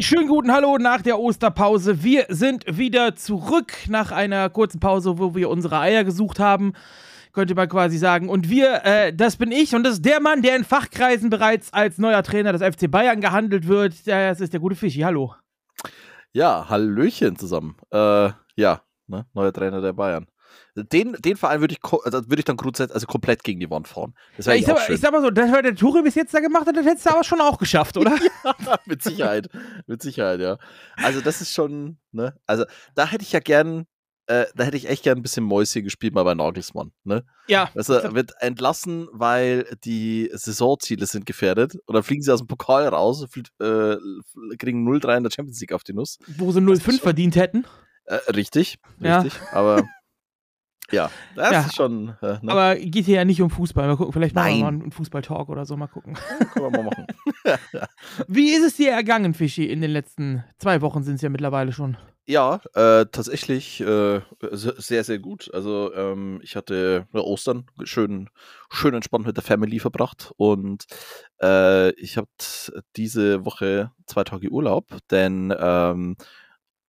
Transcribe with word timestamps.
Einen 0.00 0.06
schönen 0.06 0.28
guten 0.28 0.50
Hallo 0.50 0.78
nach 0.78 1.02
der 1.02 1.20
Osterpause. 1.20 2.02
Wir 2.02 2.24
sind 2.30 2.64
wieder 2.66 3.16
zurück 3.16 3.74
nach 3.86 4.12
einer 4.12 4.48
kurzen 4.48 4.80
Pause, 4.80 5.18
wo 5.18 5.34
wir 5.34 5.50
unsere 5.50 5.78
Eier 5.78 6.04
gesucht 6.04 6.38
haben. 6.38 6.72
Könnte 7.34 7.54
man 7.54 7.68
quasi 7.68 7.98
sagen. 7.98 8.30
Und 8.30 8.48
wir, 8.48 8.82
äh, 8.86 9.12
das 9.14 9.36
bin 9.36 9.52
ich 9.52 9.74
und 9.74 9.84
das 9.84 9.96
ist 9.96 10.04
der 10.06 10.20
Mann, 10.20 10.40
der 10.40 10.56
in 10.56 10.64
Fachkreisen 10.64 11.28
bereits 11.28 11.74
als 11.74 11.98
neuer 11.98 12.22
Trainer 12.22 12.54
des 12.54 12.62
FC 12.62 12.90
Bayern 12.90 13.20
gehandelt 13.20 13.68
wird. 13.68 13.92
Das 14.06 14.40
ist 14.40 14.54
der 14.54 14.60
gute 14.60 14.74
Fischi. 14.74 15.00
Hallo. 15.00 15.34
Ja, 16.32 16.66
Hallöchen 16.70 17.36
zusammen. 17.36 17.76
Äh, 17.90 18.30
ja, 18.56 18.80
ne? 19.06 19.26
neuer 19.34 19.52
Trainer 19.52 19.82
der 19.82 19.92
Bayern. 19.92 20.26
Den, 20.76 21.12
den 21.14 21.36
Verein 21.36 21.60
würde 21.60 21.74
ich, 21.74 21.80
also 21.82 22.28
würd 22.28 22.38
ich 22.38 22.44
dann 22.44 22.56
grundsätzlich 22.56 22.94
also 22.94 23.06
komplett 23.06 23.42
gegen 23.42 23.60
die 23.60 23.70
Wand 23.70 23.88
fahren. 23.88 24.14
Ja, 24.38 24.54
ich, 24.54 24.64
sag, 24.64 24.88
ich, 24.88 25.00
sag, 25.00 25.12
mal 25.12 25.22
so, 25.22 25.30
das, 25.30 25.50
was 25.50 25.62
der 25.62 25.74
Touri 25.74 26.02
bis 26.02 26.14
jetzt 26.14 26.32
da 26.32 26.40
gemacht 26.40 26.66
hat, 26.66 26.76
das 26.76 26.86
hättest 26.86 27.06
du 27.06 27.10
aber 27.10 27.24
schon 27.24 27.40
auch 27.40 27.58
geschafft, 27.58 27.96
oder? 27.96 28.16
ja, 28.44 28.78
mit 28.86 29.02
Sicherheit. 29.02 29.48
mit 29.86 30.02
Sicherheit, 30.02 30.40
ja. 30.40 30.58
Also, 30.96 31.20
das 31.20 31.40
ist 31.40 31.52
schon, 31.52 31.98
ne? 32.12 32.34
Also, 32.46 32.64
da 32.94 33.06
hätte 33.06 33.24
ich 33.24 33.32
ja 33.32 33.40
gern, 33.40 33.86
äh, 34.26 34.46
da 34.54 34.64
hätte 34.64 34.76
ich 34.76 34.88
echt 34.88 35.02
gern 35.02 35.18
ein 35.18 35.22
bisschen 35.22 35.44
Mäuschen 35.44 35.82
gespielt, 35.82 36.14
mal 36.14 36.22
bei 36.22 36.34
Nagelsmann, 36.34 36.92
ne? 37.02 37.24
Ja. 37.48 37.70
Also, 37.74 37.94
wird 38.14 38.32
entlassen, 38.38 39.08
weil 39.12 39.76
die 39.84 40.30
Saisonziele 40.32 41.06
sind 41.06 41.26
gefährdet. 41.26 41.74
Und 41.86 41.94
dann 41.94 42.04
fliegen 42.04 42.22
sie 42.22 42.32
aus 42.32 42.40
dem 42.40 42.46
Pokal 42.46 42.86
raus, 42.86 43.26
fliegt, 43.28 43.50
äh, 43.60 43.96
kriegen 44.56 44.88
0-3 44.88 45.16
in 45.16 45.22
der 45.24 45.30
Champions 45.30 45.60
League 45.60 45.72
auf 45.72 45.82
die 45.82 45.94
Nuss. 45.94 46.18
Wo 46.38 46.52
sie 46.52 46.60
0-5 46.60 47.00
verdient 47.00 47.34
hätten. 47.34 47.66
Äh, 48.04 48.16
richtig, 48.32 48.78
richtig. 49.00 49.34
Ja. 49.34 49.52
Aber 49.52 49.84
ja, 50.90 51.10
das 51.34 51.52
ja. 51.52 51.60
ist 51.60 51.76
schon. 51.76 52.14
Äh, 52.22 52.38
ne? 52.42 52.52
Aber 52.52 52.76
geht 52.76 53.06
hier 53.06 53.16
ja 53.16 53.24
nicht 53.24 53.40
um 53.42 53.50
Fußball. 53.50 53.86
Mal 53.86 53.96
gucken, 53.96 54.12
vielleicht 54.12 54.34
machen 54.34 54.56
wir 54.56 54.62
mal 54.62 54.68
einen 54.68 54.92
Fußball-Talk 54.92 55.48
oder 55.48 55.64
so. 55.64 55.76
Mal 55.76 55.86
gucken. 55.86 56.14
Können 56.52 56.72
wir 56.72 56.82
mal 56.82 56.84
machen. 56.84 57.06
Wie 58.28 58.50
ist 58.50 58.64
es 58.64 58.76
dir 58.76 58.90
ergangen, 58.92 59.34
Fischi, 59.34 59.66
in 59.66 59.80
den 59.80 59.90
letzten 59.90 60.44
zwei 60.58 60.80
Wochen 60.80 61.02
sind 61.02 61.16
es 61.16 61.22
ja 61.22 61.28
mittlerweile 61.28 61.72
schon? 61.72 61.96
Ja, 62.26 62.60
äh, 62.74 63.06
tatsächlich 63.10 63.80
äh, 63.80 64.20
sehr, 64.52 65.02
sehr 65.02 65.18
gut. 65.18 65.50
Also 65.52 65.92
ähm, 65.94 66.38
ich 66.44 66.54
hatte 66.54 67.08
Ostern 67.12 67.66
schön, 67.82 68.30
schön 68.70 68.94
entspannt 68.94 69.26
mit 69.26 69.36
der 69.36 69.42
Family 69.42 69.80
verbracht 69.80 70.32
und 70.36 70.84
äh, 71.42 71.90
ich 71.94 72.16
habe 72.16 72.28
diese 72.94 73.44
Woche 73.44 73.90
zwei 74.06 74.22
Tage 74.22 74.48
Urlaub, 74.48 74.96
denn 75.10 75.52
ähm, 75.58 76.16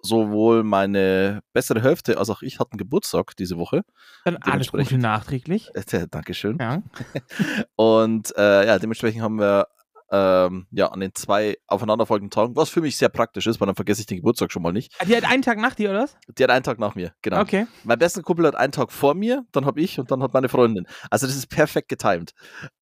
sowohl 0.02 0.64
meine 0.64 1.42
bessere 1.54 1.82
Hälfte 1.82 2.18
als 2.18 2.30
auch 2.30 2.42
ich 2.42 2.60
hatten 2.60 2.78
Geburtstag 2.78 3.36
diese 3.38 3.58
Woche. 3.58 3.84
Dann 4.26 4.38
alles 4.38 4.72
Gute 4.72 4.98
nachträglich. 4.98 5.70
Äh, 5.74 6.08
Dankeschön. 6.10 6.58
Ja. 6.60 6.82
Und 7.76 8.36
äh, 8.38 8.68
ja, 8.68 8.80
dementsprechend 8.80 9.22
haben 9.22 9.40
wir 9.40 9.68
ähm, 10.12 10.68
ja 10.72 10.88
an 10.88 11.00
den 11.00 11.16
zwei 11.16 11.58
aufeinanderfolgenden 11.68 12.32
Tagen, 12.32 12.56
was 12.56 12.70
für 12.70 12.82
mich 12.82 12.98
sehr 12.98 13.10
praktisch 13.10 13.48
ist, 13.48 13.62
weil 13.62 13.68
dann 13.68 13.76
vergesse 13.76 14.02
ich 14.02 14.08
den 14.08 14.18
Geburtstag 14.18 14.52
schon 14.52 14.62
mal 14.62 14.74
nicht. 14.74 14.94
Die 15.08 15.16
hat 15.16 15.24
einen 15.24 15.42
Tag 15.42 15.58
nach 15.58 15.74
dir, 15.74 15.90
oder 15.90 16.04
was? 16.04 16.18
Die 16.38 16.44
hat 16.44 16.50
einen 16.50 16.64
Tag 16.64 16.80
nach 16.80 16.96
mir, 16.96 17.14
genau. 17.22 17.40
Okay. 17.40 17.66
Mein 17.86 17.98
bester 17.98 18.22
Kumpel 18.22 18.46
hat 18.46 18.56
einen 18.56 18.74
Tag 18.74 18.92
vor 18.92 19.16
mir, 19.16 19.46
dann 19.54 19.66
habe 19.66 19.80
ich 19.80 20.00
und 20.00 20.12
dann 20.12 20.22
hat 20.22 20.34
meine 20.34 20.50
Freundin. 20.50 20.86
Also 21.10 21.28
das 21.28 21.36
ist 21.36 21.48
perfekt 21.48 21.88
getimed. 21.88 22.34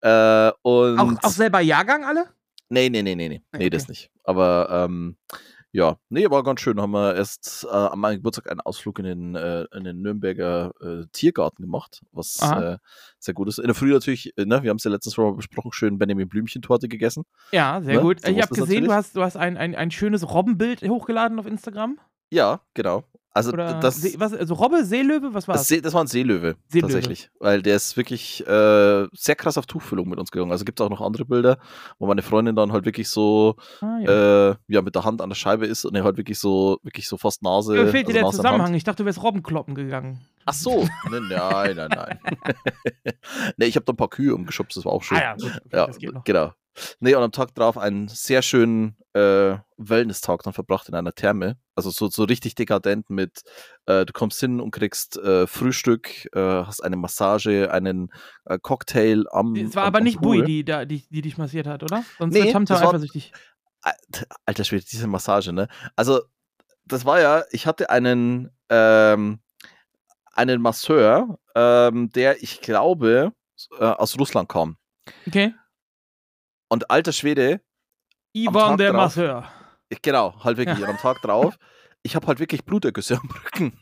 Äh, 0.01 0.51
und 0.63 0.99
auch, 0.99 1.13
auch 1.21 1.29
selber 1.29 1.59
Jahrgang 1.59 2.03
alle? 2.03 2.25
Nee, 2.69 2.89
nee, 2.89 3.01
nee, 3.03 3.15
nee, 3.15 3.29
nee. 3.29 3.41
Nee, 3.51 3.57
okay. 3.57 3.69
das 3.69 3.87
nicht. 3.87 4.11
Aber 4.23 4.69
ähm, 4.71 5.17
ja, 5.71 5.97
nee, 6.09 6.29
war 6.29 6.43
ganz 6.43 6.61
schön. 6.61 6.81
Haben 6.81 6.91
wir 6.91 7.15
erst 7.15 7.67
äh, 7.69 7.75
an 7.75 7.99
meinem 7.99 8.17
Geburtstag 8.17 8.49
einen 8.49 8.61
Ausflug 8.61 8.97
in 8.99 9.05
den, 9.05 9.35
äh, 9.35 9.65
in 9.75 9.83
den 9.83 10.01
Nürnberger 10.01 10.71
äh, 10.81 11.05
Tiergarten 11.11 11.63
gemacht, 11.63 12.01
was 12.11 12.39
äh, 12.41 12.77
sehr 13.19 13.33
gut 13.35 13.47
ist. 13.47 13.59
In 13.59 13.65
der 13.65 13.75
Früh 13.75 13.93
natürlich, 13.93 14.35
äh, 14.37 14.45
ne, 14.45 14.63
wir 14.63 14.71
haben 14.71 14.77
es 14.77 14.83
ja 14.83 14.91
letztes 14.91 15.15
Mal 15.17 15.33
besprochen, 15.33 15.71
schön 15.71 15.99
Benjamin 15.99 16.27
Blümchentorte 16.27 16.87
gegessen. 16.87 17.23
Ja, 17.51 17.81
sehr 17.81 17.97
ne? 17.97 18.01
gut. 18.01 18.21
So 18.21 18.31
ich 18.31 18.41
habe 18.41 18.55
gesehen, 18.55 18.85
du 18.85 18.93
hast, 18.93 19.15
du 19.15 19.21
hast 19.21 19.37
ein, 19.37 19.57
ein, 19.57 19.75
ein 19.75 19.91
schönes 19.91 20.27
Robbenbild 20.27 20.81
hochgeladen 20.81 21.37
auf 21.39 21.45
Instagram. 21.45 21.99
Ja, 22.31 22.61
genau. 22.73 23.03
Also 23.31 23.51
Oder 23.51 23.79
das. 23.79 24.01
See, 24.01 24.15
was, 24.17 24.33
also 24.33 24.55
Robbe, 24.55 24.83
Seelöwe, 24.83 25.33
was 25.33 25.47
war 25.47 25.55
das? 25.55 25.67
Das, 25.67 25.81
das 25.81 25.93
war 25.93 26.03
ein 26.03 26.07
Seelöwe, 26.07 26.55
Seelöwe, 26.67 26.91
tatsächlich. 26.91 27.29
Weil 27.39 27.61
der 27.61 27.75
ist 27.75 27.95
wirklich 27.95 28.45
äh, 28.47 29.07
sehr 29.13 29.35
krass 29.35 29.57
auf 29.57 29.67
Tuchfüllung 29.67 30.09
mit 30.09 30.19
uns 30.19 30.31
gegangen. 30.31 30.51
Also 30.51 30.65
gibt 30.65 30.79
es 30.79 30.85
auch 30.85 30.89
noch 30.89 31.01
andere 31.01 31.25
Bilder, 31.25 31.59
wo 31.99 32.07
meine 32.07 32.23
Freundin 32.23 32.55
dann 32.55 32.71
halt 32.71 32.85
wirklich 32.85 33.07
so 33.07 33.55
ah, 33.81 33.99
ja. 34.01 34.49
Äh, 34.51 34.55
ja. 34.67 34.81
mit 34.81 34.95
der 34.95 35.05
Hand 35.05 35.21
an 35.21 35.29
der 35.29 35.35
Scheibe 35.35 35.67
ist 35.67 35.85
und 35.85 35.95
er 35.95 36.03
halt 36.03 36.17
wirklich 36.17 36.39
so, 36.39 36.79
wirklich 36.81 37.07
so 37.07 37.17
fast 37.17 37.43
Nase. 37.43 37.73
Mir 37.73 37.87
fehlt 37.87 38.07
also 38.07 38.17
dir 38.17 38.23
der 38.23 38.31
Zusammenhang. 38.31 38.73
Ich 38.73 38.83
dachte, 38.83 39.03
du 39.03 39.05
wärst 39.05 39.21
Robbenkloppen 39.21 39.75
gegangen. 39.75 40.19
Ach 40.45 40.53
so, 40.53 40.87
nein, 41.11 41.75
nein, 41.75 41.89
nein. 41.89 42.19
nee, 43.57 43.65
ich 43.65 43.75
habe 43.75 43.85
da 43.85 43.93
ein 43.93 43.97
paar 43.97 44.09
Kühe 44.09 44.33
umgeschubst, 44.33 44.75
das 44.75 44.85
war 44.85 44.93
auch 44.93 45.03
schön. 45.03 45.17
Ah 45.19 45.21
ja, 45.21 45.33
gut, 45.35 45.61
okay, 45.71 46.09
ja. 46.11 46.21
Genau. 46.25 46.53
Nee, 46.99 47.15
und 47.15 47.23
am 47.23 47.31
Tag 47.31 47.53
drauf 47.55 47.77
einen 47.77 48.07
sehr 48.07 48.41
schönen 48.41 48.97
äh, 49.13 49.57
Wellness-Tag 49.77 50.43
dann 50.43 50.53
verbracht 50.53 50.87
in 50.89 50.95
einer 50.95 51.13
Therme. 51.13 51.57
Also 51.75 51.89
so, 51.89 52.09
so 52.09 52.23
richtig 52.23 52.55
dekadent 52.55 53.09
mit, 53.09 53.41
äh, 53.85 54.05
du 54.05 54.13
kommst 54.13 54.39
hin 54.39 54.59
und 54.59 54.71
kriegst 54.71 55.17
äh, 55.17 55.47
Frühstück, 55.47 56.29
äh, 56.35 56.39
hast 56.39 56.83
eine 56.83 56.97
Massage, 56.97 57.71
einen 57.71 58.11
äh, 58.45 58.59
Cocktail 58.61 59.25
am 59.31 59.55
Es 59.55 59.75
war 59.75 59.83
am, 59.83 59.87
aber 59.87 60.01
nicht 60.01 60.21
Bui, 60.21 60.43
die, 60.43 60.63
die, 60.63 61.03
die 61.09 61.21
dich 61.21 61.37
massiert 61.37 61.67
hat, 61.67 61.83
oder? 61.83 62.03
Sonst 62.17 62.33
nee, 62.33 62.43
wird 62.43 62.53
Tamtam 62.53 62.77
eifersüchtig. 62.77 63.31
Alter 64.45 64.63
Schwede, 64.65 64.85
diese 64.91 65.07
Massage, 65.07 65.53
ne? 65.53 65.69
Also, 65.95 66.21
das 66.85 67.05
war 67.05 67.21
ja, 67.21 67.43
ich 67.51 67.65
hatte 67.65 67.89
einen, 67.89 68.51
ähm, 68.69 69.39
einen 70.33 70.61
Masseur, 70.61 71.39
ähm, 71.55 72.11
der, 72.11 72.43
ich 72.43 72.61
glaube, 72.61 73.31
äh, 73.79 73.85
aus 73.85 74.19
Russland 74.19 74.49
kam. 74.49 74.77
Okay. 75.25 75.53
Und 76.69 76.89
alter 76.89 77.11
Schwede. 77.11 77.61
Ivan 78.33 78.77
der 78.77 78.91
drauf, 78.91 79.01
Masseur. 79.01 79.51
Genau, 80.01 80.35
halt 80.43 80.57
wirklich. 80.57 80.79
Ja. 80.79 80.87
am 80.89 80.97
Tag 80.97 81.21
drauf, 81.21 81.57
ich 82.03 82.15
habe 82.15 82.27
halt 82.27 82.39
wirklich 82.39 82.63
Blutergüsse 82.63 83.19
am 83.21 83.29
Rücken. 83.29 83.73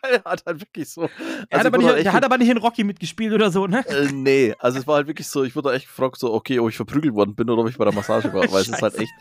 Weil 0.00 0.14
er 0.24 0.24
hat 0.24 0.44
halt 0.46 0.60
wirklich 0.60 0.90
so. 0.90 1.02
Er 1.02 1.08
also 1.08 1.58
hat 1.58 1.66
aber 1.66 1.78
nicht, 1.78 1.88
halt 1.88 2.12
hat 2.12 2.24
aber 2.24 2.38
nicht 2.38 2.48
in 2.48 2.56
Rocky 2.56 2.84
mitgespielt 2.84 3.32
oder 3.32 3.50
so, 3.50 3.66
ne? 3.66 3.86
Äh, 3.86 4.10
nee, 4.12 4.54
also 4.58 4.78
es 4.78 4.86
war 4.86 4.96
halt 4.96 5.06
wirklich 5.06 5.28
so, 5.28 5.44
ich 5.44 5.54
wurde 5.54 5.72
echt 5.72 5.86
gefragt, 5.86 6.18
so, 6.18 6.32
okay, 6.32 6.58
ob 6.58 6.70
ich 6.70 6.76
verprügelt 6.76 7.14
worden 7.14 7.34
bin 7.34 7.50
oder 7.50 7.62
ob 7.62 7.68
ich 7.68 7.76
bei 7.76 7.84
der 7.84 7.94
Massage 7.94 8.32
war. 8.32 8.50
weil 8.50 8.62
es 8.62 8.68
ist 8.68 8.82
halt 8.82 8.94
echt. 8.98 9.12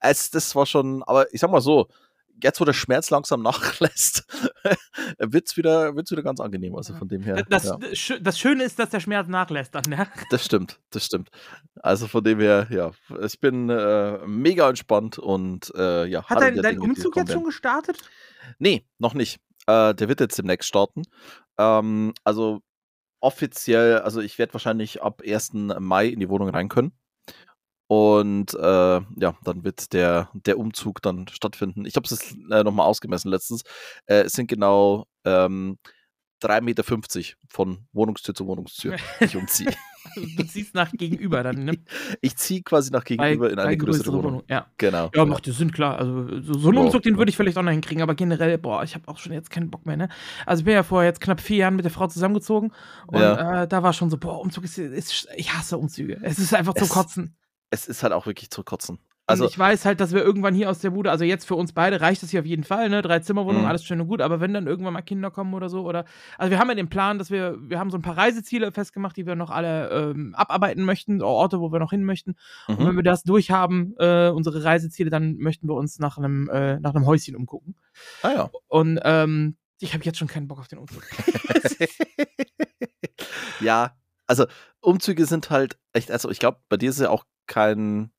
Es, 0.00 0.30
das 0.30 0.54
war 0.56 0.66
schon, 0.66 1.02
aber 1.04 1.32
ich 1.32 1.40
sag 1.40 1.50
mal 1.50 1.60
so, 1.60 1.88
jetzt, 2.42 2.60
wo 2.60 2.64
der 2.64 2.72
Schmerz 2.72 3.10
langsam 3.10 3.42
nachlässt, 3.42 4.24
wird 5.18 5.46
es 5.46 5.56
wieder, 5.56 5.94
wird's 5.96 6.10
wieder 6.10 6.22
ganz 6.22 6.40
angenehm. 6.40 6.74
Also 6.76 6.94
von 6.94 7.08
dem 7.08 7.22
her. 7.22 7.44
Das, 7.48 7.64
ja. 7.64 8.18
das 8.20 8.38
Schöne 8.38 8.64
ist, 8.64 8.78
dass 8.78 8.90
der 8.90 9.00
Schmerz 9.00 9.28
nachlässt 9.28 9.74
dann, 9.74 9.84
ne? 9.88 10.06
Das 10.30 10.44
stimmt, 10.44 10.80
das 10.90 11.06
stimmt. 11.06 11.30
Also 11.82 12.06
von 12.06 12.22
dem 12.22 12.40
her, 12.40 12.66
ja, 12.70 12.92
ich 13.24 13.40
bin 13.40 13.68
äh, 13.70 14.18
mega 14.26 14.68
entspannt 14.68 15.18
und 15.18 15.72
äh, 15.76 16.06
ja. 16.06 16.24
Hat 16.24 16.40
dein, 16.40 16.56
dein 16.56 16.78
Umzug 16.78 17.16
jetzt 17.16 17.32
schon 17.32 17.44
gestartet? 17.44 17.98
Nee, 18.58 18.84
noch 18.98 19.14
nicht. 19.14 19.40
Äh, 19.66 19.94
der 19.94 20.08
wird 20.08 20.20
jetzt 20.20 20.38
demnächst 20.38 20.68
starten. 20.68 21.02
Ähm, 21.58 22.12
also 22.24 22.60
offiziell, 23.20 23.98
also 23.98 24.20
ich 24.20 24.38
werde 24.38 24.54
wahrscheinlich 24.54 25.02
ab 25.02 25.22
1. 25.26 25.52
Mai 25.52 26.06
in 26.06 26.20
die 26.20 26.28
Wohnung 26.28 26.48
rein 26.48 26.68
können. 26.68 26.92
Und 27.90 28.54
äh, 28.54 29.00
ja, 29.00 29.34
dann 29.42 29.64
wird 29.64 29.92
der, 29.92 30.30
der 30.32 30.58
Umzug 30.60 31.02
dann 31.02 31.26
stattfinden. 31.26 31.84
Ich 31.86 31.96
habe 31.96 32.06
es 32.06 32.36
äh, 32.48 32.62
nochmal 32.62 32.86
ausgemessen 32.86 33.32
letztens. 33.32 33.62
Äh, 34.06 34.26
es 34.26 34.34
sind 34.34 34.46
genau 34.46 35.08
ähm, 35.24 35.76
3,50 36.40 36.60
Meter 36.60 36.84
von 37.48 37.88
Wohnungstür 37.92 38.32
zu 38.32 38.46
Wohnungstür, 38.46 38.94
die 39.18 39.24
ich 39.24 39.36
umziehe. 39.36 39.72
du 40.14 40.44
ziehst 40.44 40.72
nach 40.72 40.92
gegenüber 40.92 41.42
dann, 41.42 41.64
ne? 41.64 41.78
Ich 42.20 42.36
ziehe 42.36 42.62
quasi 42.62 42.92
nach 42.92 43.02
gegenüber 43.02 43.46
bei, 43.46 43.52
in 43.54 43.58
eine 43.58 43.76
größere, 43.76 44.04
größere 44.04 44.12
Wohnung. 44.18 44.32
Wohnung. 44.34 44.44
Ja, 44.48 44.68
genau. 44.78 45.10
Ja, 45.12 45.24
macht 45.24 45.48
das 45.48 45.56
Sinn, 45.56 45.72
klar. 45.72 45.98
Also 45.98 46.42
so, 46.42 46.60
so 46.60 46.68
einen 46.68 46.78
Umzug, 46.78 47.02
den 47.02 47.18
würde 47.18 47.30
ich 47.30 47.36
vielleicht 47.36 47.58
auch 47.58 47.62
noch 47.64 47.72
hinkriegen, 47.72 48.04
aber 48.04 48.14
generell, 48.14 48.56
boah, 48.58 48.84
ich 48.84 48.94
habe 48.94 49.08
auch 49.08 49.18
schon 49.18 49.32
jetzt 49.32 49.50
keinen 49.50 49.68
Bock 49.68 49.84
mehr, 49.84 49.96
ne? 49.96 50.08
Also 50.46 50.60
ich 50.60 50.64
bin 50.64 50.74
ja 50.74 50.84
vor 50.84 51.02
jetzt 51.02 51.20
knapp 51.20 51.40
vier 51.40 51.56
Jahren 51.56 51.74
mit 51.74 51.84
der 51.84 51.90
Frau 51.90 52.06
zusammengezogen 52.06 52.72
und 53.08 53.20
ja. 53.20 53.64
äh, 53.64 53.68
da 53.68 53.82
war 53.82 53.92
schon 53.94 54.10
so, 54.10 54.16
boah, 54.16 54.40
Umzug 54.40 54.62
ist, 54.62 54.78
ist, 54.78 55.26
ich 55.34 55.52
hasse 55.52 55.76
Umzüge. 55.76 56.20
Es 56.22 56.38
ist 56.38 56.54
einfach 56.54 56.74
es, 56.76 56.86
zu 56.86 56.94
kotzen 56.94 57.34
es 57.70 57.86
ist 57.86 58.02
halt 58.02 58.12
auch 58.12 58.26
wirklich 58.26 58.50
zu 58.50 58.62
kotzen. 58.62 58.98
Also 59.30 59.44
und 59.44 59.50
ich 59.50 59.58
weiß 59.58 59.84
halt, 59.84 60.00
dass 60.00 60.12
wir 60.12 60.22
irgendwann 60.22 60.54
hier 60.54 60.68
aus 60.68 60.80
der 60.80 60.90
Bude, 60.90 61.10
also 61.10 61.24
jetzt 61.24 61.46
für 61.46 61.54
uns 61.54 61.72
beide 61.72 62.00
reicht 62.00 62.22
es 62.22 62.30
hier 62.30 62.40
auf 62.40 62.46
jeden 62.46 62.64
Fall, 62.64 62.88
ne? 62.88 63.00
Drei 63.00 63.20
Zimmerwohnungen, 63.20 63.62
mhm. 63.62 63.68
alles 63.68 63.84
schön 63.84 64.00
und 64.00 64.08
gut, 64.08 64.20
aber 64.20 64.40
wenn 64.40 64.52
dann 64.52 64.66
irgendwann 64.66 64.92
mal 64.92 65.02
Kinder 65.02 65.30
kommen 65.30 65.54
oder 65.54 65.68
so, 65.68 65.86
oder 65.86 66.04
also 66.36 66.50
wir 66.50 66.58
haben 66.58 66.68
ja 66.68 66.74
den 66.74 66.88
Plan, 66.88 67.18
dass 67.18 67.30
wir, 67.30 67.56
wir 67.60 67.78
haben 67.78 67.90
so 67.90 67.98
ein 67.98 68.02
paar 68.02 68.16
Reiseziele 68.16 68.72
festgemacht, 68.72 69.16
die 69.16 69.26
wir 69.26 69.36
noch 69.36 69.50
alle 69.50 69.88
ähm, 69.90 70.34
abarbeiten 70.34 70.84
möchten, 70.84 71.22
Orte, 71.22 71.60
wo 71.60 71.70
wir 71.70 71.78
noch 71.78 71.90
hin 71.90 72.04
möchten. 72.04 72.34
Mhm. 72.66 72.76
Und 72.76 72.86
wenn 72.88 72.96
wir 72.96 73.02
das 73.04 73.22
durchhaben, 73.22 73.94
äh, 73.98 74.30
unsere 74.30 74.64
Reiseziele, 74.64 75.10
dann 75.10 75.36
möchten 75.36 75.68
wir 75.68 75.74
uns 75.74 76.00
nach 76.00 76.18
einem, 76.18 76.48
äh, 76.48 76.80
nach 76.80 76.94
einem 76.94 77.06
Häuschen 77.06 77.36
umgucken. 77.36 77.76
Ah 78.22 78.32
ja. 78.32 78.50
Und 78.66 78.98
ähm, 79.04 79.56
ich 79.78 79.94
habe 79.94 80.04
jetzt 80.04 80.18
schon 80.18 80.28
keinen 80.28 80.48
Bock 80.48 80.58
auf 80.58 80.68
den 80.68 80.78
Umzug. 80.78 81.06
ja, 83.60 83.92
also 84.30 84.46
Umzüge 84.80 85.26
sind 85.26 85.50
halt 85.50 85.78
echt, 85.92 86.10
also 86.10 86.30
ich 86.30 86.38
glaube, 86.38 86.58
bei 86.68 86.76
dir 86.76 86.90
ist 86.90 87.00
ja 87.00 87.10
auch 87.10 87.24
kein, 87.46 88.12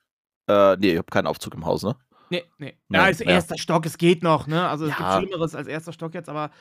äh, 0.47 0.75
nee, 0.77 0.91
ich 0.91 0.97
habe 0.97 1.07
keinen 1.09 1.27
Aufzug 1.27 1.55
im 1.55 1.65
Haus, 1.65 1.83
ne? 1.83 1.95
Nee, 2.29 2.43
nee. 2.59 2.77
Ja, 2.89 3.07
ist 3.07 3.19
erster 3.21 3.57
Stock, 3.57 3.85
es 3.85 3.97
geht 3.97 4.23
noch, 4.23 4.47
ne? 4.47 4.67
Also 4.69 4.85
es 4.85 4.91
Ja. 4.91 5.19
gibt 5.19 5.29
Schlimmeres 5.29 5.53
als 5.55 5.67
erster 5.67 5.91
Stock 5.91 6.13
jetzt, 6.13 6.29
aber 6.29 6.51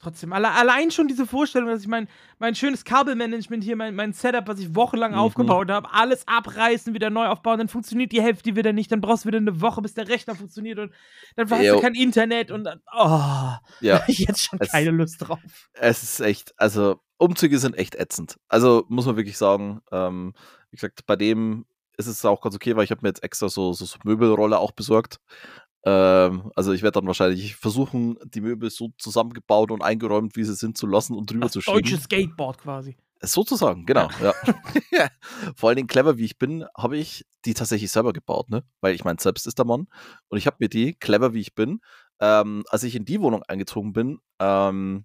trotzdem, 0.00 0.32
alle, 0.32 0.50
allein 0.50 0.90
schon 0.90 1.06
diese 1.06 1.24
Vorstellung, 1.26 1.68
dass 1.68 1.82
ich 1.82 1.86
mein, 1.88 2.08
mein 2.40 2.54
schönes 2.56 2.84
Kabelmanagement 2.84 3.62
hier, 3.62 3.76
mein, 3.76 3.94
mein 3.94 4.12
Setup, 4.12 4.48
was 4.48 4.58
ich 4.58 4.74
wochenlang 4.74 5.12
Mhm. 5.12 5.18
aufgebaut 5.18 5.70
habe, 5.70 5.92
alles 5.92 6.26
abreißen, 6.26 6.94
wieder 6.94 7.10
neu 7.10 7.26
aufbauen, 7.26 7.58
dann 7.58 7.68
funktioniert 7.68 8.10
die 8.10 8.22
Hälfte 8.22 8.56
wieder 8.56 8.72
nicht, 8.72 8.90
dann 8.90 9.00
brauchst 9.00 9.24
du 9.24 9.28
wieder 9.28 9.38
eine 9.38 9.60
Woche, 9.60 9.82
bis 9.82 9.94
der 9.94 10.08
Rechner 10.08 10.34
funktioniert 10.34 10.78
und 10.80 10.92
dann 11.36 11.48
hast 11.50 11.68
du 11.68 11.80
kein 11.80 11.94
Internet 11.94 12.50
und 12.50 12.64
dann, 12.64 12.80
oh, 12.92 13.06
da 13.08 13.60
Ja, 13.80 13.94
hab 14.00 14.08
ich 14.08 14.18
jetzt 14.20 14.46
schon 14.46 14.58
Es- 14.58 14.70
keine 14.72 14.90
Lust 14.90 15.16
drauf. 15.28 15.38
es 15.74 16.02
ist 16.02 16.20
echt, 16.20 16.58
also 16.58 17.00
Umzüge 17.20 17.58
sind 17.58 17.76
echt 17.76 17.94
ätzend. 17.94 18.38
Also 18.48 18.84
muss 18.88 19.06
man 19.06 19.16
wirklich 19.16 19.36
sagen, 19.36 19.82
ähm, 19.92 20.32
wie 20.70 20.76
gesagt, 20.76 21.06
bei 21.06 21.16
dem 21.16 21.66
ist 21.96 22.06
es 22.06 22.24
auch 22.24 22.40
ganz 22.40 22.54
okay, 22.54 22.76
weil 22.76 22.84
ich 22.84 22.90
habe 22.90 23.02
mir 23.02 23.08
jetzt 23.08 23.22
extra 23.22 23.48
so, 23.48 23.72
so, 23.74 23.84
so 23.84 23.98
Möbelrolle 24.04 24.58
auch 24.58 24.72
besorgt. 24.72 25.20
Ähm, 25.84 26.50
also 26.56 26.72
ich 26.72 26.82
werde 26.82 26.98
dann 27.00 27.06
wahrscheinlich 27.06 27.56
versuchen, 27.56 28.16
die 28.24 28.40
Möbel 28.40 28.70
so 28.70 28.90
zusammengebaut 28.98 29.70
und 29.70 29.82
eingeräumt, 29.82 30.36
wie 30.36 30.44
sie 30.44 30.54
sind, 30.54 30.78
zu 30.78 30.86
lassen 30.86 31.14
und 31.14 31.30
drüber 31.30 31.46
Das 31.46 31.52
zu 31.52 31.60
deutsche 31.60 31.88
schieben. 31.88 32.02
Skateboard 32.02 32.58
quasi. 32.58 32.96
Sozusagen, 33.22 33.84
genau. 33.84 34.08
Ja. 34.22 34.32
Vor 35.56 35.68
allen 35.68 35.76
Dingen 35.76 35.88
clever, 35.88 36.16
wie 36.16 36.24
ich 36.24 36.38
bin, 36.38 36.64
habe 36.74 36.96
ich 36.96 37.26
die 37.44 37.52
tatsächlich 37.52 37.90
selber 37.90 38.14
gebaut, 38.14 38.48
ne? 38.48 38.64
Weil 38.80 38.94
ich 38.94 39.04
meine, 39.04 39.20
selbst 39.20 39.46
ist 39.46 39.58
der 39.58 39.66
Mann. 39.66 39.88
Und 40.28 40.38
ich 40.38 40.46
habe 40.46 40.56
mir 40.58 40.70
die, 40.70 40.94
clever 40.94 41.34
wie 41.34 41.40
ich 41.40 41.54
bin, 41.54 41.80
ähm, 42.18 42.64
als 42.70 42.82
ich 42.82 42.94
in 42.94 43.04
die 43.04 43.20
Wohnung 43.20 43.42
eingezogen 43.42 43.92
bin, 43.92 44.20
ähm, 44.38 45.04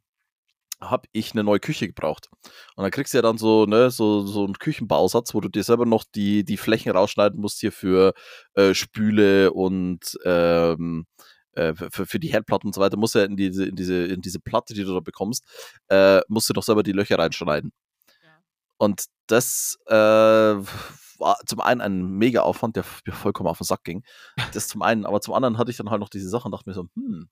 habe 0.89 1.07
ich 1.11 1.33
eine 1.33 1.43
neue 1.43 1.59
Küche 1.59 1.87
gebraucht. 1.87 2.29
Und 2.75 2.83
dann 2.83 2.91
kriegst 2.91 3.13
du 3.13 3.17
ja 3.17 3.21
dann 3.21 3.37
so, 3.37 3.65
ne, 3.65 3.91
so, 3.91 4.25
so 4.25 4.43
einen 4.43 4.53
Küchenbausatz, 4.59 5.33
wo 5.33 5.41
du 5.41 5.49
dir 5.49 5.63
selber 5.63 5.85
noch 5.85 6.03
die, 6.03 6.43
die 6.43 6.57
Flächen 6.57 6.91
rausschneiden 6.91 7.39
musst 7.39 7.59
hier 7.59 7.71
für 7.71 8.13
äh, 8.53 8.73
Spüle 8.73 9.51
und 9.53 10.17
ähm, 10.25 11.05
äh, 11.53 11.73
für, 11.73 12.05
für 12.05 12.19
die 12.19 12.29
Herdplatten 12.31 12.67
und 12.67 12.73
so 12.73 12.81
weiter, 12.81 12.97
musst 12.97 13.15
du 13.15 13.19
ja 13.19 13.25
in 13.25 13.37
diese, 13.37 13.65
in 13.65 13.75
diese, 13.75 14.05
in 14.05 14.21
diese 14.21 14.39
Platte, 14.39 14.73
die 14.73 14.83
du 14.83 14.93
da 14.93 14.99
bekommst, 14.99 15.43
äh, 15.89 16.21
musst 16.27 16.49
du 16.49 16.53
doch 16.53 16.63
selber 16.63 16.83
die 16.83 16.91
Löcher 16.91 17.17
reinschneiden. 17.17 17.71
Und 18.77 19.05
das 19.27 19.77
äh, 19.87 19.93
war 19.93 21.37
zum 21.45 21.61
einen 21.61 21.81
ein 21.81 22.05
mega 22.05 22.41
Aufwand, 22.41 22.75
der 22.75 22.83
mir 23.05 23.13
vollkommen 23.13 23.49
auf 23.49 23.57
den 23.59 23.65
Sack 23.65 23.83
ging. 23.83 24.03
Das 24.53 24.67
zum 24.67 24.81
einen, 24.81 25.05
aber 25.05 25.21
zum 25.21 25.33
anderen 25.33 25.57
hatte 25.57 25.71
ich 25.71 25.77
dann 25.77 25.89
halt 25.89 26.01
noch 26.01 26.09
diese 26.09 26.29
Sache 26.29 26.45
und 26.45 26.51
dachte 26.51 26.69
mir 26.69 26.73
so, 26.73 26.87
hm, 26.95 27.29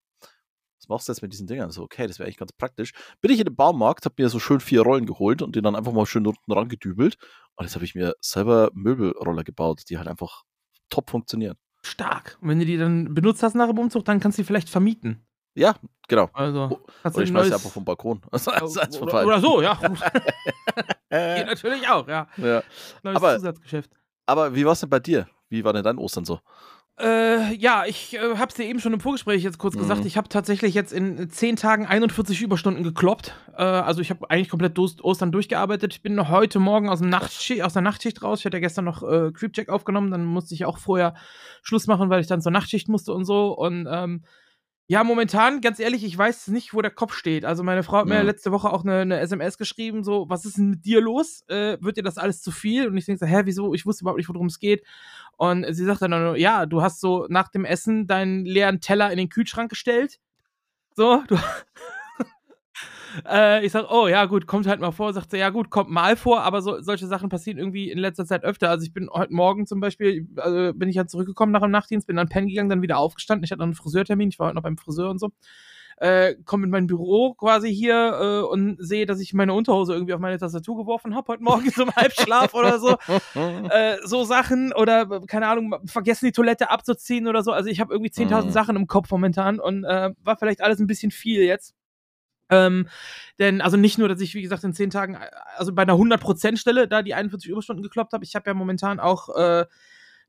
was 0.84 0.90
machst 0.90 1.08
du 1.08 1.12
jetzt 1.14 1.22
mit 1.22 1.32
diesen 1.34 1.48
Dingern? 1.48 1.72
So, 1.72 1.84
okay, 1.84 2.08
das 2.08 2.20
wäre 2.20 2.28
eigentlich 2.28 2.38
ganz 2.38 2.52
praktisch. 2.52 2.92
Bin 3.22 3.32
ich 3.32 3.40
in 3.40 3.46
den 3.46 3.56
Baumarkt, 3.56 4.06
habe 4.06 4.16
mir 4.18 4.30
so 4.30 4.40
schön 4.40 4.60
vier 4.60 4.82
Rollen 4.82 5.06
geholt 5.06 5.42
und 5.42 5.56
die 5.56 5.62
dann 5.62 5.76
einfach 5.76 5.94
mal 5.94 6.06
schön 6.06 6.28
unten 6.28 6.52
rangedübelt. 6.52 7.18
Und 7.56 7.66
jetzt 7.66 7.76
habe 7.76 7.86
ich 7.86 7.96
mir 7.96 8.16
selber 8.20 8.70
Möbelroller 8.74 9.44
gebaut, 9.44 9.84
die 9.90 9.98
halt 9.98 10.08
einfach 10.08 10.44
top 10.90 11.10
funktionieren. 11.10 11.56
Stark. 11.84 12.38
Und 12.42 12.50
wenn 12.50 12.60
du 12.60 12.66
die 12.66 12.78
dann 12.78 13.14
benutzt 13.14 13.44
hast 13.44 13.56
nach 13.56 13.68
dem 13.68 13.78
Umzug, 13.80 14.06
dann 14.06 14.20
kannst 14.20 14.38
du 14.38 14.42
die 14.42 14.46
vielleicht 14.46 14.70
vermieten. 14.70 15.26
Ja, 15.56 15.76
genau. 16.08 16.30
Also, 16.34 16.82
hast 17.04 17.16
Oder 17.16 17.24
ich 17.24 17.30
ein 17.30 17.34
schmeiß 17.34 17.48
sie 17.48 17.54
einfach 17.54 17.72
vom 17.72 17.86
Balkon. 17.86 18.22
Also, 18.32 18.52
als, 18.52 18.78
als 18.78 19.02
oder, 19.02 19.26
oder 19.26 19.40
so, 19.40 19.62
ja. 19.62 19.76
Geht 21.10 21.46
natürlich 21.46 21.88
auch, 21.88 22.08
ja. 22.08 22.28
ja. 22.38 22.64
Neues 23.04 23.18
Aber- 23.18 23.36
Zusatzgeschäft. 23.36 23.92
Aber 24.26 24.56
wie 24.56 24.66
war 24.66 24.72
es 24.72 24.80
denn 24.80 24.90
bei 24.90 25.00
dir? 25.00 25.28
Wie 25.50 25.64
war 25.64 25.74
denn 25.74 25.84
dein 25.84 25.98
Ostern 25.98 26.26
so? 26.26 26.40
Äh, 27.00 27.56
ja, 27.56 27.86
ich 27.88 28.14
äh, 28.16 28.38
hab's 28.38 28.54
dir 28.54 28.66
eben 28.66 28.80
schon 28.80 28.94
im 28.94 29.00
Vorgespräch 29.00 29.42
jetzt 29.44 29.58
kurz 29.58 29.74
Mhm. 29.76 29.80
gesagt. 29.80 30.06
Ich 30.06 30.16
habe 30.16 30.30
tatsächlich 30.30 30.76
jetzt 30.76 30.94
in 30.94 31.28
10 31.30 31.56
Tagen 31.56 31.88
41 31.88 32.40
Überstunden 32.42 32.84
gekloppt. 32.84 33.34
Äh, 33.58 33.64
also 33.64 34.00
ich 34.02 34.12
habe 34.12 34.30
eigentlich 34.30 34.50
komplett 34.50 34.78
Ost 34.78 35.04
Ostern 35.04 35.32
durchgearbeitet. 35.32 35.94
Ich 35.94 36.02
bin 36.04 36.30
heute 36.30 36.60
Morgen 36.60 36.90
aus, 36.90 37.00
dem 37.00 37.10
Nachtschicht, 37.10 37.64
aus 37.64 37.74
der 37.74 37.82
Nachtschicht 37.82 38.22
raus. 38.22 38.40
Ich 38.40 38.46
hatte 38.46 38.58
ja 38.58 38.62
gestern 38.62 38.86
noch 38.86 39.02
äh, 39.02 39.32
Creepcheck 39.32 39.70
aufgenommen. 39.70 40.12
Dann 40.12 40.24
musste 40.24 40.54
ich 40.54 40.66
auch 40.66 40.78
vorher 40.78 41.16
Schluss 41.64 41.88
machen, 41.88 42.12
weil 42.12 42.22
ich 42.22 42.28
dann 42.28 42.42
zur 42.42 42.52
Nachtschicht 42.52 42.88
musste 42.90 43.12
und 43.14 43.26
so. 43.26 43.54
Und 43.58 43.88
ähm, 43.90 44.24
ja, 44.88 45.04
momentan, 45.04 45.62
ganz 45.62 45.80
ehrlich, 45.80 46.04
ich 46.04 46.18
weiß 46.18 46.50
nicht, 46.50 46.74
wo 46.74 46.82
der 46.82 46.92
Kopf 46.92 47.16
steht. 47.16 47.46
Also 47.46 47.64
meine 47.64 47.84
Frau 47.84 47.98
hat 48.00 48.06
mir 48.08 48.20
Mhm. 48.20 48.26
letzte 48.28 48.52
Woche 48.52 48.72
auch 48.72 48.84
eine, 48.84 49.00
eine 49.00 49.20
SMS 49.20 49.58
geschrieben, 49.58 50.04
so, 50.04 50.26
was 50.30 50.46
ist 50.46 50.58
denn 50.58 50.70
mit 50.72 50.86
dir 50.86 51.02
los? 51.02 51.44
Äh, 51.48 51.78
wird 51.82 51.98
dir 51.98 52.04
das 52.04 52.18
alles 52.18 52.42
zu 52.42 52.52
viel? 52.52 52.88
Und 52.88 52.98
ich 52.98 53.06
denke 53.06 53.20
so, 53.20 53.26
hä, 53.26 53.42
wieso? 53.46 53.74
Ich 53.74 53.86
wusste 53.86 54.04
überhaupt 54.04 54.18
nicht, 54.18 54.30
worum 54.30 54.48
es 54.48 54.60
geht. 54.60 54.84
Und 55.38 55.66
sie 55.74 55.86
sagt 55.86 56.02
dann 56.02 56.12
nur, 56.12 56.38
ja, 56.38 56.66
du 56.66 56.82
hast 56.82 57.00
so 57.00 57.26
nach 57.30 57.48
dem 57.48 57.66
Essen 57.66 58.08
deinen 58.08 58.46
leeren 58.46 58.82
Teller 58.82 59.10
in 59.12 59.18
den 59.18 59.30
Kühlschrank 59.30 59.70
gestellt. 59.70 60.20
So, 60.96 61.24
du. 61.28 61.38
Äh, 63.30 63.66
ich 63.66 63.72
sag, 63.72 63.92
oh 63.92 64.08
ja, 64.08 64.26
gut, 64.26 64.48
kommt 64.48 64.68
halt 64.68 64.80
mal 64.80 64.92
vor. 64.92 65.14
Sagt 65.14 65.32
sie, 65.32 65.38
ja, 65.38 65.50
gut, 65.50 65.70
kommt 65.70 65.90
mal 65.90 66.16
vor, 66.16 66.42
aber 66.42 66.62
so, 66.62 66.82
solche 66.82 67.08
Sachen 67.08 67.30
passieren 67.30 67.58
irgendwie 67.58 67.92
in 67.92 67.98
letzter 67.98 68.26
Zeit 68.26 68.44
öfter. 68.44 68.70
Also 68.70 68.84
ich 68.86 68.94
bin 68.94 69.10
heute 69.12 69.34
Morgen 69.34 69.66
zum 69.66 69.80
Beispiel, 69.80 70.28
also 70.38 70.74
bin 70.74 70.90
ich 70.90 70.96
ja 70.96 71.06
zurückgekommen 71.08 71.52
nach 71.52 71.62
dem 71.62 71.72
Nachtdienst, 71.72 72.08
bin 72.08 72.16
dann 72.16 72.30
pennen 72.30 72.48
gegangen, 72.48 72.70
dann 72.70 72.82
wieder 72.82 72.98
aufgestanden. 72.98 73.44
Ich 73.44 73.52
hatte 73.52 73.60
noch 73.60 73.66
einen 73.66 73.76
Friseurtermin, 73.76 74.30
ich 74.30 74.40
war 74.40 74.48
heute 74.48 74.56
noch 74.56 74.64
beim 74.64 74.78
Friseur 74.78 75.10
und 75.10 75.20
so. 75.20 75.30
Äh, 75.98 76.36
komme 76.46 76.66
in 76.66 76.72
mein 76.72 76.88
Büro 76.88 77.36
quasi 77.36 77.74
hier 77.74 78.18
äh, 78.20 78.52
und 78.52 78.78
sehe, 78.80 79.06
dass 79.06 79.20
ich 79.20 79.32
meine 79.36 79.54
Unterhose 79.54 79.94
irgendwie 79.94 80.16
auf 80.16 80.20
meine 80.20 80.40
Tastatur 80.40 80.76
geworfen 80.76 81.14
habe 81.16 81.32
heute 81.32 81.44
Morgen 81.44 81.72
zum 81.72 81.96
Halbschlaf 81.96 82.56
oder 82.56 82.80
so 82.80 82.98
äh, 83.36 83.98
so 84.04 84.24
Sachen 84.24 84.74
oder 84.74 85.22
keine 85.28 85.48
Ahnung, 85.48 85.76
vergessen 85.86 86.26
die 86.26 86.32
Toilette 86.32 86.72
abzuziehen 86.72 87.28
oder 87.28 87.44
so. 87.44 87.52
Also 87.52 87.70
ich 87.70 87.80
habe 87.80 87.94
irgendwie 87.94 88.12
10.000 88.12 88.46
Mhm. 88.46 88.50
Sachen 88.50 88.76
im 88.76 88.88
Kopf 88.88 89.12
momentan 89.12 89.60
und 89.60 89.84
äh, 89.84 90.10
war 90.24 90.36
vielleicht 90.36 90.62
alles 90.62 90.80
ein 90.80 90.88
bisschen 90.88 91.12
viel 91.12 91.44
jetzt. 91.44 91.76
Ähm, 92.54 92.88
denn, 93.40 93.62
also 93.62 93.78
nicht 93.78 93.98
nur, 93.98 94.08
dass 94.10 94.22
ich, 94.22 94.34
wie 94.36 94.42
gesagt, 94.42 94.64
in 94.64 94.74
10 94.74 94.90
Tagen, 94.90 95.16
äh, 95.16 95.30
also 95.58 95.74
bei 95.74 95.82
einer 95.82 95.94
100%-Stelle 95.98 96.88
da 96.88 97.02
die 97.02 97.14
41 97.14 97.50
Überstunden 97.50 97.84
gekloppt 97.84 98.14
habe, 98.14 98.24
ich 98.24 98.36
habe 98.36 98.50
ja 98.50 98.54
momentan 98.54 99.00
auch 99.00 99.30
äh, 99.36 99.66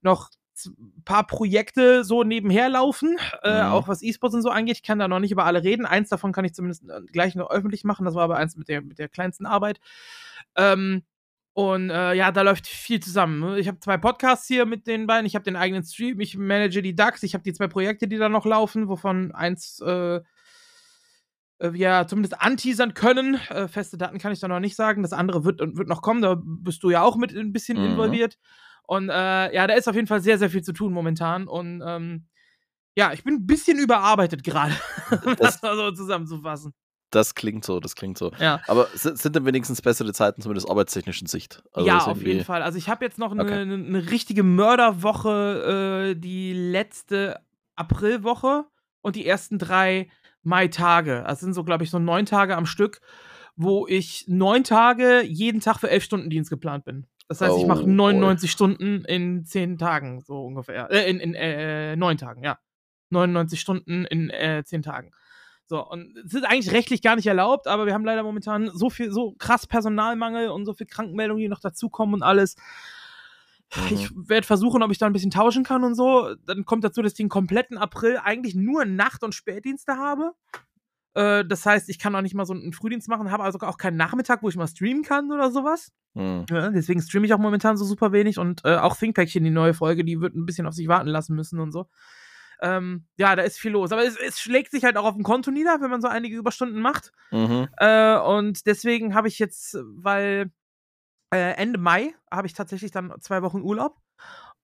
noch 0.03 0.31
ein 0.67 1.03
paar 1.05 1.27
Projekte 1.27 2.05
so 2.05 2.23
nebenher 2.23 2.69
laufen, 2.69 3.17
äh, 3.43 3.63
Mhm. 3.65 3.73
auch 3.73 3.89
was 3.89 4.03
E-Sports 4.03 4.37
und 4.37 4.43
so 4.43 4.51
angeht. 4.51 4.77
Ich 4.77 4.83
kann 4.85 5.01
da 5.01 5.09
noch 5.09 5.19
nicht 5.19 5.33
über 5.33 5.45
alle 5.47 5.65
reden. 5.65 5.85
Eins 5.85 6.09
davon 6.11 6.31
kann 6.33 6.45
ich 6.45 6.55
zumindest 6.55 6.89
äh, 6.89 7.01
gleich 7.13 7.35
noch 7.35 7.51
öffentlich 7.51 7.83
machen. 7.83 8.05
Das 8.05 8.15
war 8.15 8.23
aber 8.23 8.37
eins 8.37 8.57
mit 8.57 8.69
der, 8.69 8.81
mit 8.81 8.99
der 9.01 9.09
kleinsten 9.09 9.47
Arbeit. 9.47 9.81
Ähm, 10.57 11.03
und 11.55 11.91
äh, 11.91 12.15
ja, 12.15 12.31
da 12.33 12.43
läuft 12.43 12.67
viel 12.67 13.01
zusammen. 13.01 13.41
ne? 13.41 13.59
Ich 13.59 13.69
habe 13.69 13.79
zwei 13.81 13.97
Podcasts 13.97 14.47
hier 14.47 14.65
mit 14.67 14.87
den 14.87 15.07
beiden. 15.07 15.27
Ich 15.27 15.35
habe 15.35 15.45
den 15.45 15.57
eigenen 15.57 15.85
Stream. 15.85 16.21
Ich 16.21 16.37
manage 16.37 16.83
die 16.83 16.95
DAX. 16.95 17.23
Ich 17.25 17.35
habe 17.35 17.45
die 17.45 17.53
zwei 17.53 17.69
Projekte, 17.69 18.07
die 18.09 18.19
da 18.19 18.29
noch 18.29 18.45
laufen, 18.47 18.89
wovon 18.89 19.33
eins 19.33 19.81
äh, 19.81 20.21
äh, 21.59 21.73
wir 21.73 22.07
zumindest 22.09 22.41
anteasern 22.41 22.95
können. 22.95 23.35
Äh, 23.51 23.69
feste 23.69 23.97
Daten 23.99 24.19
kann 24.19 24.33
ich 24.33 24.41
da 24.41 24.49
noch 24.49 24.61
nicht 24.61 24.77
sagen. 24.77 25.03
Das 25.03 25.13
andere 25.13 25.45
wird, 25.45 25.61
wird 25.61 25.89
noch 25.89 26.03
kommen. 26.03 26.23
Da 26.23 26.37
bist 26.43 26.83
du 26.83 26.91
ja 26.91 27.03
auch 27.03 27.17
mit 27.17 27.35
ein 27.35 27.53
bisschen 27.53 27.79
Mhm. 27.79 27.93
involviert. 27.93 28.39
Und 28.87 29.09
äh, 29.09 29.55
ja, 29.55 29.67
da 29.67 29.75
ist 29.75 29.89
auf 29.89 29.95
jeden 29.95 30.07
Fall 30.09 30.21
sehr, 30.21 30.39
sehr 30.39 30.51
viel 30.51 30.63
zu 30.63 30.73
tun 30.73 30.93
momentan. 30.93 31.49
Und 31.49 31.83
ähm, 31.87 32.27
ja, 32.97 33.13
ich 33.13 33.25
bin 33.25 33.35
ein 33.35 33.47
bisschen 33.47 33.79
überarbeitet 33.79 34.45
gerade, 34.45 34.75
um 35.25 35.37
das 35.37 35.61
Das- 35.61 35.63
mal 35.63 35.77
so 35.77 35.91
zusammenzufassen. 35.93 36.73
Das 37.11 37.37
klingt 37.37 37.65
so, 37.65 37.79
das 37.79 37.95
klingt 37.95 38.19
so. 38.19 38.33
Ja. 38.41 38.61
Aber 38.67 38.89
si- 38.93 39.15
sind 39.15 39.37
denn 39.37 39.45
wenigstens 39.47 39.81
bessere 39.81 40.13
Zeiten, 40.13 40.43
zumindest 40.43 40.69
arbeitstechnischen 40.69 41.29
Sicht? 41.29 41.63
Also 41.73 41.87
ja, 41.87 41.99
auf 41.99 42.21
jeden 42.21 42.45
Fall. 42.45 42.61
Also 42.61 42.77
ich 42.77 42.89
habe 42.89 43.05
jetzt 43.05 43.19
noch 43.19 43.31
eine, 43.31 43.45
Okay. 43.45 43.53
eine, 43.55 43.75
eine 43.75 44.11
richtige 44.11 44.43
Mörderwoche, 44.43 46.11
äh, 46.11 46.19
die 46.19 46.53
letzte 46.53 47.39
Aprilwoche 47.77 48.65
und 49.01 49.15
die 49.17 49.27
ersten 49.27 49.59
drei 49.59 50.09
Mai-Tage. 50.45 51.25
Das 51.27 51.41
sind 51.41 51.55
so, 51.55 51.65
glaube 51.65 51.85
ich, 51.85 51.91
so 51.91 51.99
neun 51.99 52.27
Tage 52.27 52.57
am 52.57 52.67
Stück, 52.67 53.01
wo 53.57 53.87
ich 53.87 54.25
neun 54.29 54.65
Tage 54.65 55.23
jeden 55.23 55.61
Tag 55.61 55.79
für 55.81 55.91
elf 55.91 56.05
Stunden 56.05 56.31
Dienst 56.31 56.51
geplant 56.51 56.85
bin. 56.85 57.07
Das 57.29 57.41
heißt, 57.41 57.57
ich 57.57 57.65
Oh, 57.65 57.67
mache 57.67 57.85
boy. 57.85 57.93
99 57.93 58.51
Stunden 58.51 59.05
in 59.07 59.45
zehn 59.45 59.79
Tagen, 59.79 60.21
so 60.21 60.45
ungefähr. 60.45 60.91
Äh, 60.91 61.09
in 61.11 61.21
in 61.21 61.35
äh, 61.35 61.97
neun 61.97 62.19
Tagen, 62.19 62.45
ja. 62.45 62.59
99 63.11 63.61
Stunden 63.61 64.05
in 64.05 64.31
äh, 64.31 64.63
zehn 64.65 64.83
Tagen. 64.83 65.11
So, 65.67 65.87
und 65.89 66.15
es 66.19 66.35
ist 66.35 66.45
eigentlich 66.45 66.73
rechtlich 66.73 67.01
gar 67.01 67.17
nicht 67.17 67.27
erlaubt, 67.27 67.67
aber 67.69 67.87
wir 67.87 67.95
haben 67.95 68.05
leider 68.05 68.23
momentan 68.23 68.71
so 68.75 68.91
viel, 68.91 69.11
so 69.11 69.35
krass 69.39 69.67
Personalmangel 69.67 70.49
und 70.51 70.67
so 70.67 70.75
viel 70.75 70.87
Krankenmeldungen, 70.87 71.41
die 71.41 71.49
noch 71.49 71.61
dazukommen 71.61 72.15
und 72.17 72.23
alles. 72.23 72.57
Ich 73.91 74.11
werde 74.15 74.47
versuchen, 74.47 74.83
ob 74.83 74.91
ich 74.91 74.99
da 74.99 75.07
ein 75.07 75.13
bisschen 75.13 75.31
tauschen 75.31 75.65
kann 75.65 75.85
und 75.85 75.95
so. 75.95 76.35
Dann 76.47 76.65
kommt 76.65 76.85
dazu, 76.85 77.03
dass 77.03 77.13
ich 77.13 77.19
den 77.19 77.29
kompletten 77.29 77.79
April 77.79 78.19
eigentlich 78.23 78.55
nur 78.55 78.85
Nacht- 78.85 79.23
und 79.23 79.35
Spätdienste 79.35 79.97
habe. 79.97 80.33
Äh, 81.15 81.45
das 81.45 81.65
heißt, 81.65 81.89
ich 81.89 81.99
kann 81.99 82.15
auch 82.15 82.23
nicht 82.23 82.35
mal 82.35 82.47
so 82.47 82.55
einen 82.55 82.73
Frühdienst 82.73 83.09
machen, 83.09 83.31
habe 83.31 83.45
also 83.45 83.59
auch 83.61 83.79
keinen 83.79 83.97
Nachmittag, 83.97 84.43
wo 84.43 84.49
ich 84.49 84.57
mal 84.57 84.67
streamen 84.67 85.03
kann 85.03 85.31
oder 85.33 85.51
sowas. 85.51 85.93
Hm. 86.15 86.47
Ja, 86.51 86.71
deswegen 86.71 87.01
streame 87.01 87.27
ich 87.27 87.35
auch 87.35 87.39
momentan 87.39 87.77
so 87.77 87.85
super 87.85 88.13
wenig 88.13 88.39
und 88.39 88.65
äh, 88.65 88.77
auch 88.77 88.97
ThinkPackchen, 88.97 89.43
die 89.43 89.51
neue 89.51 89.75
Folge, 89.75 90.05
die 90.05 90.21
wird 90.21 90.35
ein 90.35 90.47
bisschen 90.47 90.67
auf 90.67 90.75
sich 90.75 90.89
warten 90.89 91.09
lassen 91.09 91.35
müssen 91.35 91.59
und 91.61 91.73
so. 91.73 91.89
Ähm, 92.61 93.07
ja, 93.17 93.35
da 93.35 93.43
ist 93.43 93.59
viel 93.59 93.73
los. 93.73 93.93
Aber 93.93 94.05
es, 94.05 94.17
es 94.17 94.41
schlägt 94.41 94.71
sich 94.71 94.85
halt 94.85 94.97
auch 94.97 95.05
auf 95.05 95.15
dem 95.15 95.25
Konto 95.25 95.51
nieder, 95.51 95.81
wenn 95.81 95.91
man 95.91 96.01
so 96.01 96.09
einige 96.09 96.37
Überstunden 96.37 96.81
macht. 96.81 97.13
Mhm. 97.31 97.69
Äh, 97.77 98.17
und 98.19 98.67
deswegen 98.67 99.15
habe 99.15 99.29
ich 99.29 99.39
jetzt, 99.39 99.77
weil 99.83 100.51
äh, 101.35 101.53
Ende 101.53 101.79
Mai 101.79 102.15
habe 102.31 102.47
ich 102.47 102.53
tatsächlich 102.55 102.91
dann 102.91 103.13
zwei 103.21 103.43
Wochen 103.43 103.63
Urlaub. 103.63 103.99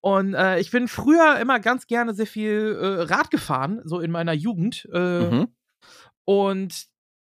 Und 0.00 0.34
äh, 0.34 0.58
ich 0.60 0.70
bin 0.70 0.88
früher 0.88 1.38
immer 1.40 1.60
ganz 1.60 1.86
gerne 1.86 2.14
sehr 2.14 2.26
viel 2.26 2.78
äh, 2.80 3.02
Rad 3.02 3.30
gefahren, 3.30 3.82
so 3.84 4.00
in 4.00 4.10
meiner 4.10 4.32
Jugend. 4.32 4.88
Äh, 4.92 5.30
Mhm. 5.30 5.48
und 6.24 6.86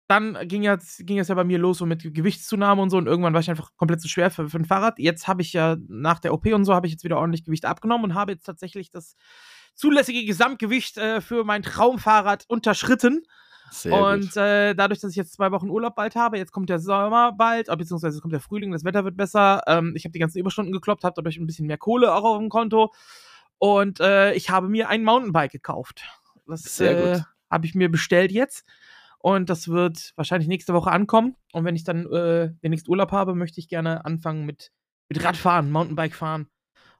dann 0.08 0.36
ging 0.48 0.62
jetzt 0.64 1.06
ging 1.06 1.20
es 1.20 1.28
ja 1.28 1.36
bei 1.36 1.44
mir 1.44 1.58
los 1.58 1.78
so 1.78 1.86
mit 1.86 2.02
Gewichtszunahme 2.02 2.82
und 2.82 2.90
so 2.90 2.96
und 2.98 3.06
irgendwann 3.06 3.32
war 3.32 3.40
ich 3.40 3.48
einfach 3.50 3.70
komplett 3.76 4.00
zu 4.00 4.08
schwer 4.08 4.30
für, 4.30 4.48
für 4.48 4.58
ein 4.58 4.64
Fahrrad. 4.64 4.98
Jetzt 4.98 5.28
habe 5.28 5.42
ich 5.42 5.52
ja 5.52 5.76
nach 5.88 6.18
der 6.18 6.34
OP 6.34 6.46
und 6.46 6.64
so 6.64 6.74
habe 6.74 6.86
ich 6.88 6.92
jetzt 6.92 7.04
wieder 7.04 7.18
ordentlich 7.18 7.44
Gewicht 7.44 7.64
abgenommen 7.64 8.04
und 8.06 8.14
habe 8.14 8.32
jetzt 8.32 8.44
tatsächlich 8.44 8.90
das 8.90 9.14
zulässige 9.74 10.24
Gesamtgewicht 10.24 10.98
äh, 10.98 11.20
für 11.20 11.44
mein 11.44 11.62
Traumfahrrad 11.62 12.44
unterschritten. 12.48 13.22
Sehr 13.70 13.94
und 13.94 14.36
äh, 14.36 14.74
dadurch, 14.74 15.00
dass 15.00 15.10
ich 15.10 15.16
jetzt 15.16 15.32
zwei 15.32 15.52
Wochen 15.52 15.70
Urlaub 15.70 15.94
bald 15.94 16.16
habe, 16.16 16.38
jetzt 16.38 16.52
kommt 16.52 16.68
der 16.68 16.80
Sommer 16.80 17.32
bald, 17.32 17.66
beziehungsweise 17.66 18.16
es 18.16 18.20
kommt 18.20 18.32
der 18.32 18.40
Frühling, 18.40 18.72
das 18.72 18.84
Wetter 18.84 19.04
wird 19.04 19.16
besser. 19.16 19.62
Ähm, 19.66 19.94
ich 19.96 20.04
habe 20.04 20.12
die 20.12 20.18
ganzen 20.18 20.38
Überstunden 20.38 20.72
gekloppt, 20.72 21.04
habe 21.04 21.14
dadurch 21.14 21.38
ein 21.38 21.46
bisschen 21.46 21.66
mehr 21.66 21.78
Kohle 21.78 22.12
auch 22.12 22.24
auf 22.24 22.38
dem 22.38 22.48
Konto. 22.48 22.92
Und 23.58 24.00
äh, 24.00 24.32
ich 24.34 24.50
habe 24.50 24.68
mir 24.68 24.88
ein 24.88 25.04
Mountainbike 25.04 25.52
gekauft. 25.52 26.02
Das 26.46 26.80
äh, 26.80 27.20
habe 27.50 27.66
ich 27.66 27.74
mir 27.74 27.90
bestellt 27.90 28.32
jetzt. 28.32 28.66
Und 29.18 29.50
das 29.50 29.68
wird 29.68 30.12
wahrscheinlich 30.16 30.48
nächste 30.48 30.72
Woche 30.72 30.90
ankommen. 30.90 31.36
Und 31.52 31.64
wenn 31.64 31.76
ich 31.76 31.84
dann 31.84 32.10
äh, 32.10 32.52
demnächst 32.62 32.88
Urlaub 32.88 33.12
habe, 33.12 33.34
möchte 33.34 33.60
ich 33.60 33.68
gerne 33.68 34.04
anfangen 34.06 34.46
mit, 34.46 34.72
mit 35.10 35.22
Radfahren, 35.22 35.70
Mountainbike 35.70 36.14
fahren. 36.14 36.48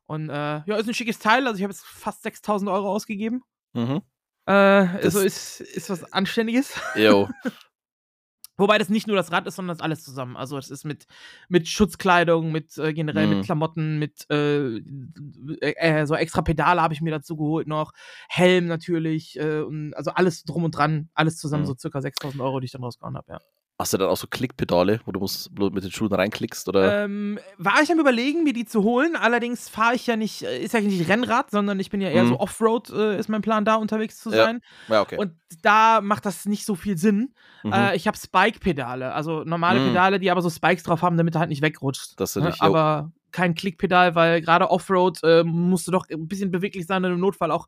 Und 0.04 0.28
äh, 0.28 0.62
ja, 0.66 0.76
ist 0.76 0.86
ein 0.86 0.94
schickes 0.94 1.18
Teil. 1.18 1.46
Also 1.46 1.56
ich 1.56 1.62
habe 1.62 1.72
jetzt 1.72 1.84
fast 1.84 2.22
6000 2.22 2.70
Euro 2.70 2.90
ausgegeben. 2.92 3.42
Mhm. 3.72 4.02
Äh, 4.50 4.98
also 5.02 5.20
ist, 5.20 5.60
ist 5.60 5.90
was 5.90 6.12
Anständiges. 6.12 6.74
Jo. 6.96 7.28
Wobei 8.56 8.76
das 8.76 8.90
nicht 8.90 9.06
nur 9.06 9.16
das 9.16 9.32
Rad 9.32 9.46
ist, 9.46 9.56
sondern 9.56 9.74
das 9.74 9.82
alles 9.82 10.04
zusammen. 10.04 10.36
Also 10.36 10.58
es 10.58 10.70
ist 10.70 10.84
mit, 10.84 11.06
mit 11.48 11.66
Schutzkleidung, 11.66 12.52
mit 12.52 12.76
äh, 12.76 12.92
generell 12.92 13.26
mhm. 13.26 13.36
mit 13.36 13.44
Klamotten, 13.46 13.98
mit 13.98 14.26
äh, 14.28 14.76
äh, 15.60 16.04
so 16.04 16.14
extra 16.14 16.42
Pedale 16.42 16.82
habe 16.82 16.92
ich 16.92 17.00
mir 17.00 17.10
dazu 17.10 17.36
geholt 17.36 17.68
noch, 17.68 17.92
Helm 18.28 18.66
natürlich, 18.66 19.38
äh, 19.38 19.60
und 19.60 19.94
also 19.94 20.10
alles 20.10 20.44
drum 20.44 20.64
und 20.64 20.72
dran, 20.72 21.08
alles 21.14 21.38
zusammen 21.38 21.62
mhm. 21.62 21.68
so 21.68 21.76
circa 21.78 22.02
6000 22.02 22.42
Euro, 22.42 22.60
die 22.60 22.66
ich 22.66 22.72
dann 22.72 22.84
rausgehauen 22.84 23.16
habe, 23.16 23.32
ja. 23.32 23.38
Hast 23.80 23.94
du 23.94 23.96
dann 23.96 24.10
auch 24.10 24.16
so 24.18 24.26
Klickpedale, 24.26 25.00
wo 25.06 25.12
du 25.12 25.20
musst 25.20 25.58
mit 25.58 25.82
den 25.82 25.90
Schuhen 25.90 26.12
reinklickst? 26.12 26.68
Oder? 26.68 27.04
Ähm, 27.04 27.38
war 27.56 27.80
ich 27.82 27.90
am 27.90 27.98
überlegen, 27.98 28.44
mir 28.44 28.52
die 28.52 28.66
zu 28.66 28.82
holen. 28.82 29.16
Allerdings 29.16 29.70
fahre 29.70 29.94
ich 29.94 30.06
ja 30.06 30.16
nicht, 30.16 30.42
äh, 30.42 30.62
ist 30.62 30.74
ja 30.74 30.82
nicht 30.82 31.08
Rennrad, 31.08 31.50
sondern 31.50 31.80
ich 31.80 31.88
bin 31.88 32.02
ja 32.02 32.10
eher 32.10 32.24
mhm. 32.24 32.28
so 32.28 32.40
Offroad, 32.40 32.90
äh, 32.90 33.18
ist 33.18 33.30
mein 33.30 33.40
Plan, 33.40 33.64
da 33.64 33.76
unterwegs 33.76 34.18
zu 34.18 34.28
sein. 34.28 34.60
Ja. 34.88 34.96
ja, 34.96 35.00
okay. 35.00 35.16
Und 35.16 35.32
da 35.62 36.02
macht 36.02 36.26
das 36.26 36.44
nicht 36.44 36.66
so 36.66 36.74
viel 36.74 36.98
Sinn. 36.98 37.32
Mhm. 37.62 37.72
Äh, 37.72 37.96
ich 37.96 38.06
habe 38.06 38.18
Spike-Pedale, 38.18 39.14
also 39.14 39.44
normale 39.44 39.80
mhm. 39.80 39.88
Pedale, 39.88 40.20
die 40.20 40.30
aber 40.30 40.42
so 40.42 40.50
Spikes 40.50 40.82
drauf 40.82 41.00
haben, 41.00 41.16
damit 41.16 41.34
er 41.36 41.40
halt 41.40 41.48
nicht 41.48 41.62
wegrutscht. 41.62 42.20
Das 42.20 42.36
nicht, 42.36 42.60
aber 42.60 43.12
kein 43.32 43.54
Klickpedal, 43.54 44.14
weil 44.14 44.42
gerade 44.42 44.70
Offroad 44.70 45.20
äh, 45.22 45.42
musst 45.42 45.88
du 45.88 45.90
doch 45.90 46.06
ein 46.10 46.28
bisschen 46.28 46.50
beweglich 46.50 46.86
sein 46.86 47.02
und 47.02 47.12
im 47.12 47.20
Notfall 47.20 47.50
auch 47.50 47.66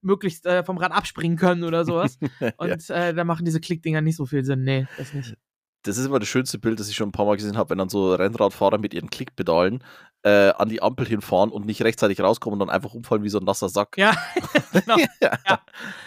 möglichst 0.00 0.46
äh, 0.46 0.64
vom 0.64 0.78
Rad 0.78 0.92
abspringen 0.92 1.36
können 1.36 1.64
oder 1.64 1.84
sowas. 1.84 2.18
Und 2.56 2.88
ja. 2.88 3.08
äh, 3.08 3.12
da 3.12 3.24
machen 3.24 3.44
diese 3.44 3.60
Klickdinger 3.60 4.00
nicht 4.00 4.16
so 4.16 4.24
viel 4.24 4.46
Sinn. 4.46 4.62
Nee, 4.62 4.86
das 4.96 5.12
nicht 5.12 5.36
das 5.82 5.96
ist 5.96 6.06
immer 6.06 6.18
das 6.18 6.28
schönste 6.28 6.58
Bild, 6.58 6.78
das 6.80 6.88
ich 6.88 6.96
schon 6.96 7.08
ein 7.08 7.12
paar 7.12 7.26
Mal 7.26 7.36
gesehen 7.36 7.56
habe, 7.56 7.70
wenn 7.70 7.78
dann 7.78 7.88
so 7.88 8.14
Rennradfahrer 8.14 8.78
mit 8.78 8.94
ihren 8.94 9.10
Klickpedalen 9.10 9.82
äh, 10.22 10.50
an 10.50 10.68
die 10.68 10.82
Ampel 10.82 11.06
hinfahren 11.06 11.50
und 11.50 11.64
nicht 11.64 11.82
rechtzeitig 11.82 12.20
rauskommen 12.20 12.60
und 12.60 12.68
dann 12.68 12.74
einfach 12.74 12.94
umfallen 12.94 13.22
wie 13.22 13.30
so 13.30 13.38
ein 13.38 13.44
nasser 13.44 13.68
Sack. 13.68 13.96
Ja, 13.96 14.14
genau. 14.72 14.96
ja. 15.20 15.38
ja. 15.48 15.60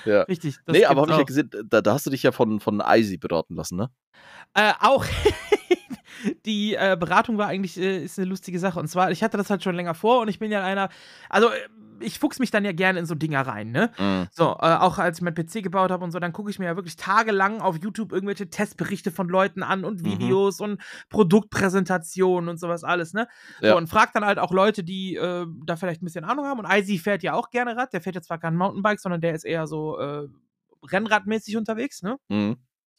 ja. 0.05 0.21
Richtig. 0.23 0.57
nee, 0.67 0.85
aber 0.85 1.01
habe 1.01 1.11
ich 1.11 1.17
ja 1.17 1.23
gesehen, 1.23 1.49
da, 1.65 1.81
da, 1.81 1.93
hast 1.93 2.05
du 2.05 2.11
dich 2.11 2.23
ja 2.23 2.31
von, 2.31 2.59
von 2.59 2.83
Icy 2.85 3.17
beraten 3.17 3.55
lassen, 3.55 3.77
ne? 3.77 3.89
Äh, 4.53 4.73
auch. 4.79 5.05
die 6.45 6.75
äh, 6.75 6.95
Beratung 6.99 7.37
war 7.37 7.47
eigentlich 7.47 7.77
äh, 7.77 8.03
ist 8.03 8.19
eine 8.19 8.27
lustige 8.27 8.59
Sache. 8.59 8.79
Und 8.79 8.87
zwar, 8.87 9.11
ich 9.11 9.23
hatte 9.23 9.37
das 9.37 9.49
halt 9.49 9.63
schon 9.63 9.75
länger 9.75 9.95
vor 9.95 10.21
und 10.21 10.27
ich 10.27 10.39
bin 10.39 10.51
ja 10.51 10.63
einer, 10.63 10.89
also 11.29 11.49
äh, 11.49 11.57
ich 12.03 12.19
fuchs 12.19 12.39
mich 12.39 12.51
dann 12.51 12.65
ja 12.65 12.71
gerne 12.71 12.99
in 12.99 13.05
so 13.05 13.15
Dinger 13.15 13.41
rein, 13.41 13.71
ne? 13.71 13.91
Mhm. 13.97 14.27
So, 14.31 14.45
äh, 14.45 14.75
auch 14.75 14.97
als 14.99 15.17
ich 15.17 15.23
mein 15.23 15.33
PC 15.33 15.63
gebaut 15.63 15.91
habe 15.91 16.03
und 16.03 16.11
so, 16.11 16.19
dann 16.19 16.33
gucke 16.33 16.49
ich 16.49 16.59
mir 16.59 16.65
ja 16.65 16.75
wirklich 16.75 16.95
tagelang 16.95 17.61
auf 17.61 17.77
YouTube 17.81 18.11
irgendwelche 18.11 18.49
Testberichte 18.49 19.11
von 19.11 19.27
Leuten 19.27 19.63
an 19.63 19.85
und 19.85 20.01
mhm. 20.01 20.05
Videos 20.05 20.59
mhm. 20.59 20.65
und 20.65 20.81
Produktpräsentationen 21.09 22.49
und 22.49 22.59
sowas 22.59 22.83
alles, 22.83 23.13
ne? 23.13 23.27
Ja. 23.61 23.71
So, 23.71 23.77
und 23.77 23.87
frag 23.87 24.13
dann 24.13 24.25
halt 24.25 24.39
auch 24.39 24.51
Leute, 24.51 24.83
die 24.83 25.15
äh, 25.15 25.45
da 25.65 25.75
vielleicht 25.75 26.01
ein 26.01 26.05
bisschen 26.05 26.25
Ahnung 26.25 26.45
haben. 26.45 26.59
Und 26.59 26.71
Icy 26.71 26.99
fährt 26.99 27.23
ja 27.23 27.33
auch 27.33 27.49
gerne 27.49 27.75
Rad. 27.75 27.93
Der 27.93 28.01
fährt 28.01 28.15
jetzt 28.15 28.27
zwar 28.27 28.39
kein 28.39 28.55
Mountainbike, 28.55 28.99
sondern 28.99 29.21
der 29.21 29.33
ist 29.33 29.45
eher 29.45 29.67
so 29.67 29.97
äh, 29.99 30.27
Rennradmäßig 30.91 31.57
unterwegs, 31.57 32.01
ne? 32.01 32.17
Mhm 32.29 32.57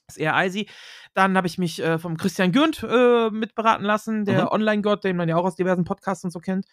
ist 0.08 0.18
eher 0.18 0.34
Icy. 0.36 0.68
Dann 1.14 1.36
habe 1.36 1.46
ich 1.46 1.58
mich 1.58 1.80
äh, 1.82 1.98
vom 1.98 2.16
Christian 2.16 2.52
Gürnt 2.52 2.82
äh, 2.82 3.30
mitberaten 3.30 3.84
lassen, 3.84 4.24
der 4.24 4.42
mhm. 4.42 4.48
Online-Gott, 4.48 5.04
den 5.04 5.16
man 5.16 5.28
ja 5.28 5.36
auch 5.36 5.44
aus 5.44 5.56
diversen 5.56 5.84
Podcasts 5.84 6.24
und 6.24 6.30
so 6.30 6.40
kennt. 6.40 6.66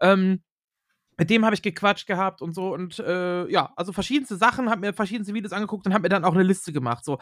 Ähm, 0.00 0.42
mit 1.18 1.30
dem 1.30 1.44
habe 1.44 1.54
ich 1.54 1.62
gequatscht 1.62 2.06
gehabt 2.06 2.42
und 2.42 2.54
so 2.54 2.72
und 2.72 2.98
äh, 2.98 3.48
ja, 3.50 3.72
also 3.76 3.92
verschiedenste 3.92 4.36
Sachen, 4.36 4.70
habe 4.70 4.80
mir 4.80 4.92
verschiedenste 4.92 5.34
Videos 5.34 5.52
angeguckt 5.52 5.86
und 5.86 5.92
habe 5.92 6.02
mir 6.02 6.08
dann 6.08 6.24
auch 6.24 6.34
eine 6.34 6.42
Liste 6.42 6.72
gemacht. 6.72 7.04
So, 7.04 7.18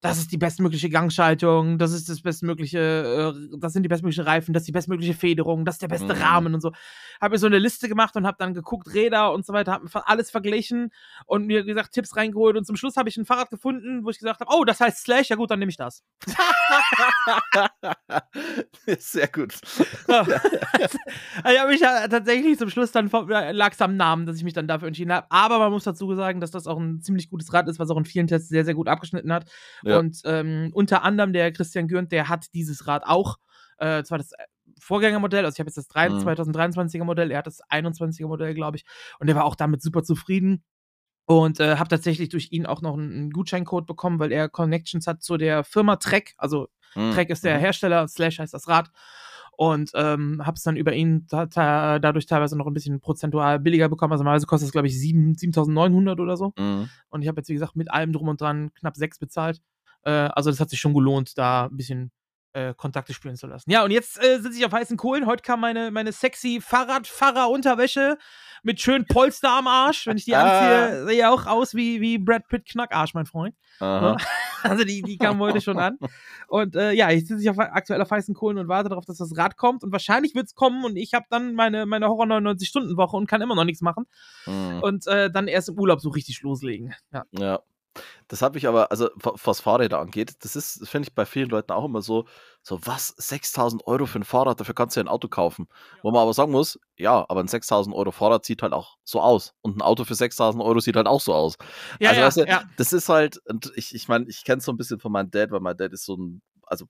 das 0.00 0.18
ist 0.18 0.32
die 0.32 0.38
bestmögliche 0.38 0.90
Gangschaltung, 0.90 1.78
das 1.78 1.92
ist 1.92 2.08
das 2.08 2.22
bestmögliche, 2.22 3.34
äh, 3.34 3.58
das 3.58 3.72
sind 3.72 3.82
die 3.82 3.88
bestmöglichen 3.88 4.24
Reifen, 4.24 4.54
das 4.54 4.62
ist 4.62 4.68
die 4.68 4.72
bestmögliche 4.72 5.14
Federung, 5.14 5.64
das 5.64 5.76
ist 5.76 5.82
der 5.82 5.88
beste 5.88 6.14
mhm. 6.14 6.22
Rahmen 6.22 6.54
und 6.54 6.60
so. 6.60 6.72
Habe 7.20 7.34
mir 7.34 7.38
so 7.38 7.46
eine 7.46 7.58
Liste 7.58 7.88
gemacht 7.88 8.16
und 8.16 8.26
habe 8.26 8.36
dann 8.38 8.54
geguckt, 8.54 8.92
Räder 8.94 9.32
und 9.32 9.44
so 9.44 9.52
weiter, 9.52 9.72
habe 9.72 10.08
alles 10.08 10.30
verglichen 10.30 10.90
und 11.26 11.46
mir 11.46 11.64
gesagt 11.64 11.92
Tipps 11.92 12.16
reingeholt 12.16 12.56
und 12.56 12.64
zum 12.64 12.76
Schluss 12.76 12.96
habe 12.96 13.08
ich 13.08 13.16
ein 13.16 13.26
Fahrrad 13.26 13.50
gefunden, 13.50 14.04
wo 14.04 14.10
ich 14.10 14.18
gesagt 14.18 14.40
habe, 14.40 14.50
oh, 14.54 14.64
das 14.64 14.80
heißt 14.80 15.04
Slash, 15.04 15.28
ja 15.28 15.36
gut, 15.36 15.50
dann 15.50 15.58
nehme 15.58 15.70
ich 15.70 15.76
das. 15.76 16.02
Sehr 18.98 19.28
gut. 19.28 19.54
also, 20.08 20.32
ich 20.32 21.58
habe 21.58 21.70
mich 21.70 21.80
ja 21.80 22.08
tatsächlich 22.08 22.58
zum 22.58 22.70
Schluss 22.70 22.92
dann 22.92 23.08
vom 23.08 23.26
lag 23.52 23.72
es 23.72 23.80
am 23.80 23.96
Namen, 23.96 24.26
dass 24.26 24.36
ich 24.36 24.44
mich 24.44 24.52
dann 24.52 24.68
dafür 24.68 24.88
entschieden 24.88 25.12
habe. 25.12 25.26
Aber 25.30 25.58
man 25.58 25.72
muss 25.72 25.84
dazu 25.84 26.14
sagen, 26.14 26.40
dass 26.40 26.50
das 26.50 26.66
auch 26.66 26.78
ein 26.78 27.00
ziemlich 27.00 27.30
gutes 27.30 27.52
Rad 27.52 27.68
ist, 27.68 27.78
was 27.78 27.90
auch 27.90 27.96
in 27.96 28.04
vielen 28.04 28.26
Tests 28.26 28.48
sehr, 28.48 28.64
sehr 28.64 28.74
gut 28.74 28.88
abgeschnitten 28.88 29.32
hat. 29.32 29.50
Ja. 29.82 29.98
Und 29.98 30.20
ähm, 30.24 30.70
unter 30.72 31.02
anderem 31.02 31.32
der 31.32 31.52
Christian 31.52 31.88
Gürnt, 31.88 32.12
der 32.12 32.28
hat 32.28 32.52
dieses 32.54 32.86
Rad 32.86 33.04
auch. 33.04 33.38
Äh, 33.78 34.04
zwar 34.04 34.18
das 34.18 34.30
Vorgängermodell, 34.78 35.44
also 35.44 35.56
ich 35.56 35.60
habe 35.60 35.68
jetzt 35.68 35.76
das 35.76 35.88
3, 35.88 36.10
mhm. 36.10 36.18
2023er 36.18 37.04
Modell, 37.04 37.30
er 37.30 37.38
hat 37.38 37.46
das 37.46 37.62
21er 37.70 38.26
Modell, 38.26 38.54
glaube 38.54 38.76
ich. 38.76 38.84
Und 39.18 39.26
der 39.26 39.36
war 39.36 39.44
auch 39.44 39.56
damit 39.56 39.82
super 39.82 40.02
zufrieden. 40.02 40.62
Und 41.26 41.58
äh, 41.58 41.76
habe 41.76 41.88
tatsächlich 41.88 42.28
durch 42.28 42.52
ihn 42.52 42.66
auch 42.66 42.82
noch 42.82 42.94
einen, 42.94 43.12
einen, 43.12 43.30
Gutscheincode 43.30 43.86
bekommen, 43.86 44.18
weil 44.18 44.30
er 44.30 44.50
Connections 44.50 45.06
hat 45.06 45.22
zu 45.22 45.38
der 45.38 45.64
Firma 45.64 45.96
Trek. 45.96 46.34
Also 46.36 46.68
mhm. 46.94 47.12
Trek 47.12 47.30
ist 47.30 47.44
der 47.44 47.56
mhm. 47.56 47.60
Hersteller, 47.60 48.08
Slash 48.08 48.38
heißt 48.38 48.52
das 48.52 48.68
Rad 48.68 48.90
und 49.56 49.90
ähm, 49.94 50.44
habe 50.44 50.56
es 50.56 50.62
dann 50.62 50.76
über 50.76 50.92
ihn 50.92 51.26
da, 51.28 51.46
da, 51.46 51.98
dadurch 51.98 52.26
teilweise 52.26 52.56
noch 52.56 52.66
ein 52.66 52.74
bisschen 52.74 53.00
prozentual 53.00 53.58
billiger 53.58 53.88
bekommen. 53.88 54.12
Also 54.12 54.24
normalerweise 54.24 54.46
kostet 54.46 54.66
es, 54.66 54.72
glaube 54.72 54.88
ich, 54.88 54.94
7.900 54.94 56.20
oder 56.20 56.36
so. 56.36 56.52
Mhm. 56.58 56.88
Und 57.08 57.22
ich 57.22 57.28
habe 57.28 57.40
jetzt, 57.40 57.48
wie 57.48 57.54
gesagt, 57.54 57.76
mit 57.76 57.90
allem 57.90 58.12
drum 58.12 58.28
und 58.28 58.40
dran 58.40 58.72
knapp 58.74 58.96
6 58.96 59.18
bezahlt. 59.18 59.62
Äh, 60.02 60.10
also 60.10 60.50
das 60.50 60.60
hat 60.60 60.70
sich 60.70 60.80
schon 60.80 60.94
gelohnt, 60.94 61.38
da 61.38 61.66
ein 61.66 61.76
bisschen 61.76 62.10
äh, 62.54 62.72
Kontakte 62.74 63.12
spielen 63.12 63.36
zu 63.36 63.46
lassen. 63.46 63.70
Ja, 63.70 63.84
und 63.84 63.90
jetzt 63.90 64.22
äh, 64.22 64.40
sitze 64.40 64.58
ich 64.58 64.64
auf 64.64 64.72
heißen 64.72 64.96
Kohlen. 64.96 65.26
Heute 65.26 65.42
kam 65.42 65.60
meine, 65.60 65.90
meine 65.90 66.12
sexy 66.12 66.60
Fahrradfahrer-Unterwäsche 66.60 68.16
mit 68.62 68.80
schön 68.80 69.06
Polster 69.06 69.50
am 69.50 69.66
Arsch. 69.66 70.06
Wenn 70.06 70.16
ich 70.16 70.24
die 70.24 70.34
anziehe, 70.36 71.02
ah. 71.02 71.06
sehe 71.06 71.18
ich 71.18 71.24
auch 71.24 71.46
aus 71.46 71.74
wie, 71.74 72.00
wie 72.00 72.18
Brad 72.18 72.48
Pitt 72.48 72.66
Knackarsch, 72.66 73.14
mein 73.14 73.26
Freund. 73.26 73.54
Aha. 73.80 74.16
Also 74.64 74.82
die, 74.82 75.02
die 75.02 75.18
kam 75.18 75.40
heute 75.40 75.60
schon 75.60 75.78
an. 75.78 75.98
Und 76.48 76.74
äh, 76.74 76.92
ja, 76.92 77.10
ich 77.10 77.26
sitze 77.26 77.50
auf 77.50 77.58
aktuell 77.58 78.00
auf 78.00 78.10
heißen 78.10 78.34
Kohlen 78.34 78.56
und 78.56 78.66
warte 78.66 78.88
darauf, 78.88 79.04
dass 79.04 79.18
das 79.18 79.36
Rad 79.36 79.58
kommt. 79.58 79.84
Und 79.84 79.92
wahrscheinlich 79.92 80.34
wird 80.34 80.46
es 80.46 80.54
kommen 80.54 80.86
und 80.86 80.96
ich 80.96 81.12
habe 81.12 81.26
dann 81.28 81.54
meine, 81.54 81.84
meine 81.84 82.08
Horror 82.08 82.24
99-Stunden-Woche 82.24 83.14
und 83.14 83.26
kann 83.26 83.42
immer 83.42 83.56
noch 83.56 83.64
nichts 83.64 83.82
machen. 83.82 84.06
Mhm. 84.46 84.80
Und 84.82 85.06
äh, 85.06 85.30
dann 85.30 85.48
erst 85.48 85.68
im 85.68 85.78
Urlaub 85.78 86.00
so 86.00 86.08
richtig 86.08 86.40
loslegen. 86.40 86.94
Ja. 87.12 87.24
ja. 87.32 87.60
Das 88.28 88.42
habe 88.42 88.58
ich 88.58 88.66
aber, 88.66 88.90
also 88.90 89.10
was 89.16 89.60
Fahrräder 89.60 89.98
angeht, 89.98 90.36
das 90.40 90.56
ist, 90.56 90.88
finde 90.88 91.08
ich, 91.08 91.14
bei 91.14 91.26
vielen 91.26 91.48
Leuten 91.48 91.72
auch 91.72 91.84
immer 91.84 92.02
so, 92.02 92.26
so 92.62 92.78
was, 92.84 93.08
6000 93.16 93.86
Euro 93.86 94.06
für 94.06 94.18
ein 94.18 94.24
Fahrrad, 94.24 94.58
dafür 94.60 94.74
kannst 94.74 94.96
du 94.96 95.00
ja 95.00 95.04
ein 95.04 95.08
Auto 95.08 95.28
kaufen. 95.28 95.68
Wo 96.02 96.10
man 96.10 96.22
aber 96.22 96.32
sagen 96.32 96.52
muss, 96.52 96.78
ja, 96.96 97.24
aber 97.28 97.40
ein 97.40 97.48
6000 97.48 97.94
Euro 97.94 98.10
Fahrrad 98.10 98.44
sieht 98.44 98.62
halt 98.62 98.72
auch 98.72 98.96
so 99.04 99.20
aus. 99.20 99.54
Und 99.60 99.76
ein 99.76 99.82
Auto 99.82 100.04
für 100.04 100.14
6000 100.14 100.62
Euro 100.62 100.80
sieht 100.80 100.96
halt 100.96 101.06
auch 101.06 101.20
so 101.20 101.34
aus. 101.34 101.56
Ja, 102.00 102.10
also, 102.10 102.20
ja, 102.20 102.26
weißt 102.26 102.36
du, 102.38 102.44
ja. 102.46 102.64
das 102.76 102.92
ist 102.92 103.08
halt, 103.08 103.38
und 103.46 103.72
ich, 103.76 103.94
ich 103.94 104.08
meine, 104.08 104.26
ich 104.28 104.44
kenne 104.44 104.58
es 104.58 104.64
so 104.64 104.72
ein 104.72 104.76
bisschen 104.76 104.98
von 104.98 105.12
meinem 105.12 105.30
Dad, 105.30 105.50
weil 105.50 105.60
mein 105.60 105.76
Dad 105.76 105.92
ist 105.92 106.04
so 106.04 106.16
ein, 106.16 106.42
also 106.62 106.86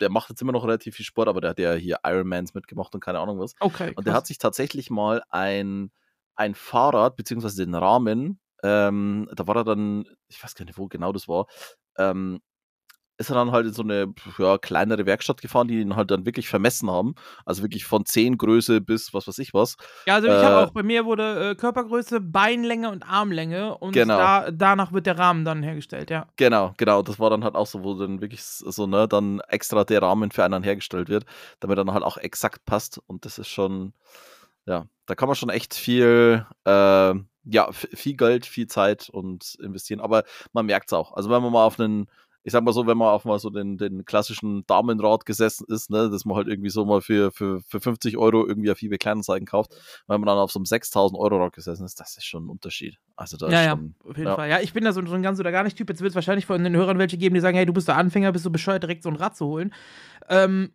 der 0.00 0.10
macht 0.10 0.30
jetzt 0.30 0.40
immer 0.40 0.52
noch 0.52 0.64
relativ 0.64 0.96
viel 0.96 1.04
Sport, 1.04 1.28
aber 1.28 1.40
der 1.40 1.50
hat 1.50 1.58
ja 1.58 1.74
hier 1.74 1.98
Ironmans 2.04 2.54
mitgemacht 2.54 2.94
und 2.94 3.00
keine 3.00 3.18
Ahnung 3.18 3.38
was. 3.38 3.54
Okay. 3.60 3.92
Und 3.94 4.06
der 4.06 4.14
hat 4.14 4.26
sich 4.26 4.38
tatsächlich 4.38 4.90
mal 4.90 5.22
ein, 5.28 5.90
ein 6.34 6.54
Fahrrad, 6.54 7.16
beziehungsweise 7.16 7.64
den 7.64 7.74
Rahmen 7.74 8.40
ähm, 8.62 9.28
da 9.34 9.46
war 9.46 9.56
er 9.56 9.64
dann, 9.64 10.04
ich 10.28 10.42
weiß 10.42 10.54
gar 10.54 10.64
nicht, 10.64 10.78
wo 10.78 10.88
genau 10.88 11.12
das 11.12 11.28
war, 11.28 11.46
ähm, 11.98 12.40
ist 13.20 13.28
er 13.28 13.34
dann 13.34 13.52
halt 13.52 13.66
in 13.66 13.74
so 13.74 13.82
eine 13.82 14.14
ja, 14.38 14.56
kleinere 14.56 15.04
Werkstatt 15.04 15.42
gefahren, 15.42 15.68
die 15.68 15.80
ihn 15.80 15.94
halt 15.94 16.10
dann 16.10 16.24
wirklich 16.24 16.48
vermessen 16.48 16.90
haben. 16.90 17.14
Also 17.44 17.62
wirklich 17.62 17.84
von 17.84 18.06
10 18.06 18.38
Größe 18.38 18.80
bis 18.80 19.12
was 19.12 19.28
weiß 19.28 19.38
ich 19.38 19.52
was. 19.52 19.76
Ja, 20.06 20.14
also 20.14 20.28
ich 20.28 20.32
äh, 20.32 20.42
habe 20.42 20.66
auch, 20.66 20.72
bei 20.72 20.82
mir 20.82 21.04
wurde 21.04 21.50
äh, 21.50 21.54
Körpergröße, 21.54 22.20
Beinlänge 22.20 22.90
und 22.90 23.02
Armlänge 23.02 23.76
und 23.76 23.92
genau. 23.92 24.16
da, 24.16 24.50
danach 24.50 24.92
wird 24.92 25.04
der 25.04 25.18
Rahmen 25.18 25.44
dann 25.44 25.62
hergestellt, 25.62 26.08
ja. 26.08 26.28
Genau, 26.36 26.72
genau. 26.78 27.02
Das 27.02 27.20
war 27.20 27.28
dann 27.28 27.44
halt 27.44 27.56
auch 27.56 27.66
so, 27.66 27.84
wo 27.84 27.92
dann 27.94 28.22
wirklich 28.22 28.42
so, 28.42 28.86
ne, 28.86 29.06
dann 29.06 29.40
extra 29.48 29.84
der 29.84 30.00
Rahmen 30.00 30.30
für 30.30 30.42
einen 30.42 30.62
hergestellt 30.62 31.10
wird, 31.10 31.26
damit 31.60 31.76
er 31.76 31.84
dann 31.84 31.94
halt 31.94 32.04
auch 32.04 32.16
exakt 32.16 32.64
passt. 32.64 33.02
Und 33.06 33.26
das 33.26 33.38
ist 33.38 33.48
schon, 33.48 33.92
ja, 34.64 34.86
da 35.04 35.14
kann 35.14 35.28
man 35.28 35.36
schon 35.36 35.50
echt 35.50 35.74
viel, 35.74 36.46
äh, 36.64 37.14
ja, 37.44 37.70
viel 37.72 38.16
Geld, 38.16 38.46
viel 38.46 38.66
Zeit 38.66 39.08
und 39.08 39.56
investieren. 39.62 40.00
Aber 40.00 40.24
man 40.52 40.66
merkt 40.66 40.90
es 40.90 40.92
auch. 40.92 41.12
Also 41.14 41.30
wenn 41.30 41.42
man 41.42 41.52
mal 41.52 41.64
auf 41.64 41.78
einen 41.78 42.06
ich 42.42 42.52
sag 42.52 42.64
mal 42.64 42.72
so, 42.72 42.86
wenn 42.86 42.96
man 42.96 43.08
auf 43.08 43.24
mal 43.24 43.38
so 43.38 43.50
den, 43.50 43.76
den 43.76 44.04
klassischen 44.04 44.64
Damenrad 44.66 45.26
gesessen 45.26 45.66
ist, 45.68 45.90
ne, 45.90 46.08
dass 46.08 46.24
man 46.24 46.36
halt 46.36 46.48
irgendwie 46.48 46.70
so 46.70 46.86
mal 46.86 47.02
für, 47.02 47.30
für, 47.32 47.60
für 47.66 47.80
50 47.80 48.16
Euro 48.16 48.46
irgendwie 48.46 48.70
auf 48.70 48.80
eBay 48.80 48.96
Kleinanzeigen 48.96 49.46
kauft, 49.46 49.74
wenn 50.06 50.20
man 50.20 50.26
dann 50.26 50.38
auf 50.38 50.50
so 50.50 50.58
einem 50.58 50.64
6000 50.64 51.20
Euro 51.20 51.42
Rad 51.42 51.52
gesessen 51.52 51.84
ist, 51.84 52.00
das 52.00 52.16
ist 52.16 52.24
schon 52.24 52.46
ein 52.46 52.48
Unterschied. 52.48 52.96
Also 53.14 53.36
da 53.36 53.48
ja, 53.48 53.60
ist 53.60 53.66
ja, 53.66 53.70
schon, 53.72 53.94
auf 54.04 54.16
jeden 54.16 54.28
ja. 54.28 54.36
Fall. 54.36 54.48
Ja, 54.48 54.60
ich 54.60 54.72
bin 54.72 54.84
da 54.84 54.92
so, 54.92 55.04
so 55.04 55.14
ein 55.14 55.22
ganz 55.22 55.38
oder 55.38 55.52
gar 55.52 55.64
nicht 55.64 55.76
Typ. 55.76 55.90
Jetzt 55.90 56.00
wird 56.00 56.10
es 56.10 56.14
wahrscheinlich 56.14 56.46
von 56.46 56.64
den 56.64 56.74
Hörern 56.74 56.98
welche 56.98 57.18
geben, 57.18 57.34
die 57.34 57.40
sagen, 57.40 57.56
hey, 57.56 57.66
du 57.66 57.74
bist 57.74 57.88
der 57.88 57.96
Anfänger, 57.96 58.32
bist 58.32 58.46
du 58.46 58.50
bescheuert, 58.50 58.82
direkt 58.82 59.02
so 59.02 59.10
ein 59.10 59.16
Rad 59.16 59.36
zu 59.36 59.46
holen. 59.46 59.74
Ähm, 60.28 60.72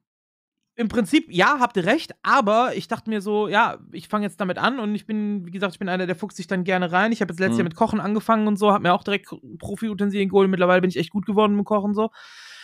im 0.76 0.88
Prinzip, 0.90 1.28
ja, 1.30 1.58
habt 1.60 1.78
ihr 1.78 1.86
recht, 1.86 2.14
aber 2.22 2.76
ich 2.76 2.88
dachte 2.88 3.10
mir 3.10 3.22
so, 3.22 3.48
ja, 3.48 3.78
ich 3.92 4.08
fange 4.10 4.26
jetzt 4.26 4.42
damit 4.42 4.58
an 4.58 4.80
und 4.80 4.94
ich 4.94 5.06
bin, 5.06 5.46
wie 5.46 5.52
gesagt, 5.52 5.74
ich 5.74 5.80
bin 5.80 5.88
einer, 5.90 6.06
der 6.06 6.16
fuchst 6.16 6.36
sich 6.38 6.48
dann 6.48 6.64
gerne 6.66 6.92
rein. 6.92 7.12
Ich 7.14 7.22
habe 7.22 7.32
jetzt 7.32 7.40
letztes 7.40 7.56
Mhm. 7.56 7.60
Jahr 7.60 7.64
mit 7.70 7.76
Kochen 7.76 8.02
angefangen 8.02 8.48
und 8.48 8.58
so, 8.58 8.72
habe 8.74 8.84
mir 8.84 8.94
auch 8.94 9.04
direkt 9.04 9.30
Profi-Utensilien 9.60 10.30
geholt. 10.30 10.50
Mittlerweile 10.50 10.82
bin 10.82 10.90
ich 10.90 10.98
echt 10.98 11.12
gut 11.12 11.26
geworden 11.26 11.56
mit 11.56 11.66
Kochen 11.66 11.94
so. 11.94 12.10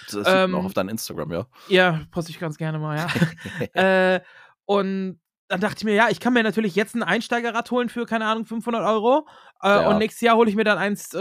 Das 0.07 0.13
sieht 0.13 0.25
man 0.25 0.35
Ähm, 0.49 0.55
auch 0.55 0.65
auf 0.65 0.73
deinem 0.73 0.89
Instagram, 0.89 1.31
ja. 1.31 1.45
Ja, 1.69 2.01
poste 2.11 2.31
ich 2.31 2.39
ganz 2.39 2.57
gerne 2.57 2.79
mal, 2.79 2.97
ja. 3.75 4.15
äh, 4.15 4.21
und 4.65 5.19
dann 5.47 5.59
dachte 5.59 5.75
ich 5.79 5.83
mir, 5.83 5.93
ja, 5.93 6.07
ich 6.09 6.19
kann 6.21 6.31
mir 6.33 6.43
natürlich 6.43 6.75
jetzt 6.75 6.95
ein 6.95 7.03
Einsteigerrad 7.03 7.69
holen 7.71 7.89
für, 7.89 8.05
keine 8.05 8.25
Ahnung, 8.25 8.45
500 8.45 8.83
Euro. 8.85 9.27
Äh, 9.61 9.67
Ja. 9.67 9.89
Und 9.89 9.97
nächstes 9.97 10.21
Jahr 10.21 10.37
hole 10.37 10.49
ich 10.49 10.55
mir 10.55 10.63
dann 10.63 10.77
eins 10.77 11.13
äh, 11.13 11.17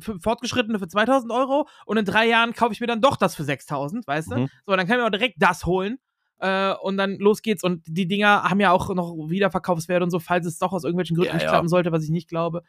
für 0.00 0.18
fortgeschrittene 0.22 0.78
für 0.78 0.86
2000 0.86 1.32
Euro. 1.32 1.66
Und 1.86 1.96
in 1.96 2.04
drei 2.04 2.26
Jahren 2.28 2.52
kaufe 2.52 2.72
ich 2.74 2.80
mir 2.80 2.86
dann 2.86 3.00
doch 3.00 3.16
das 3.16 3.34
für 3.34 3.42
6000, 3.44 4.06
weißt 4.06 4.32
du? 4.32 4.36
Mhm. 4.40 4.48
So, 4.66 4.76
dann 4.76 4.86
kann 4.86 4.96
ich 4.96 5.00
mir 5.02 5.06
auch 5.06 5.10
direkt 5.10 5.36
das 5.38 5.64
holen. 5.64 5.98
Äh, 6.40 6.72
und 6.82 6.96
dann 6.96 7.16
los 7.18 7.42
geht's. 7.42 7.62
Und 7.64 7.82
die 7.86 8.08
Dinger 8.08 8.44
haben 8.44 8.60
ja 8.60 8.72
auch 8.72 8.92
noch 8.94 9.14
Wiederverkaufswert 9.28 10.02
und 10.02 10.10
so, 10.10 10.18
falls 10.18 10.46
es 10.46 10.58
doch 10.58 10.72
aus 10.72 10.84
irgendwelchen 10.84 11.16
Gründen 11.16 11.28
Ja, 11.28 11.34
nicht 11.34 11.44
ja. 11.44 11.50
klappen 11.50 11.68
sollte, 11.68 11.92
was 11.92 12.02
ich 12.04 12.10
nicht 12.10 12.28
glaube. 12.28 12.62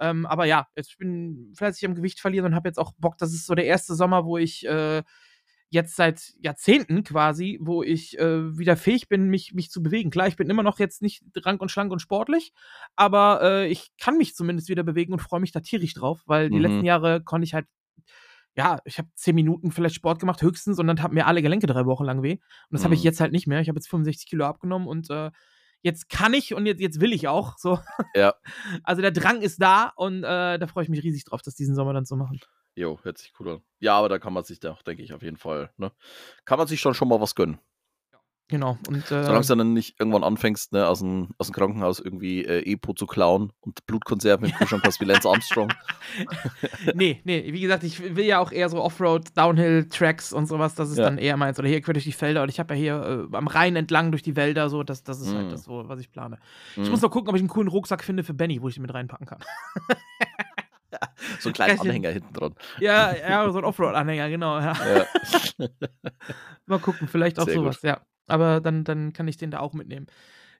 Ähm, 0.00 0.26
aber 0.26 0.44
ja, 0.44 0.66
jetzt 0.76 0.90
ich 0.90 0.98
bin 0.98 1.52
fleißig 1.56 1.86
am 1.86 1.94
Gewicht 1.94 2.20
verlieren 2.20 2.46
und 2.46 2.54
habe 2.54 2.68
jetzt 2.68 2.78
auch 2.78 2.92
Bock. 2.98 3.16
Das 3.18 3.32
ist 3.32 3.46
so 3.46 3.54
der 3.54 3.64
erste 3.66 3.94
Sommer, 3.94 4.24
wo 4.24 4.36
ich 4.38 4.66
äh, 4.66 5.02
jetzt 5.70 5.96
seit 5.96 6.34
Jahrzehnten 6.38 7.02
quasi, 7.04 7.58
wo 7.60 7.82
ich 7.82 8.18
äh, 8.18 8.58
wieder 8.58 8.76
fähig 8.76 9.08
bin, 9.08 9.28
mich, 9.28 9.54
mich 9.54 9.70
zu 9.70 9.82
bewegen. 9.82 10.10
Klar, 10.10 10.28
ich 10.28 10.36
bin 10.36 10.50
immer 10.50 10.62
noch 10.62 10.78
jetzt 10.78 11.00
nicht 11.02 11.22
rank 11.44 11.60
und 11.62 11.70
schlank 11.70 11.90
und 11.92 12.00
sportlich, 12.00 12.52
aber 12.94 13.40
äh, 13.42 13.68
ich 13.68 13.90
kann 14.00 14.16
mich 14.18 14.34
zumindest 14.34 14.68
wieder 14.68 14.82
bewegen 14.84 15.12
und 15.12 15.20
freue 15.20 15.40
mich 15.40 15.52
da 15.52 15.60
tierisch 15.60 15.94
drauf, 15.94 16.22
weil 16.26 16.48
die 16.50 16.56
Mhm. 16.56 16.62
letzten 16.62 16.84
Jahre 16.84 17.22
konnte 17.22 17.44
ich 17.44 17.54
halt, 17.54 17.66
ja, 18.56 18.78
ich 18.84 18.98
habe 18.98 19.08
zehn 19.14 19.34
Minuten 19.34 19.70
vielleicht 19.72 19.94
Sport 19.96 20.20
gemacht, 20.20 20.40
höchstens, 20.42 20.78
und 20.78 20.86
dann 20.86 21.02
haben 21.02 21.14
mir 21.14 21.26
alle 21.26 21.42
Gelenke 21.42 21.66
drei 21.66 21.86
Wochen 21.86 22.04
lang 22.04 22.22
weh. 22.22 22.32
Und 22.32 22.40
das 22.70 22.84
habe 22.84 22.94
ich 22.94 23.00
Mhm. 23.00 23.04
jetzt 23.04 23.20
halt 23.20 23.32
nicht 23.32 23.46
mehr. 23.46 23.60
Ich 23.60 23.68
habe 23.68 23.76
jetzt 23.78 23.88
65 23.88 24.28
Kilo 24.28 24.44
abgenommen 24.44 24.86
und 24.88 25.10
äh, 25.10 25.30
jetzt 25.82 26.08
kann 26.08 26.32
ich 26.34 26.54
und 26.54 26.64
jetzt, 26.66 26.80
jetzt 26.80 27.00
will 27.00 27.12
ich 27.12 27.28
auch. 27.28 27.58
So. 27.58 27.78
Ja. 28.14 28.34
Also 28.84 29.02
der 29.02 29.10
Drang 29.10 29.40
ist 29.42 29.60
da 29.60 29.92
und 29.96 30.24
äh, 30.24 30.58
da 30.58 30.66
freue 30.66 30.84
ich 30.84 30.90
mich 30.90 31.02
riesig 31.02 31.24
drauf, 31.24 31.42
das 31.42 31.54
diesen 31.54 31.74
Sommer 31.74 31.92
dann 31.92 32.06
zu 32.06 32.16
machen. 32.16 32.40
Jo, 32.76 32.98
hört 33.02 33.18
sich 33.18 33.32
cool 33.38 33.48
an. 33.50 33.60
Ja, 33.80 33.96
aber 33.98 34.08
da 34.08 34.18
kann 34.18 34.32
man 34.32 34.42
sich 34.44 34.58
doch, 34.60 34.82
denke 34.82 35.02
ich, 35.02 35.12
auf 35.12 35.22
jeden 35.22 35.36
Fall, 35.36 35.70
ne? 35.76 35.92
Kann 36.44 36.58
man 36.58 36.66
sich 36.66 36.80
schon 36.80 36.94
schon 36.94 37.08
mal 37.08 37.20
was 37.20 37.34
gönnen. 37.36 37.58
Genau. 38.48 38.76
Und, 38.88 39.10
äh, 39.10 39.24
Solange 39.24 39.46
du 39.46 39.54
dann 39.56 39.72
nicht 39.72 39.98
irgendwann 39.98 40.22
anfängst, 40.22 40.72
ne, 40.72 40.86
aus 40.86 40.98
dem, 40.98 41.30
aus 41.38 41.46
dem 41.46 41.54
Krankenhaus 41.54 41.98
irgendwie 41.98 42.44
äh, 42.44 42.70
Epo 42.70 42.92
zu 42.92 43.06
klauen 43.06 43.52
und 43.60 43.86
Blutkonserven 43.86 44.46
im 44.48 44.52
Kühlschrank 44.56 44.84
hast 44.84 45.00
wie 45.00 45.06
Lance 45.06 45.26
Armstrong. 45.28 45.72
nee, 46.94 47.22
nee, 47.24 47.52
wie 47.52 47.60
gesagt, 47.62 47.84
ich 47.84 48.00
will 48.16 48.26
ja 48.26 48.38
auch 48.40 48.52
eher 48.52 48.68
so 48.68 48.82
Offroad, 48.82 49.28
Downhill-Tracks 49.36 50.34
und 50.34 50.46
sowas, 50.46 50.74
das 50.74 50.90
ist 50.90 50.98
Ja. 50.98 51.04
dann 51.04 51.16
eher 51.16 51.38
meins. 51.38 51.58
Oder 51.58 51.68
hier 51.68 51.80
quer 51.80 51.94
durch 51.94 52.04
die 52.04 52.12
Felder 52.12 52.42
und 52.42 52.50
ich 52.50 52.60
habe 52.60 52.74
ja 52.74 52.78
hier 52.80 53.28
äh, 53.32 53.36
am 53.36 53.46
Rhein 53.46 53.76
entlang 53.76 54.10
durch 54.12 54.22
die 54.22 54.36
Wälder, 54.36 54.68
so, 54.68 54.82
das, 54.82 55.02
das 55.02 55.20
ist 55.20 55.32
Mm. 55.32 55.36
halt 55.36 55.52
das, 55.52 55.64
so, 55.64 55.88
was 55.88 55.98
ich 56.00 56.12
plane. 56.12 56.38
Ich 56.72 56.82
Mhm. 56.82 56.90
muss 56.90 57.00
noch 57.00 57.10
gucken, 57.10 57.30
ob 57.30 57.36
ich 57.36 57.40
einen 57.40 57.48
coolen 57.48 57.68
Rucksack 57.68 58.04
finde 58.04 58.24
für 58.24 58.34
Benny, 58.34 58.60
wo 58.60 58.68
ich 58.68 58.74
den 58.74 58.82
mit 58.82 58.92
reinpacken 58.92 59.26
kann. 59.26 59.38
so 61.40 61.48
einen 61.48 61.54
kleinen 61.54 61.80
Anhänger 61.80 62.10
hinten 62.10 62.32
dran. 62.34 62.54
ja, 62.78 63.14
ja, 63.16 63.50
so 63.50 63.58
ein 63.58 63.64
Offroad-Anhänger, 63.64 64.28
genau. 64.28 64.58
Ja. 64.60 64.74
Ja. 65.58 65.66
Mal 66.66 66.78
gucken, 66.78 67.08
vielleicht 67.08 67.38
auch 67.40 67.46
Sehr 67.46 67.54
sowas, 67.54 67.80
ja. 67.82 68.00
Aber 68.26 68.60
dann, 68.60 68.84
dann 68.84 69.12
kann 69.12 69.28
ich 69.28 69.36
den 69.36 69.50
da 69.50 69.60
auch 69.60 69.72
mitnehmen. 69.72 70.06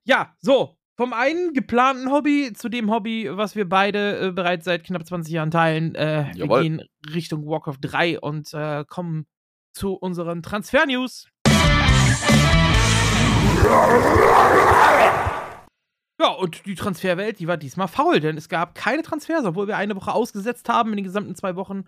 Ja, 0.04 0.34
so. 0.40 0.76
Vom 0.96 1.12
einen 1.12 1.52
geplanten 1.54 2.12
Hobby 2.12 2.52
zu 2.54 2.68
dem 2.68 2.88
Hobby, 2.88 3.28
was 3.32 3.56
wir 3.56 3.68
beide 3.68 4.28
äh, 4.28 4.30
bereits 4.30 4.64
seit 4.64 4.84
knapp 4.84 5.04
20 5.04 5.32
Jahren 5.32 5.50
teilen. 5.50 5.96
Äh, 5.96 6.30
wir 6.34 6.46
gehen 6.46 6.82
Richtung 7.12 7.44
Warcraft 7.46 7.78
3 7.80 8.20
und 8.20 8.54
äh, 8.54 8.84
kommen 8.86 9.26
zu 9.72 9.94
unseren 9.94 10.42
Transfer-News. 10.42 11.26
Ja, 16.20 16.28
und 16.28 16.64
die 16.64 16.76
Transferwelt, 16.76 17.40
die 17.40 17.48
war 17.48 17.56
diesmal 17.56 17.88
faul, 17.88 18.20
denn 18.20 18.36
es 18.36 18.48
gab 18.48 18.76
keine 18.76 19.02
Transfers, 19.02 19.44
obwohl 19.44 19.66
wir 19.66 19.76
eine 19.76 19.96
Woche 19.96 20.12
ausgesetzt 20.12 20.68
haben. 20.68 20.90
In 20.90 20.96
den 20.96 21.04
gesamten 21.04 21.34
zwei 21.34 21.56
Wochen 21.56 21.84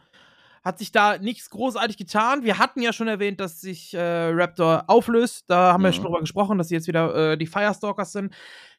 hat 0.67 0.79
sich 0.81 0.91
da 0.91 1.17
nichts 1.19 1.49
großartig 1.51 1.97
getan. 1.97 2.43
Wir 2.43 2.59
hatten 2.59 2.83
ja 2.83 2.93
schon 2.93 3.07
erwähnt, 3.09 3.39
dass 3.41 3.61
sich 3.61 3.95
äh, 3.95 4.01
Raptor 4.33 4.85
auflöst. 4.89 5.45
Da 5.49 5.73
haben 5.73 5.83
wir 5.85 5.91
Mhm. 5.91 5.95
schon 5.95 6.05
drüber 6.05 6.21
gesprochen, 6.21 6.59
dass 6.59 6.69
sie 6.69 6.75
jetzt 6.75 6.89
wieder 6.89 7.33
äh, 7.33 7.39
die 7.39 7.47
Firestalkers 7.47 8.11
sind. 8.13 8.35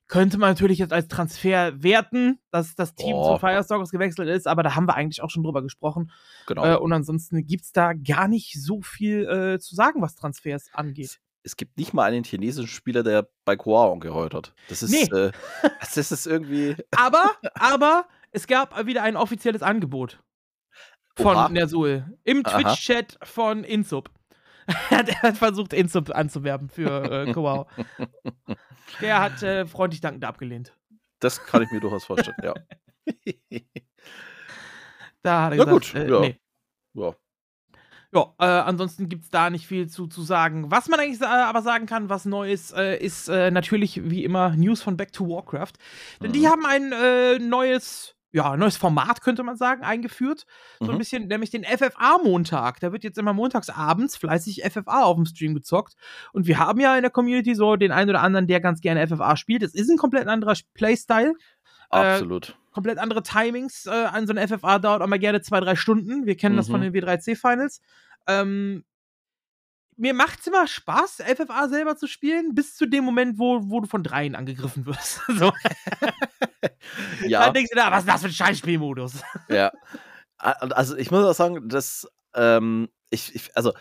Könnte 0.10 0.38
man 0.38 0.52
natürlich 0.52 0.80
jetzt 0.80 0.93
als 0.93 1.08
Transfer 1.08 1.82
werten, 1.84 2.39
dass 2.52 2.76
das 2.76 2.93
Team 2.95 3.13
Oh. 3.15 3.34
zu 3.36 3.39
Firestalkers 3.39 3.89
gewechselt 3.91 4.30
ist, 4.30 4.47
aber 4.47 4.63
da 4.63 4.76
haben 4.76 4.86
wir 4.88 4.95
eigentlich 4.95 5.21
auch 5.21 5.30
schon 5.30 5.43
drüber 5.43 5.62
gesprochen. 5.62 6.12
Genau. 6.45 6.65
Äh, 6.65 6.76
und 6.78 6.91
ansonsten 6.93 7.45
gibt 7.45 7.63
es 7.65 7.71
da 7.73 7.93
gar 7.93 8.28
nicht 8.28 8.62
so 8.62 8.82
viel 8.82 9.26
äh, 9.26 9.60
zu 9.60 9.73
sagen, 9.76 10.02
was 10.02 10.15
Transfers 10.15 10.69
angeht. 10.73 11.19
es 11.43 11.56
gibt 11.56 11.78
nicht 11.78 11.93
mal 11.93 12.04
einen 12.04 12.26
chinesischen 12.26 12.67
Spieler, 12.67 13.04
der 13.04 13.30
bei 13.45 13.56
Koao 13.56 13.97
gehört 14.00 14.34
hat. 14.34 14.54
Das 14.67 14.84
ist, 14.84 14.91
Nee. 14.91 15.04
äh, 15.17 15.32
das 15.95 16.12
ist 16.12 16.28
irgendwie. 16.28 16.76
Aber, 16.97 17.32
aber 17.54 18.08
es 18.32 18.47
gab 18.47 18.86
wieder 18.86 19.04
ein 19.04 19.15
offizielles 19.15 19.62
Angebot 19.62 20.19
von 21.17 21.36
Oha. 21.36 21.49
Nersul 21.49 22.06
im. 22.23 22.43
Twitch-Chat 22.43 23.17
von 23.23 23.63
Insub. 23.63 24.10
Der 24.91 25.21
hat 25.21 25.38
versucht, 25.38 25.73
Insub 25.73 26.10
anzuwerben 26.15 26.69
für 26.69 27.25
äh, 27.27 27.32
Kowau. 27.34 27.67
Der 29.01 29.21
hat 29.21 29.41
äh, 29.43 29.65
freundlich 29.65 30.01
dankend 30.01 30.25
abgelehnt. 30.25 30.73
Das 31.19 31.43
kann 31.45 31.63
ich 31.63 31.71
mir 31.71 31.80
durchaus 31.80 32.06
vorstellen, 32.06 32.38
ja. 32.43 32.53
Da 35.23 35.43
hat 35.43 35.53
er 35.53 35.58
Na 35.58 35.63
gesagt, 35.65 35.69
gut, 35.71 35.95
äh, 35.95 36.10
ja. 36.10 36.19
nee. 36.19 36.39
ja. 36.93 37.13
Ja, 38.13 38.34
äh, 38.39 38.45
ansonsten 38.45 39.10
gibt 39.10 39.25
es 39.25 39.30
da 39.30 39.49
nicht 39.49 39.67
viel 39.67 39.89
zu, 39.89 40.08
zu 40.08 40.21
sagen. 40.21 40.71
Was 40.71 40.88
man 40.88 40.99
eigentlich 40.99 41.17
sa 41.19 41.45
aber 41.49 41.62
sagen 41.62 41.88
kann, 41.88 42.08
was 42.10 42.23
Neues, 42.25 42.71
äh, 42.71 42.97
ist 42.97 43.27
äh, 43.27 43.51
natürlich 43.51 44.10
wie 44.10 44.23
immer 44.23 44.56
News 44.56 44.82
von 44.82 44.95
Back 44.95 45.12
to 45.12 45.27
Warcraft. 45.27 45.73
Denn 46.21 46.32
die 46.32 46.39
Mhm. 46.41 46.47
haben 46.47 46.65
ein 46.65 46.91
äh, 46.93 47.39
neues, 47.39 48.15
ja, 48.38 48.56
neues 48.56 48.78
Format, 48.78 49.21
könnte 49.21 49.41
man 49.43 49.58
sagen, 49.58 49.84
eingeführt. 49.84 50.45
So 50.80 50.88
ein 50.89 50.93
Mhm. 50.93 50.97
bisschen, 51.00 51.28
nämlich 51.28 51.50
den 51.50 51.63
FFA-Montag. 51.63 52.80
Da 52.80 52.91
wird 52.91 53.04
jetzt 53.04 53.17
immer 53.17 53.34
montags 53.34 53.69
abends 53.69 54.15
fleißig 54.15 54.63
FFA 54.63 55.04
auf 55.04 55.15
dem 55.15 55.26
Stream 55.26 55.54
gezockt. 55.56 55.95
Und 56.34 56.45
wir 56.47 56.60
haben 56.60 56.80
ja 56.80 56.95
in 56.95 57.02
der 57.02 57.12
Community 57.12 57.56
so 57.56 57.76
den 57.76 57.91
einen 57.91 58.10
oder 58.12 58.21
anderen, 58.21 58.47
der 58.47 58.60
ganz 58.62 58.82
gerne 58.82 59.06
FFA 59.08 59.36
spielt. 59.38 59.63
Es 59.63 59.73
ist 59.73 59.89
ein 59.89 59.97
komplett 59.97 60.28
anderer 60.28 60.54
Playstyle 60.73 61.34
Absolut. 61.89 62.58
komplett 62.71 62.97
andere 63.00 63.23
Timings. 63.23 63.86
Äh, 63.86 63.89
an 63.91 64.28
so 64.28 64.34
einer 64.34 64.47
FFA 64.47 64.80
dauert 64.80 65.02
auch 65.02 65.08
mal 65.08 65.19
gerne 65.19 65.41
zwei, 65.41 65.60
drei 65.60 65.76
Stunden. 65.76 66.26
Wir 66.26 66.38
kennen 66.38 66.58
das 66.58 66.67
von 66.69 66.80
Mhm. 66.80 66.91
den 66.91 67.04
W3C-Finals. 67.04 67.82
Ähm, 68.28 68.84
mir 69.97 70.13
macht 70.13 70.39
es 70.39 70.47
immer 70.47 70.67
Spaß, 70.67 71.23
FFA 71.25 71.67
selber 71.67 71.97
zu 71.97 72.07
spielen, 72.07 72.53
bis 72.53 72.75
zu 72.75 72.86
dem 72.86 73.03
Moment, 73.03 73.38
wo, 73.39 73.60
wo 73.63 73.81
du 73.81 73.88
von 73.88 74.03
dreien 74.03 74.36
angegriffen 74.36 74.86
wirst. 74.86 75.21
so. 75.27 75.51
ja. 77.27 77.45
Dann 77.45 77.53
denkst 77.53 77.71
du, 77.71 77.77
da, 77.77 77.91
was 77.91 78.01
ist 78.01 78.10
das 78.10 78.21
für 78.21 78.27
ein 78.27 78.33
Scheißspielmodus? 78.33 79.21
Ja. 79.49 79.71
Also 80.38 80.95
ich 80.95 81.10
muss 81.10 81.25
auch 81.25 81.33
sagen, 81.33 81.67
dass 81.67 82.07
ähm, 82.36 82.89
ich, 83.10 83.33
ich, 83.33 83.57
also 83.57 83.73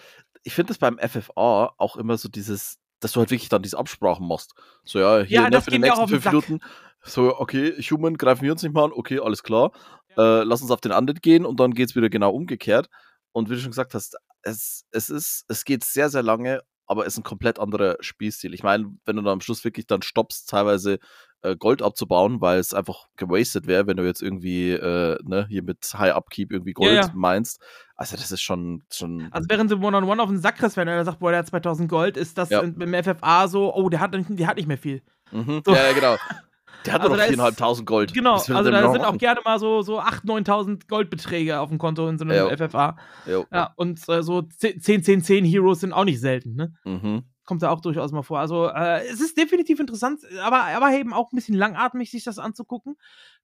ich 0.42 0.54
finde 0.54 0.72
es 0.72 0.78
beim 0.78 0.98
FFA 0.98 1.74
auch 1.76 1.96
immer 1.96 2.16
so 2.16 2.30
dieses, 2.30 2.78
dass 3.00 3.12
du 3.12 3.20
halt 3.20 3.30
wirklich 3.30 3.50
dann 3.50 3.60
diese 3.60 3.76
Absprachen 3.76 4.26
machst. 4.26 4.54
So, 4.82 4.98
ja, 4.98 5.18
hier 5.20 5.42
Ja, 5.42 5.50
ne, 5.50 5.60
für 5.60 5.70
die 5.70 5.78
nächsten 5.78 6.08
fünf 6.08 6.24
Sack. 6.24 6.32
Minuten. 6.32 6.60
So, 7.02 7.38
okay, 7.38 7.72
Human 7.82 8.16
greifen 8.16 8.42
wir 8.42 8.52
uns 8.52 8.62
nicht 8.62 8.72
mal 8.74 8.84
an, 8.84 8.92
okay, 8.92 9.20
alles 9.20 9.42
klar. 9.42 9.72
Äh, 10.16 10.44
lass 10.44 10.62
uns 10.62 10.70
auf 10.70 10.80
den 10.80 10.92
anderen 10.92 11.20
gehen 11.20 11.44
und 11.44 11.60
dann 11.60 11.74
geht 11.74 11.90
es 11.90 11.96
wieder 11.96 12.08
genau 12.08 12.30
umgekehrt. 12.30 12.88
Und 13.32 13.50
wie 13.50 13.54
du 13.54 13.60
schon 13.60 13.70
gesagt 13.70 13.92
hast, 13.92 14.16
es, 14.46 14.84
es 14.92 15.10
ist, 15.10 15.44
es 15.48 15.64
geht 15.64 15.84
sehr, 15.84 16.08
sehr 16.08 16.22
lange, 16.22 16.62
aber 16.86 17.04
es 17.06 17.14
ist 17.14 17.18
ein 17.18 17.24
komplett 17.24 17.58
anderer 17.58 17.96
Spielstil. 18.00 18.54
Ich 18.54 18.62
meine, 18.62 18.92
wenn 19.04 19.16
du 19.16 19.22
dann 19.22 19.32
am 19.32 19.40
Schluss 19.40 19.64
wirklich 19.64 19.86
dann 19.86 20.02
stoppst, 20.02 20.48
teilweise 20.48 20.98
äh, 21.42 21.56
Gold 21.56 21.82
abzubauen, 21.82 22.40
weil 22.40 22.58
es 22.60 22.72
einfach 22.72 23.08
gewastet 23.16 23.66
wäre, 23.66 23.86
wenn 23.88 23.96
du 23.96 24.04
jetzt 24.04 24.22
irgendwie 24.22 24.70
äh, 24.70 25.18
ne, 25.24 25.46
hier 25.48 25.62
mit 25.64 25.84
High 25.94 26.14
Upkeep 26.14 26.52
irgendwie 26.52 26.72
Gold 26.74 26.92
Ja, 26.94 27.00
ja. 27.06 27.10
meinst. 27.14 27.60
Also 27.96 28.16
das 28.16 28.30
ist 28.30 28.40
schon, 28.42 28.84
schon 28.92 29.28
Also 29.32 29.48
während 29.50 29.68
sie 29.70 29.76
One-on-One 29.76 30.22
auf 30.22 30.28
den 30.28 30.38
Sack 30.40 30.58
kriegst, 30.58 30.76
wenn 30.76 30.86
er 30.86 31.04
sagt, 31.04 31.18
boah, 31.18 31.30
der 31.30 31.40
hat 31.40 31.48
2000 31.48 31.88
Gold, 31.90 32.16
ist 32.16 32.38
das 32.38 32.50
Ja. 32.50 32.60
im 32.60 32.94
FFA 32.94 33.48
so, 33.48 33.74
oh, 33.74 33.88
der 33.88 34.00
hat, 34.00 34.12
nicht- 34.12 34.26
der 34.30 34.46
hat 34.46 34.56
nicht 34.56 34.68
mehr 34.68 34.78
viel. 34.78 35.02
mhm. 35.32 35.62
so. 35.64 35.74
ja, 35.74 35.92
genau. 35.92 36.16
Der 36.86 36.94
hat 36.94 37.02
Also 37.02 37.12
noch 37.12 37.18
da 37.18 37.24
ist- 37.24 37.38
4.500 37.38 37.84
Gold. 37.84 38.14
Genau, 38.14 38.34
also 38.34 38.52
da 38.52 38.92
sind 38.92 39.00
auch 39.02 39.06
machen? 39.06 39.18
gerne 39.18 39.40
mal 39.44 39.58
so, 39.58 39.82
so 39.82 40.00
8.000, 40.00 40.24
9.000 40.24 40.88
Goldbeträge 40.88 41.60
auf 41.60 41.68
dem 41.68 41.78
Konto 41.78 42.08
in 42.08 42.18
so 42.18 42.24
einem 42.24 42.34
Ja. 42.36 42.48
FFA. 42.56 42.96
Jo. 43.26 43.44
Ja, 43.52 43.72
und 43.76 44.00
äh, 44.08 44.22
so 44.22 44.42
10, 44.42 44.80
10, 44.80 45.02
10, 45.02 45.22
10 45.22 45.44
Heroes 45.44 45.80
sind 45.80 45.92
auch 45.92 46.04
nicht 46.04 46.20
selten, 46.20 46.54
ne? 46.54 46.74
Mhm. 46.84 47.24
kommt 47.44 47.62
da 47.62 47.70
auch 47.70 47.80
durchaus 47.80 48.10
mal 48.10 48.22
vor. 48.22 48.40
Also 48.40 48.66
äh, 48.68 49.06
es 49.06 49.20
ist 49.20 49.38
definitiv 49.38 49.78
interessant, 49.78 50.20
aber, 50.42 50.64
aber 50.64 50.90
eben 50.92 51.12
auch 51.12 51.30
ein 51.32 51.36
bisschen 51.36 51.54
langatmig, 51.54 52.10
sich 52.10 52.24
das 52.24 52.40
anzugucken. 52.40 52.96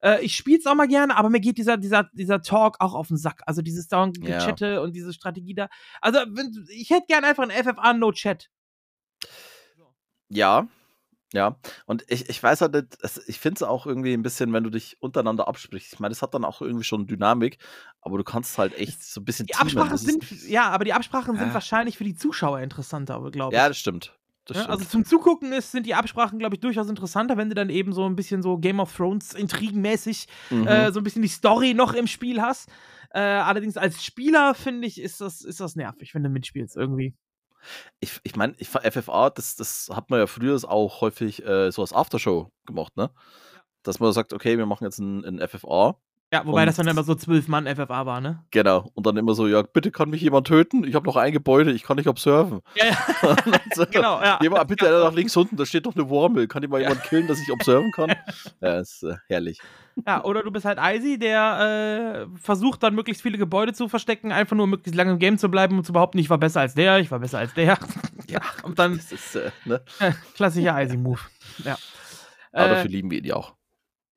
Äh, 0.02 0.24
ich 0.24 0.35
spiele 0.35 0.59
es 0.59 0.66
auch 0.66 0.74
mal 0.74 0.88
gerne, 0.88 1.16
aber 1.16 1.31
mir 1.31 1.38
geht 1.38 1.57
dieser, 1.57 1.76
dieser, 1.76 2.09
dieser 2.12 2.42
Talk 2.42 2.78
auch 2.81 2.94
auf 2.94 3.07
den 3.09 3.16
Sack. 3.16 3.42
Also 3.46 3.62
dieses 3.62 3.87
Down-Chatte 3.87 4.66
ja. 4.66 4.81
und 4.81 4.96
diese 4.96 5.12
Strategie 5.12 5.55
da. 5.55 5.68
Also 6.00 6.18
ich 6.74 6.90
hätte 6.90 7.07
gerne 7.07 7.28
einfach 7.28 7.48
ein 7.48 7.50
FFA 7.52 7.92
No-Chat. 7.94 8.48
Ja, 10.28 10.66
ja, 11.33 11.57
und 11.87 12.05
ich, 12.09 12.29
ich 12.29 12.42
weiß 12.42 12.61
halt 12.61 12.75
nicht, 12.75 12.99
ich 13.27 13.38
finde 13.38 13.57
es 13.57 13.62
auch 13.62 13.87
irgendwie 13.87 14.12
ein 14.12 14.23
bisschen, 14.23 14.53
wenn 14.53 14.64
du 14.64 14.71
dich 14.71 14.97
untereinander 15.01 15.49
absprichst. 15.49 15.95
Ich 15.95 16.01
meine, 16.01 16.12
es 16.12 16.23
hat 16.23 16.35
dann 16.35 16.45
auch 16.45 16.61
irgendwie 16.61 16.85
schon 16.85 17.07
Dynamik, 17.07 17.59
aber 18.01 18.18
du 18.18 18.25
kannst 18.25 18.59
halt 18.59 18.79
echt 18.79 19.03
so 19.03 19.21
ein 19.21 19.25
bisschen. 19.25 19.47
Die 19.47 19.55
Absprachen 19.55 19.97
sind, 19.97 20.49
ja, 20.49 20.68
aber 20.71 20.85
die 20.85 20.92
Absprachen 20.92 21.37
sind 21.37 21.55
wahrscheinlich 21.55 21.97
für 21.97 22.05
die 22.05 22.14
Zuschauer 22.14 22.61
interessanter, 22.61 23.21
glaube 23.31 23.55
ich. 23.55 23.59
Ja, 23.59 23.68
das 23.68 23.79
stimmt. 23.79 24.14
Das 24.45 24.57
ja, 24.57 24.66
also 24.66 24.85
zum 24.85 25.05
Zugucken 25.05 25.53
ist, 25.53 25.71
sind 25.71 25.87
die 25.87 25.95
Absprachen, 25.95 26.38
glaube 26.38 26.57
ich, 26.57 26.61
durchaus 26.61 26.88
interessanter, 26.88 27.37
wenn 27.37 27.49
du 27.49 27.55
dann 27.55 27.71
eben 27.71 27.92
so 27.92 28.05
ein 28.07 28.16
bisschen 28.16 28.42
so 28.42 28.59
Game 28.59 28.81
of 28.81 28.95
Thrones 28.95 29.35
intrigenmäßig 29.35 30.27
mhm. 30.51 30.66
äh, 30.66 30.92
so 30.92 30.99
ein 30.99 31.05
bisschen 31.05 31.23
die 31.23 31.29
Story 31.29 31.75
noch 31.75 31.95
im 31.95 32.09
Spiel 32.09 32.42
hast. 32.42 32.68
Äh, 33.11 33.21
allerdings 33.21 33.77
als 33.77 34.05
Spieler, 34.05 34.55
finde 34.55 34.88
ich, 34.88 35.01
ist 35.01 35.21
das, 35.21 35.42
ist 35.42 35.61
das 35.61 35.77
nervig, 35.77 36.14
wenn 36.14 36.25
du 36.25 36.29
mitspielst 36.29 36.77
irgendwie. 36.77 37.14
Ich, 38.01 38.20
ich 38.22 38.37
meine, 38.37 38.55
ich, 38.59 38.68
FFA, 38.68 39.31
das, 39.31 39.57
das 39.57 39.90
hat 39.92 40.11
man 40.11 40.20
ja 40.20 40.27
früher 40.27 40.59
auch 40.68 41.01
häufig 41.01 41.44
äh, 41.44 41.70
so 41.70 41.83
als 41.83 41.92
Aftershow 41.92 42.51
gemacht, 42.66 42.96
ne? 42.96 43.11
Dass 43.83 44.01
man 44.01 44.12
sagt, 44.12 44.33
okay, 44.33 44.59
wir 44.59 44.66
machen 44.66 44.85
jetzt 44.85 44.98
ein, 44.98 45.25
ein 45.25 45.48
FFA. 45.48 45.96
Ja, 46.33 46.47
wobei 46.47 46.64
das 46.64 46.77
dann 46.77 46.88
immer 46.88 47.03
so 47.03 47.14
zwölf 47.14 47.47
Mann 47.47 47.66
FFA 47.66 48.07
war, 48.07 48.23
ne? 48.23 48.42
Genau. 48.53 48.90
Und 48.95 49.05
dann 49.05 49.18
immer 49.18 49.35
so, 49.35 49.47
ja, 49.47 49.61
bitte 49.61 49.90
kann 49.90 50.09
mich 50.09 50.23
jemand 50.23 50.47
töten? 50.47 50.83
Ich 50.83 50.95
habe 50.95 51.05
noch 51.05 51.16
ein 51.16 51.31
Gebäude, 51.31 51.73
ich 51.73 51.83
kann 51.83 51.99
nicht 51.99 52.09
observen. 52.09 52.61
Ja, 52.75 52.87
ja. 52.87 53.37
so, 53.75 53.85
genau, 53.90 54.18
ja. 54.23 54.38
Jemand, 54.40 54.66
bitte 54.66 54.87
nach 55.05 55.12
links 55.12 55.37
unten, 55.37 55.57
da 55.57 55.66
steht 55.66 55.85
doch 55.85 55.95
eine 55.95 56.09
Wormel. 56.09 56.49
Kann 56.49 56.62
ich 56.62 56.71
mal 56.71 56.81
ja. 56.81 56.88
jemand 56.88 57.07
killen, 57.07 57.29
dass 57.29 57.38
ich 57.38 57.53
observen 57.53 57.90
kann? 57.92 58.14
ja, 58.62 58.81
ist 58.81 59.03
äh, 59.03 59.16
herrlich. 59.27 59.61
Ja, 60.07 60.25
oder 60.25 60.42
du 60.42 60.51
bist 60.51 60.64
halt 60.64 60.79
Icy, 60.81 61.18
der 61.18 62.27
äh, 62.31 62.38
versucht 62.38 62.83
dann 62.83 62.95
möglichst 62.95 63.23
viele 63.23 63.37
Gebäude 63.37 63.75
zu 63.75 63.88
verstecken, 63.88 64.33
einfach 64.33 64.57
nur 64.57 64.66
möglichst 64.66 64.97
lange 64.97 65.12
im 65.12 65.18
Game 65.18 65.37
zu 65.37 65.51
bleiben 65.51 65.77
und 65.77 65.85
zu 65.85 65.92
behaupten, 65.92 66.16
ich 66.16 66.31
war 66.31 66.38
besser 66.38 66.61
als 66.61 66.75
der, 66.75 66.99
ich 66.99 67.11
war 67.11 67.18
besser 67.18 67.40
als 67.40 67.53
der. 67.53 67.79
Ja, 68.31 68.40
und 68.62 68.79
dann. 68.79 68.97
Das 68.97 69.12
ist, 69.12 69.37
äh, 69.37 69.51
ne? 69.66 69.83
klassischer 70.35 70.83
Icy-Move. 70.83 71.21
Ja. 71.62 71.77
Aber 72.53 72.68
dafür 72.68 72.90
äh, 72.90 72.92
lieben 72.92 73.11
wir 73.11 73.23
ihn 73.23 73.33
auch. 73.33 73.55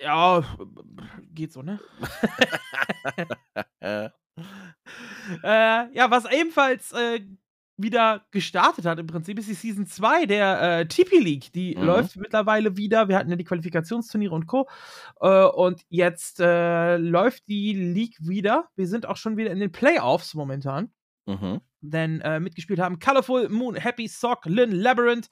Ja, 0.06 0.44
geht 1.34 1.52
so, 1.52 1.64
ne? 1.64 1.80
äh, 3.82 4.10
ja, 5.44 6.12
was 6.12 6.32
ebenfalls 6.32 6.92
äh, 6.92 7.22
wieder 7.76 8.24
gestartet 8.30 8.86
hat 8.86 9.00
im 9.00 9.08
Prinzip, 9.08 9.40
ist 9.40 9.50
die 9.50 9.56
Season 9.56 9.88
2 9.88 10.28
der 10.28 10.62
äh, 10.62 10.86
TP 10.88 11.18
League. 11.18 11.52
Die 11.54 11.76
mhm. 11.76 11.86
läuft 11.86 12.18
mittlerweile 12.18 12.78
wieder. 12.78 13.10
Wir 13.10 13.18
hatten 13.18 13.32
ja 13.32 13.36
die 13.36 13.46
Qualifikationsturniere 13.46 14.36
und 14.36 14.46
Co. 14.46 14.70
Äh, 15.22 15.46
und 15.46 15.82
jetzt 15.90 16.40
äh, 16.40 16.98
läuft 16.98 17.48
die 17.48 17.74
League 17.74 18.18
wieder. 18.20 18.70
Wir 18.76 18.86
sind 18.86 19.08
auch 19.08 19.18
schon 19.18 19.38
wieder 19.38 19.50
in 19.50 19.60
den 19.60 19.72
Playoffs 19.72 20.36
momentan. 20.36 20.92
Mhm. 21.26 21.62
Denn 21.82 22.22
äh, 22.22 22.40
mitgespielt 22.40 22.80
haben 22.80 23.00
Colorful, 23.00 23.50
Moon, 23.50 23.74
Happy, 23.76 24.08
Sock, 24.08 24.46
Lynn, 24.46 24.72
Labyrinth, 24.72 25.30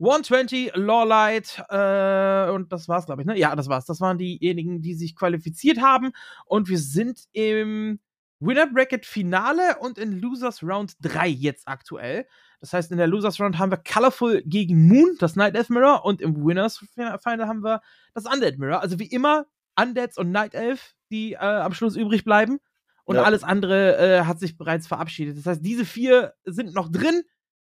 120, 0.00 0.72
Lawlight 0.74 1.62
äh, 1.68 2.50
und 2.52 2.72
das 2.72 2.88
war's, 2.88 3.06
glaube 3.06 3.22
ich. 3.22 3.26
Ne? 3.26 3.36
Ja, 3.36 3.56
das 3.56 3.68
war's. 3.68 3.84
Das 3.84 4.00
waren 4.00 4.18
diejenigen, 4.18 4.80
die 4.80 4.94
sich 4.94 5.16
qualifiziert 5.16 5.80
haben. 5.80 6.12
Und 6.46 6.68
wir 6.68 6.78
sind 6.78 7.24
im 7.32 7.98
Winner 8.40 8.66
Bracket 8.66 9.04
Finale 9.04 9.78
und 9.80 9.98
in 9.98 10.20
Losers 10.20 10.62
Round 10.62 10.94
3 11.00 11.28
jetzt 11.28 11.66
aktuell. 11.66 12.26
Das 12.60 12.72
heißt, 12.72 12.92
in 12.92 12.98
der 12.98 13.08
Losers 13.08 13.40
Round 13.40 13.58
haben 13.58 13.72
wir 13.72 13.78
Colorful 13.78 14.42
gegen 14.44 14.86
Moon, 14.86 15.16
das 15.18 15.36
Night 15.36 15.56
Elf 15.56 15.68
Mirror, 15.68 16.04
und 16.04 16.20
im 16.20 16.44
Winners 16.44 16.78
Final 16.78 17.48
haben 17.48 17.64
wir 17.64 17.80
das 18.14 18.26
Undead 18.26 18.58
Mirror. 18.58 18.80
Also 18.80 18.98
wie 18.98 19.06
immer 19.06 19.46
Undeads 19.80 20.18
und 20.18 20.30
Night 20.30 20.54
Elf, 20.54 20.94
die 21.10 21.32
äh, 21.32 21.38
am 21.38 21.74
Schluss 21.74 21.96
übrig 21.96 22.24
bleiben. 22.24 22.58
Und 23.04 23.16
ja. 23.16 23.22
alles 23.22 23.42
andere 23.42 23.96
äh, 23.96 24.24
hat 24.24 24.38
sich 24.38 24.58
bereits 24.58 24.86
verabschiedet. 24.86 25.38
Das 25.38 25.46
heißt, 25.46 25.64
diese 25.64 25.84
vier 25.84 26.34
sind 26.44 26.74
noch 26.74 26.90
drin 26.90 27.22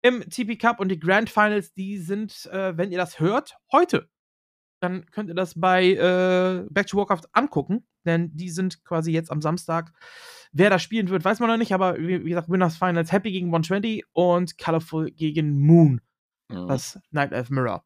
im 0.07 0.29
TP 0.29 0.57
Cup 0.57 0.79
und 0.79 0.89
die 0.89 0.99
Grand 0.99 1.29
Finals, 1.29 1.73
die 1.73 1.97
sind, 1.97 2.45
äh, 2.47 2.77
wenn 2.77 2.91
ihr 2.91 2.97
das 2.97 3.19
hört, 3.19 3.55
heute. 3.71 4.09
Dann 4.79 5.05
könnt 5.11 5.29
ihr 5.29 5.35
das 5.35 5.59
bei 5.59 5.93
äh, 5.93 6.65
Back 6.69 6.87
to 6.87 6.97
Warcraft 6.97 7.27
angucken, 7.33 7.87
denn 8.05 8.35
die 8.35 8.49
sind 8.49 8.83
quasi 8.83 9.11
jetzt 9.11 9.31
am 9.31 9.41
Samstag 9.41 9.93
Wer 10.51 10.69
da 10.69 10.79
spielen 10.79 11.09
wird, 11.09 11.23
weiß 11.23 11.39
man 11.39 11.49
noch 11.49 11.57
nicht, 11.57 11.73
aber 11.73 11.97
wie, 11.97 12.23
wie 12.23 12.29
gesagt, 12.29 12.49
Winners 12.49 12.77
Finals 12.77 13.11
Happy 13.11 13.31
gegen 13.31 13.47
120 13.47 14.03
und 14.13 14.57
Colorful 14.57 15.11
gegen 15.11 15.59
Moon. 15.59 16.01
Mhm. 16.47 16.67
Das 16.67 16.99
Night 17.11 17.31
Elf 17.31 17.49
Mirror. 17.49 17.83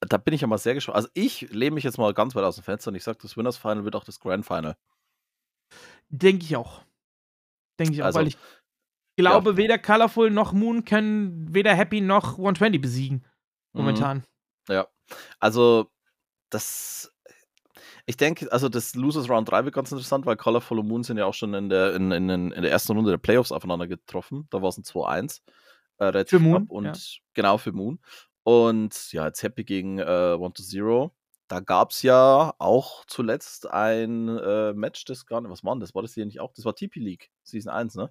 Da 0.00 0.16
bin 0.16 0.32
ich 0.32 0.40
ja 0.40 0.46
mal 0.46 0.58
sehr 0.58 0.74
gespannt. 0.74 0.96
Also 0.96 1.08
ich 1.14 1.50
lehne 1.50 1.74
mich 1.74 1.84
jetzt 1.84 1.98
mal 1.98 2.14
ganz 2.14 2.34
weit 2.34 2.44
aus 2.44 2.56
dem 2.56 2.64
Fenster 2.64 2.90
und 2.90 2.94
ich 2.94 3.04
sage, 3.04 3.18
das 3.20 3.36
Winners 3.36 3.58
Final 3.58 3.84
wird 3.84 3.96
auch 3.96 4.04
das 4.04 4.20
Grand 4.20 4.46
Final. 4.46 4.76
Denke 6.08 6.44
ich 6.44 6.56
auch. 6.56 6.82
Denke 7.78 7.94
ich 7.94 8.02
auch, 8.02 8.06
also, 8.06 8.20
weil 8.20 8.28
ich 8.28 8.38
glaube, 9.20 9.50
ja. 9.50 9.56
weder 9.56 9.78
Colorful 9.78 10.30
noch 10.30 10.52
Moon 10.52 10.84
können 10.84 11.54
weder 11.54 11.74
Happy 11.74 12.00
noch 12.00 12.32
120 12.32 12.80
besiegen. 12.80 13.24
Momentan. 13.72 14.24
Mhm. 14.68 14.74
Ja. 14.74 14.88
Also, 15.38 15.90
das 16.50 17.12
ich 18.06 18.16
denke, 18.16 18.50
also 18.50 18.68
das 18.68 18.96
Losers 18.96 19.28
Round 19.28 19.48
3 19.48 19.66
wird 19.66 19.74
ganz 19.76 19.92
interessant, 19.92 20.26
weil 20.26 20.36
Colorful 20.36 20.80
und 20.80 20.88
Moon 20.88 21.04
sind 21.04 21.16
ja 21.16 21.26
auch 21.26 21.34
schon 21.34 21.54
in 21.54 21.68
der, 21.68 21.94
in, 21.94 22.10
in, 22.10 22.28
in 22.28 22.62
der 22.62 22.70
ersten 22.70 22.92
Runde 22.92 23.12
der 23.12 23.18
Playoffs 23.18 23.52
aufeinander 23.52 23.86
getroffen. 23.86 24.48
Da 24.50 24.60
war 24.62 24.70
es 24.70 24.78
ein 24.78 24.82
2-1. 24.82 25.40
Äh, 25.98 26.24
für 26.24 26.40
Moon. 26.40 26.66
Und 26.66 26.86
ja. 26.86 27.20
genau 27.34 27.58
für 27.58 27.70
Moon. 27.70 28.00
Und 28.42 29.12
ja, 29.12 29.26
jetzt 29.26 29.44
Happy 29.44 29.62
gegen 29.62 30.00
äh, 30.00 30.36
One 30.36 30.52
to 30.52 30.62
Zero. 30.62 31.14
Da 31.46 31.60
gab 31.60 31.90
es 31.90 32.02
ja 32.02 32.52
auch 32.58 33.04
zuletzt 33.06 33.70
ein 33.70 34.28
äh, 34.28 34.72
Match, 34.72 35.04
das 35.04 35.26
gar 35.26 35.40
nicht, 35.40 35.50
was 35.50 35.62
war 35.62 35.74
denn 35.74 35.80
das? 35.80 35.94
War 35.94 36.02
das 36.02 36.14
hier 36.14 36.26
nicht 36.26 36.40
auch? 36.40 36.52
Das 36.52 36.64
war 36.64 36.74
TP 36.74 36.98
League, 37.00 37.30
Season 37.42 37.72
1, 37.72 37.94
ne? 37.96 38.10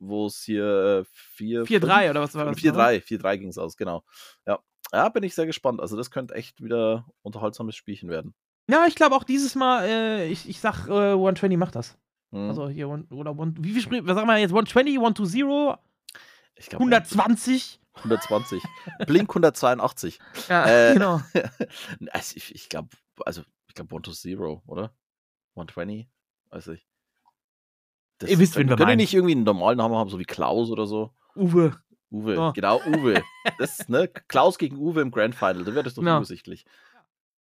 Wo 0.00 0.26
es 0.26 0.42
hier 0.42 1.04
4 1.12 1.64
4-3 1.64 2.10
oder 2.10 2.22
was 2.22 2.34
war 2.34 2.46
das? 2.46 2.56
4-3, 2.56 3.02
4-3 3.02 3.36
ging 3.36 3.48
es 3.48 3.58
aus, 3.58 3.76
genau. 3.76 4.02
Ja. 4.46 4.58
ja, 4.92 5.08
bin 5.10 5.22
ich 5.22 5.34
sehr 5.34 5.46
gespannt. 5.46 5.80
Also, 5.80 5.96
das 5.96 6.10
könnte 6.10 6.34
echt 6.34 6.62
wieder 6.62 7.06
unterhaltsames 7.22 7.76
Spielchen 7.76 8.08
werden. 8.08 8.34
Ja, 8.68 8.86
ich 8.86 8.94
glaube 8.94 9.16
auch 9.16 9.24
dieses 9.24 9.54
Mal, 9.54 9.84
äh, 9.84 10.28
ich, 10.28 10.48
ich 10.48 10.60
sag, 10.60 10.88
äh, 10.88 11.12
120 11.12 11.58
macht 11.58 11.74
das. 11.74 11.98
Hm. 12.32 12.48
Also 12.48 12.68
hier, 12.68 12.88
one, 12.88 13.04
oder 13.10 13.36
one, 13.36 13.54
wie 13.58 13.72
viel 13.72 13.82
spricht, 13.82 14.06
was 14.06 14.14
sagen 14.14 14.28
wir 14.28 14.38
jetzt? 14.38 14.50
120, 14.50 14.96
120, 14.96 15.76
ich 16.54 16.68
glaub, 16.68 16.80
120? 16.80 17.80
120. 17.94 18.62
Blink 19.06 19.30
182. 19.30 20.20
Ja, 20.48 20.66
äh, 20.66 20.92
genau. 20.94 21.20
also 22.10 22.36
ich, 22.36 22.54
ich 22.54 22.68
glaube, 22.68 22.88
also 23.24 23.42
ich 23.68 23.74
glaube 23.74 23.90
120, 23.90 24.38
oder? 24.38 24.94
120, 25.56 26.08
weiß 26.50 26.68
ich. 26.68 26.86
Das, 28.20 28.28
Ihr 28.28 28.38
wisst, 28.38 28.56
wen 28.56 28.68
wir 28.68 28.76
Können 28.76 28.98
nicht 28.98 29.14
irgendwie 29.14 29.32
einen 29.32 29.44
normalen 29.44 29.78
Namen 29.78 29.94
haben, 29.94 30.10
so 30.10 30.18
wie 30.18 30.24
Klaus 30.24 30.70
oder 30.70 30.86
so? 30.86 31.10
Uwe. 31.34 31.74
Uwe, 32.10 32.38
oh. 32.38 32.52
genau, 32.52 32.80
Uwe. 32.86 33.22
Das, 33.58 33.88
ne? 33.88 34.08
Klaus 34.28 34.58
gegen 34.58 34.76
Uwe 34.76 35.00
im 35.00 35.10
Grand 35.10 35.34
Final, 35.34 35.64
da 35.64 35.72
wäre 35.74 35.84
das 35.84 35.94
doch 35.94 36.02
no. 36.02 36.18
übersichtlich. 36.18 36.66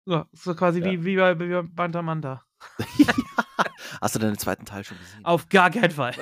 So, 0.05 0.23
so 0.31 0.55
quasi 0.55 0.79
ja. 0.79 0.85
wie, 0.85 1.03
wie 1.03 1.17
bei, 1.17 1.37
wie 1.37 1.49
bei 1.49 1.61
Bantamanta. 1.61 2.43
Hast 4.01 4.15
du 4.15 4.19
den 4.19 4.37
zweiten 4.37 4.65
Teil 4.65 4.85
schon 4.85 4.97
gesehen? 4.97 5.25
Auf 5.25 5.49
gar 5.49 5.69
keinen 5.69 5.91
Fall. 5.91 6.13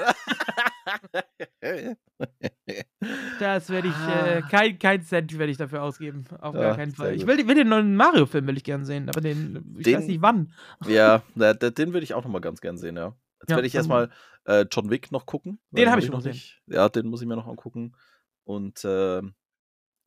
das 3.40 3.70
werde 3.70 3.90
ich, 3.90 3.94
äh, 3.94 4.42
ah. 4.44 4.48
kein, 4.50 4.80
kein 4.80 5.04
Cent 5.04 5.38
werde 5.38 5.52
ich 5.52 5.58
dafür 5.58 5.84
ausgeben. 5.84 6.26
Auf 6.40 6.56
ja, 6.56 6.62
gar 6.62 6.78
keinen 6.78 6.94
Fall. 6.94 7.14
Ich 7.14 7.28
will, 7.28 7.48
will 7.48 7.56
den 7.56 7.70
neuen 7.70 7.96
Mario-Film 7.96 8.48
will 8.48 8.58
ich 8.58 8.64
gerne 8.64 8.86
sehen, 8.86 9.08
aber 9.10 9.22
den, 9.22 9.76
ich 9.78 9.84
den, 9.84 9.98
weiß 9.98 10.08
nicht 10.08 10.22
wann. 10.22 10.52
Ja, 10.88 11.22
den 11.36 11.94
würde 11.94 12.04
ich 12.04 12.16
auch 12.16 12.24
nochmal 12.24 12.42
ganz 12.42 12.60
gern 12.62 12.78
sehen, 12.78 12.96
ja. 12.96 13.14
Jetzt 13.42 13.50
ja, 13.50 13.56
werde 13.58 13.68
ich 13.68 13.76
erstmal 13.76 14.10
äh, 14.46 14.66
John 14.72 14.90
Wick 14.90 15.12
noch 15.12 15.26
gucken. 15.26 15.60
Den 15.72 15.90
habe 15.90 16.02
ich 16.02 16.10
noch 16.10 16.24
nicht. 16.24 16.62
Ja, 16.68 16.90
den 16.90 17.08
muss 17.08 17.22
ich 17.22 17.28
mir 17.28 17.36
noch 17.36 17.48
angucken. 17.48 17.96
Und 18.44 18.84
äh, 18.84 19.22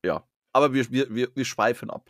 ja, 0.03 0.23
aber 0.51 0.73
wir, 0.73 0.89
wir, 0.91 1.13
wir, 1.13 1.29
wir 1.35 1.45
schweifen 1.45 1.89
ab. 1.89 2.09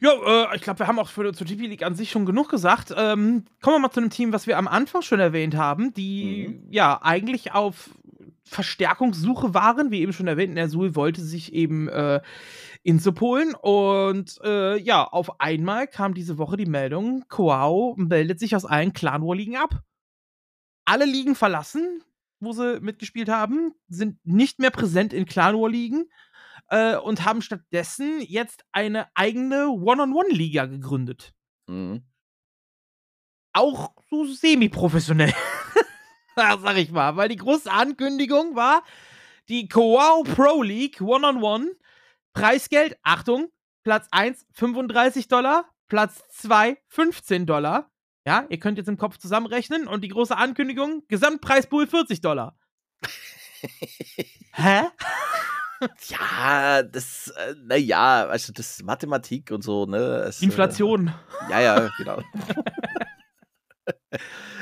Ja, 0.00 0.12
äh, 0.12 0.56
ich 0.56 0.62
glaube, 0.62 0.78
wir 0.78 0.86
haben 0.86 0.98
auch 0.98 1.08
für, 1.08 1.32
zur 1.32 1.46
GP 1.46 1.66
League 1.66 1.82
an 1.82 1.94
sich 1.94 2.10
schon 2.10 2.26
genug 2.26 2.48
gesagt. 2.48 2.94
Ähm, 2.96 3.44
kommen 3.60 3.76
wir 3.76 3.80
mal 3.80 3.90
zu 3.90 4.00
einem 4.00 4.10
Team, 4.10 4.32
was 4.32 4.46
wir 4.46 4.56
am 4.56 4.68
Anfang 4.68 5.02
schon 5.02 5.18
erwähnt 5.18 5.56
haben, 5.56 5.92
die 5.92 6.48
mhm. 6.48 6.72
ja 6.72 7.00
eigentlich 7.02 7.52
auf 7.52 7.90
Verstärkungssuche 8.44 9.54
waren, 9.54 9.90
wie 9.90 10.00
eben 10.00 10.12
schon 10.12 10.28
erwähnt. 10.28 10.54
Nersul 10.54 10.94
wollte 10.94 11.20
sich 11.20 11.52
eben 11.52 11.88
äh, 11.88 12.20
Inzupolen 12.82 13.54
und 13.54 14.38
äh, 14.44 14.76
ja, 14.78 15.04
auf 15.04 15.40
einmal 15.40 15.86
kam 15.86 16.14
diese 16.14 16.38
Woche 16.38 16.56
die 16.56 16.66
Meldung, 16.66 17.24
Koao 17.28 17.94
meldet 17.96 18.38
sich 18.38 18.54
aus 18.56 18.64
allen 18.64 18.92
Clan 18.92 19.22
War 19.22 19.34
Ligen 19.34 19.56
ab. 19.56 19.82
Alle 20.84 21.04
Ligen 21.04 21.34
verlassen, 21.34 22.02
wo 22.40 22.52
sie 22.52 22.80
mitgespielt 22.80 23.28
haben, 23.28 23.74
sind 23.88 24.18
nicht 24.24 24.58
mehr 24.58 24.70
präsent 24.70 25.12
in 25.12 25.26
Clan 25.26 25.56
War 25.56 25.68
Ligen 25.68 26.08
äh, 26.68 26.96
und 26.96 27.24
haben 27.24 27.42
stattdessen 27.42 28.20
jetzt 28.20 28.64
eine 28.72 29.08
eigene 29.14 29.68
One-on-One-Liga 29.68 30.66
gegründet. 30.66 31.34
Mhm. 31.66 32.02
Auch 33.52 33.92
so 34.08 34.24
semi-professionell. 34.24 35.34
sag 36.36 36.76
ich 36.76 36.90
mal, 36.90 37.16
weil 37.16 37.28
die 37.28 37.36
große 37.36 37.70
Ankündigung 37.70 38.54
war, 38.54 38.82
Die 39.48 39.68
Coao 39.68 40.22
Pro 40.24 40.62
League 40.62 41.00
One-on-One. 41.00 41.72
Preisgeld, 42.38 42.96
Achtung, 43.02 43.48
Platz 43.82 44.06
1 44.12 44.46
35 44.52 45.26
Dollar, 45.26 45.64
Platz 45.88 46.22
2 46.30 46.78
15 46.86 47.46
Dollar. 47.46 47.90
Ja, 48.24 48.46
ihr 48.48 48.60
könnt 48.60 48.78
jetzt 48.78 48.88
im 48.88 48.96
Kopf 48.96 49.18
zusammenrechnen 49.18 49.88
und 49.88 50.02
die 50.02 50.08
große 50.08 50.36
Ankündigung, 50.36 51.02
Gesamtpreispool 51.08 51.88
40 51.88 52.20
Dollar. 52.20 52.56
Hä? 54.52 54.82
ja, 56.08 56.82
das, 56.84 57.28
äh, 57.28 57.54
naja, 57.64 58.26
du, 58.48 58.52
das 58.52 58.70
ist 58.70 58.84
Mathematik 58.84 59.50
und 59.50 59.62
so, 59.62 59.86
ne? 59.86 59.98
Es, 60.28 60.40
Inflation. 60.40 61.08
Äh, 61.48 61.50
ja, 61.50 61.60
ja, 61.60 61.90
genau. 61.98 62.22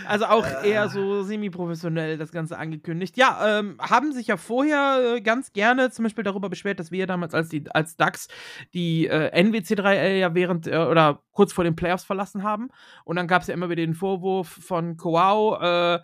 Also 0.07 0.27
auch 0.27 0.47
eher 0.65 0.89
so 0.89 1.23
semi-professionell 1.23 2.19
das 2.19 2.31
Ganze 2.31 2.59
angekündigt. 2.59 3.17
Ja, 3.17 3.59
ähm, 3.59 3.77
haben 3.81 4.13
sich 4.13 4.29
ja 4.29 4.37
vorher 4.37 5.17
äh, 5.17 5.21
ganz 5.21 5.53
gerne 5.53 5.91
zum 5.91 6.05
Beispiel 6.05 6.25
darüber 6.25 6.49
beschwert, 6.49 6.79
dass 6.79 6.91
wir 6.91 7.07
damals 7.07 7.35
als, 7.35 7.49
die, 7.49 7.65
als 7.71 7.97
DAX 7.97 8.29
die 8.75 9.07
äh, 9.07 9.33
NWC3L 9.35 10.17
ja 10.19 10.35
während 10.35 10.67
äh, 10.67 10.77
oder 10.79 11.23
kurz 11.33 11.53
vor 11.53 11.65
den 11.65 11.77
Playoffs 11.77 12.05
verlassen 12.05 12.43
haben. 12.43 12.69
Und 13.05 13.17
dann 13.17 13.27
gab 13.27 13.43
es 13.43 13.49
ja 13.49 13.55
immer 13.55 13.69
wieder 13.69 13.85
den 13.85 13.95
Vorwurf 13.95 14.49
von 14.49 14.97
Coao, 14.97 15.59
äh, 15.61 16.01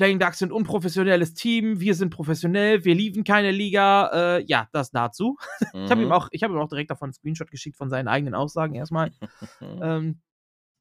Playing 0.00 0.18
Ducks 0.18 0.38
sind 0.38 0.50
unprofessionelles 0.50 1.34
Team, 1.34 1.78
wir 1.78 1.94
sind 1.94 2.08
professionell, 2.08 2.86
wir 2.86 2.94
lieben 2.94 3.22
keine 3.22 3.50
Liga. 3.50 4.38
Äh, 4.38 4.44
ja, 4.46 4.66
das 4.72 4.90
dazu. 4.90 5.36
Mhm. 5.72 5.84
Ich 5.84 5.90
habe 5.90 6.02
ihm, 6.02 6.10
auch, 6.10 6.28
hab 6.32 6.50
ihm 6.50 6.58
auch 6.58 6.68
direkt 6.68 6.90
davon 6.90 7.08
einen 7.08 7.12
Screenshot 7.12 7.50
geschickt 7.50 7.76
von 7.76 7.90
seinen 7.90 8.08
eigenen 8.08 8.34
Aussagen 8.34 8.74
erstmal. 8.74 9.12
ähm, 9.60 10.20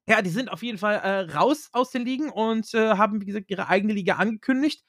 ja, 0.10 0.24
die 0.24 0.32
sind 0.32 0.52
auf 0.52 0.64
jeden 0.64 0.80
Fall 0.80 0.96
äh, 0.96 1.32
raus 1.32 1.70
aus 1.72 1.92
den 1.92 2.04
Ligen 2.04 2.32
und 2.32 2.74
äh, 2.74 2.98
haben, 2.98 3.22
wie 3.22 3.26
gesagt, 3.26 3.50
ihre 3.50 3.68
eigene 3.68 3.94
Liga 3.94 4.16
angekündigt. 4.16 4.84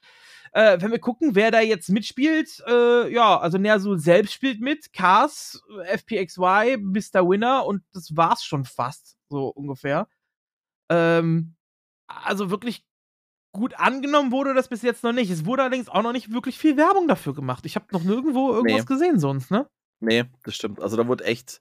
Äh, 0.53 0.81
wenn 0.81 0.91
wir 0.91 0.99
gucken, 0.99 1.35
wer 1.35 1.51
da 1.51 1.61
jetzt 1.61 1.91
mitspielt, 1.91 2.63
äh, 2.67 3.13
ja, 3.13 3.39
also 3.39 3.59
Nersul 3.59 3.99
selbst 3.99 4.33
spielt 4.33 4.61
mit, 4.61 4.95
Cars, 4.95 5.63
FPXY, 5.85 6.79
Mr. 6.81 7.29
Winner 7.29 7.67
und 7.67 7.83
das 7.93 8.17
war's 8.17 8.43
schon 8.43 8.65
fast, 8.65 9.17
so 9.29 9.49
ungefähr. 9.49 10.09
Ähm, 10.89 11.55
also 12.07 12.51
wirklich 12.51 12.85
gut 13.53 13.75
angenommen 13.75 14.33
wurde 14.33 14.55
das 14.55 14.69
bis 14.69 14.81
jetzt 14.81 15.05
noch 15.05 15.13
nicht. 15.13 15.31
Es 15.31 15.45
wurde 15.45 15.63
allerdings 15.63 15.91
auch 15.91 16.03
noch 16.03 16.13
nicht 16.13 16.33
wirklich 16.33 16.59
viel 16.59 16.79
Werbung 16.79 17.09
dafür 17.09 17.35
gemacht. 17.35 17.67
Ich 17.67 17.77
habe 17.77 17.87
noch 17.93 18.03
nirgendwo 18.03 18.53
irgendwas 18.53 18.81
nee. 18.81 18.87
gesehen 18.87 19.21
sonst, 19.21 19.51
ne? 19.51 19.69
Nee, 20.01 20.25
das 20.45 20.55
stimmt. 20.55 20.81
Also 20.81 20.97
da 20.97 21.07
wurde 21.07 21.25
echt, 21.25 21.61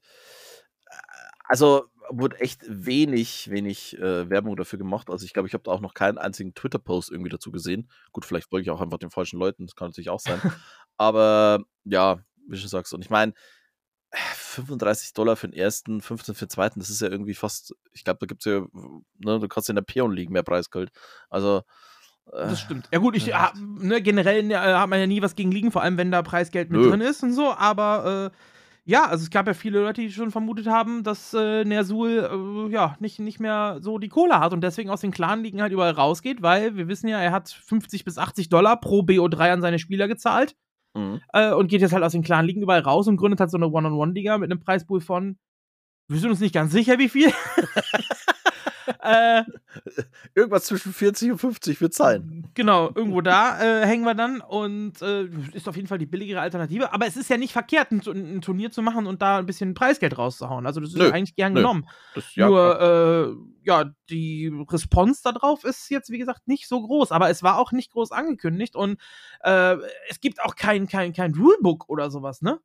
äh, 0.85 0.95
also 1.43 1.89
wurde 2.09 2.39
echt 2.39 2.61
wenig, 2.67 3.49
wenig 3.49 3.97
äh, 3.97 4.29
Werbung 4.29 4.55
dafür 4.55 4.79
gemacht. 4.79 5.09
Also 5.09 5.25
ich 5.25 5.33
glaube, 5.33 5.47
ich 5.47 5.53
habe 5.53 5.63
da 5.63 5.71
auch 5.71 5.81
noch 5.81 5.93
keinen 5.93 6.17
einzigen 6.17 6.53
Twitter-Post 6.53 7.11
irgendwie 7.11 7.29
dazu 7.29 7.51
gesehen. 7.51 7.89
Gut, 8.11 8.25
vielleicht 8.25 8.49
folge 8.49 8.63
ich 8.63 8.71
auch 8.71 8.81
einfach 8.81 8.97
den 8.97 9.11
falschen 9.11 9.39
Leuten, 9.39 9.65
das 9.65 9.75
kann 9.75 9.89
natürlich 9.89 10.09
auch 10.09 10.19
sein. 10.19 10.39
Aber 10.97 11.63
ja, 11.83 12.19
wie 12.47 12.59
du 12.59 12.67
sagst, 12.67 12.93
und 12.93 13.03
ich 13.03 13.09
meine, 13.09 13.33
35 14.11 15.13
Dollar 15.13 15.35
für 15.35 15.47
den 15.47 15.57
ersten, 15.57 16.01
15 16.01 16.35
für 16.35 16.45
den 16.45 16.49
zweiten, 16.49 16.79
das 16.79 16.89
ist 16.89 17.01
ja 17.01 17.09
irgendwie 17.09 17.35
fast, 17.35 17.75
ich 17.93 18.03
glaube, 18.03 18.19
da 18.19 18.25
gibt 18.25 18.45
es 18.45 18.51
ja, 18.51 18.59
ne, 19.19 19.39
du 19.39 19.47
kannst 19.47 19.69
in 19.69 19.75
der 19.75 19.83
Peon 19.83 20.11
League 20.11 20.31
mehr 20.31 20.43
Preisgeld. 20.43 20.91
Also. 21.29 21.63
Äh, 22.27 22.47
das 22.47 22.61
stimmt. 22.61 22.89
Ja, 22.91 22.99
gut, 22.99 23.15
ich, 23.15 23.27
ja. 23.27 23.53
ne, 23.55 24.01
generell 24.01 24.43
ne, 24.43 24.79
hat 24.79 24.89
man 24.89 24.99
ja 24.99 25.07
nie 25.07 25.21
was 25.21 25.35
gegen 25.35 25.51
liegen, 25.51 25.71
vor 25.71 25.83
allem 25.83 25.97
wenn 25.97 26.11
da 26.11 26.23
Preisgeld 26.23 26.71
mit 26.71 26.81
Nö. 26.81 26.89
drin 26.89 27.01
ist 27.01 27.23
und 27.23 27.33
so, 27.33 27.53
aber. 27.53 28.31
Äh, 28.33 28.37
ja, 28.89 29.05
also 29.05 29.21
es 29.21 29.29
gab 29.29 29.45
ja 29.45 29.53
viele 29.53 29.81
Leute, 29.81 30.01
die 30.01 30.11
schon 30.11 30.31
vermutet 30.31 30.65
haben, 30.65 31.03
dass 31.03 31.35
äh, 31.35 31.63
Nersul 31.63 32.67
äh, 32.67 32.73
ja 32.73 32.95
nicht, 32.99 33.19
nicht 33.19 33.39
mehr 33.39 33.77
so 33.81 33.99
die 33.99 34.09
Kohle 34.09 34.39
hat 34.39 34.51
und 34.51 34.61
deswegen 34.61 34.89
aus 34.89 35.01
den 35.01 35.11
Clan-Ligen 35.11 35.61
halt 35.61 35.71
überall 35.71 35.91
rausgeht, 35.91 36.41
weil 36.41 36.75
wir 36.75 36.87
wissen 36.87 37.07
ja, 37.07 37.19
er 37.19 37.31
hat 37.31 37.49
50 37.49 38.03
bis 38.03 38.17
80 38.17 38.49
Dollar 38.49 38.79
pro 38.79 39.01
BO3 39.01 39.51
an 39.51 39.61
seine 39.61 39.77
Spieler 39.77 40.07
gezahlt. 40.07 40.55
Mhm. 40.95 41.21
Äh, 41.33 41.53
und 41.53 41.67
geht 41.67 41.81
jetzt 41.81 41.93
halt 41.93 42.03
aus 42.03 42.13
den 42.13 42.23
klaren 42.23 42.47
Ligen 42.47 42.63
überall 42.63 42.81
raus 42.81 43.07
und 43.07 43.17
gründet 43.17 43.39
halt 43.39 43.51
so 43.51 43.57
eine 43.57 43.67
One-on-One-Liga 43.67 44.39
mit 44.39 44.51
einem 44.51 44.59
Preispool 44.59 45.01
von, 45.01 45.37
wir 46.07 46.19
sind 46.19 46.31
uns 46.31 46.39
nicht 46.39 46.55
ganz 46.55 46.71
sicher, 46.71 46.97
wie 46.97 47.09
viel. 47.09 47.31
äh, 49.01 49.43
Irgendwas 50.35 50.65
zwischen 50.65 50.93
40 50.93 51.31
und 51.31 51.37
50 51.37 51.81
wird 51.81 51.93
sein. 51.93 52.47
Genau, 52.53 52.87
irgendwo 52.93 53.21
da 53.21 53.59
äh, 53.61 53.85
hängen 53.85 54.03
wir 54.03 54.15
dann 54.15 54.41
und 54.41 55.01
äh, 55.01 55.25
ist 55.53 55.67
auf 55.67 55.75
jeden 55.75 55.87
Fall 55.87 55.97
die 55.97 56.05
billigere 56.05 56.41
Alternative. 56.41 56.91
Aber 56.93 57.07
es 57.07 57.15
ist 57.15 57.29
ja 57.29 57.37
nicht 57.37 57.53
verkehrt, 57.53 57.91
ein, 57.91 58.01
ein, 58.05 58.41
Turnier 58.41 58.71
zu 58.71 58.81
machen 58.81 59.07
und 59.07 59.21
da 59.21 59.37
ein 59.37 59.45
bisschen 59.45 59.73
Preisgeld 59.73 60.17
rauszuhauen. 60.17 60.65
Also 60.65 60.81
das 60.81 60.93
ist 60.93 60.99
ja 60.99 61.11
eigentlich 61.11 61.35
gern 61.35 61.53
nö. 61.53 61.61
genommen. 61.61 61.87
Das, 62.15 62.35
ja, 62.35 62.47
Nur, 62.47 62.81
äh, 62.81 63.67
ja, 63.67 63.85
die 64.09 64.51
Response 64.69 65.21
darauf 65.23 65.63
ist 65.63 65.89
jetzt, 65.89 66.09
wie 66.09 66.17
gesagt, 66.17 66.47
nicht 66.47 66.67
so 66.67 66.81
groß. 66.81 67.11
Aber 67.11 67.29
es 67.29 67.43
war 67.43 67.57
auch 67.57 67.71
nicht 67.71 67.91
groß 67.91 68.11
angekündigt 68.11 68.75
und 68.75 68.99
äh, 69.43 69.77
es 70.09 70.19
gibt 70.19 70.43
auch 70.43 70.55
kein, 70.55 70.87
kein, 70.87 71.13
kein 71.13 71.33
Rulebook 71.33 71.87
oder 71.87 72.11
sowas, 72.11 72.41
ne? 72.41 72.59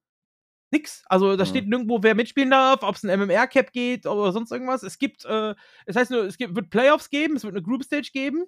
Nix. 0.74 1.04
Also 1.06 1.36
da 1.36 1.44
mhm. 1.44 1.48
steht 1.48 1.68
nirgendwo, 1.68 2.02
wer 2.02 2.14
mitspielen 2.14 2.50
darf, 2.50 2.82
ob 2.82 2.96
es 2.96 3.04
ein 3.04 3.20
MMR-Cap 3.20 3.72
geht 3.72 4.06
oder 4.06 4.32
sonst 4.32 4.50
irgendwas. 4.50 4.82
Es 4.82 4.98
gibt, 4.98 5.24
äh, 5.24 5.54
das 5.86 5.96
heißt 5.96 6.10
nur, 6.10 6.24
es 6.24 6.36
gibt, 6.36 6.54
wird 6.56 6.70
Playoffs 6.70 7.08
geben, 7.08 7.36
es 7.36 7.44
wird 7.44 7.54
eine 7.54 7.62
Group 7.62 7.84
Stage 7.84 8.10
geben. 8.12 8.44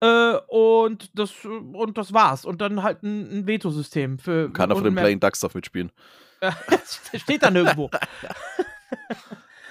Äh, 0.00 0.36
und, 0.48 1.10
das, 1.18 1.44
und 1.44 1.98
das 1.98 2.12
war's. 2.12 2.44
Und 2.44 2.60
dann 2.60 2.82
halt 2.82 3.02
ein, 3.02 3.30
ein 3.30 3.46
Veto-System 3.46 4.18
für. 4.18 4.50
Keiner 4.52 4.74
von 4.74 4.84
den 4.84 4.94
Playing 4.94 5.20
Ducks 5.20 5.40
darf 5.40 5.54
mitspielen. 5.54 5.92
steht 7.14 7.42
da 7.42 7.50
nirgendwo. 7.50 7.90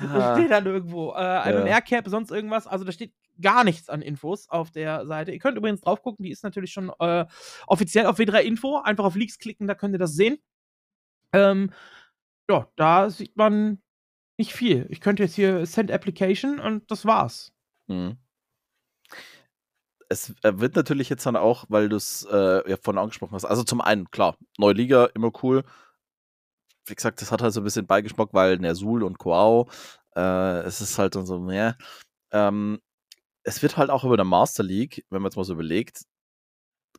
Ah. 0.02 0.34
steht 0.34 0.50
da 0.50 0.62
nirgendwo. 0.62 1.12
Äh, 1.12 1.52
MMR-Cap, 1.52 2.08
sonst 2.08 2.32
irgendwas. 2.32 2.68
Also 2.68 2.86
da 2.86 2.94
steht 2.94 3.12
gar 3.42 3.66
nichts 3.66 3.90
an 3.90 4.02
Infos 4.02 4.50
auf 4.50 4.72
der 4.72 5.06
Seite. 5.06 5.34
Ihr 5.34 5.40
könnt 5.40 5.58
übrigens 5.58 5.82
drauf 5.82 6.02
gucken, 6.02 6.24
die 6.24 6.32
ist 6.32 6.44
natürlich 6.44 6.72
schon 6.72 6.90
äh, 7.00 7.26
offiziell 7.68 8.06
auf 8.06 8.18
W3 8.18 8.40
Info. 8.40 8.78
Einfach 8.78 9.04
auf 9.04 9.16
Leaks 9.16 9.40
klicken, 9.40 9.68
da 9.68 9.76
könnt 9.76 9.94
ihr 9.94 10.00
das 10.00 10.14
sehen. 10.14 10.40
Ähm, 11.34 11.72
ja, 12.50 12.68
da 12.76 13.10
sieht 13.10 13.36
man 13.38 13.82
nicht 14.38 14.54
viel. 14.54 14.88
Ich 14.90 15.02
könnte 15.02 15.24
jetzt 15.24 15.36
hier 15.36 15.66
Send 15.66 15.92
Application 15.92 16.60
und 16.60 16.90
das 16.90 17.06
war's. 17.06 17.52
Mhm. 17.88 18.18
Es 20.08 20.34
äh, 20.44 20.60
wird 20.60 20.76
natürlich 20.76 21.10
jetzt 21.10 21.26
dann 21.26 21.36
auch, 21.36 21.66
weil 21.70 21.90
du 21.90 21.98
es 21.98 22.26
äh, 22.32 22.70
ja 22.70 22.78
vorhin 22.78 23.00
angesprochen 23.00 23.34
hast, 23.34 23.46
also 23.46 23.64
zum 23.64 23.82
einen, 23.82 24.10
klar, 24.10 24.38
neue 24.58 24.74
Liga, 24.74 25.06
immer 25.14 25.32
cool. 25.44 25.64
Wie 26.88 26.96
gesagt, 26.96 27.22
das 27.22 27.32
hat 27.32 27.44
halt 27.44 27.54
so 27.54 27.62
ein 27.62 27.64
bisschen 27.64 27.86
Beigeschmack, 27.86 28.30
weil 28.34 28.58
Nersul 28.58 29.04
und 29.04 29.20
Koao, 29.20 29.70
äh, 30.16 30.62
es 30.62 30.82
ist 30.82 30.98
halt 30.98 31.16
dann 31.16 31.28
so 31.28 31.38
mehr. 31.38 31.78
Ähm, 32.32 32.80
es 33.44 33.62
wird 33.62 33.78
halt 33.78 33.92
auch 33.92 34.04
über 34.04 34.18
der 34.18 34.26
Master 34.26 34.64
League, 34.64 35.06
wenn 35.10 35.22
man 35.22 35.30
jetzt 35.30 35.36
mal 35.36 35.44
so 35.44 35.54
überlegt, 35.54 36.06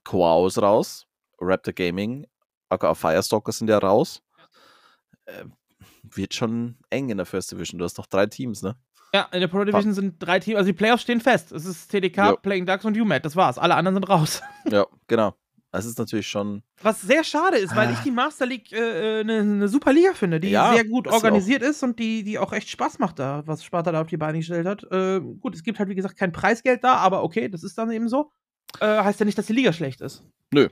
Koao 0.05 0.47
ist 0.47 0.59
raus, 0.59 1.07
Raptor 1.41 1.73
Gaming 1.73 2.27
aka 2.71 2.95
Firestalker 2.95 3.53
sind 3.53 3.69
ja 3.69 3.79
raus. 3.79 4.23
Äh, 5.27 5.45
wird 6.03 6.35
schon 6.35 6.77
eng 6.89 7.11
in 7.11 7.19
der 7.19 7.27
First 7.27 7.53
Division. 7.53 7.79
Du 7.79 7.85
hast 7.85 7.99
noch 7.99 8.07
drei 8.07 8.27
Teams, 8.27 8.63
ne? 8.63 8.77
Ja, 9.13 9.29
in 9.33 9.41
der 9.41 9.49
Pro 9.49 9.65
Division 9.65 9.93
sind 9.93 10.17
drei 10.21 10.39
Teams, 10.39 10.57
also 10.57 10.69
die 10.69 10.73
Playoffs 10.73 11.03
stehen 11.03 11.21
fest. 11.21 11.51
Es 11.53 11.67
ist 11.67 11.89
TDK, 11.89 12.17
ja. 12.17 12.37
Playing 12.37 12.65
Ducks 12.65 12.85
und 12.85 12.97
UMAT, 12.97 13.25
das 13.25 13.35
war's. 13.35 13.59
Alle 13.59 13.75
anderen 13.75 13.97
sind 13.97 14.09
raus. 14.09 14.41
Ja, 14.71 14.87
genau. 15.09 15.35
Das 15.73 15.85
ist 15.85 15.99
natürlich 15.99 16.27
schon. 16.27 16.63
Was 16.83 17.01
sehr 17.01 17.23
schade 17.23 17.57
ist, 17.57 17.75
weil 17.77 17.89
ah. 17.89 17.93
ich 17.93 18.01
die 18.01 18.11
Master 18.11 18.45
League 18.45 18.73
eine 18.73 19.21
äh, 19.21 19.25
ne, 19.25 19.45
ne 19.45 19.69
super 19.69 19.93
Liga 19.93 20.15
finde, 20.15 20.41
die 20.41 20.51
ja, 20.51 20.75
sehr 20.75 20.85
gut 20.85 21.07
organisiert 21.07 21.63
ist 21.63 21.83
und 21.85 21.99
die, 21.99 22.25
die 22.25 22.39
auch 22.39 22.53
echt 22.53 22.69
Spaß 22.69 22.99
macht 22.99 23.21
da, 23.21 23.43
was 23.47 23.65
Sparta 23.65 23.93
da 23.93 24.01
auf 24.01 24.09
die 24.09 24.17
Beine 24.17 24.39
gestellt 24.39 24.67
hat. 24.67 24.83
Äh, 24.91 25.21
gut, 25.21 25.55
es 25.55 25.63
gibt 25.63 25.79
halt 25.79 25.89
wie 25.89 25.95
gesagt 25.95 26.17
kein 26.17 26.33
Preisgeld 26.33 26.83
da, 26.83 26.95
aber 26.97 27.23
okay, 27.23 27.49
das 27.49 27.63
ist 27.63 27.79
dann 27.79 27.91
eben 27.93 28.09
so. 28.09 28.33
Äh, 28.81 28.87
heißt 28.87 29.21
ja 29.21 29.27
nicht, 29.27 29.39
dass 29.39 29.47
die 29.47 29.53
Liga 29.53 29.73
schlecht 29.73 30.01
ist. 30.01 30.25
Nö, 30.53 30.69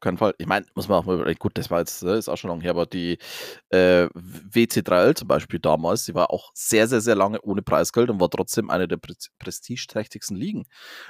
keinen 0.00 0.18
Fall. 0.18 0.34
Ich 0.38 0.46
meine, 0.46 0.66
muss 0.74 0.88
man 0.88 0.98
auch 0.98 1.04
mal 1.04 1.16
überlegen, 1.16 1.38
gut, 1.38 1.56
das 1.56 1.70
war 1.70 1.80
jetzt, 1.80 2.02
ne, 2.02 2.14
ist 2.14 2.28
auch 2.28 2.36
schon 2.36 2.50
lange 2.50 2.62
her, 2.62 2.72
aber 2.72 2.86
die 2.86 3.18
äh, 3.70 4.06
WC3L 4.06 5.14
zum 5.14 5.28
Beispiel 5.28 5.60
damals, 5.60 6.04
die 6.04 6.14
war 6.14 6.30
auch 6.30 6.50
sehr, 6.54 6.88
sehr, 6.88 7.00
sehr 7.00 7.14
lange 7.14 7.40
ohne 7.42 7.62
Preisgeld 7.62 8.10
und 8.10 8.20
war 8.20 8.30
trotzdem 8.30 8.70
eine 8.70 8.88
der 8.88 8.96
pre 8.96 9.14
prestigeträchtigsten 9.38 10.36
Ligen. 10.36 10.66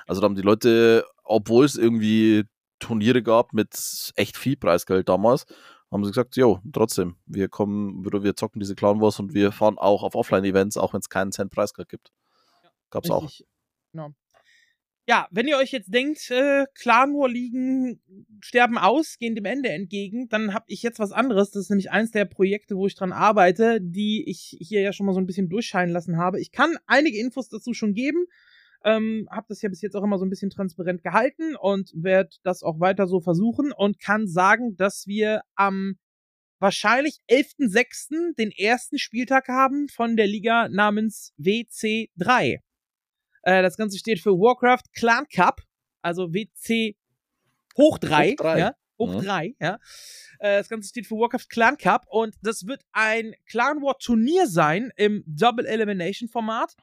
Also 0.07 0.21
da 0.21 0.27
haben 0.27 0.35
die 0.35 0.43
Leute, 0.43 1.05
obwohl 1.25 1.65
es 1.65 1.77
irgendwie 1.77 2.45
Turniere 2.79 3.23
gab 3.23 3.53
mit 3.53 4.13
echt 4.17 4.37
viel 4.37 4.57
Preisgeld 4.57 5.09
damals, 5.09 5.47
haben 5.91 6.05
sie 6.05 6.11
gesagt, 6.11 6.37
jo, 6.37 6.61
trotzdem, 6.73 7.17
wir 7.27 7.49
kommen, 7.49 8.05
wir 8.05 8.37
zocken 8.37 8.61
diese 8.61 8.75
Clown 8.75 9.01
Wars 9.01 9.19
und 9.19 9.35
wir 9.35 9.53
fahren 9.53 9.79
auch 9.79 10.03
auf 10.03 10.15
Offline-Events, 10.15 10.77
auch 10.77 10.93
wenn 10.93 11.01
es 11.01 11.09
keinen 11.09 11.33
Cent 11.33 11.51
Preisgeld 11.51 11.89
gibt. 11.89 12.13
Gab's 12.91 13.11
auch. 13.11 13.29
Genau 13.93 14.15
ja, 15.11 15.27
wenn 15.33 15.49
ihr 15.49 15.57
euch 15.57 15.73
jetzt 15.73 15.93
denkt, 15.93 16.31
äh, 16.31 16.67
Clan 16.73 17.15
War 17.15 17.29
Ligen 17.29 18.01
sterben 18.41 18.79
aus, 18.79 19.19
gehen 19.19 19.35
dem 19.35 19.45
Ende 19.45 19.69
entgegen, 19.71 20.29
dann 20.29 20.55
habe 20.55 20.67
ich 20.69 20.85
jetzt 20.85 21.01
was 21.01 21.11
anderes. 21.11 21.51
Das 21.51 21.65
ist 21.65 21.71
nämlich 21.71 21.91
eins 21.91 22.13
der 22.13 22.27
Projekte, 22.27 22.77
wo 22.77 22.87
ich 22.87 22.95
dran 22.95 23.11
arbeite, 23.11 23.81
die 23.81 24.23
ich 24.31 24.57
hier 24.61 24.83
ja 24.83 24.93
schon 24.93 25.07
mal 25.07 25.13
so 25.13 25.19
ein 25.19 25.27
bisschen 25.27 25.49
durchscheinen 25.49 25.93
lassen 25.93 26.17
habe. 26.17 26.41
Ich 26.41 26.53
kann 26.53 26.77
einige 26.87 27.19
Infos 27.19 27.49
dazu 27.49 27.75
schon 27.75 27.93
geben. 27.93 28.27
Ähm, 28.85 29.27
habe 29.33 29.47
das 29.49 29.61
ja 29.63 29.69
bis 29.69 29.83
jetzt 29.83 29.97
auch 29.97 30.05
immer 30.05 30.17
so 30.17 30.25
ein 30.25 30.31
bisschen 30.31 30.51
transparent 30.51 31.03
gehalten 31.03 31.57
und 31.57 31.91
werde 31.93 32.31
das 32.45 32.63
auch 32.63 32.79
weiter 32.79 33.09
so 33.09 33.21
versuchen 33.21 33.73
und 33.73 33.99
kann 33.99 34.29
sagen, 34.29 34.77
dass 34.77 35.09
wir 35.09 35.41
am 35.57 35.97
wahrscheinlich 36.61 37.19
11.06. 37.29 38.37
den 38.39 38.53
ersten 38.53 38.97
Spieltag 38.97 39.49
haben 39.49 39.89
von 39.89 40.17
der 40.17 40.29
Liga 40.29 40.69
namens 40.69 41.35
WC3. 41.37 42.61
Äh, 43.43 43.63
das 43.63 43.77
Ganze 43.77 43.99
steht 43.99 44.21
für 44.21 44.33
Warcraft 44.33 44.93
Clan 44.95 45.27
Cup, 45.33 45.63
also 46.03 46.33
WC 46.33 46.97
hoch 47.77 47.99
3. 47.99 48.33
Hoch 48.33 48.37
3. 48.37 48.59
Ja? 48.59 48.75
hoch 49.01 49.15
mhm. 49.15 49.25
drei, 49.25 49.55
ja. 49.59 49.79
Äh, 50.39 50.59
das 50.59 50.69
Ganze 50.69 50.89
steht 50.89 51.07
für 51.07 51.17
Warcraft 51.17 51.49
Clan 51.49 51.77
Cup 51.77 52.07
und 52.09 52.37
das 52.43 52.67
wird 52.67 52.83
ein 52.93 53.35
Clan 53.47 53.83
War 53.83 53.99
Turnier 53.99 54.47
sein 54.47 54.93
im 54.97 55.25
Double 55.27 55.67
Elimination 55.67 56.29
Format 56.29 56.75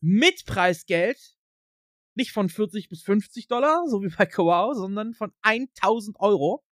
mit 0.00 0.46
Preisgeld. 0.46 1.36
Nicht 2.14 2.32
von 2.32 2.48
40 2.48 2.88
bis 2.88 3.02
50 3.02 3.46
Dollar, 3.46 3.84
so 3.86 4.02
wie 4.02 4.08
bei 4.08 4.26
Kowau, 4.26 4.74
sondern 4.74 5.14
von 5.14 5.32
1000 5.42 6.18
Euro, 6.18 6.64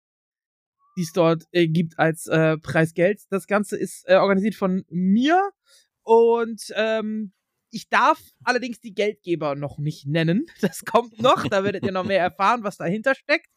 die 0.97 1.03
es 1.03 1.11
dort 1.11 1.43
äh, 1.51 1.67
gibt 1.67 1.99
als 1.99 2.25
äh, 2.27 2.57
Preisgeld. 2.57 3.21
Das 3.29 3.45
Ganze 3.45 3.77
ist 3.77 4.07
äh, 4.07 4.15
organisiert 4.15 4.55
von 4.55 4.83
mir 4.89 5.51
und 6.01 6.61
ähm, 6.75 7.33
ich 7.77 7.89
darf 7.89 8.19
allerdings 8.43 8.79
die 8.79 8.95
Geldgeber 8.95 9.53
noch 9.53 9.77
nicht 9.77 10.07
nennen. 10.07 10.47
Das 10.61 10.83
kommt 10.83 11.21
noch. 11.21 11.47
Da 11.47 11.63
werdet 11.63 11.85
ihr 11.85 11.91
noch 11.91 12.03
mehr 12.03 12.19
erfahren, 12.19 12.63
was 12.63 12.77
dahinter 12.77 13.13
steckt. 13.13 13.47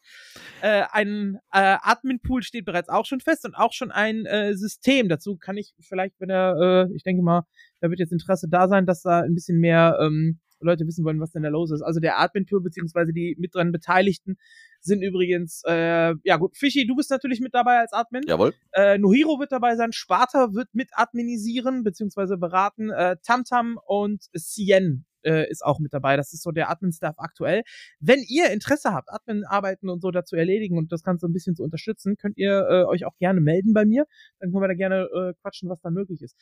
Äh, 0.61 0.83
ein 0.91 1.39
äh, 1.51 1.77
Admin-Pool 1.81 2.43
steht 2.43 2.65
bereits 2.65 2.87
auch 2.87 3.05
schon 3.05 3.19
fest 3.19 3.45
und 3.45 3.55
auch 3.55 3.73
schon 3.73 3.91
ein 3.91 4.27
äh, 4.27 4.55
System. 4.55 5.09
Dazu 5.09 5.37
kann 5.37 5.57
ich 5.57 5.73
vielleicht, 5.81 6.19
wenn 6.19 6.29
er, 6.29 6.87
äh, 6.87 6.95
ich 6.95 7.01
denke 7.01 7.23
mal, 7.23 7.47
da 7.79 7.89
wird 7.89 7.99
jetzt 7.99 8.11
Interesse 8.11 8.47
da 8.47 8.67
sein, 8.67 8.85
dass 8.85 9.01
da 9.01 9.21
ein 9.21 9.33
bisschen 9.33 9.59
mehr 9.59 9.97
ähm, 9.99 10.39
Leute 10.61 10.85
wissen 10.87 11.05
wollen, 11.05 11.19
was 11.19 11.31
denn 11.31 11.43
da 11.43 11.49
los 11.49 11.71
ist. 11.71 11.81
Also 11.81 11.99
der 11.99 12.19
Admin-Pool 12.19 12.61
beziehungsweise 12.61 13.13
die 13.13 13.35
mit 13.39 13.55
dran 13.55 13.71
Beteiligten 13.71 14.37
sind 14.79 15.01
übrigens, 15.03 15.61
äh, 15.67 16.15
ja 16.23 16.37
gut, 16.37 16.57
Fischi, 16.57 16.87
du 16.87 16.95
bist 16.95 17.11
natürlich 17.11 17.39
mit 17.39 17.53
dabei 17.53 17.79
als 17.79 17.93
Admin. 17.93 18.23
Jawohl. 18.25 18.53
Äh, 18.73 18.97
Nohiro 18.97 19.39
wird 19.39 19.51
dabei 19.51 19.75
sein, 19.75 19.91
Sparta 19.91 20.53
wird 20.53 20.69
mit 20.73 20.89
adminisieren, 20.93 21.83
beziehungsweise 21.83 22.37
beraten, 22.37 22.89
äh, 22.89 23.17
Tamtam 23.23 23.79
und 23.85 24.23
Cien 24.35 25.05
äh, 25.23 25.49
ist 25.49 25.63
auch 25.63 25.79
mit 25.79 25.93
dabei. 25.93 26.17
Das 26.17 26.33
ist 26.33 26.43
so 26.43 26.51
der 26.51 26.69
Admin-Staff 26.69 27.15
aktuell. 27.17 27.63
Wenn 27.99 28.21
ihr 28.27 28.51
Interesse 28.51 28.93
habt, 28.93 29.09
Admin-Arbeiten 29.11 29.89
und 29.89 30.01
so 30.01 30.11
dazu 30.11 30.35
erledigen 30.35 30.77
und 30.77 30.91
das 30.91 31.03
Ganze 31.03 31.27
ein 31.27 31.33
bisschen 31.33 31.55
zu 31.55 31.63
unterstützen, 31.63 32.17
könnt 32.17 32.37
ihr 32.37 32.67
äh, 32.69 32.83
euch 32.85 33.05
auch 33.05 33.17
gerne 33.17 33.41
melden 33.41 33.73
bei 33.73 33.85
mir. 33.85 34.05
Dann 34.39 34.51
können 34.51 34.63
wir 34.63 34.67
da 34.67 34.73
gerne 34.73 35.07
äh, 35.13 35.33
quatschen, 35.41 35.69
was 35.69 35.79
da 35.81 35.89
möglich 35.89 36.21
ist. 36.21 36.35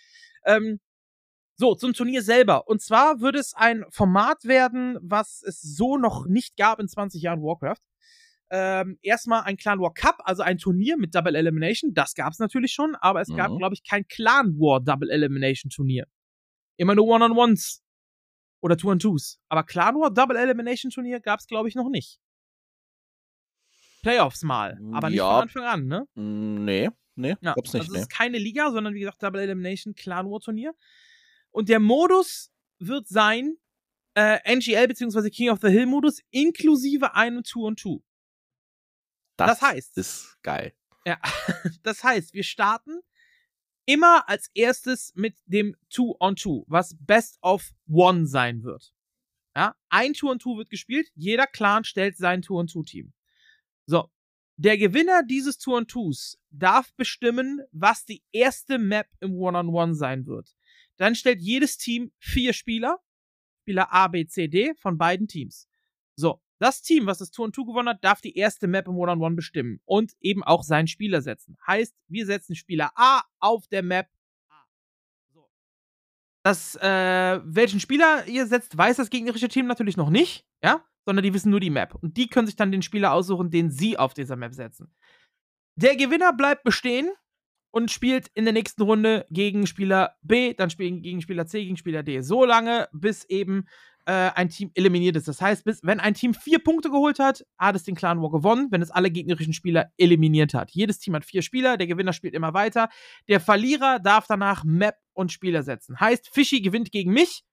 Ähm, 0.46 0.80
so, 1.60 1.76
zum 1.76 1.94
Turnier 1.94 2.22
selber. 2.22 2.68
Und 2.68 2.82
zwar 2.82 3.20
würde 3.20 3.40
es 3.40 3.54
ein 3.54 3.86
Format 3.90 4.46
werden, 4.46 4.98
was 5.02 5.44
es 5.44 5.62
so 5.62 5.98
noch 5.98 6.26
nicht 6.26 6.56
gab 6.56 6.80
in 6.80 6.88
20 6.88 7.22
Jahren 7.22 7.42
Warcraft 7.42 7.84
ähm, 8.52 8.98
erstmal 9.02 9.44
ein 9.44 9.58
Clan 9.58 9.80
War 9.80 9.94
Cup, 9.94 10.20
also 10.24 10.42
ein 10.42 10.58
Turnier 10.58 10.98
mit 10.98 11.14
Double 11.14 11.36
Elimination. 11.36 11.94
Das 11.94 12.16
gab 12.16 12.34
es 12.34 12.40
natürlich 12.40 12.72
schon, 12.72 12.96
aber 12.96 13.22
es 13.22 13.30
mhm. 13.30 13.36
gab, 13.36 13.58
glaube 13.58 13.76
ich, 13.76 13.84
kein 13.84 14.08
Clan 14.08 14.58
War 14.58 14.80
Double 14.82 15.10
Elimination 15.10 15.70
Turnier. 15.70 16.08
Immer 16.78 16.96
nur 16.96 17.08
One-on-Ones 17.08 17.84
oder 18.62 18.78
Two-on-Twos. 18.78 19.40
Aber 19.50 19.64
Clan 19.64 19.96
War 19.96 20.12
Double 20.12 20.38
Elimination 20.38 20.90
Turnier 20.92 21.20
gab 21.20 21.40
es, 21.40 21.48
glaube 21.48 21.70
ich, 21.70 21.76
noch 21.76 21.90
nicht. 21.90 22.20
Playoffs 24.02 24.44
mal, 24.44 24.80
aber 24.94 25.10
nicht 25.10 25.18
ja. 25.18 25.30
von 25.30 25.42
Anfang 25.42 25.64
an, 25.64 25.86
ne? 25.88 26.06
Nee, 26.16 26.90
nee, 27.16 27.36
ja, 27.42 27.54
gab's 27.54 27.74
nicht. 27.74 27.82
Also 27.82 27.96
es 27.96 28.02
ist 28.04 28.10
keine 28.10 28.38
Liga, 28.38 28.72
sondern 28.72 28.94
wie 28.94 29.02
gesagt 29.02 29.22
Double 29.22 29.42
Elimination 29.42 29.94
Clan 29.94 30.26
War 30.32 30.40
Turnier. 30.40 30.74
Und 31.52 31.70
der 31.70 31.80
Modus 31.80 32.52
wird 32.80 33.08
sein 33.08 33.58
äh, 34.16 34.40
NGL 34.56 34.88
bzw. 34.88 35.30
King 35.30 35.50
of 35.50 35.60
the 35.62 35.70
Hill 35.70 35.86
Modus 35.86 36.22
inklusive 36.32 37.14
einem 37.14 37.44
Two-on-Two. 37.44 38.04
Das, 39.38 39.60
das 39.60 39.62
heißt. 39.62 39.98
Ist 39.98 40.38
geil. 40.44 40.74
Ja, 41.06 41.20
das 41.84 42.04
heißt, 42.04 42.34
wir 42.34 42.44
starten 42.44 43.00
immer 43.86 44.28
als 44.30 44.52
erstes 44.54 45.14
mit 45.16 45.36
dem 45.46 45.76
Two-on-Two, 45.90 46.66
was 46.68 46.96
Best 47.00 47.40
of 47.42 47.72
One 47.88 48.28
sein 48.28 48.64
wird. 48.64 48.94
Ja, 49.56 49.76
ein 49.90 50.14
Two-on-Two 50.14 50.58
wird 50.58 50.70
gespielt, 50.70 51.10
jeder 51.16 51.48
Clan 51.48 51.84
stellt 51.84 52.18
sein 52.18 52.42
Two-on-Two-Team. 52.42 53.14
So, 53.88 54.12
der 54.58 54.78
Gewinner 54.78 55.24
dieses 55.24 55.58
Two-on-Twos 55.58 56.38
darf 56.52 56.94
bestimmen, 56.96 57.62
was 57.72 58.06
die 58.06 58.24
erste 58.32 58.78
Map 58.78 59.08
im 59.22 59.34
One-on-One 59.36 59.96
sein 59.96 60.26
wird. 60.28 60.56
Dann 61.00 61.16
stellt 61.16 61.40
jedes 61.40 61.78
Team 61.78 62.12
vier 62.20 62.54
Spieler, 62.54 63.00
Spieler 63.62 63.92
A, 63.94 64.08
B, 64.08 64.26
C, 64.26 64.48
D 64.48 64.74
von 64.76 64.98
beiden 64.98 65.28
Teams. 65.28 65.68
So, 66.16 66.42
das 66.60 66.82
Team, 66.82 67.06
was 67.06 67.20
das 67.20 67.32
Tour 67.32 67.46
und 67.46 67.56
Tour 67.56 67.66
gewonnen 67.66 67.90
hat, 67.90 68.04
darf 68.04 68.20
die 68.20 68.36
erste 68.36 68.68
Map 68.68 68.88
im 68.88 68.98
One-on-One 68.98 69.36
bestimmen 69.36 69.80
und 69.86 70.14
eben 70.20 70.44
auch 70.44 70.64
seinen 70.64 70.88
Spieler 70.88 71.22
setzen. 71.22 71.58
Heißt, 71.66 71.96
wir 72.08 72.26
setzen 72.26 72.56
Spieler 72.56 72.92
A 72.96 73.22
auf 73.40 73.68
der 73.68 73.82
Map. 73.82 74.10
Das, 76.44 76.76
äh, 76.76 77.40
welchen 77.44 77.80
Spieler 77.80 78.28
ihr 78.28 78.46
setzt, 78.46 78.78
weiß 78.78 78.98
das 78.98 79.10
gegnerische 79.10 79.48
Team 79.48 79.68
natürlich 79.68 79.98
noch 79.98 80.10
nicht, 80.10 80.46
ja, 80.64 80.84
sondern 81.06 81.24
die 81.24 81.34
wissen 81.34 81.50
nur 81.50 81.60
die 81.60 81.70
Map. 81.70 81.96
Und 81.96 82.18
die 82.18 82.28
können 82.28 82.48
sich 82.48 82.56
dann 82.56 82.72
den 82.72 82.82
Spieler 82.82 83.14
aussuchen, 83.14 83.52
den 83.52 83.72
sie 83.72 83.98
auf 83.98 84.14
dieser 84.14 84.36
Map 84.36 84.54
setzen. 84.54 84.94
Der 85.76 85.96
Gewinner 85.96 86.34
bleibt 86.34 86.64
bestehen 86.64 87.10
und 87.72 87.92
spielt 87.92 88.28
in 88.34 88.46
der 88.46 88.54
nächsten 88.54 88.82
Runde 88.82 89.26
gegen 89.30 89.68
Spieler 89.68 90.16
B, 90.22 90.54
dann 90.54 90.70
spielen 90.70 91.02
gegen 91.02 91.22
Spieler 91.22 91.46
C, 91.46 91.64
gegen 91.64 91.78
Spieler 91.78 92.04
D. 92.04 92.22
So 92.22 92.46
lange, 92.46 92.88
bis 92.92 93.26
eben 93.26 93.66
äh, 94.06 94.32
ein 94.34 94.50
Team 94.50 94.72
eliminiert 94.74 95.16
ist. 95.16 95.28
Das 95.28 95.42
heißt, 95.42 95.64
bis, 95.66 95.82
wenn 95.84 96.00
ein 96.00 96.16
Team 96.16 96.34
vier 96.34 96.60
Punkte 96.60 96.90
geholt 96.90 97.20
hat, 97.20 97.46
hat 97.58 97.76
es 97.76 97.84
den 97.84 97.96
Clan 97.96 98.22
War 98.22 98.32
gewonnen, 98.32 98.68
wenn 98.72 98.82
es 98.82 98.90
alle 98.90 99.12
gegnerischen 99.12 99.54
Spieler 99.54 99.92
eliminiert 99.98 100.54
hat. 100.54 100.72
Jedes 100.72 101.00
Team 101.00 101.16
hat 101.16 101.26
vier 101.26 101.44
Spieler, 101.44 101.78
der 101.78 101.88
Gewinner 101.88 102.14
spielt 102.14 102.34
immer 102.34 102.54
weiter. 102.54 102.90
Der 103.28 103.40
Verlierer 103.40 104.00
darf 104.00 104.26
danach 104.28 104.64
Map 104.64 104.96
und 105.14 105.32
Spieler 105.32 105.62
setzen. 105.62 106.00
Heißt, 106.00 106.30
Fischi 106.34 106.62
gewinnt 106.62 106.92
gegen 106.92 107.14
mich. 107.14 107.44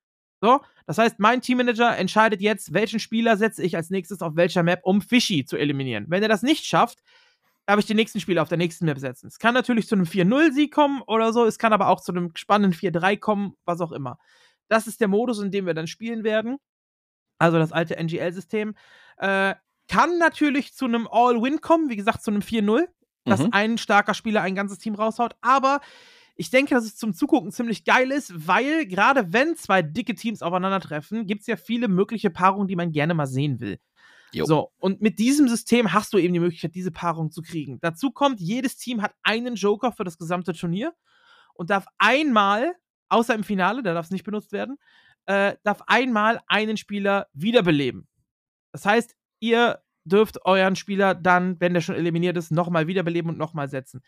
So, 0.40 0.60
das 0.86 0.98
heißt, 0.98 1.18
mein 1.18 1.40
Teammanager 1.40 1.96
entscheidet 1.96 2.40
jetzt, 2.40 2.72
welchen 2.72 3.00
Spieler 3.00 3.36
setze 3.36 3.62
ich 3.62 3.76
als 3.76 3.90
nächstes 3.90 4.20
auf 4.22 4.36
welcher 4.36 4.62
Map, 4.62 4.80
um 4.82 5.00
Fischi 5.00 5.44
zu 5.44 5.56
eliminieren. 5.56 6.06
Wenn 6.08 6.22
er 6.22 6.28
das 6.28 6.42
nicht 6.42 6.64
schafft, 6.64 7.02
darf 7.66 7.78
ich 7.78 7.86
den 7.86 7.96
nächsten 7.96 8.20
Spieler 8.20 8.42
auf 8.42 8.48
der 8.48 8.58
nächsten 8.58 8.84
Map 8.84 8.98
setzen. 8.98 9.26
Es 9.26 9.38
kann 9.38 9.54
natürlich 9.54 9.88
zu 9.88 9.96
einem 9.96 10.04
4-0-Sieg 10.04 10.72
kommen 10.72 11.02
oder 11.02 11.32
so, 11.32 11.44
es 11.44 11.58
kann 11.58 11.72
aber 11.72 11.88
auch 11.88 12.00
zu 12.00 12.12
einem 12.12 12.30
spannenden 12.36 12.78
4-3 12.78 13.18
kommen, 13.18 13.54
was 13.64 13.80
auch 13.80 13.92
immer. 13.92 14.18
Das 14.68 14.86
ist 14.86 15.00
der 15.00 15.08
Modus, 15.08 15.40
in 15.40 15.50
dem 15.50 15.66
wir 15.66 15.74
dann 15.74 15.86
spielen 15.86 16.24
werden. 16.24 16.58
Also 17.38 17.58
das 17.58 17.72
alte 17.72 17.96
NGL-System. 18.02 18.74
Äh, 19.18 19.54
kann 19.88 20.18
natürlich 20.18 20.74
zu 20.74 20.84
einem 20.84 21.06
All-Win 21.10 21.60
kommen, 21.60 21.90
wie 21.90 21.96
gesagt, 21.96 22.22
zu 22.22 22.30
einem 22.30 22.40
4-0, 22.40 22.88
dass 23.24 23.40
mhm. 23.40 23.48
ein 23.52 23.78
starker 23.78 24.14
Spieler 24.14 24.42
ein 24.42 24.54
ganzes 24.54 24.78
Team 24.78 24.94
raushaut. 24.94 25.36
Aber 25.42 25.80
ich 26.34 26.50
denke, 26.50 26.74
dass 26.74 26.84
es 26.84 26.96
zum 26.96 27.14
Zugucken 27.14 27.50
ziemlich 27.50 27.84
geil 27.84 28.10
ist, 28.10 28.46
weil 28.46 28.86
gerade 28.86 29.32
wenn 29.32 29.56
zwei 29.56 29.82
dicke 29.82 30.14
Teams 30.14 30.42
aufeinandertreffen, 30.42 31.26
gibt 31.26 31.42
es 31.42 31.46
ja 31.46 31.56
viele 31.56 31.88
mögliche 31.88 32.30
Paarungen, 32.30 32.68
die 32.68 32.76
man 32.76 32.92
gerne 32.92 33.14
mal 33.14 33.26
sehen 33.26 33.60
will. 33.60 33.78
Jo. 34.32 34.44
So, 34.44 34.72
und 34.78 35.00
mit 35.00 35.18
diesem 35.18 35.48
System 35.48 35.92
hast 35.92 36.12
du 36.12 36.18
eben 36.18 36.34
die 36.34 36.40
Möglichkeit, 36.40 36.74
diese 36.74 36.90
Paarung 36.90 37.30
zu 37.30 37.42
kriegen. 37.42 37.78
Dazu 37.80 38.10
kommt, 38.10 38.40
jedes 38.40 38.76
Team 38.76 39.02
hat 39.02 39.14
einen 39.22 39.54
Joker 39.54 39.92
für 39.92 40.04
das 40.04 40.18
gesamte 40.18 40.52
Turnier 40.52 40.92
und 41.54 41.70
darf 41.70 41.86
einmal 41.98 42.74
außer 43.08 43.34
im 43.34 43.44
Finale, 43.44 43.82
da 43.82 43.94
darf 43.94 44.06
es 44.06 44.10
nicht 44.10 44.24
benutzt 44.24 44.52
werden, 44.52 44.78
äh, 45.26 45.54
darf 45.62 45.82
einmal 45.86 46.40
einen 46.46 46.76
Spieler 46.76 47.28
wiederbeleben. 47.32 48.08
Das 48.72 48.84
heißt, 48.84 49.16
ihr 49.40 49.80
dürft 50.04 50.44
euren 50.44 50.76
Spieler 50.76 51.14
dann, 51.14 51.60
wenn 51.60 51.74
der 51.74 51.80
schon 51.80 51.96
eliminiert 51.96 52.36
ist, 52.36 52.50
nochmal 52.50 52.86
wiederbeleben 52.86 53.30
und 53.30 53.38
nochmal 53.38 53.68
setzen. 53.68 54.02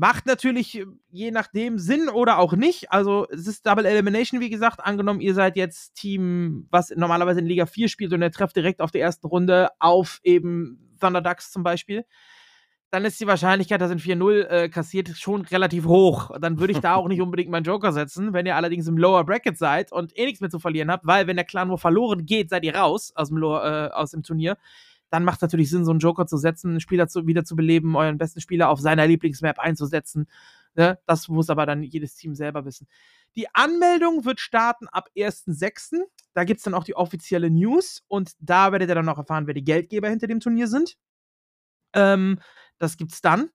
Macht 0.00 0.26
natürlich 0.26 0.78
äh, 0.78 0.86
je 1.10 1.32
nachdem 1.32 1.78
Sinn 1.78 2.08
oder 2.08 2.38
auch 2.38 2.52
nicht. 2.52 2.92
Also 2.92 3.26
es 3.30 3.48
ist 3.48 3.66
Double 3.66 3.84
Elimination, 3.84 4.40
wie 4.40 4.48
gesagt. 4.48 4.78
Angenommen, 4.78 5.20
ihr 5.20 5.34
seid 5.34 5.56
jetzt 5.56 5.94
Team, 5.94 6.68
was 6.70 6.90
normalerweise 6.94 7.40
in 7.40 7.46
Liga 7.46 7.66
4 7.66 7.88
spielt 7.88 8.12
und 8.12 8.22
ihr 8.22 8.30
trefft 8.30 8.54
direkt 8.54 8.80
auf 8.80 8.92
der 8.92 9.02
ersten 9.02 9.26
Runde 9.26 9.70
auf 9.80 10.20
eben 10.22 10.94
Thunder 11.00 11.20
Ducks 11.20 11.50
zum 11.50 11.64
Beispiel 11.64 12.04
dann 12.90 13.04
ist 13.04 13.20
die 13.20 13.26
Wahrscheinlichkeit, 13.26 13.80
dass 13.80 13.90
ein 13.90 13.98
4-0 13.98 14.46
äh, 14.46 14.68
kassiert, 14.68 15.08
schon 15.10 15.42
relativ 15.42 15.84
hoch. 15.84 16.30
Dann 16.40 16.58
würde 16.58 16.72
ich 16.72 16.78
da 16.80 16.94
auch 16.94 17.06
nicht 17.06 17.20
unbedingt 17.22 17.50
meinen 17.50 17.64
Joker 17.64 17.92
setzen. 17.92 18.32
Wenn 18.32 18.46
ihr 18.46 18.56
allerdings 18.56 18.86
im 18.86 18.96
Lower 18.96 19.24
Bracket 19.24 19.58
seid 19.58 19.92
und 19.92 20.16
eh 20.16 20.24
nichts 20.24 20.40
mehr 20.40 20.48
zu 20.50 20.58
verlieren 20.58 20.90
habt, 20.90 21.06
weil 21.06 21.26
wenn 21.26 21.36
der 21.36 21.44
Clan 21.44 21.68
nur 21.68 21.78
verloren 21.78 22.24
geht, 22.24 22.48
seid 22.48 22.64
ihr 22.64 22.74
raus 22.74 23.12
aus 23.14 23.28
dem, 23.28 23.36
Lower, 23.36 23.90
äh, 23.90 23.94
aus 23.94 24.12
dem 24.12 24.22
Turnier, 24.22 24.56
dann 25.10 25.24
macht 25.24 25.38
es 25.38 25.42
natürlich 25.42 25.70
Sinn, 25.70 25.84
so 25.84 25.90
einen 25.90 26.00
Joker 26.00 26.26
zu 26.26 26.36
setzen, 26.36 26.70
einen 26.70 26.80
Spieler 26.80 27.08
zu, 27.08 27.26
wieder 27.26 27.44
zu 27.44 27.56
beleben, 27.56 27.96
euren 27.96 28.18
besten 28.18 28.40
Spieler 28.40 28.68
auf 28.68 28.80
seiner 28.80 29.06
Lieblingsmap 29.06 29.58
einzusetzen. 29.58 30.28
Ne? 30.74 30.98
Das 31.06 31.28
muss 31.28 31.50
aber 31.50 31.66
dann 31.66 31.82
jedes 31.82 32.14
Team 32.14 32.34
selber 32.34 32.64
wissen. 32.64 32.86
Die 33.36 33.52
Anmeldung 33.54 34.24
wird 34.24 34.40
starten 34.40 34.88
ab 34.88 35.08
1.6. 35.16 36.02
Da 36.34 36.44
gibt 36.44 36.58
es 36.58 36.64
dann 36.64 36.74
auch 36.74 36.84
die 36.84 36.94
offizielle 36.94 37.50
News 37.50 38.04
und 38.08 38.32
da 38.38 38.72
werdet 38.72 38.88
ihr 38.88 38.94
dann 38.94 39.06
noch 39.06 39.18
erfahren, 39.18 39.46
wer 39.46 39.54
die 39.54 39.64
Geldgeber 39.64 40.08
hinter 40.08 40.26
dem 40.26 40.40
Turnier 40.40 40.68
sind. 40.68 40.96
Ähm, 41.94 42.38
das 42.78 42.96
gibt's 42.96 43.20
dann. 43.20 43.50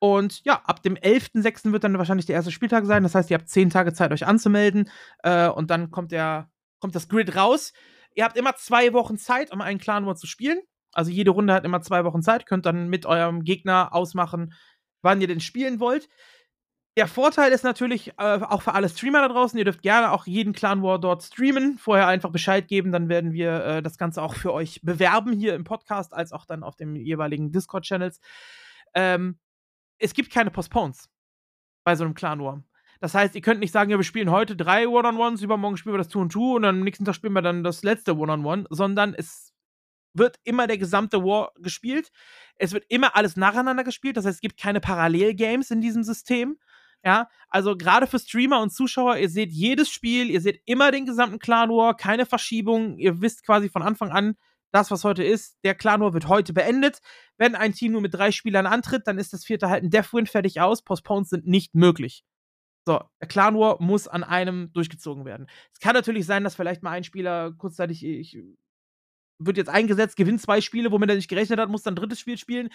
Und 0.00 0.44
ja, 0.44 0.60
ab 0.64 0.82
dem 0.82 0.96
11.06. 0.96 1.72
wird 1.72 1.84
dann 1.84 1.96
wahrscheinlich 1.96 2.26
der 2.26 2.34
erste 2.34 2.50
Spieltag 2.50 2.84
sein. 2.84 3.02
Das 3.02 3.14
heißt, 3.14 3.30
ihr 3.30 3.38
habt 3.38 3.48
zehn 3.48 3.70
Tage 3.70 3.92
Zeit, 3.92 4.12
euch 4.12 4.26
anzumelden. 4.26 4.90
Äh, 5.22 5.48
und 5.48 5.70
dann 5.70 5.90
kommt, 5.90 6.12
der, 6.12 6.50
kommt 6.80 6.94
das 6.94 7.08
Grid 7.08 7.36
raus. 7.36 7.72
Ihr 8.14 8.24
habt 8.24 8.36
immer 8.36 8.54
zwei 8.56 8.92
Wochen 8.92 9.16
Zeit, 9.16 9.52
um 9.52 9.60
einen 9.60 9.78
Clan 9.78 10.06
War 10.06 10.16
zu 10.16 10.26
spielen. 10.26 10.58
Also 10.94 11.10
jede 11.10 11.30
Runde 11.30 11.52
hat 11.52 11.64
immer 11.64 11.82
zwei 11.82 12.04
Wochen 12.04 12.22
Zeit. 12.22 12.46
Könnt 12.46 12.66
dann 12.66 12.88
mit 12.88 13.06
eurem 13.06 13.44
Gegner 13.44 13.94
ausmachen, 13.94 14.54
wann 15.02 15.20
ihr 15.20 15.28
denn 15.28 15.40
spielen 15.40 15.80
wollt. 15.80 16.08
Der 16.96 17.08
Vorteil 17.08 17.50
ist 17.50 17.64
natürlich 17.64 18.12
äh, 18.18 18.40
auch 18.40 18.62
für 18.62 18.74
alle 18.74 18.88
Streamer 18.88 19.20
da 19.20 19.28
draußen, 19.28 19.58
ihr 19.58 19.64
dürft 19.64 19.82
gerne 19.82 20.12
auch 20.12 20.26
jeden 20.26 20.52
Clan 20.52 20.80
War 20.82 21.00
dort 21.00 21.24
streamen, 21.24 21.76
vorher 21.76 22.06
einfach 22.06 22.30
Bescheid 22.30 22.68
geben, 22.68 22.92
dann 22.92 23.08
werden 23.08 23.32
wir 23.32 23.64
äh, 23.64 23.82
das 23.82 23.98
Ganze 23.98 24.22
auch 24.22 24.34
für 24.34 24.52
euch 24.52 24.80
bewerben 24.82 25.32
hier 25.32 25.56
im 25.56 25.64
Podcast, 25.64 26.14
als 26.14 26.30
auch 26.30 26.46
dann 26.46 26.62
auf 26.62 26.76
den 26.76 26.94
jeweiligen 26.94 27.50
Discord-Channels. 27.50 28.20
Ähm, 28.94 29.40
es 29.98 30.14
gibt 30.14 30.32
keine 30.32 30.52
Postpones 30.52 31.10
bei 31.82 31.96
so 31.96 32.04
einem 32.04 32.14
Clan 32.14 32.40
War. 32.40 32.62
Das 33.00 33.14
heißt, 33.14 33.34
ihr 33.34 33.40
könnt 33.40 33.58
nicht 33.58 33.72
sagen, 33.72 33.90
ja, 33.90 33.96
wir 33.96 34.04
spielen 34.04 34.30
heute 34.30 34.54
drei 34.54 34.86
One-on-Ones, 34.86 35.42
übermorgen 35.42 35.76
spielen 35.76 35.94
wir 35.94 35.98
das 35.98 36.08
Two 36.08 36.20
und 36.20 36.32
Two 36.32 36.54
und 36.54 36.64
am 36.64 36.80
nächsten 36.80 37.04
Tag 37.04 37.16
spielen 37.16 37.32
wir 37.32 37.42
dann 37.42 37.64
das 37.64 37.82
letzte 37.82 38.16
One-on-One, 38.16 38.66
sondern 38.70 39.14
es 39.14 39.52
wird 40.14 40.38
immer 40.44 40.66
der 40.66 40.78
gesamte 40.78 41.22
War 41.22 41.52
gespielt. 41.56 42.10
Es 42.56 42.72
wird 42.72 42.84
immer 42.88 43.16
alles 43.16 43.36
nacheinander 43.36 43.84
gespielt. 43.84 44.16
Das 44.16 44.24
heißt, 44.24 44.36
es 44.36 44.40
gibt 44.40 44.58
keine 44.60 44.80
Parallelgames 44.80 45.70
in 45.70 45.80
diesem 45.80 46.02
System. 46.02 46.58
Ja, 47.04 47.28
also 47.50 47.76
gerade 47.76 48.06
für 48.06 48.18
Streamer 48.18 48.62
und 48.62 48.72
Zuschauer, 48.72 49.18
ihr 49.18 49.28
seht 49.28 49.52
jedes 49.52 49.90
Spiel, 49.90 50.30
ihr 50.30 50.40
seht 50.40 50.62
immer 50.64 50.90
den 50.90 51.04
gesamten 51.04 51.38
Clan 51.38 51.68
War, 51.68 51.94
keine 51.96 52.24
Verschiebung. 52.24 52.96
Ihr 52.96 53.20
wisst 53.20 53.44
quasi 53.44 53.68
von 53.68 53.82
Anfang 53.82 54.10
an, 54.10 54.36
das, 54.74 54.90
was 54.90 55.04
heute 55.04 55.22
ist, 55.22 55.56
der 55.62 55.74
Clan 55.76 56.00
War 56.00 56.14
wird 56.14 56.28
heute 56.28 56.52
beendet. 56.52 57.00
Wenn 57.36 57.54
ein 57.54 57.74
Team 57.74 57.92
nur 57.92 58.00
mit 58.00 58.12
drei 58.12 58.32
Spielern 58.32 58.66
antritt, 58.66 59.06
dann 59.06 59.18
ist 59.18 59.32
das 59.32 59.44
vierte 59.44 59.68
halt 59.68 59.84
ein 59.84 59.90
Deathwin 59.90 60.26
fertig 60.26 60.60
aus. 60.60 60.82
Postpones 60.82 61.28
sind 61.28 61.46
nicht 61.46 61.74
möglich. 61.76 62.24
So, 62.84 63.00
der 63.20 63.28
Clan 63.28 63.56
War 63.56 63.80
muss 63.80 64.08
an 64.08 64.24
einem 64.24 64.72
durchgezogen 64.72 65.24
werden. 65.24 65.46
Es 65.72 65.78
kann 65.78 65.94
natürlich 65.94 66.26
sein, 66.26 66.42
dass 66.42 66.56
vielleicht 66.56 66.82
mal 66.82 66.90
ein 66.90 67.04
Spieler 67.04 67.52
kurzzeitig, 67.52 68.36
wird 69.38 69.56
jetzt 69.56 69.68
eingesetzt, 69.68 70.16
gewinnt 70.16 70.40
zwei 70.40 70.60
Spiele, 70.60 70.92
womit 70.92 71.10
er 71.10 71.16
nicht 71.16 71.28
gerechnet 71.28 71.58
hat, 71.58 71.68
muss 71.68 71.82
dann 71.82 71.92
ein 71.94 71.96
drittes 71.96 72.20
Spiel 72.20 72.38
spielen, 72.38 72.70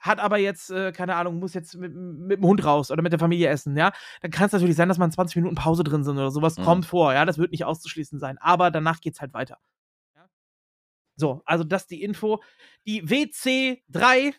hat 0.00 0.20
aber 0.20 0.38
jetzt, 0.38 0.70
äh, 0.70 0.92
keine 0.92 1.16
Ahnung, 1.16 1.38
muss 1.38 1.54
jetzt 1.54 1.74
mit, 1.76 1.94
mit, 1.94 2.38
dem 2.38 2.44
Hund 2.44 2.64
raus 2.64 2.90
oder 2.90 3.02
mit 3.02 3.12
der 3.12 3.18
Familie 3.18 3.48
essen, 3.48 3.76
ja. 3.76 3.92
Dann 4.20 4.30
kann 4.30 4.46
es 4.46 4.52
natürlich 4.52 4.76
sein, 4.76 4.88
dass 4.88 4.98
man 4.98 5.10
20 5.10 5.36
Minuten 5.36 5.54
Pause 5.54 5.84
drin 5.84 6.04
sind 6.04 6.16
oder 6.16 6.30
sowas. 6.30 6.58
Mhm. 6.58 6.64
Kommt 6.64 6.86
vor, 6.86 7.12
ja. 7.12 7.24
Das 7.24 7.38
wird 7.38 7.52
nicht 7.52 7.64
auszuschließen 7.64 8.18
sein. 8.18 8.38
Aber 8.38 8.70
danach 8.70 9.00
geht's 9.00 9.20
halt 9.20 9.34
weiter. 9.34 9.58
Ja? 10.14 10.28
So, 11.16 11.42
also 11.44 11.64
das 11.64 11.82
ist 11.82 11.90
die 11.90 12.02
Info. 12.02 12.42
Die 12.86 13.02
WC3 13.04 14.34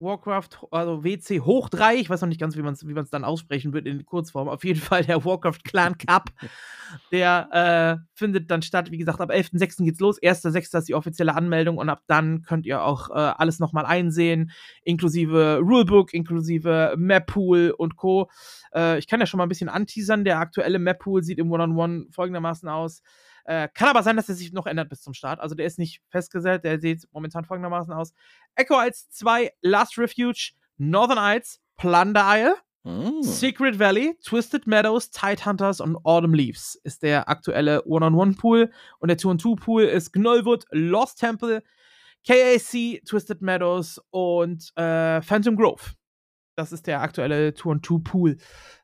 Warcraft, 0.00 0.66
also 0.70 1.04
WC 1.04 1.40
hoch 1.40 1.68
3, 1.68 1.96
ich 1.96 2.08
weiß 2.08 2.22
noch 2.22 2.28
nicht 2.28 2.40
ganz, 2.40 2.56
wie 2.56 2.62
man 2.62 2.72
es 2.72 2.86
wie 2.86 2.94
dann 3.10 3.24
aussprechen 3.24 3.74
wird 3.74 3.86
in 3.86 4.06
Kurzform. 4.06 4.48
Auf 4.48 4.64
jeden 4.64 4.80
Fall 4.80 5.04
der 5.04 5.24
Warcraft 5.24 5.62
Clan 5.62 5.98
Cup. 5.98 6.30
der 7.12 8.00
äh, 8.00 8.06
findet 8.14 8.50
dann 8.50 8.62
statt, 8.62 8.90
wie 8.90 8.98
gesagt, 8.98 9.20
ab 9.20 9.30
11.06. 9.30 9.84
geht's 9.84 10.00
los. 10.00 10.20
1.06. 10.20 10.78
ist 10.78 10.88
die 10.88 10.94
offizielle 10.94 11.34
Anmeldung 11.34 11.76
und 11.76 11.88
ab 11.88 12.02
dann 12.06 12.42
könnt 12.42 12.66
ihr 12.66 12.82
auch 12.82 13.10
äh, 13.10 13.12
alles 13.12 13.60
nochmal 13.60 13.84
einsehen, 13.84 14.50
inklusive 14.82 15.58
Rulebook, 15.62 16.14
inklusive 16.14 16.94
Map 16.96 17.26
Pool 17.26 17.74
und 17.76 17.96
Co. 17.96 18.30
Äh, 18.74 18.98
ich 18.98 19.06
kann 19.06 19.20
ja 19.20 19.26
schon 19.26 19.38
mal 19.38 19.44
ein 19.44 19.50
bisschen 19.50 19.68
anteasern. 19.68 20.24
Der 20.24 20.38
aktuelle 20.38 20.78
Map 20.78 21.00
Pool 21.00 21.22
sieht 21.22 21.38
im 21.38 21.52
One-on-One 21.52 21.92
-on 21.92 22.04
-One 22.06 22.14
folgendermaßen 22.14 22.68
aus. 22.68 23.02
Äh, 23.44 23.68
kann 23.74 23.88
aber 23.88 24.02
sein, 24.02 24.16
dass 24.16 24.28
er 24.28 24.34
sich 24.34 24.52
noch 24.52 24.66
ändert 24.66 24.88
bis 24.88 25.02
zum 25.02 25.14
Start. 25.14 25.40
Also 25.40 25.54
der 25.54 25.66
ist 25.66 25.78
nicht 25.78 26.02
festgesetzt, 26.08 26.64
der 26.64 26.80
sieht 26.80 27.06
momentan 27.12 27.44
folgendermaßen 27.44 27.92
aus. 27.92 28.12
Echo 28.54 28.76
als 28.76 29.10
2, 29.10 29.52
Last 29.62 29.98
Refuge, 29.98 30.52
Northern 30.78 31.18
Isles, 31.18 31.60
Plunder 31.76 32.24
Isle, 32.26 32.56
mm. 32.84 33.22
Secret 33.22 33.78
Valley, 33.78 34.16
Twisted 34.24 34.66
Meadows, 34.66 35.10
Tidehunters 35.10 35.80
und 35.80 35.96
Autumn 36.04 36.34
Leaves 36.34 36.78
ist 36.84 37.02
der 37.02 37.28
aktuelle 37.28 37.84
One-on-One-Pool. 37.86 38.70
Und 38.98 39.08
der 39.08 39.16
Two-on-Two-Pool 39.16 39.84
ist 39.84 40.12
Gnollwood, 40.12 40.64
Lost 40.70 41.20
Temple, 41.20 41.62
KAC, 42.26 43.02
Twisted 43.06 43.40
Meadows 43.40 44.00
und 44.10 44.72
äh, 44.76 45.22
Phantom 45.22 45.56
Grove. 45.56 45.82
Das 46.60 46.72
ist 46.72 46.86
der 46.86 47.00
aktuelle 47.00 47.54
Two-on-Two-Pool. 47.54 48.36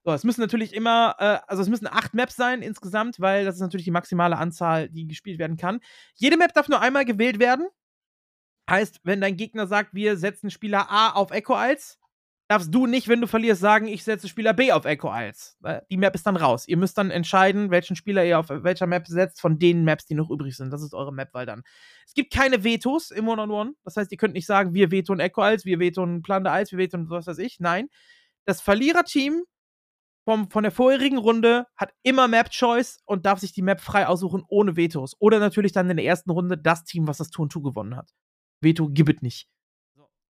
So, 0.02 0.12
es 0.12 0.24
müssen 0.24 0.40
natürlich 0.40 0.72
immer, 0.72 1.14
äh, 1.18 1.38
also 1.46 1.62
es 1.62 1.68
müssen 1.68 1.86
acht 1.86 2.14
Maps 2.14 2.34
sein 2.34 2.62
insgesamt, 2.62 3.20
weil 3.20 3.44
das 3.44 3.56
ist 3.56 3.60
natürlich 3.60 3.84
die 3.84 3.90
maximale 3.90 4.38
Anzahl, 4.38 4.88
die 4.88 5.06
gespielt 5.06 5.38
werden 5.38 5.58
kann. 5.58 5.80
Jede 6.14 6.38
Map 6.38 6.54
darf 6.54 6.68
nur 6.68 6.80
einmal 6.80 7.04
gewählt 7.04 7.38
werden. 7.38 7.68
Heißt, 8.68 9.00
wenn 9.04 9.20
dein 9.20 9.36
Gegner 9.36 9.66
sagt, 9.66 9.92
wir 9.92 10.16
setzen 10.16 10.50
Spieler 10.50 10.90
A 10.90 11.10
auf 11.10 11.30
Echo 11.32 11.54
Isles, 11.54 11.98
darfst 12.48 12.72
du 12.72 12.86
nicht, 12.86 13.08
wenn 13.08 13.20
du 13.20 13.26
verlierst, 13.26 13.60
sagen, 13.60 13.88
ich 13.88 14.04
setze 14.04 14.28
Spieler 14.28 14.54
B 14.54 14.72
auf 14.72 14.84
Echo 14.84 15.12
Isles. 15.12 15.58
Die 15.90 15.96
Map 15.96 16.14
ist 16.14 16.26
dann 16.26 16.36
raus. 16.36 16.68
Ihr 16.68 16.76
müsst 16.76 16.96
dann 16.96 17.10
entscheiden, 17.10 17.70
welchen 17.70 17.96
Spieler 17.96 18.24
ihr 18.24 18.38
auf 18.38 18.48
welcher 18.48 18.86
Map 18.86 19.06
setzt, 19.06 19.40
von 19.40 19.58
den 19.58 19.84
Maps, 19.84 20.06
die 20.06 20.14
noch 20.14 20.30
übrig 20.30 20.56
sind. 20.56 20.72
Das 20.72 20.82
ist 20.82 20.94
eure 20.94 21.12
Mapwahl 21.12 21.46
dann. 21.46 21.62
Es 22.06 22.14
gibt 22.14 22.32
keine 22.32 22.62
Vetos 22.62 23.10
im 23.10 23.28
One-on-One. 23.28 23.70
-on 23.70 23.72
-One. 23.72 23.76
Das 23.84 23.96
heißt, 23.96 24.12
ihr 24.12 24.18
könnt 24.18 24.34
nicht 24.34 24.46
sagen, 24.46 24.74
wir 24.74 24.90
vetoen 24.90 25.20
Echo 25.20 25.44
Isles, 25.44 25.64
wir 25.64 25.80
vetoen 25.80 26.22
Plunder 26.22 26.54
Isles, 26.54 26.72
wir 26.72 26.78
vetoen 26.78 27.10
was 27.10 27.26
weiß 27.26 27.38
ich. 27.38 27.58
Nein. 27.58 27.88
Das 28.44 28.60
Verliererteam 28.60 29.42
vom, 30.24 30.50
von 30.50 30.62
der 30.62 30.72
vorherigen 30.72 31.18
Runde 31.18 31.66
hat 31.76 31.92
immer 32.02 32.28
Map-Choice 32.28 32.98
und 33.06 33.26
darf 33.26 33.40
sich 33.40 33.52
die 33.52 33.62
Map 33.62 33.80
frei 33.80 34.06
aussuchen 34.06 34.44
ohne 34.48 34.76
Vetos. 34.76 35.16
Oder 35.18 35.40
natürlich 35.40 35.72
dann 35.72 35.90
in 35.90 35.96
der 35.96 36.06
ersten 36.06 36.30
Runde 36.30 36.56
das 36.56 36.84
Team, 36.84 37.08
was 37.08 37.18
das 37.18 37.30
Turn 37.30 37.50
2 37.50 37.60
gewonnen 37.60 37.96
hat. 37.96 38.10
Veto 38.60 38.88
gibt 38.88 39.16
es 39.16 39.22
nicht 39.22 39.48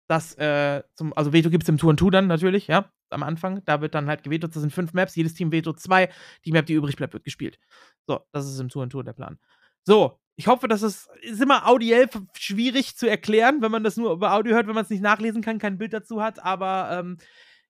das 0.07 0.35
äh, 0.37 0.83
zum, 0.95 1.13
also 1.15 1.33
Veto 1.33 1.49
gibt 1.49 1.63
es 1.63 1.69
im 1.69 1.77
Tour 1.77 1.91
und 1.91 1.97
Two 1.97 2.09
dann 2.09 2.27
natürlich, 2.27 2.67
ja, 2.67 2.91
am 3.13 3.23
Anfang. 3.23 3.63
Da 3.65 3.81
wird 3.81 3.95
dann 3.95 4.07
halt 4.07 4.23
gevetot. 4.23 4.53
Das 4.53 4.61
sind 4.61 4.73
fünf 4.73 4.93
Maps, 4.93 5.15
jedes 5.15 5.33
Team 5.33 5.51
Veto 5.51 5.73
zwei. 5.73 6.09
Die 6.45 6.51
Map, 6.51 6.65
die 6.65 6.73
übrig 6.73 6.95
bleibt, 6.97 7.13
wird 7.13 7.23
gespielt. 7.23 7.59
So, 8.07 8.21
das 8.31 8.45
ist 8.45 8.59
im 8.59 8.69
Tour 8.69 8.83
und 8.83 8.89
Tour 8.89 9.03
der 9.03 9.13
Plan. 9.13 9.39
So, 9.83 10.19
ich 10.35 10.47
hoffe, 10.47 10.67
das 10.67 10.81
ist, 10.81 11.09
ist 11.21 11.41
immer 11.41 11.67
audiell 11.67 12.09
schwierig 12.37 12.95
zu 12.97 13.07
erklären, 13.07 13.61
wenn 13.61 13.71
man 13.71 13.83
das 13.83 13.97
nur 13.97 14.11
über 14.13 14.33
Audio 14.33 14.55
hört, 14.55 14.67
wenn 14.67 14.75
man 14.75 14.83
es 14.83 14.89
nicht 14.89 15.03
nachlesen 15.03 15.41
kann, 15.41 15.59
kein 15.59 15.77
Bild 15.77 15.93
dazu 15.93 16.21
hat. 16.21 16.43
Aber 16.43 16.89
ähm, 16.91 17.17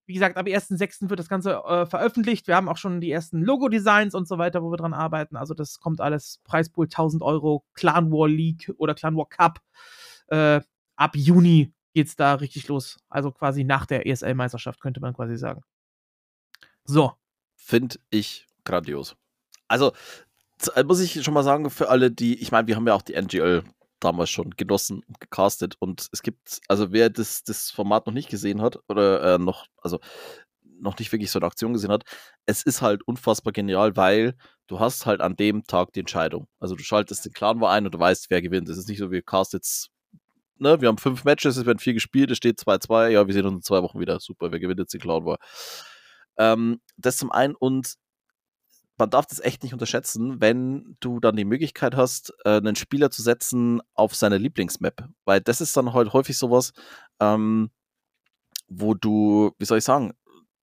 wie 0.05 0.13
gesagt, 0.13 0.37
ab 0.37 0.45
1.6. 0.45 1.09
wird 1.09 1.19
das 1.19 1.29
Ganze 1.29 1.63
äh, 1.65 1.85
veröffentlicht. 1.85 2.47
Wir 2.47 2.55
haben 2.55 2.69
auch 2.69 2.77
schon 2.77 3.01
die 3.01 3.11
ersten 3.11 3.41
Logo-Designs 3.41 4.15
und 4.15 4.27
so 4.27 4.37
weiter, 4.37 4.63
wo 4.63 4.71
wir 4.71 4.77
dran 4.77 4.93
arbeiten. 4.93 5.35
Also, 5.35 5.53
das 5.53 5.79
kommt 5.79 6.01
alles. 6.01 6.39
Preispool 6.43 6.85
1000 6.85 7.21
Euro, 7.21 7.65
Clan 7.73 8.11
War 8.11 8.27
League 8.27 8.71
oder 8.77 8.95
Clan 8.95 9.15
War 9.15 9.27
Cup. 9.27 9.59
Äh, 10.27 10.61
ab 10.95 11.15
Juni 11.15 11.73
geht's 11.93 12.15
da 12.15 12.35
richtig 12.35 12.67
los. 12.67 12.97
Also 13.09 13.31
quasi 13.31 13.63
nach 13.63 13.85
der 13.85 14.05
ESL-Meisterschaft, 14.05 14.81
könnte 14.81 14.99
man 14.99 15.13
quasi 15.13 15.37
sagen. 15.37 15.61
So. 16.85 17.13
Finde 17.55 17.97
ich 18.09 18.47
grandios. 18.65 19.15
Also, 19.67 19.93
äh, 20.75 20.83
muss 20.83 20.99
ich 20.99 21.23
schon 21.23 21.33
mal 21.33 21.43
sagen, 21.43 21.69
für 21.69 21.89
alle, 21.89 22.11
die, 22.11 22.39
ich 22.39 22.51
meine, 22.51 22.67
wir 22.67 22.75
haben 22.75 22.87
ja 22.87 22.93
auch 22.93 23.01
die 23.01 23.13
NGL 23.13 23.63
damals 23.99 24.29
schon 24.29 24.51
genossen 24.51 25.01
und 25.07 25.19
gecastet 25.19 25.75
und 25.79 26.09
es 26.11 26.21
gibt, 26.21 26.61
also 26.67 26.91
wer 26.91 27.09
das, 27.09 27.43
das 27.43 27.71
Format 27.71 28.05
noch 28.05 28.13
nicht 28.13 28.29
gesehen 28.29 28.61
hat 28.61 28.77
oder 28.89 29.35
äh, 29.35 29.37
noch, 29.37 29.67
also 29.81 29.99
noch 30.61 30.97
nicht 30.99 31.11
wirklich 31.11 31.31
so 31.31 31.39
eine 31.39 31.45
Aktion 31.45 31.73
gesehen 31.73 31.91
hat, 31.91 32.03
es 32.45 32.63
ist 32.63 32.81
halt 32.81 33.03
unfassbar 33.07 33.53
genial, 33.53 33.95
weil 33.95 34.35
du 34.67 34.79
hast 34.79 35.05
halt 35.05 35.21
an 35.21 35.35
dem 35.35 35.63
Tag 35.63 35.93
die 35.93 36.01
Entscheidung. 36.01 36.47
Also 36.59 36.75
du 36.75 36.83
schaltest 36.83 37.25
den 37.25 37.33
Clan 37.33 37.61
war 37.61 37.71
ein 37.71 37.85
und 37.85 37.93
du 37.93 37.99
weißt, 37.99 38.29
wer 38.29 38.41
gewinnt. 38.41 38.67
Es 38.69 38.77
ist 38.77 38.89
nicht 38.89 38.99
so, 38.99 39.11
wie 39.11 39.21
cast 39.21 39.53
jetzt 39.53 39.89
ne, 40.57 40.81
wir 40.81 40.87
haben 40.87 40.97
fünf 40.97 41.23
Matches, 41.23 41.57
es 41.57 41.65
werden 41.65 41.79
vier 41.79 41.93
gespielt, 41.93 42.31
es 42.31 42.37
steht 42.37 42.59
2-2, 42.59 43.09
ja, 43.09 43.25
wir 43.27 43.33
sehen 43.33 43.45
uns 43.45 43.55
in 43.55 43.61
zwei 43.61 43.81
Wochen 43.81 43.99
wieder. 43.99 44.19
Super, 44.19 44.51
wer 44.51 44.59
gewinnt 44.59 44.79
jetzt 44.79 44.93
die 44.93 44.99
Cloud 44.99 45.25
War? 45.25 45.37
Ähm, 46.37 46.81
das 46.97 47.17
zum 47.17 47.31
einen 47.31 47.55
und 47.55 47.95
man 48.97 49.09
darf 49.09 49.25
das 49.25 49.39
echt 49.39 49.63
nicht 49.63 49.73
unterschätzen, 49.73 50.39
wenn 50.39 50.97
du 50.99 51.19
dann 51.19 51.35
die 51.35 51.45
Möglichkeit 51.45 51.95
hast, 51.95 52.33
äh, 52.45 52.57
einen 52.57 52.75
Spieler 52.75 53.09
zu 53.09 53.21
setzen 53.21 53.81
auf 53.95 54.15
seine 54.15 54.37
Lieblingsmap. 54.37 55.09
Weil 55.25 55.41
das 55.41 55.61
ist 55.61 55.75
dann 55.75 55.93
halt 55.93 56.13
häufig 56.13 56.37
sowas, 56.37 56.73
ähm, 57.19 57.71
wo 58.67 58.93
du, 58.93 59.51
wie 59.57 59.65
soll 59.65 59.79
ich 59.79 59.83
sagen, 59.83 60.13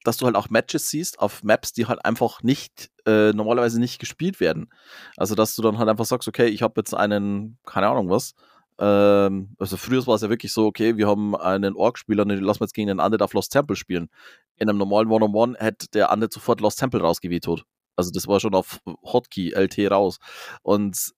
dass 0.05 0.17
du 0.17 0.27
halt 0.27 0.37
auch 0.37 0.49
Matches 0.49 0.89
siehst 0.89 1.19
auf 1.19 1.43
Maps, 1.43 1.73
die 1.73 1.87
halt 1.87 2.05
einfach 2.05 2.43
nicht, 2.43 2.91
äh, 3.07 3.33
normalerweise 3.33 3.81
nicht 3.81 3.99
gespielt 3.99 4.41
werden. 4.41 4.71
Also, 5.17 5.35
dass 5.35 5.55
du 5.55 5.63
dann 5.63 5.79
halt 5.79 5.89
einfach 5.89 6.07
sagst, 6.07 6.29
okay, 6.29 6.47
ich 6.47 6.63
habe 6.63 6.81
jetzt 6.81 6.95
einen, 6.95 7.59
keine 7.67 7.89
Ahnung 7.89 8.09
was, 8.09 8.35
ähm, 8.81 9.55
also 9.59 9.77
früher 9.77 10.07
war 10.07 10.15
es 10.15 10.23
ja 10.23 10.31
wirklich 10.31 10.53
so, 10.53 10.67
okay, 10.67 10.97
wir 10.97 11.07
haben 11.07 11.37
einen 11.37 11.77
Orc-Spieler, 11.77 12.25
den 12.25 12.41
lassen 12.41 12.61
wir 12.61 12.65
jetzt 12.65 12.75
gegen 12.75 12.89
den 12.89 12.99
Undead 12.99 13.21
auf 13.21 13.35
Lost 13.35 13.53
Temple 13.53 13.77
spielen. 13.77 14.09
In 14.57 14.71
einem 14.71 14.79
normalen 14.79 15.11
One-on-One 15.11 15.59
hätte 15.59 15.89
der 15.93 16.11
Undead 16.11 16.33
sofort 16.33 16.61
Lost 16.63 16.79
Temple 16.79 17.01
rausgevetoet. 17.01 17.65
Also 17.97 18.11
das 18.11 18.27
war 18.27 18.41
schon 18.41 18.55
auf 18.55 18.81
Hotkey, 19.03 19.51
LT 19.51 19.91
raus. 19.91 20.19
Und 20.63 21.13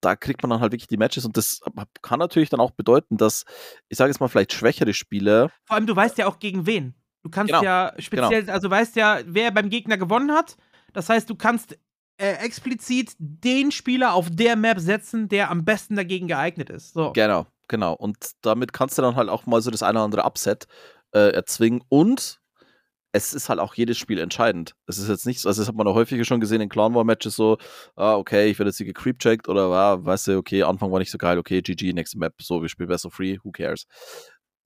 da 0.00 0.16
kriegt 0.16 0.42
man 0.42 0.50
dann 0.50 0.60
halt 0.60 0.72
wirklich 0.72 0.88
die 0.88 0.96
Matches 0.96 1.24
und 1.24 1.36
das 1.36 1.60
kann 2.02 2.18
natürlich 2.18 2.48
dann 2.48 2.58
auch 2.58 2.72
bedeuten, 2.72 3.16
dass, 3.16 3.44
ich 3.88 3.98
sage 3.98 4.10
jetzt 4.10 4.18
mal, 4.18 4.28
vielleicht 4.28 4.52
schwächere 4.52 4.94
Spiele. 4.94 5.50
Vor 5.66 5.76
allem, 5.76 5.86
du 5.86 5.94
weißt 5.94 6.18
ja 6.18 6.26
auch 6.26 6.40
gegen 6.40 6.66
wen. 6.66 6.94
Du 7.22 7.30
kannst 7.30 7.52
genau, 7.52 7.62
ja 7.62 7.92
speziell, 7.98 8.42
genau. 8.42 8.52
also 8.52 8.70
weißt 8.70 8.96
ja, 8.96 9.20
wer 9.26 9.50
beim 9.52 9.68
Gegner 9.68 9.98
gewonnen 9.98 10.32
hat. 10.32 10.56
Das 10.92 11.08
heißt, 11.08 11.28
du 11.28 11.36
kannst 11.36 11.78
äh, 12.20 12.34
explizit 12.34 13.14
den 13.18 13.72
Spieler 13.72 14.12
auf 14.12 14.28
der 14.30 14.54
Map 14.54 14.78
setzen, 14.78 15.28
der 15.28 15.50
am 15.50 15.64
besten 15.64 15.96
dagegen 15.96 16.28
geeignet 16.28 16.68
ist. 16.68 16.92
So. 16.92 17.12
Genau, 17.12 17.46
genau. 17.66 17.94
Und 17.94 18.32
damit 18.42 18.72
kannst 18.74 18.98
du 18.98 19.02
dann 19.02 19.16
halt 19.16 19.30
auch 19.30 19.46
mal 19.46 19.62
so 19.62 19.70
das 19.70 19.82
eine 19.82 19.98
oder 19.98 20.04
andere 20.04 20.24
Upset 20.24 20.66
äh, 21.12 21.32
erzwingen. 21.32 21.82
Und 21.88 22.40
es 23.12 23.32
ist 23.32 23.48
halt 23.48 23.58
auch 23.58 23.74
jedes 23.74 23.96
Spiel 23.96 24.18
entscheidend. 24.18 24.74
Es 24.86 24.98
ist 24.98 25.08
jetzt 25.08 25.26
nicht 25.26 25.40
so, 25.40 25.48
also 25.48 25.62
das 25.62 25.68
hat 25.68 25.74
man 25.74 25.86
auch 25.88 25.94
häufiger 25.94 26.24
schon 26.24 26.40
gesehen 26.40 26.60
in 26.60 26.68
Clan 26.68 26.94
War 26.94 27.04
Matches 27.04 27.34
so, 27.36 27.56
ah, 27.96 28.16
okay, 28.16 28.50
ich 28.50 28.58
werde 28.58 28.68
jetzt 28.68 28.76
hier 28.76 28.86
gecreepcheckt 28.86 29.48
oder 29.48 29.62
ah, 29.62 30.04
weißt 30.04 30.28
du, 30.28 30.36
okay, 30.36 30.62
Anfang 30.62 30.92
war 30.92 30.98
nicht 30.98 31.10
so 31.10 31.18
geil, 31.18 31.38
okay, 31.38 31.62
GG, 31.62 31.92
nächste 31.94 32.18
Map, 32.18 32.34
so, 32.40 32.60
wir 32.62 32.68
spielen 32.68 32.88
Best 32.88 33.06
of 33.06 33.14
Free, 33.14 33.38
who 33.42 33.50
cares? 33.50 33.86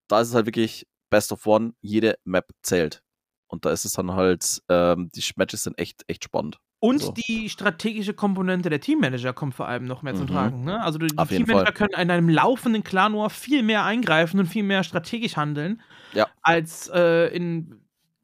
Da 0.08 0.20
ist 0.20 0.28
es 0.28 0.34
halt 0.34 0.46
wirklich 0.46 0.86
Best 1.08 1.32
of 1.32 1.46
One, 1.46 1.72
jede 1.80 2.18
Map 2.24 2.50
zählt. 2.62 3.02
Und 3.46 3.64
da 3.64 3.70
ist 3.70 3.84
es 3.84 3.92
dann 3.92 4.12
halt, 4.12 4.60
ähm, 4.68 5.08
die 5.14 5.22
Matches 5.36 5.62
sind 5.62 5.78
echt, 5.78 6.02
echt 6.08 6.24
spannend. 6.24 6.58
Und 6.84 7.00
so. 7.00 7.12
die 7.12 7.48
strategische 7.48 8.12
Komponente 8.12 8.68
der 8.68 8.78
Teammanager 8.78 9.32
kommt 9.32 9.54
vor 9.54 9.66
allem 9.66 9.86
noch 9.86 10.02
mehr 10.02 10.12
mhm. 10.12 10.18
zum 10.18 10.26
Tragen. 10.26 10.64
Ne? 10.64 10.82
Also 10.82 10.98
die, 10.98 11.06
die 11.06 11.16
Teammanager 11.16 11.72
können 11.72 11.94
in 11.94 12.10
einem 12.10 12.28
laufenden 12.28 12.84
Clan 12.84 13.14
War 13.14 13.30
viel 13.30 13.62
mehr 13.62 13.86
eingreifen 13.86 14.38
und 14.38 14.46
viel 14.46 14.64
mehr 14.64 14.84
strategisch 14.84 15.38
handeln, 15.38 15.80
ja. 16.12 16.26
als 16.42 16.90
äh, 16.92 17.34
in 17.34 17.80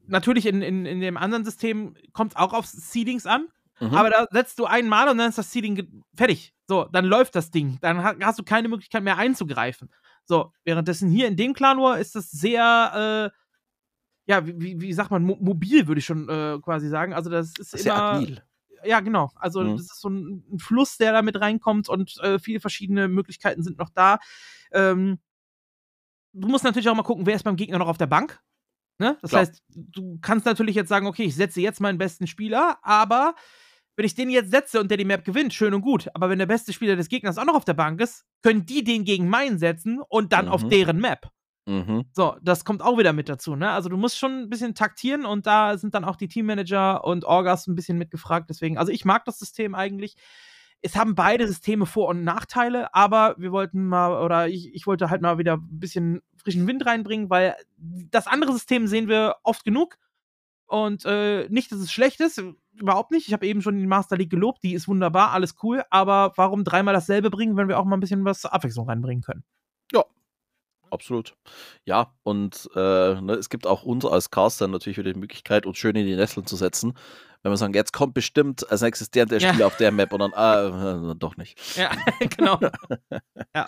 natürlich 0.07 0.45
in, 0.45 0.61
in, 0.61 0.85
in 0.85 1.01
dem 1.01 1.17
anderen 1.17 1.47
System 1.47 1.95
kommt 2.13 2.33
es 2.33 2.37
auch 2.37 2.53
auf 2.53 2.67
Seedings 2.67 3.25
an. 3.25 3.49
Mhm. 3.81 3.95
Aber 3.95 4.11
da 4.11 4.27
setzt 4.31 4.59
du 4.59 4.67
einmal 4.67 5.09
und 5.09 5.17
dann 5.17 5.31
ist 5.31 5.39
das 5.39 5.51
Seeding 5.51 6.05
fertig. 6.15 6.53
So, 6.69 6.85
dann 6.85 7.07
läuft 7.07 7.37
das 7.37 7.51
Ding. 7.51 7.79
Dann 7.81 8.05
hast 8.05 8.39
du 8.39 8.43
keine 8.43 8.69
Möglichkeit 8.69 9.03
mehr 9.03 9.17
einzugreifen. 9.17 9.89
So, 10.27 10.53
währenddessen 10.65 11.09
hier 11.09 11.29
in 11.29 11.37
dem 11.37 11.55
Clan 11.55 11.79
War 11.79 11.99
ist 11.99 12.15
das 12.15 12.31
sehr, 12.31 13.31
äh, 13.33 14.31
ja, 14.31 14.47
wie, 14.47 14.79
wie 14.83 14.93
sagt 14.93 15.11
man, 15.11 15.25
mo 15.25 15.39
mobil, 15.41 15.89
würde 15.89 16.01
ich 16.01 16.05
schon 16.05 16.29
äh, 16.29 16.59
quasi 16.61 16.91
sagen. 16.91 17.15
Also, 17.15 17.31
das 17.31 17.55
ist 17.59 17.71
sehr 17.71 17.95
immer. 17.95 18.03
Agil. 18.03 18.43
Ja, 18.85 19.01
genau. 19.01 19.31
Also, 19.37 19.63
mhm. 19.63 19.77
das 19.77 19.87
ist 19.87 20.01
so 20.01 20.09
ein, 20.09 20.45
ein, 20.53 20.59
Fluss, 20.59 20.97
der 20.97 21.13
da 21.13 21.23
mit 21.23 21.41
reinkommt 21.41 21.89
und 21.89 22.17
äh, 22.23 22.39
viele 22.39 22.61
verschiedene 22.61 23.09
Möglichkeiten 23.09 23.63
sind 23.63 23.79
noch 23.79 23.91
da. 23.91 24.19
Ähm, 24.73 25.19
du 26.33 26.49
musst 26.49 26.65
natürlich 26.65 26.89
auch 26.89 26.95
mal 26.95 27.03
gucken, 27.03 27.27
wer 27.27 27.37
ist 27.37 27.45
beim 27.45 27.57
Gegner 27.57 27.79
noch 27.79 27.89
auf 27.89 27.99
der 27.99 28.07
Bank. 28.07 28.41
Ne? 28.99 29.17
Das 29.23 29.31
Klar. 29.31 29.43
heißt, 29.43 29.63
du 29.69 30.19
kannst 30.21 30.47
natürlich 30.47 30.77
jetzt 30.77 30.89
sagen, 30.89 31.07
okay, 31.07 31.25
ich 31.25 31.35
setze 31.35 31.61
jetzt 31.61 31.81
meinen 31.81 31.99
besten 31.99 32.27
Spieler, 32.27 32.79
aber 32.83 33.35
wenn 33.97 34.07
ich 34.07 34.15
den 34.15 34.31
jetzt 34.31 34.51
setze 34.51 34.81
und 34.81 34.91
der 34.91 34.99
die 34.99 35.05
Map 35.05 35.25
gewinnt, 35.25 35.53
schön 35.53 35.75
und 35.75 35.83
gut. 35.83 36.09
Aber 36.15 36.31
wenn 36.31 36.39
der 36.39 36.47
beste 36.47 36.73
Spieler 36.73 36.97
des 36.97 37.09
Gegners 37.09 37.39
auch 37.39 37.45
noch 37.45 37.55
auf 37.55 37.65
der 37.65 37.75
Bank 37.75 38.01
ist, 38.01 38.25
können 38.43 38.67
die 38.67 38.85
den 38.85 39.05
gegen 39.05 39.29
meinen 39.29 39.59
setzen 39.59 40.01
und 40.09 40.33
dann 40.33 40.47
mhm. 40.47 40.53
auf 40.53 40.69
deren 40.69 40.99
Map. 41.01 41.31
Mhm. 41.71 42.05
So, 42.13 42.35
das 42.43 42.65
kommt 42.65 42.83
auch 42.83 42.99
wieder 42.99 43.13
mit 43.13 43.29
dazu, 43.29 43.55
ne? 43.55 43.71
Also 43.71 43.89
du 43.89 43.97
musst 43.97 44.19
schon 44.19 44.41
ein 44.41 44.51
bisschen 44.51 44.75
taktieren 44.75 45.25
und 45.25 45.47
da 45.47 45.79
sind 45.79 45.95
dann 45.95 46.05
auch 46.05 46.17
die 46.17 46.27
Teammanager 46.27 47.05
und 47.05 47.25
Orgas 47.25 47.69
ein 47.69 47.77
bisschen 47.77 47.97
mitgefragt. 47.97 48.51
Deswegen, 48.51 48.77
also 48.77 48.91
ich 48.91 49.05
mag 49.05 49.25
das 49.25 49.39
System 49.39 49.77
eigentlich. 49.77 50.17
Es 50.83 50.97
haben 50.97 51.15
beide 51.15 51.47
Systeme 51.47 51.87
Vor- 51.87 52.09
und 52.09 52.25
Nachteile, 52.25 52.93
aber 52.93 53.37
wir 53.39 53.53
wollten 53.53 53.87
mal, 53.87 54.21
oder 54.25 54.49
ich, 54.49 54.75
ich 54.75 54.89
wollte 54.89 55.11
halt 55.11 55.23
mal 55.23 55.39
wieder 55.39 55.59
ein 55.59 55.79
bisschen 55.79 56.23
frischen 56.37 56.67
Wind 56.67 56.85
reinbringen, 56.87 57.31
weil 57.31 57.55
das 57.77 58.27
andere 58.27 58.53
System 58.53 58.89
sehen 58.89 59.07
wir 59.07 59.37
oft 59.45 59.65
genug. 59.65 59.97
Und 60.67 61.05
äh, 61.05 61.49
nicht, 61.51 61.71
dass 61.71 61.79
es 61.79 61.93
schlecht 61.93 62.21
ist, 62.21 62.43
überhaupt 62.75 63.13
nicht. 63.13 63.29
Ich 63.29 63.33
habe 63.33 63.47
eben 63.47 63.63
schon 63.63 63.79
die 63.79 63.87
Master 63.87 64.17
League 64.17 64.31
gelobt, 64.31 64.65
die 64.65 64.75
ist 64.75 64.89
wunderbar, 64.89 65.31
alles 65.31 65.55
cool. 65.63 65.85
Aber 65.91 66.33
warum 66.37 66.65
dreimal 66.65 66.95
dasselbe 66.95 67.31
bringen, 67.31 67.57
wenn 67.57 67.69
wir 67.69 67.79
auch 67.79 67.85
mal 67.85 67.97
ein 67.97 68.01
bisschen 68.01 68.25
was 68.25 68.45
Abwechslung 68.45 68.89
reinbringen 68.89 69.23
können? 69.23 69.45
Ja, 69.93 70.05
absolut. 70.91 71.35
Ja, 71.85 72.13
und 72.23 72.69
äh, 72.75 73.21
ne, 73.21 73.35
es 73.39 73.49
gibt 73.49 73.67
auch 73.67 73.83
uns 73.83 74.05
als 74.05 74.31
Caster 74.31 74.69
natürlich 74.69 74.99
wieder 74.99 75.13
die 75.13 75.19
Möglichkeit, 75.19 75.67
uns 75.67 75.79
schön 75.79 75.97
in 75.97 76.07
die 76.07 76.17
Nesseln 76.17 76.47
zu 76.47 76.57
setzen. 76.57 76.95
Wenn 77.43 77.53
wir 77.53 77.57
sagen, 77.57 77.73
jetzt 77.73 77.95
kommt 77.95 78.13
bestimmt 78.13 78.71
als 78.71 78.83
nächstes 78.83 79.11
der, 79.11 79.25
der 79.25 79.39
ja. 79.39 79.49
Spieler 79.49 79.67
auf 79.67 79.77
der 79.79 79.93
Map 79.93 80.13
und 80.13 80.19
dann, 80.19 80.35
ah, 80.35 81.11
äh, 81.11 81.15
doch 81.17 81.39
nicht. 81.39 81.59
Ja, 81.75 81.91
genau. 82.37 82.59
ja. 83.55 83.67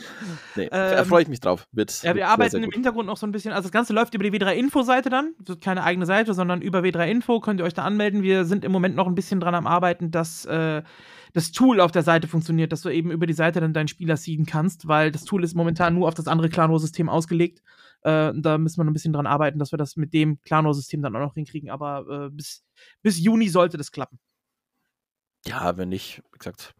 Nee, 0.56 0.68
ähm, 0.70 1.06
freue 1.06 1.22
ich 1.22 1.28
mich 1.28 1.40
drauf. 1.40 1.66
Wird, 1.72 2.02
ja, 2.02 2.10
wir 2.10 2.16
wird 2.16 2.26
arbeiten 2.26 2.50
sehr, 2.50 2.60
sehr 2.60 2.66
im 2.66 2.70
Hintergrund 2.70 3.06
noch 3.06 3.16
so 3.16 3.26
ein 3.26 3.32
bisschen. 3.32 3.52
Also 3.52 3.68
das 3.68 3.72
Ganze 3.72 3.94
läuft 3.94 4.12
über 4.12 4.24
die 4.24 4.30
W3-Info-Seite 4.30 5.08
dann. 5.08 5.34
Das 5.40 5.56
ist 5.56 5.62
keine 5.62 5.84
eigene 5.84 6.04
Seite, 6.04 6.34
sondern 6.34 6.60
über 6.60 6.80
W3-Info 6.80 7.40
könnt 7.40 7.60
ihr 7.60 7.64
euch 7.64 7.72
da 7.72 7.84
anmelden. 7.84 8.22
Wir 8.22 8.44
sind 8.44 8.64
im 8.64 8.72
Moment 8.72 8.94
noch 8.94 9.06
ein 9.06 9.14
bisschen 9.14 9.40
dran 9.40 9.54
am 9.54 9.66
Arbeiten, 9.66 10.10
dass 10.10 10.44
äh, 10.44 10.82
das 11.32 11.52
Tool 11.52 11.80
auf 11.80 11.92
der 11.92 12.02
Seite 12.02 12.28
funktioniert, 12.28 12.72
dass 12.72 12.82
du 12.82 12.90
eben 12.90 13.10
über 13.10 13.26
die 13.26 13.32
Seite 13.32 13.60
dann 13.60 13.72
deinen 13.72 13.88
Spieler 13.88 14.16
seeden 14.16 14.46
kannst, 14.46 14.86
weil 14.86 15.10
das 15.10 15.24
Tool 15.24 15.44
ist 15.44 15.54
momentan 15.54 15.94
nur 15.94 16.08
auf 16.08 16.14
das 16.14 16.28
andere 16.28 16.48
Clanor-System 16.48 17.08
ausgelegt. 17.08 17.62
Äh, 18.02 18.32
da 18.34 18.58
müssen 18.58 18.78
wir 18.78 18.84
noch 18.84 18.90
ein 18.90 18.94
bisschen 18.94 19.12
dran 19.12 19.26
arbeiten, 19.26 19.58
dass 19.58 19.72
wir 19.72 19.78
das 19.78 19.96
mit 19.96 20.12
dem 20.12 20.40
Clanor-System 20.42 21.00
dann 21.02 21.16
auch 21.16 21.20
noch 21.20 21.34
hinkriegen. 21.34 21.70
Aber 21.70 22.26
äh, 22.26 22.30
bis, 22.30 22.64
bis 23.02 23.18
Juni 23.18 23.48
sollte 23.48 23.78
das 23.78 23.92
klappen. 23.92 24.18
Ja, 25.46 25.76
wenn 25.76 25.88
nicht, 25.88 26.22
wie 26.32 26.38
gesagt, 26.38 26.74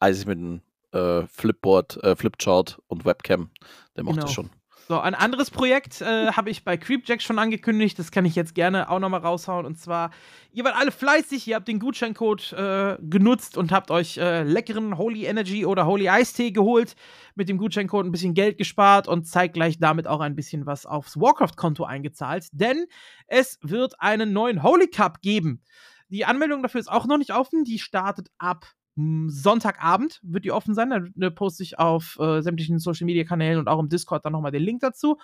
Eisig 0.00 0.26
mit 0.26 0.38
einem 0.38 0.62
äh, 0.92 1.26
Flipboard, 1.26 2.02
äh, 2.02 2.16
Flipchart 2.16 2.80
und 2.86 3.04
Webcam, 3.04 3.50
der 3.96 4.04
macht 4.04 4.14
genau. 4.14 4.26
das 4.26 4.32
schon. 4.32 4.50
So, 4.92 5.00
ein 5.00 5.14
anderes 5.14 5.50
Projekt 5.50 6.02
äh, 6.02 6.32
habe 6.36 6.50
ich 6.50 6.64
bei 6.64 6.76
Creepjack 6.76 7.22
schon 7.22 7.38
angekündigt. 7.38 7.98
Das 7.98 8.10
kann 8.10 8.26
ich 8.26 8.34
jetzt 8.34 8.54
gerne 8.54 8.90
auch 8.90 8.98
nochmal 8.98 9.20
raushauen. 9.20 9.64
Und 9.64 9.78
zwar, 9.78 10.10
ihr 10.52 10.64
wart 10.64 10.76
alle 10.76 10.90
fleißig, 10.90 11.48
ihr 11.48 11.54
habt 11.56 11.66
den 11.66 11.78
Gutscheincode 11.78 12.52
äh, 12.52 12.98
genutzt 13.00 13.56
und 13.56 13.72
habt 13.72 13.90
euch 13.90 14.18
äh, 14.18 14.42
leckeren 14.42 14.98
Holy 14.98 15.24
Energy 15.24 15.64
oder 15.64 15.86
Holy 15.86 16.08
Ice 16.10 16.34
Tee 16.34 16.52
geholt. 16.52 16.94
Mit 17.34 17.48
dem 17.48 17.56
Gutscheincode 17.56 18.04
ein 18.04 18.12
bisschen 18.12 18.34
Geld 18.34 18.58
gespart 18.58 19.08
und 19.08 19.24
zeigt 19.26 19.54
gleich 19.54 19.78
damit 19.78 20.06
auch 20.06 20.20
ein 20.20 20.36
bisschen 20.36 20.66
was 20.66 20.84
aufs 20.84 21.18
Warcraft-Konto 21.18 21.84
eingezahlt. 21.84 22.48
Denn 22.52 22.84
es 23.28 23.58
wird 23.62 23.98
einen 23.98 24.34
neuen 24.34 24.62
Holy 24.62 24.88
Cup 24.88 25.22
geben. 25.22 25.62
Die 26.10 26.26
Anmeldung 26.26 26.62
dafür 26.62 26.82
ist 26.82 26.92
auch 26.92 27.06
noch 27.06 27.16
nicht 27.16 27.32
offen. 27.32 27.64
Die 27.64 27.78
startet 27.78 28.28
ab 28.36 28.66
Sonntagabend 28.94 30.20
wird 30.22 30.44
die 30.44 30.52
offen 30.52 30.74
sein. 30.74 30.90
Da 30.90 31.00
ne, 31.14 31.30
poste 31.30 31.62
ich 31.62 31.78
auf 31.78 32.18
äh, 32.20 32.42
sämtlichen 32.42 32.78
Social 32.78 33.06
Media 33.06 33.24
Kanälen 33.24 33.58
und 33.58 33.68
auch 33.68 33.78
im 33.78 33.88
Discord 33.88 34.24
dann 34.24 34.32
nochmal 34.32 34.52
den 34.52 34.62
Link 34.62 34.80
dazu. 34.80 35.18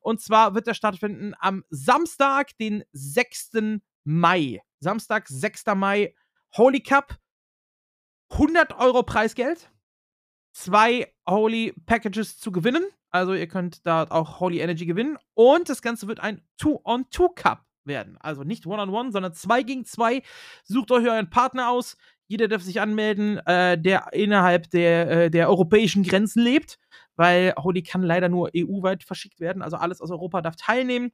Und 0.00 0.20
zwar 0.20 0.54
wird 0.54 0.66
der 0.66 0.74
stattfinden 0.74 1.34
am 1.38 1.64
Samstag, 1.70 2.56
den 2.58 2.82
6. 2.92 3.52
Mai. 4.04 4.60
Samstag, 4.80 5.28
6. 5.28 5.66
Mai, 5.76 6.14
Holy 6.56 6.80
Cup. 6.80 7.16
100 8.30 8.78
Euro 8.78 9.04
Preisgeld. 9.04 9.70
Zwei 10.52 11.14
Holy 11.28 11.74
Packages 11.86 12.38
zu 12.38 12.50
gewinnen. 12.50 12.84
Also 13.10 13.34
ihr 13.34 13.46
könnt 13.46 13.86
da 13.86 14.06
auch 14.08 14.40
Holy 14.40 14.58
Energy 14.60 14.86
gewinnen. 14.86 15.18
Und 15.34 15.68
das 15.68 15.82
Ganze 15.82 16.08
wird 16.08 16.18
ein 16.18 16.42
Two-on-Two-Cup 16.56 17.64
werden. 17.84 18.16
Also 18.18 18.42
nicht 18.42 18.66
One-on-One, 18.66 18.90
-on 18.90 19.06
-one, 19.08 19.12
sondern 19.12 19.34
zwei 19.34 19.62
gegen 19.62 19.84
zwei. 19.84 20.22
Sucht 20.64 20.90
euch 20.90 21.06
euren 21.06 21.30
Partner 21.30 21.70
aus. 21.70 21.96
Jeder 22.28 22.48
darf 22.48 22.62
sich 22.62 22.80
anmelden, 22.80 23.38
äh, 23.46 23.78
der 23.78 24.12
innerhalb 24.12 24.70
der, 24.70 25.10
äh, 25.10 25.30
der 25.30 25.48
europäischen 25.48 26.02
Grenzen 26.02 26.42
lebt, 26.42 26.78
weil 27.16 27.54
Holy 27.58 27.82
kann 27.82 28.02
leider 28.02 28.28
nur 28.28 28.50
EU-weit 28.56 29.04
verschickt 29.04 29.40
werden. 29.40 29.62
Also 29.62 29.76
alles 29.76 30.00
aus 30.00 30.10
Europa 30.10 30.40
darf 30.40 30.56
teilnehmen. 30.56 31.12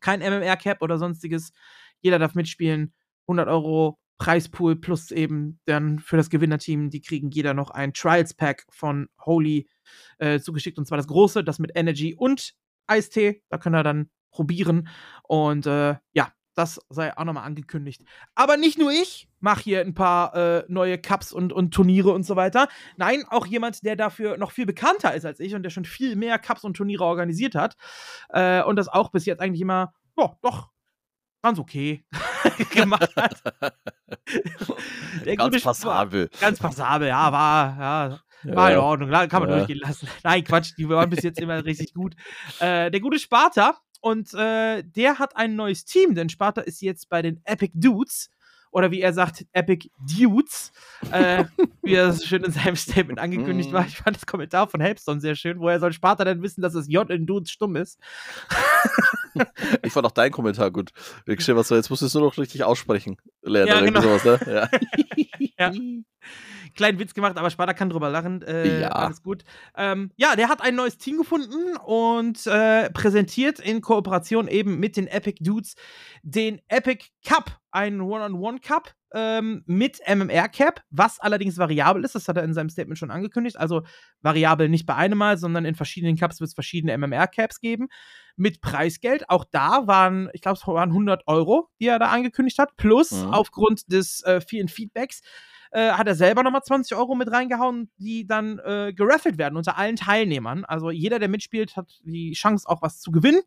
Kein 0.00 0.20
MMR-Cap 0.20 0.82
oder 0.82 0.98
sonstiges. 0.98 1.52
Jeder 2.00 2.18
darf 2.18 2.34
mitspielen. 2.34 2.92
100 3.26 3.48
Euro 3.48 3.98
Preispool 4.18 4.76
plus 4.76 5.10
eben 5.10 5.60
dann 5.64 5.98
für 5.98 6.16
das 6.16 6.30
Gewinnerteam, 6.30 6.90
die 6.90 7.00
kriegen 7.00 7.30
jeder 7.30 7.54
noch 7.54 7.70
ein 7.70 7.92
Trials 7.92 8.34
Pack 8.34 8.64
von 8.70 9.08
Holy 9.24 9.68
äh, 10.18 10.38
zugeschickt 10.40 10.78
und 10.78 10.86
zwar 10.86 10.98
das 10.98 11.08
große, 11.08 11.42
das 11.42 11.58
mit 11.58 11.72
Energy 11.74 12.14
und 12.14 12.54
Eistee. 12.86 13.42
Da 13.48 13.58
können 13.58 13.74
wir 13.74 13.82
dann 13.82 14.10
probieren 14.30 14.88
und 15.24 15.66
äh, 15.66 15.96
ja, 16.12 16.32
das 16.54 16.80
sei 16.88 17.16
auch 17.16 17.24
nochmal 17.24 17.44
angekündigt. 17.44 18.02
Aber 18.34 18.56
nicht 18.56 18.78
nur 18.78 18.90
ich 18.90 19.28
mache 19.40 19.62
hier 19.62 19.80
ein 19.80 19.94
paar 19.94 20.34
äh, 20.34 20.64
neue 20.68 20.98
Cups 20.98 21.32
und, 21.32 21.52
und 21.52 21.72
Turniere 21.72 22.12
und 22.12 22.24
so 22.24 22.36
weiter. 22.36 22.68
Nein, 22.96 23.24
auch 23.28 23.46
jemand, 23.46 23.84
der 23.84 23.96
dafür 23.96 24.36
noch 24.36 24.52
viel 24.52 24.66
bekannter 24.66 25.14
ist 25.14 25.26
als 25.26 25.40
ich 25.40 25.54
und 25.54 25.62
der 25.62 25.70
schon 25.70 25.84
viel 25.84 26.16
mehr 26.16 26.38
Cups 26.38 26.64
und 26.64 26.76
Turniere 26.76 27.04
organisiert 27.04 27.54
hat. 27.54 27.76
Äh, 28.30 28.62
und 28.62 28.76
das 28.76 28.88
auch 28.88 29.10
bis 29.10 29.26
jetzt 29.26 29.40
eigentlich 29.40 29.60
immer, 29.60 29.92
ja, 30.16 30.36
doch, 30.42 30.70
ganz 31.42 31.58
okay 31.58 32.04
gemacht 32.70 33.14
hat. 33.16 33.42
ganz 35.36 35.62
passabel. 35.62 36.30
Ganz 36.40 36.58
passabel, 36.58 37.08
ja, 37.08 37.32
war, 37.32 37.78
ja. 37.78 38.20
War 38.44 38.72
in 38.72 38.78
Ordnung, 38.78 39.10
kann 39.10 39.42
man 39.42 39.48
ja. 39.48 39.56
durchgehen 39.56 39.78
lassen. 39.78 40.08
Nein, 40.22 40.44
Quatsch, 40.44 40.72
die 40.76 40.88
waren 40.88 41.08
bis 41.08 41.22
jetzt 41.22 41.40
immer 41.40 41.64
richtig 41.64 41.94
gut. 41.94 42.14
Äh, 42.60 42.90
der 42.90 43.00
gute 43.00 43.18
Sparta 43.18 43.78
und 44.04 44.34
äh, 44.34 44.82
der 44.82 45.18
hat 45.18 45.34
ein 45.34 45.56
neues 45.56 45.86
Team, 45.86 46.14
denn 46.14 46.28
Sparta 46.28 46.60
ist 46.60 46.82
jetzt 46.82 47.08
bei 47.08 47.22
den 47.22 47.40
Epic 47.44 47.72
Dudes. 47.74 48.30
Oder 48.70 48.90
wie 48.90 49.00
er 49.00 49.14
sagt, 49.14 49.46
Epic 49.54 49.88
Dudes. 49.98 50.72
Äh, 51.10 51.44
wie 51.82 51.94
er 51.94 52.12
so 52.12 52.26
schön 52.26 52.44
in 52.44 52.52
seinem 52.52 52.76
Statement 52.76 53.18
angekündigt 53.18 53.72
war. 53.72 53.80
Mhm. 53.80 53.88
Ich 53.88 53.96
fand 53.96 54.16
das 54.16 54.26
Kommentar 54.26 54.68
von 54.68 54.82
Helpstone 54.82 55.22
sehr 55.22 55.36
schön. 55.36 55.58
Woher 55.58 55.80
soll 55.80 55.94
Sparta 55.94 56.24
denn 56.24 56.42
wissen, 56.42 56.60
dass 56.60 56.74
das 56.74 56.86
J 56.86 57.08
in 57.08 57.24
Dudes 57.24 57.50
stumm 57.50 57.76
ist? 57.76 57.98
ich 59.82 59.92
fand 59.94 60.06
auch 60.06 60.12
deinen 60.12 60.32
Kommentar 60.32 60.70
gut. 60.70 60.90
Was 61.24 61.68
so, 61.68 61.74
jetzt 61.74 61.88
musst 61.88 62.02
du 62.02 62.06
es 62.06 62.12
nur 62.12 62.24
noch 62.24 62.36
richtig 62.36 62.62
aussprechen. 62.62 63.16
Lernen 63.40 63.68
ja, 63.68 63.80
genau. 63.80 64.02
sowas, 64.02 64.24
ne? 64.26 64.38
ja. 64.52 64.68
ja 65.70 65.72
kleinen 66.74 66.98
Witz 66.98 67.14
gemacht, 67.14 67.36
aber 67.36 67.50
Sparta 67.50 67.74
kann 67.74 67.90
drüber 67.90 68.10
lachen. 68.10 68.42
Äh, 68.42 68.82
ja. 68.82 68.88
Alles 68.88 69.22
gut. 69.22 69.44
Ähm, 69.76 70.10
ja, 70.16 70.36
der 70.36 70.48
hat 70.48 70.62
ein 70.62 70.74
neues 70.74 70.98
Team 70.98 71.18
gefunden 71.18 71.76
und 71.84 72.46
äh, 72.46 72.90
präsentiert 72.90 73.60
in 73.60 73.80
Kooperation 73.80 74.48
eben 74.48 74.78
mit 74.78 74.96
den 74.96 75.06
Epic 75.06 75.42
Dudes 75.42 75.74
den 76.22 76.60
Epic 76.68 77.06
Cup, 77.26 77.58
einen 77.70 78.00
One-on-One-Cup 78.00 78.94
ähm, 79.14 79.62
mit 79.66 80.00
MMR-Cap, 80.06 80.82
was 80.90 81.20
allerdings 81.20 81.56
variabel 81.56 82.04
ist. 82.04 82.14
Das 82.14 82.28
hat 82.28 82.36
er 82.36 82.44
in 82.44 82.54
seinem 82.54 82.68
Statement 82.68 82.98
schon 82.98 83.10
angekündigt. 83.10 83.56
Also 83.56 83.82
variabel 84.22 84.68
nicht 84.68 84.86
bei 84.86 84.94
einem 84.94 85.18
Mal, 85.18 85.38
sondern 85.38 85.64
in 85.64 85.74
verschiedenen 85.74 86.16
Cups 86.16 86.40
wird 86.40 86.48
es 86.48 86.54
verschiedene 86.54 86.96
MMR-Caps 86.98 87.60
geben. 87.60 87.88
Mit 88.36 88.60
Preisgeld. 88.60 89.30
Auch 89.30 89.44
da 89.50 89.86
waren, 89.86 90.28
ich 90.32 90.40
glaube, 90.40 90.58
es 90.58 90.66
waren 90.66 90.90
100 90.90 91.22
Euro, 91.26 91.68
die 91.80 91.86
er 91.86 92.00
da 92.00 92.08
angekündigt 92.08 92.58
hat. 92.58 92.76
Plus 92.76 93.12
mhm. 93.12 93.32
aufgrund 93.32 93.92
des 93.92 94.22
äh, 94.24 94.40
vielen 94.40 94.68
Feedbacks 94.68 95.22
äh, 95.74 95.90
hat 95.90 96.06
er 96.06 96.14
selber 96.14 96.44
nochmal 96.44 96.62
20 96.62 96.96
Euro 96.96 97.16
mit 97.16 97.30
reingehauen, 97.30 97.90
die 97.98 98.26
dann 98.26 98.60
äh, 98.60 98.92
geraffelt 98.94 99.38
werden 99.38 99.56
unter 99.56 99.76
allen 99.76 99.96
Teilnehmern. 99.96 100.64
Also 100.64 100.90
jeder, 100.90 101.18
der 101.18 101.28
mitspielt, 101.28 101.76
hat 101.76 102.00
die 102.04 102.32
Chance, 102.32 102.68
auch 102.68 102.80
was 102.80 103.00
zu 103.00 103.10
gewinnen. 103.10 103.42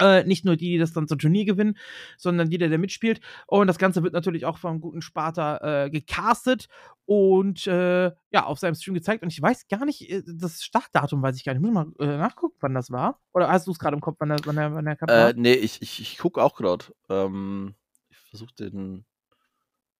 Äh, 0.00 0.24
nicht 0.24 0.44
nur 0.44 0.56
die, 0.56 0.70
die 0.70 0.78
das 0.78 0.92
dann 0.92 1.06
zum 1.06 1.18
Turnier 1.18 1.44
gewinnen, 1.44 1.76
sondern 2.16 2.50
jeder, 2.50 2.68
der 2.68 2.78
mitspielt. 2.78 3.20
Und 3.46 3.68
das 3.68 3.78
Ganze 3.78 4.02
wird 4.02 4.12
natürlich 4.12 4.44
auch 4.44 4.58
vom 4.58 4.80
guten 4.80 5.02
Sparta 5.02 5.84
äh, 5.84 5.90
gecastet 5.90 6.66
und 7.04 7.66
äh, 7.66 8.10
ja, 8.30 8.46
auf 8.46 8.58
seinem 8.58 8.74
Stream 8.74 8.94
gezeigt. 8.94 9.22
Und 9.22 9.28
ich 9.28 9.40
weiß 9.40 9.68
gar 9.68 9.84
nicht, 9.84 10.10
äh, 10.10 10.22
das 10.26 10.64
Startdatum 10.64 11.22
weiß 11.22 11.36
ich 11.36 11.44
gar 11.44 11.52
nicht. 11.52 11.62
Ich 11.62 11.70
muss 11.70 11.74
mal 11.74 11.92
äh, 12.00 12.16
nachgucken, 12.16 12.56
wann 12.60 12.74
das 12.74 12.90
war. 12.90 13.20
Oder 13.32 13.48
hast 13.48 13.68
du 13.68 13.70
es 13.70 13.78
gerade 13.78 13.94
im 13.94 14.00
Kopf, 14.00 14.16
wann 14.18 14.30
der, 14.30 14.38
wann 14.44 14.56
der, 14.56 14.74
wann 14.74 14.84
der 14.84 14.96
Cup 14.96 15.10
war? 15.10 15.28
Äh, 15.28 15.34
nee, 15.36 15.54
ich, 15.54 15.80
ich, 15.80 16.00
ich 16.00 16.18
gucke 16.18 16.42
auch 16.42 16.56
gerade. 16.56 16.86
Ähm, 17.08 17.74
ich 18.08 18.16
versuche 18.16 18.54
den 18.54 19.04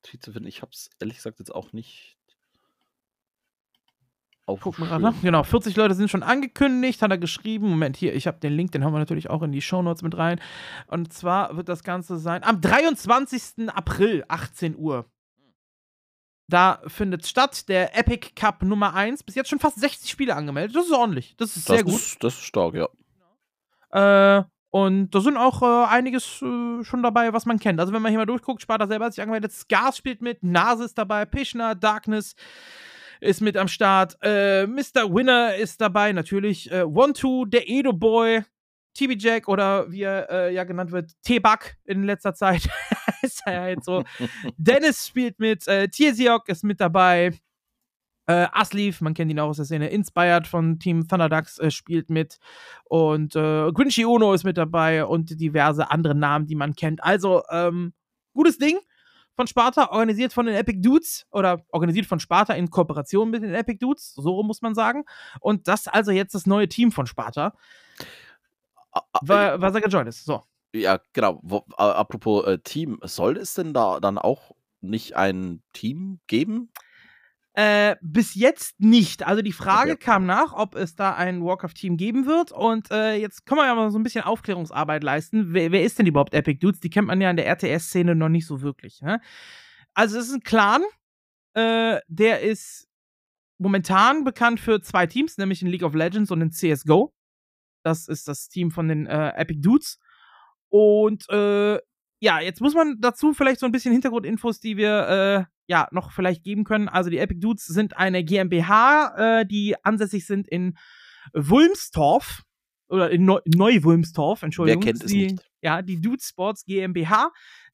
Tweet 0.02 0.22
zu 0.22 0.32
finden. 0.32 0.48
Ich 0.48 0.62
habe 0.62 0.72
es 0.72 0.90
ehrlich 1.00 1.16
gesagt 1.16 1.38
jetzt 1.38 1.54
auch 1.54 1.72
nicht 1.72 2.16
Gucken 4.58 4.84
wir 4.84 4.88
gerade 4.88 5.14
Genau, 5.22 5.42
40 5.42 5.76
Leute 5.76 5.94
sind 5.94 6.10
schon 6.10 6.22
angekündigt, 6.22 7.02
hat 7.02 7.10
er 7.10 7.18
geschrieben. 7.18 7.68
Moment, 7.68 7.96
hier, 7.96 8.14
ich 8.14 8.26
habe 8.26 8.38
den 8.40 8.52
Link, 8.52 8.72
den 8.72 8.84
haben 8.84 8.92
wir 8.92 8.98
natürlich 8.98 9.30
auch 9.30 9.42
in 9.42 9.52
die 9.52 9.62
Shownotes 9.62 10.02
mit 10.02 10.16
rein. 10.16 10.40
Und 10.86 11.12
zwar 11.12 11.56
wird 11.56 11.68
das 11.68 11.84
Ganze 11.84 12.18
sein 12.18 12.42
am 12.42 12.60
23. 12.60 13.68
April, 13.68 14.24
18 14.28 14.76
Uhr. 14.76 15.06
Da 16.48 16.82
findet 16.86 17.26
statt 17.26 17.68
der 17.68 17.96
Epic 17.96 18.32
Cup 18.34 18.62
Nummer 18.62 18.94
1. 18.94 19.22
Bis 19.22 19.36
jetzt 19.36 19.50
schon 19.50 19.60
fast 19.60 19.78
60 19.78 20.10
Spiele 20.10 20.34
angemeldet. 20.34 20.74
Das 20.74 20.86
ist 20.86 20.92
ordentlich. 20.92 21.36
Das 21.36 21.56
ist 21.56 21.68
das 21.68 21.76
sehr 21.76 21.84
gut. 21.84 21.94
Ist, 21.94 22.24
das 22.24 22.34
ist 22.34 22.42
stark, 22.42 22.74
ja. 22.74 22.88
Äh, 23.92 24.44
und 24.70 25.10
da 25.10 25.20
sind 25.20 25.36
auch 25.36 25.62
äh, 25.62 25.86
einiges 25.88 26.40
äh, 26.42 26.84
schon 26.84 27.02
dabei, 27.02 27.32
was 27.32 27.44
man 27.44 27.58
kennt. 27.58 27.80
Also, 27.80 27.92
wenn 27.92 28.02
man 28.02 28.10
hier 28.10 28.18
mal 28.18 28.26
durchguckt, 28.26 28.62
Sparta 28.62 28.86
selber 28.86 29.06
hat 29.06 29.14
sich 29.14 29.22
angemeldet. 29.22 29.52
Scars 29.52 29.96
spielt 29.96 30.22
mit, 30.22 30.42
Nase 30.42 30.84
ist 30.84 30.96
dabei, 30.96 31.24
Pishna, 31.24 31.74
Darkness, 31.74 32.34
ist 33.20 33.40
mit 33.40 33.56
am 33.56 33.68
Start. 33.68 34.16
Äh, 34.22 34.66
Mr. 34.66 35.12
Winner 35.12 35.56
ist 35.56 35.80
dabei, 35.80 36.12
natürlich. 36.12 36.70
Äh, 36.70 36.82
One-Two, 36.84 37.46
der 37.46 37.68
Edo 37.68 37.92
Boy, 37.92 38.42
TB 38.94 39.16
Jack 39.18 39.48
oder 39.48 39.90
wie 39.90 40.02
er 40.02 40.30
äh, 40.30 40.54
ja 40.54 40.64
genannt 40.64 40.92
wird, 40.92 41.12
T-Bug 41.22 41.74
in 41.84 42.04
letzter 42.04 42.34
Zeit. 42.34 42.68
ist 43.22 43.42
er 43.46 43.52
ja 43.52 43.68
jetzt 43.68 43.84
so. 43.84 44.04
Dennis 44.56 45.06
spielt 45.06 45.38
mit, 45.38 45.66
äh, 45.66 45.88
Tiersiok 45.88 46.48
ist 46.48 46.64
mit 46.64 46.80
dabei. 46.80 47.32
Äh, 48.30 48.48
Asleaf, 48.52 49.00
man 49.00 49.12
kennt 49.12 49.28
ihn 49.30 49.40
auch 49.40 49.48
aus 49.48 49.56
der 49.56 49.64
Szene, 49.64 49.88
Inspired 49.88 50.46
von 50.46 50.78
Team 50.78 51.08
Thunderducks 51.08 51.58
äh, 51.58 51.72
spielt 51.72 52.10
mit 52.10 52.38
und 52.84 53.34
äh, 53.34 53.72
Grinchy 53.72 54.04
Uno 54.04 54.32
ist 54.32 54.44
mit 54.44 54.56
dabei 54.56 55.04
und 55.04 55.40
diverse 55.40 55.90
andere 55.90 56.14
Namen, 56.14 56.46
die 56.46 56.54
man 56.54 56.74
kennt. 56.74 57.02
Also, 57.02 57.42
ähm, 57.50 57.92
gutes 58.32 58.58
Ding 58.58 58.78
von 59.34 59.48
Sparta, 59.48 59.90
organisiert 59.90 60.32
von 60.32 60.46
den 60.46 60.54
Epic 60.54 60.78
Dudes 60.80 61.26
oder 61.32 61.64
organisiert 61.70 62.06
von 62.06 62.20
Sparta 62.20 62.52
in 62.52 62.70
Kooperation 62.70 63.30
mit 63.30 63.42
den 63.42 63.52
Epic 63.52 63.78
Dudes, 63.78 64.14
so 64.14 64.44
muss 64.44 64.62
man 64.62 64.76
sagen. 64.76 65.04
Und 65.40 65.66
das 65.66 65.88
also 65.88 66.12
jetzt 66.12 66.36
das 66.36 66.46
neue 66.46 66.68
Team 66.68 66.92
von 66.92 67.08
Sparta. 67.08 67.54
Was 69.22 69.74
er 69.74 69.80
gejoint 69.80 70.08
ist. 70.08 70.24
So. 70.24 70.44
Ja, 70.72 71.00
genau. 71.12 71.40
Wo, 71.42 71.64
apropos 71.76 72.46
äh, 72.46 72.58
Team, 72.58 73.00
soll 73.02 73.38
es 73.38 73.54
denn 73.54 73.74
da 73.74 73.98
dann 73.98 74.18
auch 74.18 74.52
nicht 74.80 75.16
ein 75.16 75.62
Team 75.72 76.20
geben? 76.28 76.70
Äh, 77.54 77.96
bis 78.00 78.36
jetzt 78.36 78.80
nicht. 78.80 79.26
Also 79.26 79.42
die 79.42 79.52
Frage 79.52 79.92
okay. 79.92 80.04
kam 80.04 80.24
nach, 80.24 80.52
ob 80.52 80.76
es 80.76 80.94
da 80.94 81.14
ein 81.14 81.44
Warcraft-Team 81.44 81.96
geben 81.96 82.26
wird. 82.26 82.52
Und 82.52 82.90
äh, 82.90 83.14
jetzt 83.16 83.44
können 83.44 83.60
wir 83.60 83.66
ja 83.66 83.74
mal 83.74 83.90
so 83.90 83.98
ein 83.98 84.04
bisschen 84.04 84.22
Aufklärungsarbeit 84.22 85.02
leisten. 85.02 85.52
Wer, 85.52 85.72
wer, 85.72 85.82
ist 85.82 85.98
denn 85.98 86.06
überhaupt 86.06 86.32
Epic 86.32 86.60
Dudes? 86.60 86.80
Die 86.80 86.90
kennt 86.90 87.08
man 87.08 87.20
ja 87.20 87.28
in 87.28 87.36
der 87.36 87.48
RTS-Szene 87.48 88.14
noch 88.14 88.28
nicht 88.28 88.46
so 88.46 88.62
wirklich. 88.62 89.02
Ne? 89.02 89.20
Also 89.94 90.18
es 90.18 90.28
ist 90.28 90.34
ein 90.34 90.42
Clan, 90.42 90.82
äh, 91.54 91.98
der 92.06 92.40
ist 92.42 92.88
momentan 93.58 94.22
bekannt 94.22 94.60
für 94.60 94.80
zwei 94.80 95.06
Teams, 95.06 95.36
nämlich 95.36 95.60
in 95.60 95.68
League 95.68 95.82
of 95.82 95.94
Legends 95.94 96.30
und 96.30 96.40
in 96.40 96.52
CSGO. 96.52 97.12
Das 97.82 98.06
ist 98.06 98.28
das 98.28 98.48
Team 98.48 98.70
von 98.70 98.88
den 98.88 99.06
äh, 99.06 99.30
Epic 99.30 99.60
Dudes. 99.60 99.98
Und 100.68 101.28
äh, 101.30 101.78
ja, 102.20 102.40
jetzt 102.40 102.60
muss 102.60 102.74
man 102.74 103.00
dazu 103.00 103.32
vielleicht 103.32 103.60
so 103.60 103.66
ein 103.66 103.72
bisschen 103.72 103.92
Hintergrundinfos, 103.92 104.60
die 104.60 104.76
wir 104.76 105.08
äh, 105.08 105.44
ja 105.70 105.88
noch 105.92 106.10
vielleicht 106.10 106.42
geben 106.42 106.64
können. 106.64 106.88
Also 106.88 107.10
die 107.10 107.18
Epic 107.18 107.38
Dudes 107.38 107.64
sind 107.64 107.96
eine 107.96 108.24
GmbH, 108.24 109.40
äh, 109.40 109.46
die 109.46 109.76
ansässig 109.84 110.26
sind 110.26 110.48
in 110.48 110.76
Wulmstorf 111.32 112.42
oder 112.88 113.08
in 113.10 113.24
Neu 113.24 113.38
Neu-Wulmstorf, 113.46 114.42
Entschuldigung. 114.42 114.82
Wer 114.82 114.92
kennt 114.92 115.08
die, 115.08 115.26
es 115.26 115.32
nicht? 115.32 115.50
Ja, 115.62 115.80
die 115.80 116.00
Dudes 116.00 116.26
Sports 116.26 116.64
GmbH, 116.64 117.30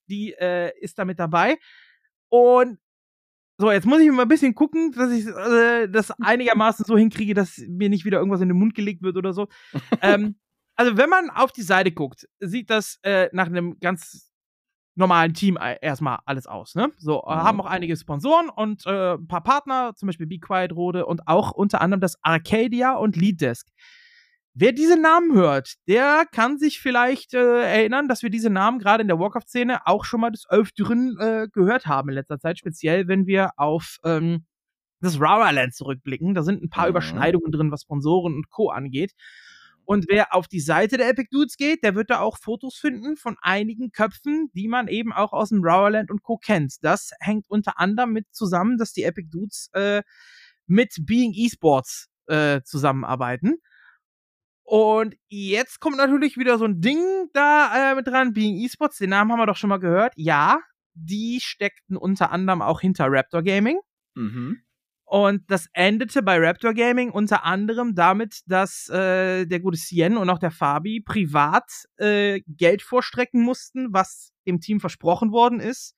die 0.09 0.35
äh, 0.35 0.79
ist 0.79 0.99
da 0.99 1.07
mit 1.07 1.19
dabei. 1.19 1.57
Und 2.29 2.79
so, 3.59 3.73
jetzt 3.73 3.87
muss 3.87 4.03
ich 4.03 4.11
mal 4.11 4.23
ein 4.23 4.29
bisschen 4.29 4.55
gucken, 4.55 4.93
dass 4.93 5.11
ich 5.11 5.27
äh, 5.27 5.89
das 5.89 6.11
einigermaßen 6.21 6.85
so 6.85 6.99
hinkriege, 6.99 7.33
dass 7.33 7.57
mir 7.67 7.89
nicht 7.89 8.05
wieder 8.05 8.19
irgendwas 8.19 8.43
in 8.43 8.49
den 8.49 8.59
Mund 8.59 8.75
gelegt 8.75 9.03
wird 9.03 9.17
oder 9.17 9.33
so. 9.33 9.49
ähm, 10.03 10.37
also, 10.75 10.99
wenn 10.99 11.09
man 11.09 11.31
auf 11.31 11.51
die 11.51 11.63
Seite 11.63 11.93
guckt, 11.93 12.29
sieht 12.41 12.69
das 12.69 12.99
äh, 13.03 13.31
nach 13.33 13.47
einem 13.47 13.81
ganz 13.81 14.31
normalen 14.97 15.35
Team 15.35 15.57
äh, 15.57 15.77
erstmal 15.81 16.19
alles 16.25 16.47
aus. 16.47 16.75
Ne? 16.75 16.91
So, 16.99 17.23
mhm. 17.27 17.31
haben 17.31 17.61
auch 17.61 17.67
einige 17.67 17.97
Sponsoren 17.97 18.49
und 18.49 18.85
äh, 18.87 19.15
ein 19.15 19.29
paar 19.29 19.43
Partner, 19.43 19.93
zum 19.95 20.07
Beispiel 20.07 20.27
Be 20.27 20.39
Quiet 20.39 20.73
Rode 20.73 21.07
und 21.07 21.29
auch 21.29 21.53
unter 21.53 21.81
anderem 21.81 22.01
das 22.01 22.17
Arcadia 22.23 22.95
und 22.95 23.17
Lead 23.17 23.41
Desk. 23.41 23.69
Wer 24.55 24.73
diese 24.73 24.99
Namen 24.99 25.35
hört, 25.35 25.75
der 25.87 26.25
kann 26.33 26.59
sich 26.59 26.81
vielleicht 26.81 27.35
äh, 27.35 27.61
erinnern, 27.63 28.09
dass 28.09 28.23
wir 28.23 28.31
diese 28.31 28.49
Namen 28.49 28.79
gerade 28.79 29.03
in 29.03 29.09
der 29.09 29.19
Warcraft-Szene 29.19 29.87
auch 29.87 30.07
schon 30.07 30.23
mal 30.23 30.31
des 30.31 30.47
Öfteren 30.49 31.15
äh, 31.21 31.47
gehört 31.53 31.87
haben 31.87 32.09
in 32.09 32.15
letzter 32.15 32.39
Zeit, 32.39 32.59
speziell 32.59 33.07
wenn 33.07 33.27
wir 33.27 33.51
auf 33.59 33.99
ähm, 34.03 34.47
das 35.01 35.21
Rara 35.21 35.53
zurückblicken. 35.71 36.33
Da 36.33 36.43
sind 36.43 36.63
ein 36.63 36.71
paar 36.71 36.87
mhm. 36.87 36.91
Überschneidungen 36.91 37.53
drin, 37.53 37.71
was 37.71 37.83
Sponsoren 37.83 38.35
und 38.35 38.49
Co. 38.49 38.71
angeht. 38.71 39.13
Und 39.87 40.07
wer 40.09 40.35
auf 40.35 40.49
die 40.49 40.61
Seite 40.61 40.97
der 40.97 41.09
Epic 41.09 41.29
Dudes 41.31 41.57
geht, 41.57 41.85
der 41.85 41.95
wird 41.95 42.11
da 42.11 42.19
auch 42.19 42.39
Fotos 42.39 42.77
finden 42.77 43.17
von 43.17 43.37
einigen 43.41 43.93
Köpfen, 43.93 44.51
die 44.53 44.67
man 44.67 44.89
eben 44.89 45.13
auch 45.13 45.33
aus 45.33 45.51
dem 45.51 45.63
Rowerland 45.63 46.11
und 46.11 46.23
Co. 46.23 46.39
kennt. 46.39 46.75
Das 46.83 47.13
hängt 47.21 47.49
unter 47.49 47.79
anderem 47.79 48.13
mit 48.13 48.27
zusammen, 48.33 48.79
dass 48.79 48.93
die 48.93 49.05
Epic 49.05 49.29
Dudes 49.31 49.71
äh, 49.75 50.03
mit 50.67 50.93
Being 51.01 51.33
Esports 51.33 52.09
äh, 52.27 52.63
zusammenarbeiten. 52.63 53.59
Und 54.65 55.15
jetzt 55.29 55.79
kommt 55.79 55.97
natürlich 55.97 56.37
wieder 56.37 56.59
so 56.59 56.65
ein 56.65 56.81
Ding 56.81 57.29
da 57.33 57.93
äh, 57.93 57.95
mit 57.95 58.09
dran. 58.09 58.33
Being 58.33 58.61
Esports, 58.65 58.99
den 58.99 59.11
Namen 59.11 59.31
haben 59.31 59.39
wir 59.39 59.47
doch 59.47 59.57
schon 59.57 59.71
mal 59.71 59.79
gehört. 59.79 60.13
Ja, 60.17 60.59
die 60.95 61.39
steckten 61.41 61.97
unter 61.97 62.33
anderem 62.33 62.61
auch 62.61 62.81
hinter 62.81 63.07
Raptor 63.09 63.45
Gaming. 63.45 63.79
Mhm. 64.17 64.63
Und 65.09 65.49
das 65.49 65.69
endete 65.73 66.21
bei 66.21 66.37
Raptor 66.37 66.75
Gaming 66.75 67.11
unter 67.11 67.45
anderem 67.45 67.95
damit, 67.95 68.41
dass 68.47 68.89
äh, 68.89 69.47
der 69.47 69.61
gute 69.61 69.79
Cien 69.79 70.17
und 70.17 70.29
auch 70.29 70.41
der 70.41 70.51
Fabi 70.51 71.01
privat 71.01 71.71
äh, 71.97 72.41
Geld 72.49 72.83
vorstrecken 72.83 73.41
mussten, 73.41 73.93
was 73.93 74.33
dem 74.49 74.61
Team 74.61 74.81
versprochen 74.81 75.31
worden 75.31 75.61
ist, 75.61 75.95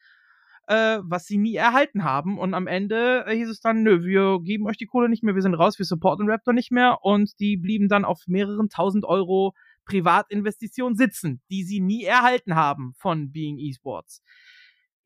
äh, 0.67 0.99
was 1.03 1.25
sie 1.25 1.39
nie 1.39 1.55
erhalten 1.55 2.05
haben. 2.05 2.39
Und 2.39 2.53
am 2.53 2.67
Ende 2.67 3.25
hieß 3.27 3.49
es 3.49 3.61
dann, 3.61 3.83
nö, 3.83 4.05
wir 4.05 4.41
geben 4.43 4.67
euch 4.67 4.77
die 4.77 4.85
Kohle 4.85 5.09
nicht 5.09 5.23
mehr, 5.23 5.35
wir 5.35 5.41
sind 5.43 5.55
raus, 5.55 5.79
wir 5.79 5.87
supporten 5.87 6.29
Raptor 6.29 6.53
nicht 6.53 6.71
mehr. 6.71 6.99
Und 7.01 7.41
die 7.41 7.57
blieben 7.57 7.89
dann 7.89 8.05
auf 8.05 8.21
mehreren 8.27 8.69
tausend 8.69 9.07
Euro 9.07 9.55
Privatinvestition 9.87 10.97
sitzen, 10.97 11.41
die 11.51 11.65
sie 11.65 11.81
nie 11.81 12.05
erhalten 12.05 12.57
haben 12.57 12.93
von 12.99 13.33
Being 13.33 13.59
Esports. 13.59 14.23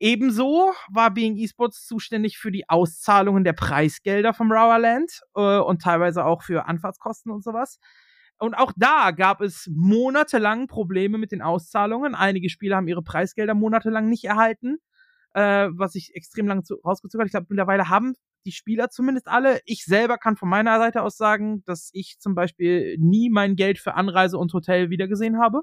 Ebenso 0.03 0.73
war 0.89 1.13
Being 1.13 1.37
Esports 1.37 1.87
zuständig 1.87 2.37
für 2.37 2.51
die 2.51 2.67
Auszahlungen 2.67 3.45
der 3.45 3.53
Preisgelder 3.53 4.33
vom 4.33 4.51
Rowerland 4.51 5.21
äh, 5.33 5.59
und 5.59 5.81
teilweise 5.81 6.25
auch 6.25 6.43
für 6.43 6.65
Anfahrtskosten 6.65 7.31
und 7.31 7.41
sowas. 7.41 7.79
Und 8.37 8.53
auch 8.53 8.73
da 8.75 9.11
gab 9.11 9.39
es 9.39 9.69
monatelang 9.73 10.67
Probleme 10.67 11.17
mit 11.17 11.31
den 11.31 11.41
Auszahlungen. 11.41 12.15
Einige 12.15 12.49
Spieler 12.49 12.75
haben 12.75 12.89
ihre 12.89 13.01
Preisgelder 13.01 13.53
monatelang 13.53 14.09
nicht 14.09 14.25
erhalten, 14.25 14.79
äh, 15.35 15.69
was 15.71 15.93
sich 15.93 16.13
extrem 16.15 16.47
lange 16.47 16.63
rausgezogen 16.83 17.21
hat. 17.21 17.27
Ich 17.27 17.31
glaube, 17.31 17.47
mittlerweile 17.47 17.87
haben 17.87 18.15
die 18.45 18.51
Spieler 18.51 18.89
zumindest 18.89 19.29
alle. 19.29 19.61
Ich 19.63 19.85
selber 19.85 20.17
kann 20.17 20.35
von 20.35 20.49
meiner 20.49 20.79
Seite 20.79 21.01
aus 21.01 21.15
sagen, 21.15 21.63
dass 21.63 21.91
ich 21.93 22.17
zum 22.19 22.35
Beispiel 22.35 22.97
nie 22.99 23.29
mein 23.29 23.55
Geld 23.55 23.79
für 23.79 23.93
Anreise 23.93 24.37
und 24.37 24.51
Hotel 24.51 24.89
wiedergesehen 24.89 25.39
habe. 25.39 25.61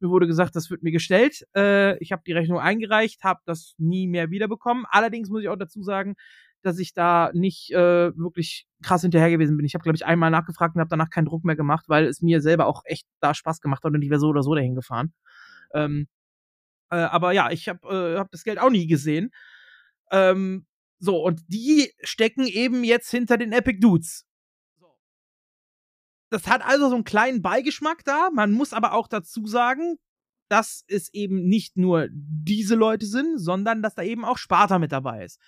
Mir 0.00 0.10
wurde 0.10 0.26
gesagt, 0.26 0.54
das 0.56 0.70
wird 0.70 0.82
mir 0.82 0.92
gestellt. 0.92 1.46
Äh, 1.56 1.98
ich 1.98 2.12
habe 2.12 2.22
die 2.26 2.32
Rechnung 2.32 2.58
eingereicht, 2.58 3.24
habe 3.24 3.40
das 3.46 3.74
nie 3.78 4.06
mehr 4.06 4.30
wiederbekommen. 4.30 4.84
Allerdings 4.90 5.28
muss 5.28 5.42
ich 5.42 5.48
auch 5.48 5.56
dazu 5.56 5.82
sagen, 5.82 6.14
dass 6.62 6.78
ich 6.78 6.92
da 6.92 7.30
nicht 7.34 7.70
äh, 7.72 8.16
wirklich 8.16 8.66
krass 8.82 9.02
hinterher 9.02 9.30
gewesen 9.30 9.56
bin. 9.56 9.66
Ich 9.66 9.74
habe, 9.74 9.82
glaube 9.82 9.96
ich, 9.96 10.06
einmal 10.06 10.30
nachgefragt 10.30 10.74
und 10.74 10.80
habe 10.80 10.90
danach 10.90 11.10
keinen 11.10 11.26
Druck 11.26 11.44
mehr 11.44 11.56
gemacht, 11.56 11.84
weil 11.88 12.06
es 12.06 12.20
mir 12.20 12.40
selber 12.40 12.66
auch 12.66 12.82
echt 12.84 13.06
da 13.20 13.34
Spaß 13.34 13.60
gemacht 13.60 13.84
hat 13.84 13.92
und 13.92 14.02
ich 14.02 14.10
wäre 14.10 14.20
so 14.20 14.28
oder 14.28 14.42
so 14.42 14.54
dahin 14.54 14.74
gefahren. 14.74 15.12
Ähm, 15.74 16.08
äh, 16.90 16.96
aber 16.96 17.32
ja, 17.32 17.50
ich 17.50 17.68
habe 17.68 18.14
äh, 18.14 18.18
hab 18.18 18.30
das 18.30 18.44
Geld 18.44 18.58
auch 18.58 18.70
nie 18.70 18.86
gesehen. 18.86 19.30
Ähm, 20.10 20.66
so, 20.98 21.22
und 21.24 21.42
die 21.48 21.92
stecken 22.02 22.46
eben 22.46 22.82
jetzt 22.84 23.10
hinter 23.10 23.36
den 23.38 23.52
Epic 23.52 23.78
Dudes 23.80 24.27
das 26.30 26.46
hat 26.46 26.64
also 26.64 26.88
so 26.88 26.94
einen 26.94 27.04
kleinen 27.04 27.42
Beigeschmack 27.42 28.04
da. 28.04 28.30
Man 28.32 28.52
muss 28.52 28.72
aber 28.72 28.92
auch 28.92 29.08
dazu 29.08 29.46
sagen, 29.46 29.98
dass 30.48 30.84
es 30.88 31.12
eben 31.12 31.46
nicht 31.48 31.76
nur 31.76 32.08
diese 32.10 32.74
Leute 32.74 33.06
sind, 33.06 33.38
sondern 33.38 33.82
dass 33.82 33.94
da 33.94 34.02
eben 34.02 34.24
auch 34.24 34.38
Sparta 34.38 34.78
mit 34.78 34.92
dabei 34.92 35.24
ist. 35.24 35.40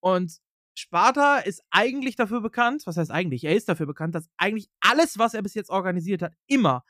Und 0.00 0.38
Sparta 0.74 1.38
ist 1.38 1.62
eigentlich 1.70 2.16
dafür 2.16 2.40
bekannt, 2.40 2.82
was 2.86 2.96
heißt 2.96 3.10
eigentlich? 3.10 3.44
Er 3.44 3.56
ist 3.56 3.68
dafür 3.68 3.86
bekannt, 3.86 4.14
dass 4.14 4.28
eigentlich 4.36 4.68
alles, 4.80 5.18
was 5.18 5.34
er 5.34 5.42
bis 5.42 5.54
jetzt 5.54 5.70
organisiert 5.70 6.22
hat, 6.22 6.34
immer 6.46 6.84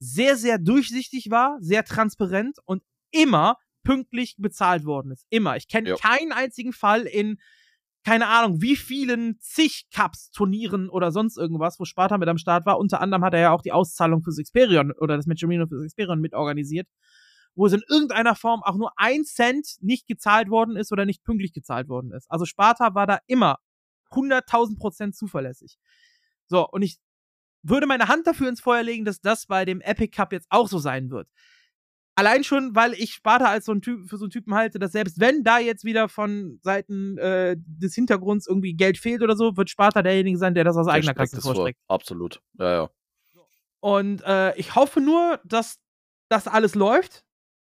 sehr, 0.00 0.36
sehr 0.36 0.58
durchsichtig 0.58 1.30
war, 1.30 1.56
sehr 1.60 1.84
transparent 1.84 2.58
und 2.64 2.82
immer 3.10 3.56
pünktlich 3.84 4.36
bezahlt 4.38 4.84
worden 4.84 5.12
ist. 5.12 5.26
Immer. 5.30 5.56
Ich 5.56 5.68
kenne 5.68 5.94
keinen 5.94 6.32
einzigen 6.32 6.72
Fall 6.72 7.02
in, 7.02 7.38
keine 8.04 8.28
Ahnung, 8.28 8.62
wie 8.62 8.76
vielen 8.76 9.38
zig 9.40 9.86
Cups, 9.94 10.30
Turnieren 10.30 10.88
oder 10.88 11.12
sonst 11.12 11.36
irgendwas, 11.36 11.78
wo 11.78 11.84
Sparta 11.84 12.18
mit 12.18 12.28
am 12.28 12.38
Start 12.38 12.64
war. 12.64 12.78
Unter 12.78 13.00
anderem 13.00 13.24
hat 13.24 13.34
er 13.34 13.40
ja 13.40 13.50
auch 13.52 13.62
die 13.62 13.72
Auszahlung 13.72 14.22
fürs 14.22 14.38
Experion 14.38 14.92
oder 14.92 15.16
das 15.16 15.26
Matcherino 15.26 15.66
fürs 15.66 15.84
Experion 15.84 16.20
mitorganisiert, 16.20 16.88
wo 17.54 17.66
es 17.66 17.72
in 17.72 17.82
irgendeiner 17.88 18.34
Form 18.34 18.62
auch 18.62 18.76
nur 18.76 18.92
ein 18.96 19.24
Cent 19.24 19.76
nicht 19.80 20.06
gezahlt 20.06 20.48
worden 20.48 20.76
ist 20.76 20.92
oder 20.92 21.04
nicht 21.04 21.24
pünktlich 21.24 21.52
gezahlt 21.52 21.88
worden 21.88 22.12
ist. 22.12 22.30
Also 22.30 22.44
Sparta 22.44 22.94
war 22.94 23.06
da 23.06 23.18
immer 23.26 23.58
100.000 24.10 24.78
Prozent 24.78 25.16
zuverlässig. 25.16 25.76
So, 26.46 26.66
und 26.68 26.82
ich 26.82 26.98
würde 27.62 27.86
meine 27.86 28.08
Hand 28.08 28.26
dafür 28.26 28.48
ins 28.48 28.60
Feuer 28.60 28.82
legen, 28.82 29.04
dass 29.04 29.20
das 29.20 29.46
bei 29.46 29.64
dem 29.64 29.80
Epic 29.80 30.16
Cup 30.16 30.32
jetzt 30.32 30.46
auch 30.50 30.68
so 30.68 30.78
sein 30.78 31.10
wird. 31.10 31.28
Allein 32.18 32.42
schon, 32.42 32.74
weil 32.74 32.94
ich 32.94 33.14
Sparta 33.14 33.44
als 33.44 33.66
so 33.66 33.70
ein 33.70 33.80
Typ, 33.80 34.08
für 34.08 34.16
so 34.16 34.24
einen 34.24 34.32
Typen 34.32 34.52
halte, 34.52 34.80
dass 34.80 34.90
selbst 34.90 35.20
wenn 35.20 35.44
da 35.44 35.60
jetzt 35.60 35.84
wieder 35.84 36.08
von 36.08 36.58
Seiten 36.64 37.16
äh, 37.16 37.54
des 37.56 37.94
Hintergrunds 37.94 38.48
irgendwie 38.48 38.74
Geld 38.74 38.98
fehlt 38.98 39.22
oder 39.22 39.36
so, 39.36 39.56
wird 39.56 39.70
Sparta 39.70 40.02
derjenige 40.02 40.36
sein, 40.36 40.52
der 40.52 40.64
das 40.64 40.76
aus 40.76 40.86
der 40.86 40.94
eigener 40.94 41.14
Kasse 41.14 41.40
vorstreckt. 41.40 41.78
Vor. 41.86 41.94
Absolut. 41.94 42.42
Ja, 42.58 42.72
ja. 42.72 42.90
Und 43.78 44.24
äh, 44.24 44.52
ich 44.56 44.74
hoffe 44.74 45.00
nur, 45.00 45.38
dass 45.44 45.78
das 46.28 46.48
alles 46.48 46.74
läuft. 46.74 47.24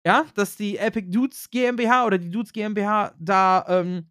Ja, 0.04 0.26
dass 0.34 0.56
die 0.56 0.76
Epic 0.76 1.08
Dudes 1.10 1.48
GmbH 1.50 2.04
oder 2.04 2.18
die 2.18 2.28
Dudes 2.28 2.52
GmbH 2.52 3.14
da, 3.18 3.64
ähm, 3.66 4.10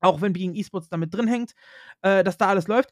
auch 0.00 0.22
wenn 0.22 0.32
Being 0.32 0.54
Esports 0.54 0.88
damit 0.88 1.12
drin 1.12 1.28
hängt, 1.28 1.52
äh, 2.00 2.24
dass 2.24 2.38
da 2.38 2.46
alles 2.46 2.68
läuft 2.68 2.88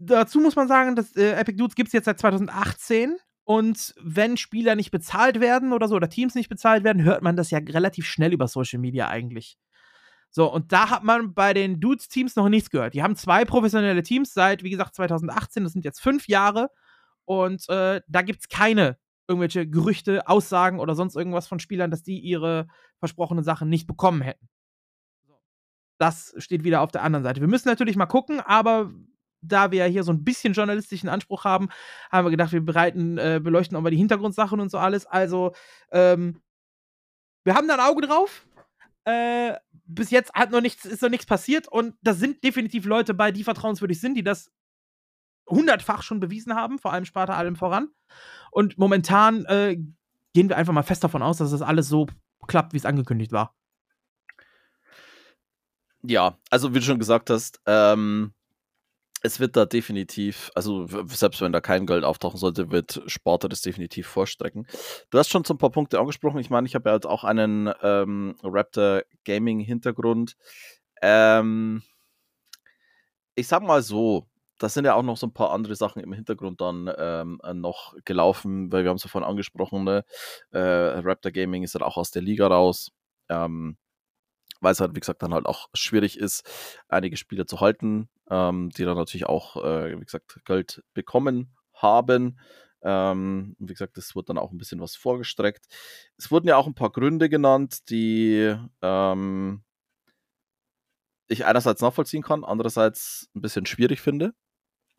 dazu 0.00 0.40
muss 0.40 0.54
man 0.54 0.68
sagen, 0.68 0.94
dass 0.96 1.16
äh, 1.16 1.32
Epic 1.32 1.56
Dudes 1.56 1.74
gibt 1.74 1.88
es 1.88 1.92
jetzt 1.92 2.04
seit 2.04 2.20
2018 2.20 3.16
und 3.48 3.94
wenn 3.98 4.36
Spieler 4.36 4.74
nicht 4.74 4.90
bezahlt 4.90 5.40
werden 5.40 5.72
oder 5.72 5.88
so 5.88 5.96
oder 5.96 6.10
Teams 6.10 6.34
nicht 6.34 6.50
bezahlt 6.50 6.84
werden, 6.84 7.02
hört 7.02 7.22
man 7.22 7.34
das 7.34 7.50
ja 7.50 7.56
relativ 7.56 8.04
schnell 8.04 8.34
über 8.34 8.46
Social 8.46 8.78
Media 8.78 9.08
eigentlich. 9.08 9.56
So, 10.28 10.52
und 10.52 10.70
da 10.70 10.90
hat 10.90 11.02
man 11.02 11.32
bei 11.32 11.54
den 11.54 11.80
Dudes-Teams 11.80 12.36
noch 12.36 12.50
nichts 12.50 12.68
gehört. 12.68 12.92
Die 12.92 13.02
haben 13.02 13.16
zwei 13.16 13.46
professionelle 13.46 14.02
Teams 14.02 14.34
seit, 14.34 14.64
wie 14.64 14.68
gesagt, 14.68 14.94
2018. 14.94 15.64
Das 15.64 15.72
sind 15.72 15.86
jetzt 15.86 15.98
fünf 15.98 16.28
Jahre. 16.28 16.68
Und 17.24 17.66
äh, 17.70 18.02
da 18.06 18.20
gibt 18.20 18.40
es 18.40 18.48
keine 18.50 18.98
irgendwelche 19.26 19.66
Gerüchte, 19.66 20.28
Aussagen 20.28 20.78
oder 20.78 20.94
sonst 20.94 21.16
irgendwas 21.16 21.48
von 21.48 21.58
Spielern, 21.58 21.90
dass 21.90 22.02
die 22.02 22.18
ihre 22.18 22.66
versprochenen 22.98 23.44
Sachen 23.44 23.70
nicht 23.70 23.86
bekommen 23.86 24.20
hätten. 24.20 24.50
Das 25.96 26.34
steht 26.36 26.64
wieder 26.64 26.82
auf 26.82 26.92
der 26.92 27.02
anderen 27.02 27.24
Seite. 27.24 27.40
Wir 27.40 27.48
müssen 27.48 27.68
natürlich 27.68 27.96
mal 27.96 28.04
gucken, 28.04 28.40
aber 28.40 28.92
da 29.40 29.70
wir 29.70 29.78
ja 29.78 29.84
hier 29.86 30.04
so 30.04 30.12
ein 30.12 30.24
bisschen 30.24 30.52
journalistischen 30.52 31.08
Anspruch 31.08 31.44
haben, 31.44 31.68
haben 32.10 32.26
wir 32.26 32.30
gedacht, 32.30 32.52
wir 32.52 32.64
bereiten, 32.64 33.18
äh, 33.18 33.40
beleuchten 33.42 33.76
auch 33.76 33.82
mal 33.82 33.90
die 33.90 33.96
Hintergrundsachen 33.96 34.60
und 34.60 34.70
so 34.70 34.78
alles. 34.78 35.06
Also, 35.06 35.52
ähm, 35.90 36.40
wir 37.44 37.54
haben 37.54 37.68
da 37.68 37.74
ein 37.74 37.80
Auge 37.80 38.06
drauf. 38.06 38.46
Äh, 39.04 39.54
bis 39.86 40.10
jetzt 40.10 40.34
hat 40.34 40.50
noch 40.50 40.60
nichts, 40.60 40.84
ist 40.84 41.02
noch 41.02 41.08
nichts 41.08 41.24
passiert 41.24 41.66
und 41.66 41.94
da 42.02 42.12
sind 42.12 42.44
definitiv 42.44 42.84
Leute 42.84 43.14
bei, 43.14 43.32
die 43.32 43.42
vertrauenswürdig 43.42 44.00
sind, 44.00 44.14
die 44.14 44.22
das 44.22 44.50
hundertfach 45.48 46.02
schon 46.02 46.20
bewiesen 46.20 46.54
haben, 46.54 46.78
vor 46.78 46.92
allem 46.92 47.06
Sparta 47.06 47.34
allem 47.34 47.56
voran. 47.56 47.88
Und 48.50 48.76
momentan 48.76 49.46
äh, 49.46 49.78
gehen 50.34 50.48
wir 50.48 50.56
einfach 50.56 50.74
mal 50.74 50.82
fest 50.82 51.04
davon 51.04 51.22
aus, 51.22 51.38
dass 51.38 51.50
das 51.50 51.62
alles 51.62 51.88
so 51.88 52.06
klappt, 52.46 52.74
wie 52.74 52.76
es 52.76 52.84
angekündigt 52.84 53.32
war. 53.32 53.54
Ja, 56.02 56.38
also 56.50 56.74
wie 56.74 56.78
du 56.78 56.84
schon 56.84 56.98
gesagt 56.98 57.30
hast, 57.30 57.60
ähm, 57.66 58.34
es 59.22 59.40
wird 59.40 59.56
da 59.56 59.66
definitiv, 59.66 60.50
also 60.54 60.86
selbst 61.06 61.40
wenn 61.40 61.52
da 61.52 61.60
kein 61.60 61.86
Geld 61.86 62.04
auftauchen 62.04 62.38
sollte, 62.38 62.70
wird 62.70 63.02
Sparta 63.06 63.48
das 63.48 63.62
definitiv 63.62 64.06
vorstrecken. 64.06 64.66
Du 65.10 65.18
hast 65.18 65.30
schon 65.30 65.44
so 65.44 65.54
ein 65.54 65.58
paar 65.58 65.70
Punkte 65.70 65.98
angesprochen. 65.98 66.38
Ich 66.38 66.50
meine, 66.50 66.66
ich 66.66 66.74
habe 66.74 66.88
ja 66.88 66.92
halt 66.92 67.06
auch 67.06 67.24
einen 67.24 67.72
ähm, 67.82 68.36
Raptor 68.42 69.02
Gaming 69.24 69.60
Hintergrund. 69.60 70.36
Ähm, 71.02 71.82
ich 73.34 73.48
sag 73.48 73.62
mal 73.62 73.82
so, 73.82 74.26
da 74.58 74.68
sind 74.68 74.84
ja 74.84 74.94
auch 74.94 75.02
noch 75.02 75.16
so 75.16 75.26
ein 75.26 75.32
paar 75.32 75.52
andere 75.52 75.76
Sachen 75.76 76.02
im 76.02 76.12
Hintergrund 76.12 76.60
dann 76.60 76.90
ähm, 76.96 77.40
noch 77.54 77.94
gelaufen, 78.04 78.72
weil 78.72 78.84
wir 78.84 78.90
haben 78.90 78.96
es 78.96 79.04
ja 79.04 79.10
vorhin 79.10 79.28
angesprochen, 79.28 79.84
ne? 79.84 80.04
äh, 80.50 80.58
Raptor 80.60 81.32
Gaming 81.32 81.62
ist 81.62 81.74
halt 81.74 81.84
auch 81.84 81.96
aus 81.96 82.10
der 82.10 82.22
Liga 82.22 82.46
raus. 82.48 82.90
Ähm, 83.28 83.76
weil 84.60 84.72
es 84.72 84.80
halt, 84.80 84.94
wie 84.96 85.00
gesagt, 85.00 85.22
dann 85.22 85.34
halt 85.34 85.46
auch 85.46 85.68
schwierig 85.74 86.18
ist, 86.18 86.42
einige 86.88 87.16
Spieler 87.16 87.46
zu 87.46 87.60
halten, 87.60 88.08
ähm, 88.30 88.70
die 88.70 88.84
dann 88.84 88.96
natürlich 88.96 89.26
auch, 89.26 89.56
äh, 89.64 89.98
wie 89.98 90.04
gesagt, 90.04 90.40
Geld 90.44 90.82
bekommen 90.94 91.54
haben. 91.74 92.38
Ähm, 92.82 93.56
wie 93.58 93.72
gesagt, 93.72 93.98
es 93.98 94.14
wurde 94.14 94.26
dann 94.26 94.38
auch 94.38 94.52
ein 94.52 94.58
bisschen 94.58 94.80
was 94.80 94.94
vorgestreckt. 94.96 95.66
Es 96.16 96.30
wurden 96.30 96.48
ja 96.48 96.56
auch 96.56 96.66
ein 96.66 96.74
paar 96.74 96.90
Gründe 96.90 97.28
genannt, 97.28 97.90
die 97.90 98.54
ähm, 98.82 99.64
ich 101.28 101.44
einerseits 101.44 101.82
nachvollziehen 101.82 102.22
kann, 102.22 102.44
andererseits 102.44 103.28
ein 103.34 103.40
bisschen 103.40 103.66
schwierig 103.66 104.00
finde. 104.00 104.32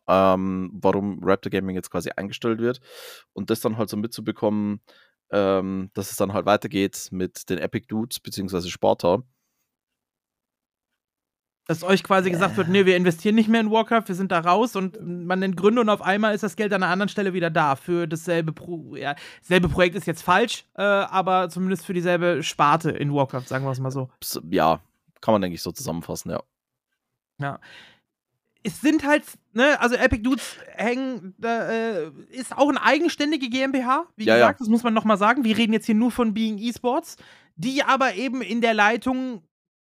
Ähm, 0.08 0.70
warum 0.74 1.20
Raptor 1.22 1.50
Gaming 1.50 1.76
jetzt 1.76 1.90
quasi 1.90 2.10
eingestellt 2.10 2.58
wird 2.60 2.80
und 3.32 3.50
das 3.50 3.60
dann 3.60 3.76
halt 3.78 3.88
so 3.88 3.96
mitzubekommen, 3.96 4.80
ähm, 5.30 5.90
dass 5.94 6.10
es 6.10 6.16
dann 6.16 6.32
halt 6.32 6.46
weitergeht 6.46 7.08
mit 7.12 7.48
den 7.48 7.58
Epic 7.58 7.86
Dudes 7.88 8.20
beziehungsweise 8.20 8.70
Sparta 8.70 9.22
dass 11.70 11.84
euch 11.84 12.02
quasi 12.02 12.32
gesagt 12.32 12.56
wird, 12.56 12.66
nee, 12.66 12.84
wir 12.84 12.96
investieren 12.96 13.36
nicht 13.36 13.48
mehr 13.48 13.60
in 13.60 13.70
Warcraft, 13.70 14.08
wir 14.08 14.16
sind 14.16 14.32
da 14.32 14.40
raus 14.40 14.74
und 14.74 14.98
man 15.00 15.38
nennt 15.38 15.56
Gründe 15.56 15.80
und 15.80 15.88
auf 15.88 16.02
einmal 16.02 16.34
ist 16.34 16.42
das 16.42 16.56
Geld 16.56 16.72
an 16.72 16.82
einer 16.82 16.90
anderen 16.90 17.08
Stelle 17.08 17.32
wieder 17.32 17.48
da 17.48 17.76
für 17.76 18.08
dasselbe 18.08 18.52
Pro 18.52 18.96
ja, 18.96 19.14
selbe 19.40 19.68
Projekt 19.68 19.94
ist 19.94 20.08
jetzt 20.08 20.22
falsch, 20.22 20.64
äh, 20.74 20.82
aber 20.82 21.48
zumindest 21.48 21.86
für 21.86 21.94
dieselbe 21.94 22.42
Sparte 22.42 22.90
in 22.90 23.14
Warcraft, 23.14 23.44
sagen 23.46 23.64
wir 23.64 23.70
es 23.70 23.78
mal 23.78 23.92
so. 23.92 24.10
Ja, 24.50 24.80
kann 25.20 25.30
man 25.30 25.42
denke 25.42 25.54
ich 25.54 25.62
so 25.62 25.70
zusammenfassen, 25.70 26.32
ja. 26.32 26.42
Ja. 27.38 27.60
Es 28.64 28.80
sind 28.80 29.06
halt, 29.06 29.22
ne, 29.52 29.80
also 29.80 29.94
Epic 29.94 30.22
Dudes 30.24 30.56
hängen, 30.74 31.36
äh, 31.40 32.08
ist 32.30 32.58
auch 32.58 32.68
eine 32.68 32.82
eigenständige 32.82 33.48
GmbH, 33.48 34.06
wie 34.16 34.24
ja, 34.24 34.34
gesagt, 34.34 34.58
ja. 34.58 34.64
das 34.64 34.68
muss 34.68 34.82
man 34.82 34.92
nochmal 34.92 35.18
sagen. 35.18 35.44
Wir 35.44 35.56
reden 35.56 35.72
jetzt 35.72 35.86
hier 35.86 35.94
nur 35.94 36.10
von 36.10 36.34
Being 36.34 36.58
Esports, 36.58 37.16
die 37.54 37.84
aber 37.84 38.14
eben 38.14 38.42
in 38.42 38.60
der 38.60 38.74
Leitung 38.74 39.44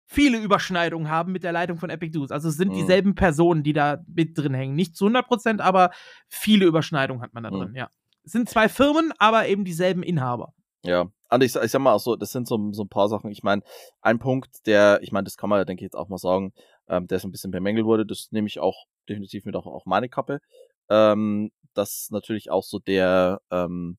viele 0.07 0.39
Überschneidungen 0.39 1.11
haben 1.11 1.33
mit 1.33 1.43
der 1.43 1.53
Leitung 1.53 1.79
von 1.79 1.91
Epic 1.91 2.13
Dudes. 2.13 2.31
Also 2.31 2.49
es 2.49 2.57
sind 2.57 2.71
mhm. 2.71 2.77
dieselben 2.77 3.15
Personen, 3.15 3.63
die 3.63 3.73
da 3.73 4.03
mit 4.07 4.39
drin 4.39 4.55
hängen. 4.55 4.75
Nicht 4.75 4.97
zu 4.97 5.07
100% 5.07 5.61
aber 5.61 5.91
viele 6.29 6.65
Überschneidungen 6.65 7.23
hat 7.23 7.35
man 7.35 7.43
da 7.43 7.51
drin, 7.51 7.71
mhm. 7.71 7.77
ja. 7.77 7.91
Es 8.25 8.33
sind 8.33 8.49
zwei 8.49 8.69
Firmen, 8.69 9.13
aber 9.19 9.47
eben 9.47 9.65
dieselben 9.65 10.03
Inhaber. 10.03 10.53
Ja, 10.83 11.07
und 11.31 11.43
ich, 11.43 11.55
ich 11.55 11.71
sag 11.71 11.81
mal 11.81 11.93
auch 11.93 12.01
so, 12.01 12.17
das 12.17 12.31
sind 12.31 12.47
so, 12.49 12.73
so 12.73 12.85
ein 12.85 12.89
paar 12.89 13.09
Sachen. 13.09 13.31
Ich 13.31 13.43
meine, 13.43 13.63
ein 14.01 14.19
Punkt, 14.19 14.67
der, 14.67 15.01
ich 15.03 15.13
meine, 15.13 15.25
das 15.25 15.37
kann 15.37 15.51
man 15.51 15.59
ja, 15.59 15.65
denke 15.65 15.81
ich, 15.81 15.87
jetzt 15.87 15.97
auch 15.97 16.09
mal 16.09 16.19
sagen, 16.19 16.53
ähm, 16.89 17.07
der 17.07 17.19
so 17.19 17.29
ein 17.29 17.33
bisschen 17.33 17.51
bemängelt 17.51 17.87
wurde, 17.87 18.07
das 18.07 18.29
nehme 18.31 18.47
ich 18.47 18.59
auch 18.59 18.87
definitiv 19.09 19.45
mit 19.45 19.57
auf, 19.57 19.67
auf 19.67 19.87
meine 19.87 20.09
Kappe. 20.09 20.41
Ähm, 20.89 21.51
dass 21.75 22.09
natürlich 22.11 22.51
auch 22.51 22.63
so 22.63 22.79
der, 22.79 23.41
ähm, 23.51 23.99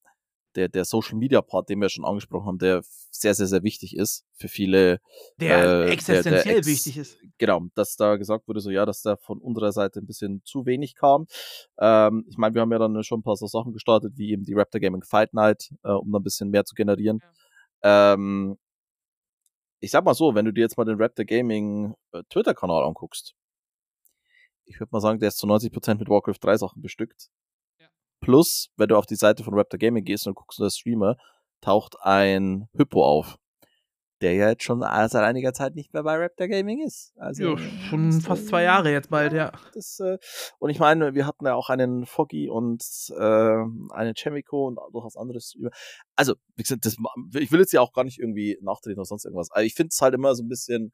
der, 0.57 0.69
der 0.69 0.85
Social 0.85 1.17
Media 1.17 1.41
Part, 1.41 1.69
den 1.69 1.79
wir 1.79 1.87
schon 1.87 2.03
angesprochen 2.03 2.47
haben, 2.47 2.57
der 2.57 2.81
sehr, 3.11 3.35
sehr, 3.35 3.45
sehr 3.45 3.63
wichtig 3.63 3.95
ist 3.95 4.25
für 4.33 4.47
viele. 4.47 4.99
Der 5.39 5.85
äh, 5.85 5.91
existenziell 5.91 6.33
der, 6.33 6.43
der 6.43 6.57
ex 6.57 6.67
wichtig 6.67 6.97
ist. 6.97 7.17
Genau, 7.37 7.61
dass 7.75 7.95
da 7.95 8.17
gesagt 8.17 8.47
wurde, 8.47 8.59
so 8.59 8.71
ja, 8.71 8.85
dass 8.85 9.03
da 9.03 9.15
von 9.15 9.39
unserer 9.39 9.71
Seite 9.71 9.99
ein 9.99 10.07
bisschen 10.07 10.41
zu 10.43 10.65
wenig 10.65 10.95
kam. 10.95 11.27
Ähm, 11.79 12.25
ich 12.27 12.37
meine, 12.37 12.55
wir 12.55 12.61
haben 12.61 12.71
ja 12.71 12.79
dann 12.79 13.03
schon 13.03 13.19
ein 13.19 13.23
paar 13.23 13.37
so 13.37 13.45
Sachen 13.45 13.71
gestartet, 13.71 14.13
wie 14.17 14.31
eben 14.31 14.43
die 14.43 14.55
Raptor 14.55 14.81
Gaming 14.81 15.03
Fight 15.03 15.33
Night, 15.33 15.71
äh, 15.83 15.91
um 15.91 16.11
da 16.11 16.19
ein 16.19 16.23
bisschen 16.23 16.49
mehr 16.49 16.65
zu 16.65 16.73
generieren. 16.73 17.21
Ja. 17.83 18.13
Ähm, 18.13 18.57
ich 19.79 19.91
sag 19.91 20.03
mal 20.03 20.15
so, 20.15 20.33
wenn 20.33 20.45
du 20.45 20.51
dir 20.51 20.61
jetzt 20.61 20.77
mal 20.77 20.85
den 20.85 20.99
Raptor 20.99 21.25
Gaming 21.25 21.93
äh, 22.11 22.23
Twitter-Kanal 22.29 22.83
anguckst, 22.83 23.35
ich 24.65 24.79
würde 24.79 24.89
mal 24.91 24.99
sagen, 24.99 25.19
der 25.19 25.29
ist 25.29 25.37
zu 25.37 25.47
90% 25.47 25.95
mit 25.95 26.09
Warcraft 26.09 26.39
3 26.41 26.57
Sachen 26.57 26.81
bestückt. 26.81 27.29
Plus, 28.27 28.67
wenn 28.75 28.89
du 28.89 28.97
auf 28.97 29.05
die 29.05 29.15
Seite 29.15 29.45
von 29.45 29.53
Raptor 29.53 29.77
Gaming 29.77 30.03
gehst 30.03 30.27
und 30.27 30.35
guckst 30.35 30.59
unter 30.59 30.69
Streamer, 30.69 31.15
taucht 31.61 31.95
ein 32.01 32.67
Hypo 32.73 33.01
auf. 33.01 33.37
Der 34.19 34.33
ja 34.33 34.49
jetzt 34.49 34.63
schon 34.63 34.81
seit 34.81 35.15
einiger 35.15 35.53
Zeit 35.53 35.75
nicht 35.75 35.93
mehr 35.93 36.03
bei 36.03 36.17
Raptor 36.17 36.49
Gaming 36.49 36.85
ist. 36.85 37.13
Also, 37.15 37.55
ja, 37.55 37.57
schon 37.89 38.11
fast 38.11 38.49
zwei 38.49 38.63
Jahre 38.63 38.91
jetzt 38.91 39.09
bald, 39.09 39.31
ja. 39.31 39.53
Das, 39.73 40.01
äh, 40.01 40.17
und 40.59 40.71
ich 40.71 40.79
meine, 40.79 41.13
wir 41.13 41.25
hatten 41.25 41.45
ja 41.45 41.55
auch 41.55 41.69
einen 41.69 42.05
Foggy 42.05 42.49
und 42.49 42.83
äh, 43.17 43.63
einen 43.93 44.13
Chemico 44.13 44.67
und 44.67 44.77
durchaus 44.91 45.15
anderes. 45.15 45.55
Also, 46.17 46.35
wie 46.57 46.63
gesagt, 46.63 46.85
das, 46.85 46.97
ich 47.39 47.53
will 47.53 47.61
jetzt 47.61 47.71
ja 47.71 47.79
auch 47.79 47.93
gar 47.93 48.03
nicht 48.03 48.19
irgendwie 48.19 48.57
nachtreten 48.59 48.99
oder 48.99 49.05
sonst 49.05 49.23
irgendwas. 49.23 49.51
Aber 49.51 49.63
ich 49.63 49.73
finde 49.73 49.91
es 49.93 50.01
halt 50.01 50.13
immer 50.13 50.35
so 50.35 50.43
ein 50.43 50.49
bisschen 50.49 50.91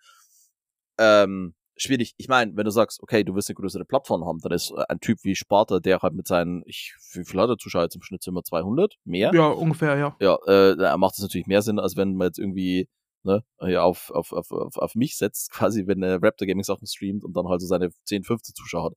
ähm, 0.99 1.55
schwierig. 1.75 2.13
Ich 2.17 2.27
meine, 2.27 2.55
wenn 2.55 2.65
du 2.65 2.71
sagst, 2.71 3.01
okay, 3.01 3.23
du 3.23 3.35
wirst 3.35 3.49
eine 3.49 3.55
größere 3.55 3.85
Plattform 3.85 4.25
haben, 4.25 4.39
dann 4.39 4.51
ist 4.51 4.71
äh, 4.71 4.83
ein 4.89 4.99
Typ 4.99 5.19
wie 5.23 5.35
Sparta, 5.35 5.79
der 5.79 5.99
halt 5.99 6.13
mit 6.13 6.27
seinen, 6.27 6.63
ich, 6.65 6.95
wie 7.13 7.25
viel 7.25 7.39
hat 7.39 7.49
er 7.49 7.57
Zuschauer 7.57 7.83
jetzt 7.83 7.95
im 7.95 8.01
Schnitt? 8.01 8.23
Sind 8.23 8.33
wir 8.33 8.43
200? 8.43 8.95
Mehr? 9.05 9.31
Ja, 9.33 9.47
ungefähr, 9.47 9.97
ja. 9.97 10.15
Ja, 10.19 10.37
äh, 10.45 10.75
da 10.75 10.97
macht 10.97 11.15
es 11.15 11.21
natürlich 11.21 11.47
mehr 11.47 11.61
Sinn, 11.61 11.79
als 11.79 11.97
wenn 11.97 12.15
man 12.15 12.27
jetzt 12.27 12.39
irgendwie 12.39 12.87
ne, 13.23 13.43
auf, 13.59 14.11
auf, 14.11 14.33
auf, 14.33 14.51
auf, 14.51 14.77
auf 14.77 14.95
mich 14.95 15.17
setzt, 15.17 15.51
quasi, 15.51 15.87
wenn 15.87 16.01
der 16.01 16.21
Raptor 16.21 16.47
Gaming 16.47 16.63
Sachen 16.63 16.87
streamt 16.87 17.23
und 17.23 17.35
dann 17.35 17.47
halt 17.47 17.61
so 17.61 17.67
seine 17.67 17.89
10, 18.05 18.23
15 18.23 18.55
Zuschauer 18.55 18.85
hat. 18.85 18.93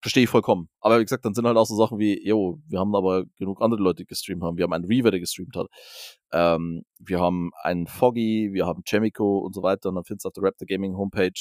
verstehe 0.00 0.24
ich 0.24 0.30
vollkommen. 0.30 0.68
Aber 0.80 0.98
wie 0.98 1.04
gesagt, 1.04 1.24
dann 1.24 1.34
sind 1.34 1.46
halt 1.46 1.56
auch 1.56 1.66
so 1.66 1.76
Sachen 1.76 1.98
wie, 1.98 2.24
yo, 2.26 2.60
wir 2.68 2.78
haben 2.78 2.94
aber 2.94 3.24
genug 3.36 3.60
andere 3.60 3.82
Leute 3.82 4.04
die 4.04 4.06
gestreamt 4.06 4.42
haben. 4.42 4.56
Wir 4.56 4.64
haben 4.64 4.72
einen 4.72 4.86
Reaver, 4.86 5.10
der 5.10 5.20
gestreamt 5.20 5.56
hat. 5.56 5.66
Ähm, 6.32 6.82
wir 6.98 7.20
haben 7.20 7.50
einen 7.62 7.86
Foggy, 7.86 8.50
wir 8.52 8.66
haben 8.66 8.82
Chemico 8.84 9.38
und 9.40 9.54
so 9.54 9.62
weiter. 9.62 9.88
Und 9.88 9.96
dann 9.96 10.04
findest 10.04 10.24
du 10.24 10.28
auf 10.28 10.32
der 10.34 10.44
Raptor 10.44 10.66
Gaming 10.66 10.96
Homepage 10.96 11.32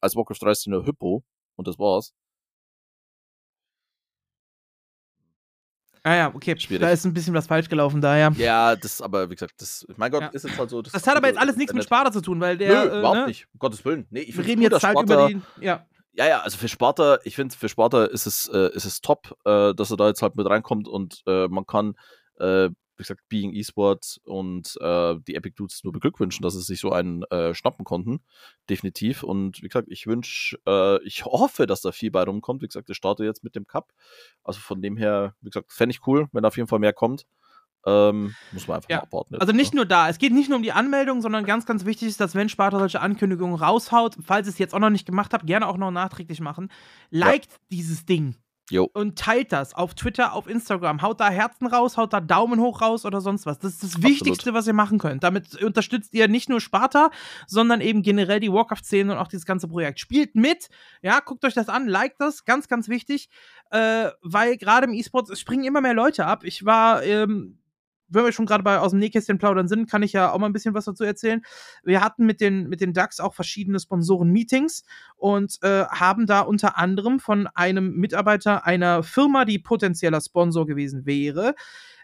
als 0.00 0.16
Warcraft 0.16 0.38
3 0.40 0.54
Streamer 0.54 0.86
Hypo 0.86 1.22
und 1.56 1.68
das 1.68 1.78
war's. 1.78 2.12
Ah 6.02 6.14
ja, 6.14 6.34
okay. 6.34 6.58
Schwierig. 6.58 6.80
Da 6.80 6.90
ist 6.90 7.04
ein 7.04 7.12
bisschen 7.12 7.34
was 7.34 7.46
falsch 7.46 7.68
gelaufen 7.68 8.00
da, 8.00 8.16
ja. 8.16 8.30
Ja, 8.36 8.74
das, 8.74 9.02
aber 9.02 9.28
wie 9.28 9.34
gesagt, 9.34 9.54
das, 9.58 9.86
mein 9.96 10.10
Gott, 10.10 10.22
ja. 10.22 10.28
ist 10.28 10.44
jetzt 10.44 10.58
halt 10.58 10.70
so. 10.70 10.80
Das, 10.80 10.92
das 10.92 11.06
hat 11.06 11.16
aber 11.16 11.28
jetzt 11.28 11.38
alles 11.38 11.56
nichts 11.56 11.74
mit 11.74 11.84
Sparta 11.84 12.10
zu 12.10 12.22
tun, 12.22 12.40
weil 12.40 12.56
der. 12.56 12.68
Nö, 12.68 12.90
äh, 12.90 12.98
überhaupt 12.98 13.18
ne? 13.18 13.26
nicht, 13.26 13.46
um 13.52 13.58
Gottes 13.58 13.84
Willen. 13.84 14.06
Nee, 14.10 14.20
ich 14.20 14.36
Wir 14.36 14.46
reden 14.46 14.62
jetzt 14.62 14.82
halt 14.82 14.98
Sparta, 14.98 15.14
über 15.14 15.28
den. 15.28 15.42
Ja. 15.60 15.86
Ja, 16.12 16.26
ja, 16.26 16.40
also 16.40 16.58
für 16.58 16.68
Sparta, 16.68 17.18
ich 17.22 17.36
finde, 17.36 17.54
für 17.54 17.68
Sparta 17.68 18.04
ist 18.04 18.26
es, 18.26 18.48
äh, 18.48 18.74
ist 18.74 18.84
es 18.84 19.00
top, 19.00 19.36
äh, 19.44 19.74
dass 19.74 19.92
er 19.92 19.96
da 19.96 20.08
jetzt 20.08 20.22
halt 20.22 20.34
mit 20.34 20.44
reinkommt 20.48 20.88
und 20.88 21.22
äh, 21.26 21.46
man 21.46 21.66
kann, 21.66 21.94
äh, 22.40 22.68
wie 23.00 23.04
gesagt, 23.04 23.28
Being 23.28 23.54
eSport 23.54 24.20
und 24.24 24.76
äh, 24.80 25.16
die 25.26 25.34
Epic 25.34 25.54
Dudes 25.56 25.82
nur 25.82 25.92
beglückwünschen, 25.92 26.42
dass 26.42 26.54
sie 26.54 26.60
sich 26.60 26.80
so 26.80 26.92
einen 26.92 27.22
äh, 27.24 27.54
schnappen 27.54 27.84
konnten. 27.84 28.20
Definitiv. 28.68 29.22
Und 29.22 29.62
wie 29.62 29.68
gesagt, 29.68 29.88
ich 29.90 30.06
wünsche, 30.06 30.58
ich 31.04 31.24
hoffe, 31.24 31.66
dass 31.66 31.80
da 31.80 31.92
viel 31.92 32.10
bei 32.10 32.22
rumkommt. 32.22 32.62
Wie 32.62 32.66
gesagt, 32.66 32.88
ich 32.90 32.96
starte 32.96 33.24
jetzt 33.24 33.42
mit 33.42 33.56
dem 33.56 33.66
Cup. 33.66 33.92
Also 34.44 34.60
von 34.60 34.80
dem 34.82 34.96
her, 34.96 35.34
wie 35.40 35.50
gesagt, 35.50 35.72
fände 35.72 35.94
ich 35.94 36.06
cool, 36.06 36.28
wenn 36.32 36.44
auf 36.44 36.56
jeden 36.56 36.68
Fall 36.68 36.78
mehr 36.78 36.92
kommt. 36.92 37.26
Ähm, 37.86 38.34
muss 38.52 38.68
man 38.68 38.76
einfach 38.76 38.90
ja. 38.90 38.98
mal 38.98 39.02
abwarten. 39.04 39.34
Jetzt, 39.34 39.40
also 39.40 39.52
nicht 39.52 39.72
ne? 39.72 39.78
nur 39.78 39.86
da, 39.86 40.08
es 40.08 40.18
geht 40.18 40.32
nicht 40.32 40.48
nur 40.48 40.56
um 40.56 40.62
die 40.62 40.72
Anmeldung, 40.72 41.22
sondern 41.22 41.44
ganz, 41.44 41.64
ganz 41.64 41.86
wichtig 41.86 42.08
ist, 42.08 42.20
dass 42.20 42.34
wenn 42.34 42.48
Sparta 42.48 42.78
solche 42.78 43.00
Ankündigungen 43.00 43.56
raushaut, 43.56 44.16
falls 44.22 44.46
ihr 44.46 44.52
es 44.52 44.58
jetzt 44.58 44.74
auch 44.74 44.80
noch 44.80 44.90
nicht 44.90 45.06
gemacht 45.06 45.32
habt, 45.32 45.46
gerne 45.46 45.66
auch 45.66 45.78
noch 45.78 45.90
nachträglich 45.90 46.40
machen, 46.40 46.70
liked 47.10 47.50
ja. 47.50 47.58
dieses 47.70 48.04
Ding. 48.04 48.36
Jo. 48.70 48.88
Und 48.92 49.18
teilt 49.18 49.52
das 49.52 49.74
auf 49.74 49.94
Twitter, 49.94 50.32
auf 50.32 50.46
Instagram. 50.46 51.02
Haut 51.02 51.20
da 51.20 51.28
Herzen 51.28 51.66
raus, 51.66 51.96
haut 51.96 52.12
da 52.12 52.20
Daumen 52.20 52.60
hoch 52.60 52.80
raus 52.80 53.04
oder 53.04 53.20
sonst 53.20 53.46
was. 53.46 53.58
Das 53.58 53.72
ist 53.72 53.82
das 53.82 53.94
Absolut. 53.96 54.10
Wichtigste, 54.10 54.54
was 54.54 54.66
ihr 54.66 54.72
machen 54.72 54.98
könnt. 54.98 55.24
Damit 55.24 55.62
unterstützt 55.62 56.14
ihr 56.14 56.28
nicht 56.28 56.48
nur 56.48 56.60
Sparta, 56.60 57.10
sondern 57.46 57.80
eben 57.80 58.02
generell 58.02 58.40
die 58.40 58.52
Warcraft-Szene 58.52 59.12
und 59.12 59.18
auch 59.18 59.28
dieses 59.28 59.46
ganze 59.46 59.68
Projekt. 59.68 60.00
Spielt 60.00 60.34
mit, 60.34 60.68
ja, 61.02 61.20
guckt 61.20 61.44
euch 61.44 61.54
das 61.54 61.68
an, 61.68 61.86
liked 61.86 62.20
das, 62.20 62.44
ganz, 62.44 62.68
ganz 62.68 62.88
wichtig, 62.88 63.28
äh, 63.70 64.10
weil 64.22 64.56
gerade 64.56 64.86
im 64.86 64.94
E-Sport 64.94 65.36
springen 65.38 65.64
immer 65.64 65.80
mehr 65.80 65.94
Leute 65.94 66.26
ab. 66.26 66.44
Ich 66.44 66.64
war 66.64 67.02
ähm, 67.02 67.59
wenn 68.10 68.24
wir 68.24 68.32
schon 68.32 68.46
gerade 68.46 68.62
bei 68.62 68.78
aus 68.78 68.90
dem 68.90 69.00
Nähkästchen 69.00 69.38
plaudern 69.38 69.68
sind, 69.68 69.88
kann 69.88 70.02
ich 70.02 70.12
ja 70.12 70.32
auch 70.32 70.38
mal 70.38 70.46
ein 70.46 70.52
bisschen 70.52 70.74
was 70.74 70.84
dazu 70.84 71.04
erzählen. 71.04 71.42
Wir 71.84 72.02
hatten 72.02 72.26
mit 72.26 72.40
den, 72.40 72.68
mit 72.68 72.80
den 72.80 72.92
DAX 72.92 73.20
auch 73.20 73.34
verschiedene 73.34 73.80
Sponsoren-Meetings 73.80 74.84
und 75.16 75.58
äh, 75.62 75.84
haben 75.86 76.26
da 76.26 76.40
unter 76.40 76.76
anderem 76.76 77.20
von 77.20 77.46
einem 77.54 77.94
Mitarbeiter 77.94 78.66
einer 78.66 79.02
Firma, 79.02 79.44
die 79.44 79.58
potenzieller 79.58 80.20
Sponsor 80.20 80.66
gewesen 80.66 81.06
wäre, 81.06 81.54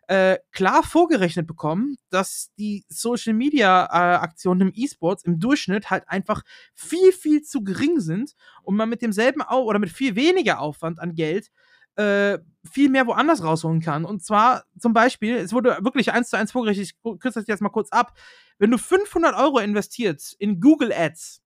äh, 0.09 0.39
klar 0.53 0.85
vorgerechnet 0.85 1.47
bekommen, 1.47 1.97
dass 2.11 2.53
die 2.59 2.85
Social 2.89 3.35
Media 3.35 3.87
äh, 3.87 4.17
Aktionen 4.19 4.69
im 4.69 4.73
E-Sports 4.75 5.25
im 5.25 5.41
Durchschnitt 5.41 5.91
halt 5.91 6.09
einfach 6.09 6.43
viel, 6.75 7.13
viel 7.13 7.43
zu 7.43 7.65
gering 7.65 7.99
sind 7.99 8.35
und 8.63 8.77
man 8.77 8.89
mit 8.89 9.03
demselben 9.03 9.43
Au 9.43 9.65
oder 9.65 9.81
mit 9.81 9.91
viel 9.91 10.15
weniger 10.15 10.61
Aufwand 10.61 11.01
an 11.01 11.15
Geld 11.15 11.51
äh, 11.97 12.39
viel 12.67 12.89
mehr 12.89 13.07
woanders 13.07 13.43
rausholen 13.43 13.81
kann. 13.81 14.05
Und 14.05 14.25
zwar 14.25 14.65
zum 14.79 14.93
Beispiel, 14.93 15.37
es 15.37 15.53
wurde 15.53 15.79
wirklich 15.81 16.13
eins 16.13 16.31
zu 16.31 16.37
eins 16.37 16.53
vorgerechnet, 16.53 16.87
ich 16.87 17.21
kürze 17.21 17.41
das 17.41 17.47
jetzt 17.47 17.63
mal 17.63 17.71
kurz 17.71 17.91
ab. 17.91 18.17
Wenn 18.59 18.71
du 18.71 18.79
500 18.79 19.35
Euro 19.37 19.59
investierst 19.59 20.35
in 20.35 20.61
Google 20.61 20.93
Ads, 20.93 21.43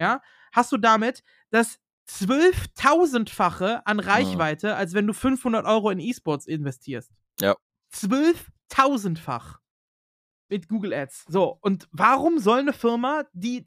ja, 0.00 0.20
hast 0.52 0.72
du 0.72 0.76
damit 0.76 1.22
das 1.50 1.78
12.000-fache 2.08 3.82
an 3.84 4.00
Reichweite, 4.00 4.68
ja. 4.68 4.76
als 4.76 4.94
wenn 4.94 5.06
du 5.06 5.12
500 5.12 5.66
Euro 5.66 5.90
in 5.90 5.98
E-Sports 5.98 6.46
investierst. 6.46 7.10
Ja. 7.40 7.56
12.000-fach 7.94 9.60
mit 10.48 10.68
Google 10.68 10.92
Ads. 10.92 11.24
So, 11.28 11.58
und 11.60 11.88
warum 11.90 12.38
soll 12.38 12.60
eine 12.60 12.72
Firma, 12.72 13.24
die 13.32 13.66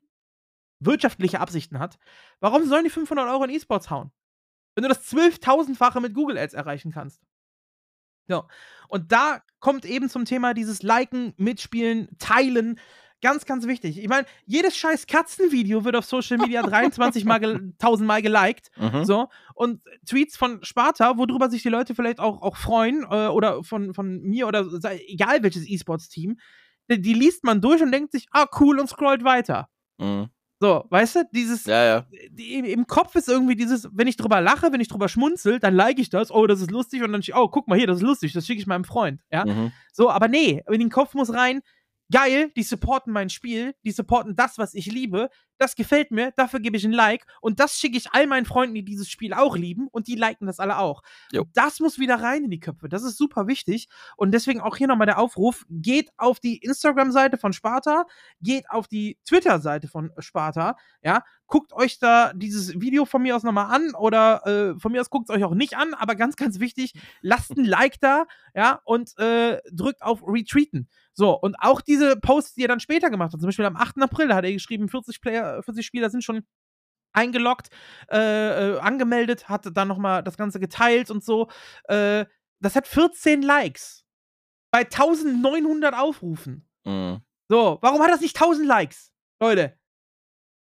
wirtschaftliche 0.79 1.39
Absichten 1.39 1.79
hat, 1.79 1.99
warum 2.39 2.65
sollen 2.65 2.85
die 2.85 2.89
500 2.89 3.27
Euro 3.27 3.43
in 3.43 3.49
E-Sports 3.49 3.89
hauen? 3.89 4.11
Wenn 4.79 4.89
du 4.89 4.95
das 4.95 5.11
12.000-fache 5.11 5.99
mit 5.99 6.13
Google 6.13 6.37
Ads 6.37 6.53
erreichen 6.53 6.91
kannst. 6.91 7.21
Ja. 8.27 8.47
Und 8.87 9.11
da 9.11 9.41
kommt 9.59 9.83
eben 9.83 10.07
zum 10.07 10.23
Thema 10.23 10.53
dieses 10.53 10.83
Liken, 10.83 11.33
Mitspielen, 11.35 12.07
Teilen. 12.17 12.79
Ganz, 13.21 13.45
ganz 13.45 13.67
wichtig. 13.67 13.97
Ich 13.97 14.07
meine, 14.07 14.25
jedes 14.45 14.77
scheiß 14.77 15.05
Katzenvideo 15.05 15.83
wird 15.83 15.97
auf 15.97 16.05
Social 16.05 16.37
Media 16.37 16.61
23 16.61 17.25
mal, 17.25 17.43
1000 17.43 17.77
Mal 18.07 18.21
geliked. 18.21 18.71
Mhm. 18.77 19.03
So. 19.03 19.27
Und 19.55 19.81
Tweets 20.07 20.37
von 20.37 20.63
Sparta, 20.63 21.17
worüber 21.17 21.49
sich 21.49 21.61
die 21.61 21.69
Leute 21.69 21.95
vielleicht 21.95 22.21
auch, 22.21 22.41
auch 22.41 22.55
freuen, 22.55 23.03
äh, 23.03 23.27
oder 23.27 23.61
von, 23.65 23.93
von 23.93 24.21
mir 24.21 24.47
oder 24.47 24.65
egal 25.07 25.43
welches 25.43 25.67
E-Sports-Team, 25.67 26.39
die, 26.89 27.01
die, 27.01 27.13
liest 27.13 27.43
man 27.43 27.59
durch 27.59 27.81
und 27.81 27.91
denkt 27.91 28.13
sich, 28.13 28.27
ah, 28.31 28.47
cool, 28.61 28.79
und 28.79 28.87
scrollt 28.87 29.25
weiter. 29.25 29.67
Mhm. 29.97 30.29
So, 30.61 30.85
weißt 30.89 31.15
du, 31.15 31.23
dieses 31.31 31.65
ja, 31.65 31.85
ja. 31.85 32.05
Im 32.35 32.85
Kopf 32.85 33.15
ist 33.15 33.29
irgendwie 33.29 33.55
dieses, 33.55 33.87
wenn 33.93 34.07
ich 34.07 34.17
drüber 34.17 34.41
lache, 34.41 34.73
wenn 34.73 34.81
ich 34.81 34.89
drüber 34.89 35.07
schmunzel, 35.07 35.59
dann 35.59 35.73
like 35.73 35.99
ich 35.99 36.09
das, 36.09 36.31
oh, 36.31 36.47
das 36.47 36.59
ist 36.59 36.69
lustig 36.69 37.01
und 37.01 37.13
dann, 37.13 37.21
oh, 37.33 37.47
guck 37.47 37.69
mal 37.69 37.77
hier, 37.77 37.87
das 37.87 37.97
ist 37.97 38.03
lustig, 38.03 38.33
das 38.33 38.45
schicke 38.45 38.59
ich 38.59 38.67
meinem 38.67 38.83
Freund, 38.83 39.21
ja? 39.31 39.45
Mhm. 39.45 39.71
So, 39.93 40.09
aber 40.09 40.27
nee, 40.27 40.61
in 40.69 40.79
den 40.79 40.89
Kopf 40.89 41.13
muss 41.13 41.33
rein, 41.33 41.61
geil, 42.11 42.51
die 42.55 42.63
supporten 42.63 43.13
mein 43.13 43.29
Spiel, 43.29 43.75
die 43.83 43.91
supporten 43.91 44.35
das, 44.35 44.57
was 44.57 44.73
ich 44.73 44.85
liebe, 44.91 45.29
das 45.57 45.75
gefällt 45.75 46.11
mir, 46.11 46.31
dafür 46.37 46.59
gebe 46.59 46.77
ich 46.77 46.85
ein 46.85 46.91
Like 46.91 47.25
und 47.41 47.59
das 47.59 47.79
schicke 47.79 47.97
ich 47.97 48.11
all 48.11 48.27
meinen 48.27 48.45
Freunden, 48.45 48.75
die 48.75 48.85
dieses 48.85 49.09
Spiel 49.09 49.33
auch 49.33 49.55
lieben 49.55 49.87
und 49.89 50.07
die 50.07 50.15
liken 50.15 50.47
das 50.47 50.59
alle 50.59 50.77
auch. 50.77 51.01
Das 51.53 51.79
muss 51.79 51.99
wieder 51.99 52.15
rein 52.21 52.45
in 52.45 52.49
die 52.49 52.59
Köpfe, 52.59 52.89
das 52.89 53.03
ist 53.03 53.17
super 53.17 53.47
wichtig 53.47 53.89
und 54.15 54.31
deswegen 54.31 54.61
auch 54.61 54.77
hier 54.77 54.87
nochmal 54.87 55.07
der 55.07 55.19
Aufruf, 55.19 55.65
geht 55.69 56.09
auf 56.17 56.39
die 56.39 56.57
Instagram-Seite 56.57 57.37
von 57.37 57.53
Sparta, 57.53 58.05
geht 58.41 58.69
auf 58.69 58.87
die 58.87 59.17
Twitter-Seite 59.25 59.87
von 59.87 60.11
Sparta, 60.19 60.77
ja, 61.03 61.23
guckt 61.49 61.73
euch 61.73 61.99
da 61.99 62.31
dieses 62.33 62.79
Video 62.79 63.05
von 63.05 63.21
mir 63.21 63.35
aus 63.35 63.43
nochmal 63.43 63.75
an 63.75 63.95
oder 63.95 64.45
äh, 64.45 64.79
von 64.79 64.91
mir 64.91 65.01
aus 65.01 65.09
guckt 65.09 65.29
es 65.29 65.35
euch 65.35 65.43
auch 65.43 65.55
nicht 65.55 65.75
an, 65.75 65.93
aber 65.95 66.15
ganz, 66.15 66.35
ganz 66.35 66.59
wichtig, 66.59 66.93
lasst 67.21 67.51
ein 67.57 67.65
Like 67.79 67.99
da, 67.99 68.25
ja, 68.55 68.79
und 68.85 69.17
äh, 69.17 69.59
drückt 69.71 70.01
auf 70.01 70.21
Retreaten. 70.25 70.87
So, 71.19 71.37
und 71.37 71.57
auch 71.59 71.81
diese 71.81 72.15
Posts, 72.15 72.53
die 72.53 72.61
er 72.61 72.69
dann 72.69 72.79
später 72.79 73.09
gemacht 73.09 73.33
hat, 73.33 73.41
zum 73.41 73.49
Beispiel 73.49 73.65
am 73.65 73.75
8. 73.75 74.01
April 74.01 74.33
hat 74.33 74.45
er 74.45 74.53
geschrieben, 74.53 74.87
40, 74.87 75.19
Player, 75.19 75.61
40 75.61 75.85
Spieler 75.85 76.09
sind 76.09 76.23
schon 76.23 76.47
eingeloggt, 77.11 77.67
äh, 78.09 78.75
äh, 78.75 78.79
angemeldet, 78.79 79.49
hat 79.49 79.67
dann 79.75 79.89
nochmal 79.89 80.23
das 80.23 80.37
Ganze 80.37 80.61
geteilt 80.61 81.11
und 81.11 81.21
so. 81.21 81.49
Äh, 81.89 82.23
das 82.61 82.77
hat 82.77 82.87
14 82.87 83.41
Likes 83.41 84.05
bei 84.71 84.85
1900 84.85 85.93
Aufrufen. 85.93 86.65
Mhm. 86.85 87.19
So, 87.49 87.79
warum 87.81 88.01
hat 88.01 88.11
das 88.11 88.21
nicht 88.21 88.37
1000 88.39 88.65
Likes? 88.65 89.11
Leute, 89.41 89.77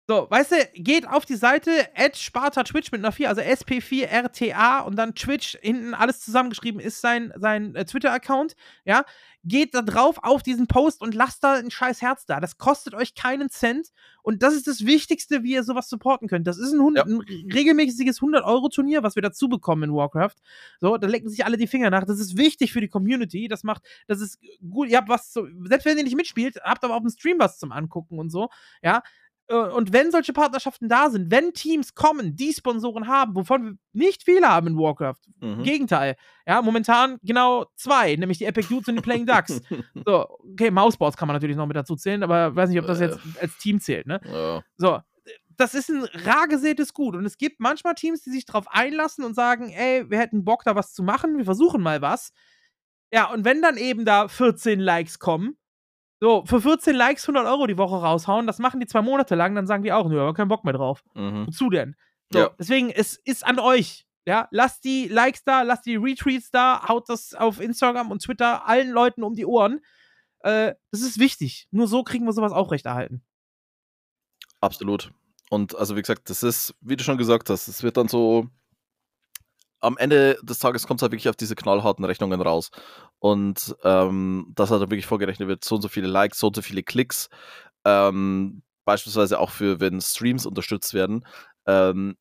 so, 0.09 0.29
weißt 0.31 0.53
du, 0.53 0.57
geht 0.75 1.09
auf 1.09 1.25
die 1.25 1.35
Seite 1.35 1.71
at 1.97 2.17
Sparta 2.17 2.63
Twitch 2.63 2.93
mit 2.93 3.01
einer 3.01 3.11
4, 3.11 3.29
also 3.29 3.41
SP4RTA 3.41 4.85
und 4.85 4.95
dann 4.95 5.17
Twitch 5.17 5.59
hinten 5.61 5.95
alles 5.95 6.21
zusammengeschrieben 6.21 6.81
ist 6.81 7.01
sein, 7.01 7.33
sein 7.37 7.75
äh, 7.75 7.85
Twitter-Account, 7.85 8.55
ja. 8.85 9.05
Geht 9.49 9.75
da 9.75 9.83
drauf 9.83 10.19
auf 10.23 10.43
diesen 10.43 10.67
Post 10.67 11.03
und 11.03 11.15
lasst 11.15 11.45
da 11.45 11.55
ein 11.55 11.71
scheiß 11.71 12.03
Herz 12.03 12.27
da. 12.27 12.41
Das 12.41 12.59
kostet 12.59 12.95
euch 12.95 13.15
keinen 13.15 13.49
Cent 13.49 13.91
und 14.23 14.43
das 14.43 14.55
ist 14.55 14.67
das 14.67 14.85
Wichtigste, 14.85 15.45
wie 15.45 15.53
ihr 15.53 15.63
sowas 15.63 15.89
supporten 15.89 16.27
könnt. 16.27 16.49
Das 16.49 16.59
ist 16.59 16.73
ein, 16.73 16.81
100, 16.81 17.07
ja. 17.07 17.15
ein 17.15 17.53
regelmäßiges 17.53 18.21
100-Euro-Turnier, 18.21 19.05
was 19.05 19.15
wir 19.15 19.23
dazu 19.23 19.49
bekommen 19.49 19.85
in 19.85 19.95
Warcraft. 19.95 20.35
So, 20.81 20.97
da 20.97 21.07
lecken 21.07 21.29
sich 21.29 21.45
alle 21.45 21.57
die 21.57 21.69
Finger 21.69 21.91
nach. 21.91 22.05
Das 22.05 22.19
ist 22.19 22.37
wichtig 22.37 22.73
für 22.73 22.81
die 22.81 22.89
Community. 22.89 23.47
Das 23.47 23.63
macht, 23.63 23.83
das 24.09 24.21
ist 24.21 24.41
gut. 24.69 24.89
Ihr 24.89 24.99
habt 24.99 25.09
was, 25.09 25.31
zu, 25.31 25.47
selbst 25.69 25.85
wenn 25.85 25.97
ihr 25.97 26.03
nicht 26.03 26.17
mitspielt, 26.17 26.59
habt 26.65 26.83
aber 26.83 26.97
auf 26.97 27.03
dem 27.03 27.11
Stream 27.11 27.39
was 27.39 27.59
zum 27.59 27.71
Angucken 27.71 28.19
und 28.19 28.31
so, 28.31 28.49
ja 28.83 29.03
und 29.49 29.93
wenn 29.93 30.11
solche 30.11 30.33
Partnerschaften 30.33 30.89
da 30.89 31.09
sind, 31.09 31.31
wenn 31.31 31.53
Teams 31.53 31.95
kommen, 31.95 32.35
die 32.35 32.53
Sponsoren 32.53 33.07
haben, 33.07 33.37
wovon 33.37 33.65
wir 33.65 33.73
nicht 33.93 34.25
viele 34.25 34.49
haben 34.49 34.67
in 34.67 34.77
Warcraft, 34.77 35.21
mhm. 35.41 35.63
Gegenteil, 35.63 36.17
ja, 36.47 36.61
momentan 36.63 37.19
genau 37.23 37.67
zwei, 37.77 38.17
nämlich 38.17 38.39
die 38.39 38.45
Epic 38.45 38.69
Dudes 38.69 38.89
und 38.89 38.97
die 38.97 39.03
Playing 39.03 39.27
Ducks. 39.27 39.61
so, 40.05 40.27
okay, 40.53 40.71
Mouseboards 40.71 41.17
kann 41.17 41.29
man 41.29 41.37
natürlich 41.37 41.57
noch 41.57 41.67
mit 41.67 41.77
dazu 41.77 41.95
zählen, 41.95 42.23
aber 42.25 42.57
weiß 42.57 42.71
nicht, 42.71 42.81
ob 42.81 42.87
das 42.87 43.01
jetzt 43.01 43.19
äh. 43.19 43.43
als 43.43 43.57
Team 43.59 43.79
zählt, 43.79 44.07
ne? 44.07 44.21
Ja. 44.25 44.63
So, 44.77 44.99
das 45.57 45.75
ist 45.75 45.91
ein 45.91 46.05
rar 46.05 46.49
gesätes 46.49 46.93
Gut. 46.93 47.15
Und 47.15 47.25
es 47.25 47.39
gibt 47.39 47.61
manchmal 47.61 47.95
Teams, 47.95 48.23
die 48.23 48.31
sich 48.31 48.45
darauf 48.45 48.67
einlassen 48.69 49.25
und 49.25 49.35
sagen, 49.35 49.71
ey, 49.71 50.09
wir 50.11 50.19
hätten 50.19 50.45
Bock, 50.45 50.65
da 50.65 50.75
was 50.75 50.93
zu 50.93 51.03
machen, 51.03 51.39
wir 51.39 51.45
versuchen 51.45 51.83
mal 51.83 52.03
was. 52.03 52.33
Ja, 53.13 53.31
und 53.33 53.45
wenn 53.45 53.63
dann 53.63 53.77
eben 53.77 54.05
da 54.05 54.29
14 54.29 54.81
Likes 54.81 55.19
kommen, 55.19 55.57
so, 56.21 56.45
für 56.47 56.61
14 56.61 56.95
Likes 56.95 57.29
100 57.29 57.47
Euro 57.47 57.67
die 57.67 57.77
Woche 57.77 57.97
raushauen, 57.97 58.47
das 58.47 58.59
machen 58.59 58.81
die 58.81 58.87
zwei 58.87 59.03
Monate 59.03 59.35
lang, 59.35 59.55
dann 59.55 59.67
sagen 59.67 59.83
die 59.83 59.93
auch, 59.93 60.09
nö, 60.09 60.21
aber 60.21 60.35
keinen 60.35 60.49
Bock 60.49 60.65
mehr 60.65 60.73
drauf. 60.73 61.03
Mhm. 61.15 61.47
Wozu 61.47 61.71
denn? 61.71 61.95
So, 62.33 62.39
ja. 62.39 62.51
Deswegen, 62.59 62.91
es 62.91 63.17
ist 63.25 63.47
an 63.47 63.59
euch. 63.59 64.07
Ja, 64.27 64.49
lasst 64.51 64.85
die 64.85 65.07
Likes 65.07 65.45
da, 65.45 65.63
lasst 65.63 65.87
die 65.87 65.97
Retweets 65.97 66.51
da, 66.51 66.89
haut 66.89 67.09
das 67.09 67.35
auf 67.35 67.61
Instagram 67.61 68.11
und 68.11 68.23
Twitter 68.23 68.67
allen 68.67 68.91
Leuten 68.91 69.23
um 69.23 69.35
die 69.35 69.47
Ohren. 69.47 69.81
Äh, 70.41 70.75
das 70.91 71.03
ist 71.03 71.21
wichtig. 71.21 71.69
Nur 71.71 71.87
so 71.87 72.03
kriegen 72.03 72.25
wir 72.25 72.33
sowas 72.33 72.53
auch 72.53 72.73
recht 72.73 72.87
erhalten. 72.87 73.23
Absolut. 74.61 75.13
Und 75.49 75.77
also, 75.77 75.97
wie 75.97 76.01
gesagt, 76.01 76.29
das 76.29 76.43
ist, 76.43 76.75
wie 76.81 76.97
du 76.97 77.05
schon 77.05 77.19
gesagt 77.19 77.51
hast, 77.51 77.69
es 77.69 77.85
wird 77.85 77.97
dann 77.97 78.09
so 78.09 78.49
am 79.87 79.97
Ende 79.97 80.39
des 80.43 80.59
Tages 80.59 80.87
kommt 80.87 80.99
es 80.99 81.03
halt 81.03 81.13
wirklich 81.13 81.29
auf 81.29 81.37
diese 81.37 81.55
knallharten 81.55 82.05
Rechnungen 82.05 82.41
raus. 82.41 82.71
Und 83.19 83.77
ähm, 83.85 84.53
dass 84.55 84.71
halt 84.71 84.81
wirklich 84.83 85.07
vorgerechnet 85.07 85.49
wird, 85.49 85.65
so 85.65 85.77
und 85.77 85.83
so 85.83 85.89
viele 85.89 86.09
Likes, 86.09 86.39
so 86.39 86.49
und 86.49 86.57
so 86.57 86.63
viele 86.63 86.83
Klicks. 86.83 87.29
Ähm, 87.85 88.63
beispielsweise 88.85 89.39
auch 89.39 89.51
für, 89.51 89.81
wenn 89.81 90.01
Streams 90.01 90.45
unterstützt 90.45 90.93
werden. 90.93 91.25
Ähm, 91.67 92.17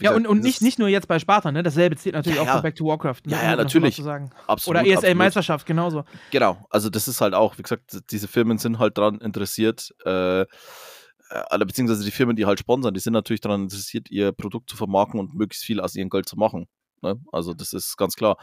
ja, 0.00 0.14
und, 0.14 0.26
und 0.26 0.42
nicht, 0.42 0.62
nicht 0.62 0.78
nur 0.78 0.88
jetzt 0.88 1.08
bei 1.08 1.18
Sparta, 1.18 1.52
ne? 1.52 1.62
Dasselbe 1.62 1.96
zählt 1.96 2.14
natürlich 2.14 2.38
ja, 2.38 2.44
auch 2.44 2.56
für 2.56 2.62
Back 2.62 2.76
to 2.76 2.86
Warcraft. 2.86 3.22
Ne? 3.26 3.32
Ja, 3.32 3.42
ja, 3.42 3.56
natürlich. 3.56 4.00
Absolut, 4.46 4.80
Oder 4.80 4.86
ESL-Meisterschaft, 4.86 5.66
genauso. 5.66 6.04
Genau, 6.30 6.64
also 6.70 6.88
das 6.88 7.06
ist 7.06 7.20
halt 7.20 7.34
auch, 7.34 7.58
wie 7.58 7.62
gesagt, 7.62 7.98
diese 8.10 8.28
Firmen 8.28 8.56
sind 8.56 8.78
halt 8.78 8.96
daran 8.96 9.18
interessiert, 9.18 9.92
äh, 10.06 10.42
äh, 10.42 11.58
beziehungsweise 11.58 12.04
die 12.04 12.10
Firmen, 12.10 12.36
die 12.36 12.46
halt 12.46 12.58
sponsern, 12.58 12.94
die 12.94 13.00
sind 13.00 13.12
natürlich 13.12 13.40
daran 13.40 13.64
interessiert, 13.64 14.10
ihr 14.10 14.32
Produkt 14.32 14.70
zu 14.70 14.76
vermarkten 14.76 15.20
und 15.20 15.34
möglichst 15.34 15.64
viel 15.64 15.80
aus 15.80 15.94
ihrem 15.94 16.08
Geld 16.08 16.28
zu 16.28 16.36
machen. 16.36 16.66
Ne? 17.02 17.20
Also 17.32 17.54
das 17.54 17.72
ist 17.72 17.96
ganz 17.96 18.14
klar. 18.14 18.36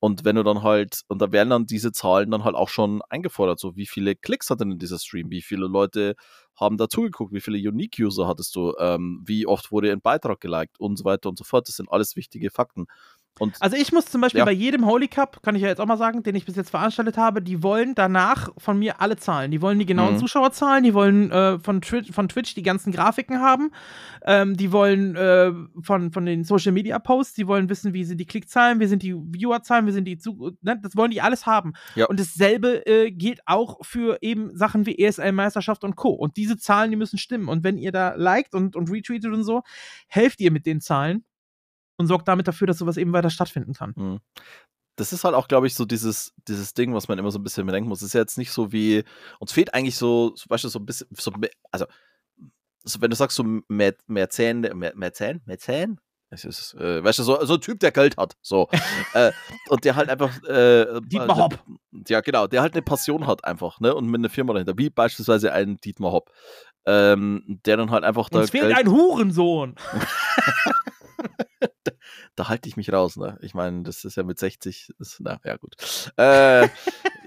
Und 0.00 0.24
wenn 0.24 0.36
du 0.36 0.42
dann 0.42 0.62
halt, 0.62 1.02
und 1.08 1.20
da 1.22 1.32
werden 1.32 1.50
dann 1.50 1.66
diese 1.66 1.92
Zahlen 1.92 2.30
dann 2.30 2.44
halt 2.44 2.54
auch 2.56 2.68
schon 2.68 3.02
eingefordert, 3.08 3.58
so 3.58 3.76
wie 3.76 3.86
viele 3.86 4.14
Klicks 4.14 4.50
hat 4.50 4.60
denn 4.60 4.78
dieser 4.78 4.98
Stream, 4.98 5.30
wie 5.30 5.42
viele 5.42 5.66
Leute 5.66 6.14
haben 6.56 6.76
da 6.76 6.88
zugeguckt, 6.88 7.32
wie 7.32 7.40
viele 7.40 7.58
Unique-User 7.58 8.26
hattest 8.28 8.54
du, 8.56 8.74
ähm, 8.78 9.22
wie 9.26 9.46
oft 9.46 9.72
wurde 9.72 9.90
ein 9.92 10.00
Beitrag 10.00 10.40
geliked 10.40 10.78
und 10.78 10.96
so 10.98 11.04
weiter 11.04 11.28
und 11.28 11.38
so 11.38 11.44
fort. 11.44 11.68
Das 11.68 11.76
sind 11.76 11.90
alles 11.90 12.16
wichtige 12.16 12.50
Fakten. 12.50 12.86
Und 13.40 13.56
also 13.60 13.76
ich 13.76 13.92
muss 13.92 14.06
zum 14.06 14.20
Beispiel 14.20 14.38
ja. 14.38 14.44
bei 14.44 14.52
jedem 14.52 14.86
Holy 14.86 15.08
Cup, 15.08 15.42
kann 15.42 15.56
ich 15.56 15.62
ja 15.62 15.68
jetzt 15.68 15.80
auch 15.80 15.86
mal 15.86 15.96
sagen, 15.96 16.22
den 16.22 16.36
ich 16.36 16.44
bis 16.44 16.54
jetzt 16.54 16.70
veranstaltet 16.70 17.16
habe, 17.16 17.42
die 17.42 17.64
wollen 17.64 17.96
danach 17.96 18.50
von 18.58 18.78
mir 18.78 19.00
alle 19.00 19.16
Zahlen. 19.16 19.50
Die 19.50 19.60
wollen 19.60 19.78
die 19.78 19.86
genauen 19.86 20.14
mhm. 20.14 20.18
Zuschauerzahlen, 20.18 20.84
die 20.84 20.94
wollen 20.94 21.32
äh, 21.32 21.58
von, 21.58 21.80
Twitch, 21.80 22.12
von 22.12 22.28
Twitch 22.28 22.54
die 22.54 22.62
ganzen 22.62 22.92
Grafiken 22.92 23.40
haben, 23.40 23.72
ähm, 24.24 24.56
die 24.56 24.70
wollen 24.70 25.16
äh, 25.16 25.52
von, 25.82 26.12
von 26.12 26.26
den 26.26 26.44
Social 26.44 26.70
Media 26.70 26.98
Posts, 27.00 27.34
die 27.34 27.48
wollen 27.48 27.68
wissen, 27.68 27.92
wie 27.92 28.04
sind 28.04 28.18
die 28.18 28.26
Klickzahlen, 28.26 28.78
wie 28.78 28.86
sind 28.86 29.02
die 29.02 29.14
Viewerzahlen, 29.14 29.86
wie 29.86 29.92
sind 29.92 30.04
die 30.04 30.16
Zu 30.16 30.52
ne? 30.62 30.78
das 30.80 30.96
wollen 30.96 31.10
die 31.10 31.20
alles 31.20 31.44
haben. 31.44 31.72
Ja. 31.96 32.06
Und 32.06 32.20
dasselbe 32.20 32.86
äh, 32.86 33.10
gilt 33.10 33.40
auch 33.46 33.84
für 33.84 34.18
eben 34.20 34.56
Sachen 34.56 34.86
wie 34.86 34.96
ESL-Meisterschaft 34.96 35.82
und 35.82 35.96
Co. 35.96 36.10
Und 36.10 36.36
diese 36.36 36.56
Zahlen, 36.56 36.92
die 36.92 36.96
müssen 36.96 37.18
stimmen. 37.18 37.48
Und 37.48 37.64
wenn 37.64 37.78
ihr 37.78 37.90
da 37.90 38.14
liked 38.14 38.54
und, 38.54 38.76
und 38.76 38.90
retweetet 38.90 39.32
und 39.32 39.42
so, 39.42 39.62
helft 40.06 40.40
ihr 40.40 40.52
mit 40.52 40.66
den 40.66 40.80
Zahlen 40.80 41.24
und 41.96 42.06
sorgt 42.06 42.28
damit 42.28 42.48
dafür, 42.48 42.66
dass 42.66 42.78
sowas 42.78 42.96
eben 42.96 43.12
weiter 43.12 43.30
stattfinden 43.30 43.72
kann. 43.72 43.92
Mhm. 43.96 44.20
Das 44.96 45.12
ist 45.12 45.24
halt 45.24 45.34
auch, 45.34 45.48
glaube 45.48 45.66
ich, 45.66 45.74
so 45.74 45.84
dieses, 45.84 46.32
dieses 46.46 46.74
Ding, 46.74 46.94
was 46.94 47.08
man 47.08 47.18
immer 47.18 47.32
so 47.32 47.38
ein 47.38 47.42
bisschen 47.42 47.66
bedenken 47.66 47.88
muss. 47.88 48.00
Das 48.00 48.08
ist 48.08 48.12
ja 48.12 48.20
jetzt 48.20 48.38
nicht 48.38 48.52
so 48.52 48.70
wie, 48.70 49.04
uns 49.40 49.52
fehlt 49.52 49.74
eigentlich 49.74 49.96
so, 49.96 50.30
zum 50.30 50.48
Beispiel 50.48 50.70
so 50.70 50.78
ein 50.78 50.86
bisschen, 50.86 51.08
so, 51.10 51.32
also, 51.72 51.86
so, 52.84 53.00
wenn 53.00 53.10
du 53.10 53.16
sagst, 53.16 53.36
so 53.36 53.44
mehr, 53.68 53.94
mehr 54.06 54.30
Zähne, 54.30 54.72
mehr, 54.74 54.94
mehr 54.94 55.12
Zähne, 55.12 55.40
mehr 55.46 55.58
Zähne, 55.58 55.96
ist, 56.42 56.74
äh, 56.74 57.04
weißt 57.04 57.20
du, 57.20 57.22
so, 57.22 57.44
so 57.44 57.54
ein 57.54 57.60
Typ, 57.60 57.78
der 57.78 57.92
Geld 57.92 58.16
hat. 58.16 58.34
So. 58.42 58.68
äh, 59.14 59.30
und 59.68 59.84
der 59.84 59.94
halt 59.94 60.08
einfach. 60.08 60.42
Äh, 60.42 61.00
Dietmar 61.02 61.36
Hopp. 61.36 61.62
Ja, 62.08 62.20
genau, 62.20 62.48
der 62.48 62.62
halt 62.62 62.72
eine 62.72 62.82
Passion 62.82 63.28
hat 63.28 63.44
einfach, 63.44 63.78
ne? 63.78 63.94
Und 63.94 64.06
mit 64.06 64.18
einer 64.18 64.30
Firma 64.30 64.52
dahinter, 64.52 64.76
wie 64.76 64.90
beispielsweise 64.90 65.52
ein 65.52 65.76
Dietmar 65.76 66.10
Hopp. 66.10 66.32
Ähm, 66.86 67.60
der 67.64 67.76
dann 67.76 67.90
halt 67.90 68.04
einfach 68.04 68.28
da. 68.28 68.40
Uns 68.40 68.50
fehlt 68.50 68.64
Geld 68.64 68.76
ein 68.76 68.90
Hurensohn. 68.90 69.76
da 72.36 72.48
halte 72.48 72.68
ich 72.68 72.76
mich 72.76 72.92
raus. 72.92 73.16
Ne? 73.16 73.38
Ich 73.42 73.54
meine, 73.54 73.82
das 73.82 74.04
ist 74.04 74.16
ja 74.16 74.22
mit 74.22 74.38
60, 74.38 74.94
ist, 74.98 75.20
na 75.20 75.40
ja, 75.44 75.56
gut. 75.56 75.76
Äh, 76.16 76.68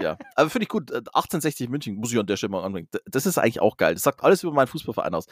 ja, 0.01 0.17
aber 0.35 0.49
finde 0.49 0.63
ich 0.63 0.69
gut. 0.69 0.91
1860 0.91 1.67
äh, 1.67 1.69
München 1.69 1.95
muss 1.95 2.11
ich 2.11 2.19
an 2.19 2.27
der 2.27 2.37
Stelle 2.37 2.51
mal 2.51 2.63
anbringen. 2.63 2.89
Das 3.05 3.25
ist 3.25 3.37
eigentlich 3.37 3.61
auch 3.61 3.77
geil. 3.77 3.93
Das 3.93 4.03
sagt 4.03 4.23
alles 4.23 4.43
über 4.43 4.53
meinen 4.53 4.67
Fußballverein 4.67 5.13
aus. 5.13 5.27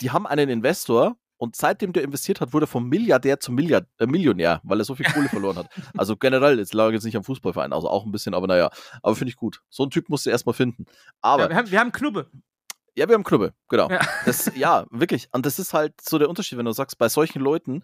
Die 0.00 0.10
haben 0.10 0.26
einen 0.26 0.48
Investor 0.48 1.16
und 1.42 1.56
seitdem 1.56 1.92
der 1.92 2.04
investiert 2.04 2.40
hat, 2.40 2.52
wurde 2.52 2.66
er 2.66 2.68
vom 2.68 2.88
Milliardär 2.88 3.40
zum 3.40 3.56
Milliard, 3.56 3.88
äh, 3.98 4.06
Millionär, 4.06 4.60
weil 4.62 4.80
er 4.80 4.84
so 4.84 4.94
viel 4.94 5.06
Kohle 5.06 5.28
verloren 5.28 5.56
hat. 5.56 5.68
Also 5.96 6.16
generell, 6.16 6.56
jetzt 6.60 6.72
lag 6.72 6.92
jetzt 6.92 7.02
nicht 7.02 7.16
am 7.16 7.24
Fußballverein, 7.24 7.72
also 7.72 7.88
auch 7.88 8.06
ein 8.06 8.12
bisschen, 8.12 8.32
aber 8.32 8.46
naja. 8.46 8.70
Aber 9.02 9.16
finde 9.16 9.30
ich 9.30 9.36
gut. 9.36 9.60
So 9.68 9.82
einen 9.82 9.90
Typ 9.90 10.08
musst 10.08 10.24
du 10.24 10.30
erstmal 10.30 10.54
finden. 10.54 10.86
Aber. 11.20 11.42
Ja, 11.42 11.48
wir, 11.48 11.56
haben, 11.56 11.70
wir 11.72 11.80
haben 11.80 11.90
Knubbe. 11.90 12.30
Ja, 12.94 13.08
wir 13.08 13.14
haben 13.14 13.24
Knubbe, 13.24 13.54
genau. 13.68 13.90
Ja. 13.90 14.00
Das, 14.24 14.52
ja, 14.54 14.86
wirklich. 14.90 15.30
Und 15.32 15.44
das 15.44 15.58
ist 15.58 15.74
halt 15.74 16.00
so 16.00 16.16
der 16.16 16.28
Unterschied, 16.28 16.58
wenn 16.58 16.66
du 16.66 16.72
sagst, 16.72 16.96
bei 16.98 17.08
solchen 17.08 17.40
Leuten, 17.40 17.82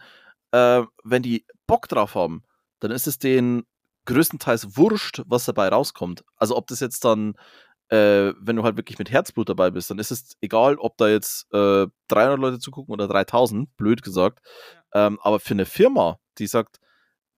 äh, 0.53 0.83
wenn 1.05 1.23
die 1.23 1.45
Bock 1.67 1.89
drauf 1.89 2.15
haben, 2.15 2.43
dann 2.81 2.91
ist 2.91 3.07
es 3.07 3.19
denen 3.19 3.65
größtenteils 4.07 4.77
wurscht, 4.77 5.23
was 5.27 5.45
dabei 5.45 5.69
rauskommt. 5.69 6.25
Also 6.37 6.57
ob 6.57 6.67
das 6.69 6.81
jetzt 6.81 7.05
dann, 7.05 7.35
äh, 7.91 8.33
wenn 8.41 8.57
du 8.57 8.63
halt 8.63 8.77
wirklich 8.77 8.99
mit 8.99 9.11
Herzblut 9.11 9.49
dabei 9.49 9.71
bist, 9.71 9.91
dann 9.91 9.99
ist 9.99 10.11
es 10.11 10.37
egal, 10.41 10.77
ob 10.77 10.97
da 10.97 11.09
jetzt 11.09 11.47
äh, 11.53 11.87
300 12.09 12.39
Leute 12.39 12.59
zugucken 12.59 12.93
oder 12.93 13.07
3000, 13.09 13.77
blöd 13.77 14.03
gesagt. 14.03 14.41
Ähm, 14.95 15.19
aber 15.23 15.41
für 15.41 15.55
eine 15.55 15.67
Firma, 15.67 16.19
die 16.39 16.47
sagt, 16.47 16.79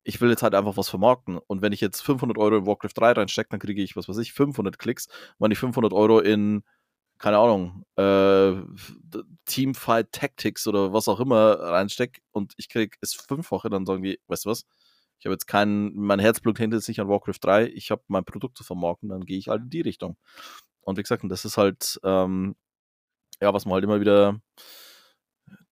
ich 0.05 0.21
will 0.21 0.31
jetzt 0.31 0.43
halt 0.43 0.55
einfach 0.55 0.77
was 0.77 0.89
vermarkten. 0.89 1.39
Und 1.47 1.63
wenn 1.63 1.73
ich 1.73 1.81
jetzt 1.81 2.01
500 2.01 2.39
Euro 2.39 2.59
in 2.59 2.67
Warcraft 2.67 2.95
3 2.95 3.13
reinstecke, 3.13 3.51
dann 3.51 3.61
kriege 3.61 3.83
ich, 3.83 3.97
was 3.97 4.09
weiß 4.09 4.19
ich, 4.19 4.33
500 4.33 4.79
Klicks. 4.79 5.09
wenn 5.39 5.51
ich 5.51 5.59
500 5.59 5.93
Euro 5.93 6.21
in 6.21 6.63
keine 7.21 7.39
Ahnung, 7.39 7.85
äh, 7.97 8.55
Teamfight 9.45 10.11
Tactics 10.11 10.67
oder 10.67 10.93
was 10.93 11.07
auch 11.07 11.21
immer 11.21 11.61
reinstecke 11.61 12.21
und 12.33 12.55
ich 12.57 12.69
krieg 12.71 12.97
es 13.03 13.15
fünffache, 13.15 13.69
dann 13.69 13.87
sagen 13.87 14.03
die, 14.03 14.19
weißt 14.27 14.47
du 14.47 14.51
was? 14.51 14.65
Ich 15.19 15.27
habe 15.27 15.35
jetzt 15.35 15.47
kein, 15.47 15.93
mein 15.95 16.19
Herzblut 16.19 16.57
hinter 16.59 16.81
sich 16.81 16.99
an 16.99 17.09
Warcraft 17.09 17.39
3, 17.43 17.67
ich 17.67 17.91
habe 17.91 18.03
mein 18.09 18.25
Produkt 18.25 18.57
zu 18.57 18.65
vermarkten, 18.65 19.11
dann 19.11 19.27
gehe 19.27 19.39
ich 19.39 19.49
halt 19.49 19.63
in 19.65 19.71
die 19.71 19.83
Richtung. 19.83 20.17
Und 20.81 20.97
wie 20.97 21.03
gesagt, 21.03 21.23
das 21.29 21.45
ist 21.45 21.59
halt, 21.59 22.01
ähm, 22.05 22.57
ja, 23.41 23.53
was 23.53 23.67
man 23.67 23.75
halt 23.75 23.85
immer 23.85 24.01
wieder 24.01 24.41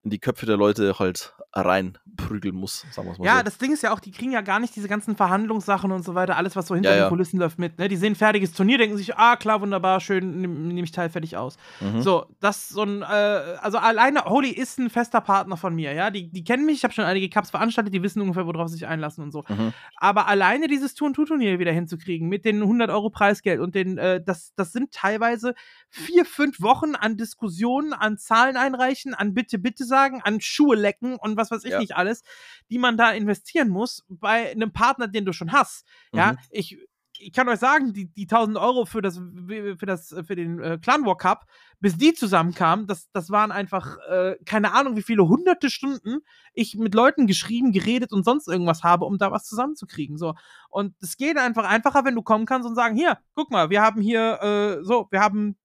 in 0.04 0.10
die 0.10 0.18
Köpfe 0.18 0.46
der 0.46 0.56
Leute 0.56 0.98
halt 0.98 1.34
reinprügeln 1.52 2.54
muss, 2.54 2.84
sagen 2.92 3.08
wir 3.08 3.18
mal 3.18 3.24
Ja, 3.24 3.38
so. 3.38 3.44
das 3.44 3.58
Ding 3.58 3.72
ist 3.72 3.82
ja 3.82 3.92
auch, 3.92 4.00
die 4.00 4.10
kriegen 4.10 4.32
ja 4.32 4.42
gar 4.42 4.60
nicht 4.60 4.76
diese 4.76 4.86
ganzen 4.86 5.16
Verhandlungssachen 5.16 5.90
und 5.90 6.04
so 6.04 6.14
weiter, 6.14 6.36
alles, 6.36 6.56
was 6.56 6.66
so 6.66 6.74
hinter 6.74 6.90
ja, 6.90 6.96
den 6.96 7.02
ja. 7.04 7.08
Kulissen 7.08 7.38
läuft 7.38 7.58
mit. 7.58 7.78
Ne? 7.78 7.88
Die 7.88 7.96
sehen 7.96 8.14
fertiges 8.14 8.52
Turnier, 8.52 8.78
denken 8.78 8.96
sich, 8.96 9.16
ah, 9.16 9.36
klar, 9.36 9.60
wunderbar, 9.60 10.00
schön, 10.00 10.40
nehme 10.40 10.54
nehm 10.54 10.84
ich 10.84 10.92
Teil 10.92 11.08
fertig 11.08 11.36
aus. 11.36 11.56
Mhm. 11.80 12.02
So, 12.02 12.26
das 12.40 12.68
so 12.68 12.82
ein, 12.82 13.02
äh, 13.02 13.04
also 13.04 13.78
alleine, 13.78 14.24
Holy 14.24 14.50
ist 14.50 14.78
ein 14.78 14.90
fester 14.90 15.20
Partner 15.20 15.56
von 15.56 15.74
mir, 15.74 15.92
ja. 15.94 16.10
Die, 16.10 16.30
die 16.30 16.44
kennen 16.44 16.66
mich, 16.66 16.76
ich 16.76 16.84
habe 16.84 16.94
schon 16.94 17.04
einige 17.04 17.28
Cups 17.30 17.50
veranstaltet, 17.50 17.94
die 17.94 18.02
wissen 18.02 18.20
ungefähr, 18.20 18.46
worauf 18.46 18.68
sie 18.68 18.74
sich 18.74 18.86
einlassen 18.86 19.24
und 19.24 19.32
so. 19.32 19.44
Mhm. 19.48 19.72
Aber 19.96 20.28
alleine 20.28 20.68
dieses 20.68 20.94
Tour-Turnier 20.94 21.58
wieder 21.58 21.72
hinzukriegen, 21.72 22.28
mit 22.28 22.44
den 22.44 22.62
100 22.62 22.90
Euro 22.90 23.10
Preisgeld 23.10 23.60
und 23.60 23.74
den, 23.74 23.98
äh, 23.98 24.22
das, 24.22 24.52
das 24.54 24.72
sind 24.72 24.92
teilweise 24.92 25.54
vier, 25.88 26.24
fünf 26.24 26.60
Wochen 26.60 26.94
an 26.94 27.16
Diskussionen, 27.16 27.92
an 27.94 28.18
Zahlen 28.18 28.56
einreichen, 28.56 29.14
an 29.14 29.34
bitte, 29.34 29.58
bitte 29.58 29.84
sagen, 29.88 30.20
an 30.22 30.40
Schuhe 30.40 30.76
lecken 30.76 31.16
und 31.16 31.36
was 31.36 31.50
weiß 31.50 31.64
ich 31.64 31.72
ja. 31.72 31.80
nicht 31.80 31.96
alles, 31.96 32.22
die 32.70 32.78
man 32.78 32.96
da 32.96 33.10
investieren 33.10 33.68
muss 33.68 34.04
bei 34.08 34.50
einem 34.50 34.72
Partner, 34.72 35.08
den 35.08 35.24
du 35.24 35.32
schon 35.32 35.52
hast. 35.52 35.84
Mhm. 36.12 36.18
Ja, 36.18 36.36
ich, 36.50 36.78
ich 37.20 37.32
kann 37.32 37.48
euch 37.48 37.58
sagen, 37.58 37.92
die, 37.92 38.06
die 38.06 38.22
1000 38.22 38.56
Euro 38.58 38.84
für 38.84 39.02
das, 39.02 39.20
für 39.46 39.86
das, 39.86 40.14
für 40.26 40.36
den 40.36 40.60
äh, 40.60 40.78
Clan 40.80 41.04
War 41.04 41.16
Cup, 41.16 41.46
bis 41.80 41.96
die 41.96 42.14
zusammenkamen, 42.14 42.86
das, 42.86 43.10
das 43.12 43.30
waren 43.30 43.52
einfach, 43.52 43.96
äh, 44.08 44.36
keine 44.44 44.72
Ahnung, 44.72 44.96
wie 44.96 45.02
viele 45.02 45.28
hunderte 45.28 45.70
Stunden 45.70 46.20
ich 46.52 46.76
mit 46.76 46.94
Leuten 46.94 47.26
geschrieben, 47.26 47.72
geredet 47.72 48.12
und 48.12 48.24
sonst 48.24 48.48
irgendwas 48.48 48.82
habe, 48.82 49.04
um 49.04 49.18
da 49.18 49.30
was 49.30 49.44
zusammenzukriegen. 49.44 50.16
So. 50.16 50.34
Und 50.70 50.94
es 51.00 51.16
geht 51.16 51.36
einfach 51.38 51.64
einfacher, 51.64 52.04
wenn 52.04 52.14
du 52.14 52.22
kommen 52.22 52.46
kannst 52.46 52.68
und 52.68 52.74
sagen, 52.74 52.96
hier, 52.96 53.18
guck 53.34 53.50
mal, 53.50 53.70
wir 53.70 53.82
haben 53.82 54.00
hier, 54.00 54.40
äh, 54.42 54.84
so, 54.84 55.08
wir 55.10 55.20
haben 55.20 55.56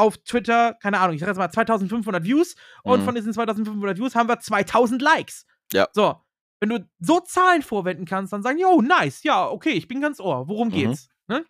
auf 0.00 0.18
Twitter, 0.18 0.74
keine 0.82 0.98
Ahnung, 0.98 1.14
ich 1.14 1.20
sag 1.20 1.28
jetzt 1.28 1.36
mal 1.36 1.50
2500 1.50 2.24
Views 2.24 2.56
und 2.82 3.00
mhm. 3.00 3.04
von 3.04 3.14
diesen 3.14 3.32
2500 3.32 3.98
Views 3.98 4.14
haben 4.14 4.28
wir 4.28 4.40
2000 4.40 5.00
Likes. 5.02 5.46
Ja. 5.72 5.88
So. 5.92 6.16
Wenn 6.60 6.68
du 6.70 6.88
so 6.98 7.20
Zahlen 7.20 7.62
vorwenden 7.62 8.04
kannst, 8.04 8.32
dann 8.32 8.42
sagen, 8.42 8.58
yo, 8.58 8.82
nice, 8.82 9.22
ja, 9.22 9.48
okay, 9.48 9.70
ich 9.70 9.88
bin 9.88 10.00
ganz 10.00 10.20
ohr. 10.20 10.48
Worum 10.48 10.68
mhm. 10.68 10.72
geht's? 10.72 11.08
Ne? 11.26 11.44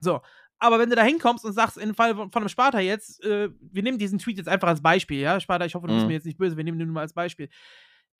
So. 0.00 0.20
Aber 0.58 0.78
wenn 0.78 0.88
du 0.88 0.96
da 0.96 1.02
hinkommst 1.02 1.44
und 1.44 1.52
sagst, 1.52 1.76
im 1.76 1.94
Fall 1.94 2.14
von, 2.14 2.30
von 2.32 2.42
einem 2.42 2.48
Sparta 2.48 2.80
jetzt, 2.80 3.22
äh, 3.22 3.50
wir 3.60 3.82
nehmen 3.82 3.98
diesen 3.98 4.18
Tweet 4.18 4.38
jetzt 4.38 4.48
einfach 4.48 4.68
als 4.68 4.82
Beispiel, 4.82 5.20
ja, 5.20 5.38
Sparta, 5.40 5.66
ich 5.66 5.74
hoffe, 5.74 5.86
du 5.86 5.92
bist 5.92 6.04
mhm. 6.04 6.08
mir 6.08 6.14
jetzt 6.14 6.26
nicht 6.26 6.38
böse, 6.38 6.56
wir 6.56 6.64
nehmen 6.64 6.78
den 6.78 6.88
nur 6.88 6.94
mal 6.94 7.02
als 7.02 7.12
Beispiel. 7.12 7.48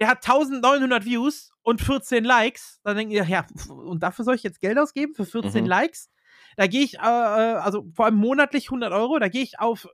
Der 0.00 0.08
hat 0.08 0.28
1900 0.28 1.04
Views 1.04 1.52
und 1.62 1.80
14 1.80 2.24
Likes. 2.24 2.80
Dann 2.82 2.96
denken 2.96 3.12
die, 3.12 3.16
ja, 3.18 3.46
und 3.68 4.02
dafür 4.02 4.24
soll 4.24 4.34
ich 4.34 4.42
jetzt 4.42 4.60
Geld 4.60 4.78
ausgeben 4.78 5.14
für 5.14 5.24
14 5.24 5.62
mhm. 5.62 5.70
Likes? 5.70 6.10
Da 6.56 6.66
gehe 6.66 6.82
ich, 6.82 6.94
äh, 6.94 6.98
äh, 6.98 7.54
also 7.56 7.86
vor 7.94 8.06
allem 8.06 8.16
monatlich 8.16 8.66
100 8.66 8.92
Euro, 8.92 9.18
da 9.18 9.28
gehe 9.28 9.42
ich 9.42 9.58
auf 9.58 9.88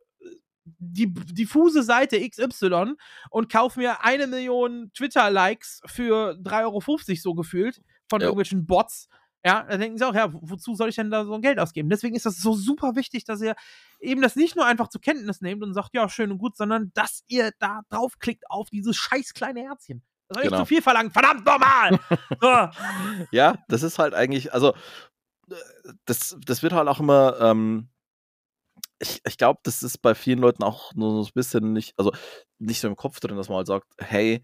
die 0.78 1.12
diffuse 1.12 1.82
Seite 1.82 2.20
XY 2.28 2.94
und 3.30 3.50
kaufe 3.50 3.80
mir 3.80 4.04
eine 4.04 4.26
Million 4.26 4.90
Twitter-Likes 4.94 5.82
für 5.86 6.36
3,50 6.42 6.62
Euro 6.62 6.80
so 7.16 7.34
gefühlt 7.34 7.82
von 8.08 8.20
jo. 8.20 8.28
irgendwelchen 8.28 8.66
Bots. 8.66 9.08
Ja, 9.44 9.62
da 9.62 9.78
denken 9.78 9.96
sie 9.96 10.06
auch, 10.06 10.14
ja, 10.14 10.28
wozu 10.32 10.74
soll 10.74 10.90
ich 10.90 10.96
denn 10.96 11.10
da 11.10 11.24
so 11.24 11.32
ein 11.32 11.40
Geld 11.40 11.58
ausgeben? 11.58 11.88
Deswegen 11.88 12.14
ist 12.14 12.26
das 12.26 12.36
so 12.36 12.52
super 12.52 12.94
wichtig, 12.94 13.24
dass 13.24 13.40
ihr 13.40 13.54
eben 13.98 14.20
das 14.20 14.36
nicht 14.36 14.54
nur 14.54 14.66
einfach 14.66 14.88
zur 14.88 15.00
Kenntnis 15.00 15.40
nehmt 15.40 15.62
und 15.62 15.72
sagt, 15.72 15.94
ja, 15.94 16.08
schön 16.10 16.30
und 16.30 16.38
gut, 16.38 16.56
sondern 16.56 16.90
dass 16.92 17.24
ihr 17.26 17.52
da 17.58 17.80
draufklickt 17.88 18.44
auf 18.50 18.68
dieses 18.68 18.96
scheiß 18.96 19.32
kleine 19.32 19.62
Herzchen. 19.62 20.02
Das 20.28 20.36
soll 20.36 20.44
genau. 20.44 20.56
ich 20.56 20.62
zu 20.62 20.66
viel 20.66 20.82
verlangen, 20.82 21.10
verdammt 21.10 21.46
normal! 21.46 21.98
so. 22.40 23.26
Ja, 23.32 23.54
das 23.68 23.82
ist 23.82 23.98
halt 23.98 24.12
eigentlich, 24.12 24.52
also 24.52 24.74
das, 26.06 26.36
das 26.44 26.62
wird 26.62 26.72
halt 26.72 26.88
auch 26.88 27.00
immer, 27.00 27.38
ähm, 27.40 27.88
ich, 28.98 29.20
ich 29.26 29.38
glaube, 29.38 29.60
das 29.62 29.82
ist 29.82 29.98
bei 29.98 30.14
vielen 30.14 30.38
Leuten 30.38 30.62
auch 30.62 30.94
nur 30.94 31.24
so 31.24 31.30
ein 31.30 31.34
bisschen 31.34 31.72
nicht, 31.72 31.94
also 31.98 32.12
nicht 32.58 32.80
so 32.80 32.88
im 32.88 32.96
Kopf 32.96 33.20
drin, 33.20 33.36
dass 33.36 33.48
man 33.48 33.58
halt 33.58 33.66
sagt, 33.66 33.86
hey, 33.98 34.42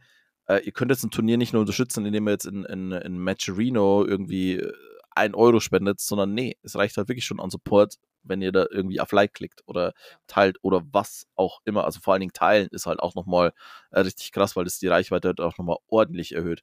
äh, 0.49 0.61
ihr 0.65 0.73
könnt 0.73 0.91
jetzt 0.91 1.05
ein 1.05 1.11
Turnier 1.11 1.37
nicht 1.37 1.53
nur 1.53 1.61
unterstützen, 1.61 2.07
indem 2.07 2.29
ihr 2.29 2.33
jetzt 2.33 2.47
in, 2.47 2.65
in, 2.65 2.93
in 2.93 3.19
Matcherino 3.19 4.05
irgendwie 4.05 4.57
äh, 4.57 4.73
ein 5.15 5.35
Euro 5.35 5.61
spendet, 5.61 6.01
sondern 6.01 6.35
nee, 6.35 6.57
es 6.63 6.77
reicht 6.77 6.97
halt 6.97 7.09
wirklich 7.09 7.25
schon 7.25 7.41
an 7.41 7.51
Support, 7.51 7.97
wenn 8.23 8.43
ihr 8.43 8.53
da 8.53 8.67
irgendwie 8.71 9.01
auf 9.01 9.13
Like 9.13 9.35
klickt 9.35 9.63
oder 9.67 9.93
teilt 10.27 10.59
oder 10.63 10.83
was 10.93 11.27
auch 11.37 11.61
immer. 11.65 11.85
Also 11.85 12.01
vor 12.01 12.13
allen 12.13 12.21
Dingen 12.21 12.33
teilen 12.33 12.69
ist 12.71 12.87
halt 12.87 13.01
auch 13.01 13.15
nochmal 13.15 13.53
äh, 13.91 14.01
richtig 14.01 14.33
krass, 14.33 14.57
weil 14.57 14.65
das 14.65 14.79
die 14.79 14.89
Reichweite 14.89 15.29
halt 15.29 15.41
auch 15.41 15.57
nochmal 15.59 15.79
ordentlich 15.89 16.35
erhöht. 16.35 16.63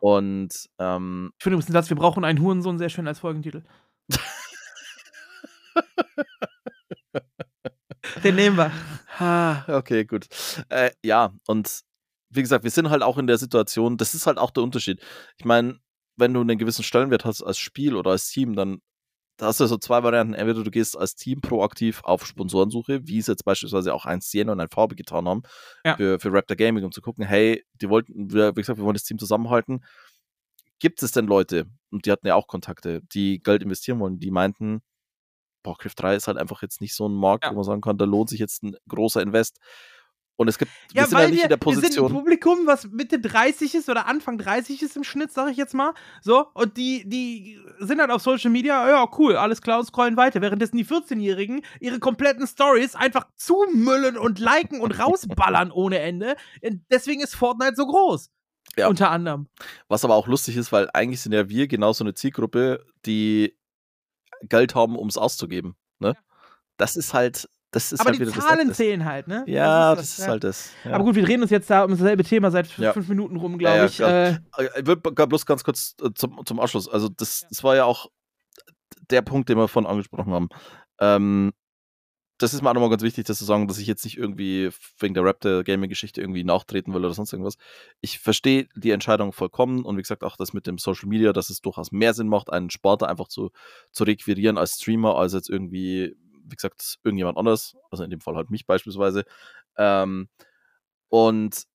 Und 0.00 0.68
ähm, 0.78 1.32
ich 1.38 1.42
finde 1.42 1.56
übrigens 1.56 1.72
Satz, 1.72 1.90
wir 1.90 1.96
brauchen 1.96 2.24
einen 2.24 2.40
Hurensohn 2.40 2.78
sehr 2.78 2.88
schön 2.88 3.06
als 3.06 3.18
Folgentitel. 3.18 3.62
Den 8.24 8.36
nehmen 8.36 8.56
wir. 8.56 8.72
okay, 9.68 10.04
gut. 10.04 10.26
Äh, 10.68 10.90
ja, 11.04 11.32
und 11.46 11.80
wie 12.30 12.42
gesagt, 12.42 12.64
wir 12.64 12.70
sind 12.70 12.90
halt 12.90 13.02
auch 13.02 13.18
in 13.18 13.26
der 13.26 13.38
Situation, 13.38 13.96
das 13.96 14.14
ist 14.14 14.26
halt 14.26 14.38
auch 14.38 14.50
der 14.50 14.62
Unterschied. 14.62 15.00
Ich 15.38 15.44
meine, 15.44 15.78
wenn 16.16 16.34
du 16.34 16.40
einen 16.40 16.58
gewissen 16.58 16.84
Stellenwert 16.84 17.24
hast 17.24 17.42
als 17.42 17.58
Spiel 17.58 17.96
oder 17.96 18.12
als 18.12 18.30
Team, 18.30 18.54
dann 18.54 18.80
da 19.40 19.46
hast 19.46 19.58
du 19.58 19.64
so 19.64 19.78
zwei 19.78 20.02
Varianten. 20.02 20.34
Entweder 20.34 20.62
du 20.62 20.70
gehst 20.70 20.98
als 20.98 21.14
Team 21.14 21.40
proaktiv 21.40 22.02
auf 22.04 22.26
Sponsorensuche, 22.26 23.08
wie 23.08 23.16
es 23.16 23.26
jetzt 23.26 23.42
beispielsweise 23.46 23.94
auch 23.94 24.04
ein 24.04 24.20
Siena 24.20 24.52
und 24.52 24.60
ein 24.60 24.68
VB 24.68 24.96
getan 24.96 25.26
haben 25.26 25.42
ja. 25.82 25.96
für, 25.96 26.20
für 26.20 26.30
Raptor 26.30 26.58
Gaming, 26.58 26.84
um 26.84 26.92
zu 26.92 27.00
gucken, 27.00 27.24
hey, 27.24 27.64
die 27.80 27.88
wollten, 27.88 28.30
wie 28.30 28.52
gesagt, 28.52 28.78
wir 28.78 28.84
wollen 28.84 28.94
das 28.94 29.04
Team 29.04 29.18
zusammenhalten. 29.18 29.82
Gibt 30.78 31.02
es 31.02 31.12
denn 31.12 31.26
Leute, 31.26 31.66
und 31.90 32.04
die 32.04 32.12
hatten 32.12 32.26
ja 32.26 32.34
auch 32.34 32.48
Kontakte, 32.48 33.00
die 33.14 33.42
Geld 33.42 33.62
investieren 33.62 33.98
wollen, 33.98 34.18
die 34.18 34.30
meinten, 34.30 34.82
boah, 35.62 35.76
Crift 35.78 36.02
3 36.02 36.16
ist 36.16 36.26
halt 36.26 36.36
einfach 36.36 36.60
jetzt 36.60 36.82
nicht 36.82 36.94
so 36.94 37.08
ein 37.08 37.14
Markt, 37.14 37.44
ja. 37.44 37.50
wo 37.50 37.54
man 37.54 37.64
sagen 37.64 37.80
kann, 37.80 37.96
da 37.96 38.04
lohnt 38.04 38.28
sich 38.28 38.40
jetzt 38.40 38.62
ein 38.62 38.76
großer 38.88 39.22
Invest. 39.22 39.58
Und 40.40 40.48
es 40.48 40.56
gibt, 40.56 40.72
ja, 40.94 41.02
wir 41.02 41.06
sind 41.06 41.18
ja 41.18 41.26
nicht 41.26 41.36
wir, 41.36 41.42
in 41.42 41.48
der 41.50 41.56
Position. 41.58 41.90
Wir 41.90 41.92
sind 41.92 42.06
ein 42.06 42.12
Publikum, 42.14 42.66
was 42.66 42.86
Mitte 42.86 43.20
30 43.20 43.74
ist 43.74 43.90
oder 43.90 44.06
Anfang 44.06 44.38
30 44.38 44.80
ist 44.80 44.96
im 44.96 45.04
Schnitt, 45.04 45.32
sag 45.32 45.50
ich 45.50 45.58
jetzt 45.58 45.74
mal. 45.74 45.92
So, 46.22 46.46
und 46.54 46.78
die, 46.78 47.06
die 47.06 47.60
sind 47.78 48.00
halt 48.00 48.10
auf 48.10 48.22
Social 48.22 48.50
Media, 48.50 48.88
ja, 48.88 49.06
cool, 49.18 49.36
alles 49.36 49.60
klar 49.60 49.80
und 49.80 49.84
scrollen 49.84 50.16
weiter. 50.16 50.40
Währenddessen 50.40 50.78
die 50.78 50.86
14-Jährigen 50.86 51.60
ihre 51.78 51.98
kompletten 51.98 52.46
Stories 52.46 52.94
einfach 52.94 53.26
zumüllen 53.36 54.16
und 54.16 54.38
liken 54.38 54.80
und 54.80 54.98
rausballern 54.98 55.70
ohne 55.70 55.98
Ende. 55.98 56.36
Deswegen 56.90 57.20
ist 57.20 57.34
Fortnite 57.34 57.74
so 57.76 57.86
groß. 57.86 58.30
Ja. 58.78 58.88
Unter 58.88 59.10
anderem. 59.10 59.46
Was 59.88 60.06
aber 60.06 60.14
auch 60.14 60.26
lustig 60.26 60.56
ist, 60.56 60.72
weil 60.72 60.88
eigentlich 60.94 61.20
sind 61.20 61.32
ja 61.32 61.50
wir 61.50 61.68
genauso 61.68 62.02
eine 62.02 62.14
Zielgruppe, 62.14 62.82
die 63.04 63.58
Geld 64.48 64.74
haben, 64.74 64.96
um 64.96 65.08
es 65.08 65.18
auszugeben. 65.18 65.76
Ne? 65.98 66.14
Ja. 66.16 66.22
Das 66.78 66.96
ist 66.96 67.12
halt 67.12 67.46
das 67.70 67.92
ist 67.92 68.00
aber 68.00 68.10
halt 68.10 68.20
die 68.20 68.26
Zahlen 68.26 68.74
zählen 68.74 69.04
halt, 69.04 69.28
ne? 69.28 69.44
Ja, 69.46 69.94
das 69.94 70.04
ist, 70.04 70.10
das, 70.10 70.16
das 70.16 70.18
ist 70.18 70.24
ja. 70.24 70.30
halt 70.30 70.44
das. 70.44 70.70
Ja. 70.84 70.92
Aber 70.92 71.04
gut, 71.04 71.14
wir 71.14 71.24
drehen 71.24 71.40
uns 71.42 71.50
jetzt 71.50 71.70
da 71.70 71.84
um 71.84 71.90
dasselbe 71.92 72.24
Thema 72.24 72.50
seit 72.50 72.76
ja. 72.78 72.92
fünf 72.92 73.08
Minuten 73.08 73.36
rum, 73.36 73.58
glaube 73.58 73.86
ich. 73.86 74.00
Äh, 74.00 74.32
ich 74.32 74.86
würde 74.86 74.96
bloß 74.96 75.46
ganz 75.46 75.62
kurz 75.62 75.94
äh, 76.02 76.10
zum, 76.14 76.40
zum 76.44 76.58
Abschluss. 76.58 76.88
Also, 76.88 77.08
das, 77.08 77.46
das 77.48 77.62
war 77.62 77.76
ja 77.76 77.84
auch 77.84 78.10
der 79.10 79.22
Punkt, 79.22 79.48
den 79.48 79.56
wir 79.56 79.68
vorhin 79.68 79.88
angesprochen 79.88 80.32
haben. 80.32 80.48
Ähm, 81.00 81.52
das 82.38 82.54
ist 82.54 82.62
mir 82.62 82.70
auch 82.70 82.74
nochmal 82.74 82.90
ganz 82.90 83.02
wichtig, 83.02 83.26
das 83.26 83.38
zu 83.38 83.44
sagen, 83.44 83.68
dass 83.68 83.78
ich 83.78 83.86
jetzt 83.86 84.02
nicht 84.04 84.16
irgendwie 84.16 84.70
wegen 84.98 85.14
der 85.14 85.24
Raptor 85.24 85.62
Gaming-Geschichte 85.62 86.22
irgendwie 86.22 86.42
nachtreten 86.42 86.94
will 86.94 87.04
oder 87.04 87.12
sonst 87.12 87.32
irgendwas. 87.32 87.56
Ich 88.00 88.18
verstehe 88.18 88.66
die 88.74 88.92
Entscheidung 88.92 89.32
vollkommen 89.32 89.84
und 89.84 89.96
wie 89.96 90.02
gesagt 90.02 90.24
auch 90.24 90.36
das 90.36 90.54
mit 90.54 90.66
dem 90.66 90.78
Social 90.78 91.08
Media, 91.08 91.32
dass 91.34 91.50
es 91.50 91.60
durchaus 91.60 91.92
mehr 91.92 92.14
Sinn 92.14 92.28
macht, 92.28 92.50
einen 92.50 92.70
Sportler 92.70 93.10
einfach 93.10 93.28
zu, 93.28 93.50
zu 93.92 94.04
requirieren 94.04 94.56
als 94.56 94.76
Streamer, 94.80 95.16
als 95.16 95.34
jetzt 95.34 95.50
irgendwie 95.50 96.16
wie 96.50 96.56
gesagt, 96.56 96.98
irgendjemand 97.04 97.38
anders, 97.38 97.76
also 97.90 98.04
in 98.04 98.10
dem 98.10 98.20
Fall 98.20 98.36
halt 98.36 98.50
mich 98.50 98.66
beispielsweise. 98.66 99.24
Ähm, 99.76 100.28
und 101.08 101.66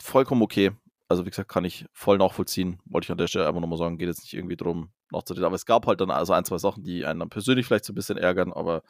vollkommen 0.00 0.42
okay. 0.42 0.72
Also, 1.08 1.24
wie 1.24 1.30
gesagt, 1.30 1.48
kann 1.48 1.64
ich 1.64 1.86
voll 1.92 2.18
nachvollziehen. 2.18 2.80
Wollte 2.84 3.06
ich 3.06 3.10
an 3.10 3.18
der 3.18 3.28
Stelle 3.28 3.48
einfach 3.48 3.60
nochmal 3.60 3.78
sagen, 3.78 3.96
geht 3.96 4.08
jetzt 4.08 4.22
nicht 4.22 4.34
irgendwie 4.34 4.56
drum 4.56 4.92
nachzureden. 5.10 5.46
Aber 5.46 5.54
es 5.54 5.64
gab 5.64 5.86
halt 5.86 6.00
dann 6.00 6.10
also 6.10 6.34
ein, 6.34 6.44
zwei 6.44 6.58
Sachen, 6.58 6.84
die 6.84 7.06
einen 7.06 7.20
dann 7.20 7.30
persönlich 7.30 7.66
vielleicht 7.66 7.86
so 7.86 7.92
ein 7.92 7.96
bisschen 7.96 8.18
ärgern, 8.18 8.52
aber 8.52 8.82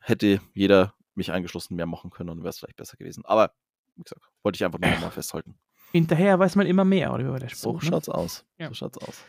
hätte 0.00 0.40
jeder 0.52 0.94
mich 1.14 1.32
eingeschlossen 1.32 1.76
mehr 1.76 1.86
machen 1.86 2.10
können, 2.10 2.28
dann 2.28 2.38
wäre 2.38 2.48
es 2.48 2.58
vielleicht 2.58 2.76
besser 2.76 2.96
gewesen. 2.96 3.24
Aber, 3.24 3.52
wie 3.94 4.02
gesagt, 4.02 4.22
wollte 4.42 4.56
ich 4.56 4.64
einfach 4.64 4.78
nochmal 4.78 5.10
festhalten. 5.12 5.58
Hinterher 5.92 6.38
weiß 6.38 6.56
man 6.56 6.66
immer 6.66 6.84
mehr, 6.84 7.12
oder 7.12 7.24
über 7.24 7.38
der 7.38 7.48
Spruch. 7.48 7.80
So 7.80 7.86
ne? 7.86 7.90
schaut's 7.90 8.08
aus. 8.08 8.44
Ja. 8.58 8.68
So 8.68 8.74
schaut's 8.74 8.98
aus. 8.98 9.24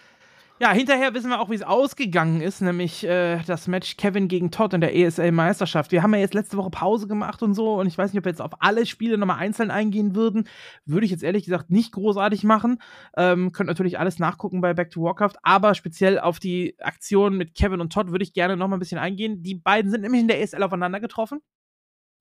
Ja, 0.60 0.72
hinterher 0.72 1.14
wissen 1.14 1.30
wir 1.30 1.40
auch, 1.40 1.52
wie 1.52 1.56
es 1.56 1.62
ausgegangen 1.62 2.42
ist, 2.42 2.62
nämlich 2.62 3.04
äh, 3.04 3.44
das 3.46 3.68
Match 3.68 3.96
Kevin 3.96 4.28
gegen 4.28 4.50
Todd 4.50 4.74
in 4.74 4.82
der 4.82 4.96
ESL-Meisterschaft. 4.96 5.92
Wir 5.92 6.02
haben 6.02 6.16
ja 6.16 6.20
jetzt 6.20 6.34
letzte 6.34 6.58
Woche 6.58 6.72
Pause 6.72 7.08
gemacht 7.08 7.44
und 7.44 7.54
so, 7.54 7.76
und 7.76 7.86
ich 7.86 7.96
weiß 7.96 8.12
nicht, 8.12 8.18
ob 8.18 8.26
wir 8.26 8.32
jetzt 8.32 8.42
auf 8.42 8.54
alle 8.60 8.88
Spiele 8.88 9.20
nochmal 9.20 9.38
einzeln 9.38 9.70
eingehen 9.70 10.16
würden. 10.16 10.50
Würde 10.86 11.06
ich 11.06 11.12
jetzt 11.12 11.22
ehrlich 11.22 11.46
gesagt 11.46 11.70
nicht 11.70 11.92
großartig 11.92 12.44
machen. 12.44 12.82
Ähm, 13.16 13.52
könnt 13.52 13.68
natürlich 13.68 14.00
alles 14.00 14.18
nachgucken 14.18 14.60
bei 14.60 14.74
Back 14.74 14.90
to 14.90 15.04
Warcraft, 15.04 15.36
aber 15.44 15.76
speziell 15.76 16.18
auf 16.18 16.40
die 16.40 16.76
Aktion 16.80 17.38
mit 17.38 17.54
Kevin 17.54 17.80
und 17.80 17.94
Todd 17.94 18.10
würde 18.10 18.24
ich 18.24 18.34
gerne 18.34 18.58
nochmal 18.58 18.78
ein 18.78 18.80
bisschen 18.80 18.98
eingehen. 18.98 19.44
Die 19.44 19.54
beiden 19.54 19.92
sind 19.92 20.02
nämlich 20.02 20.22
in 20.22 20.28
der 20.28 20.42
ESL 20.42 20.64
aufeinander 20.64 21.00
getroffen. 21.00 21.40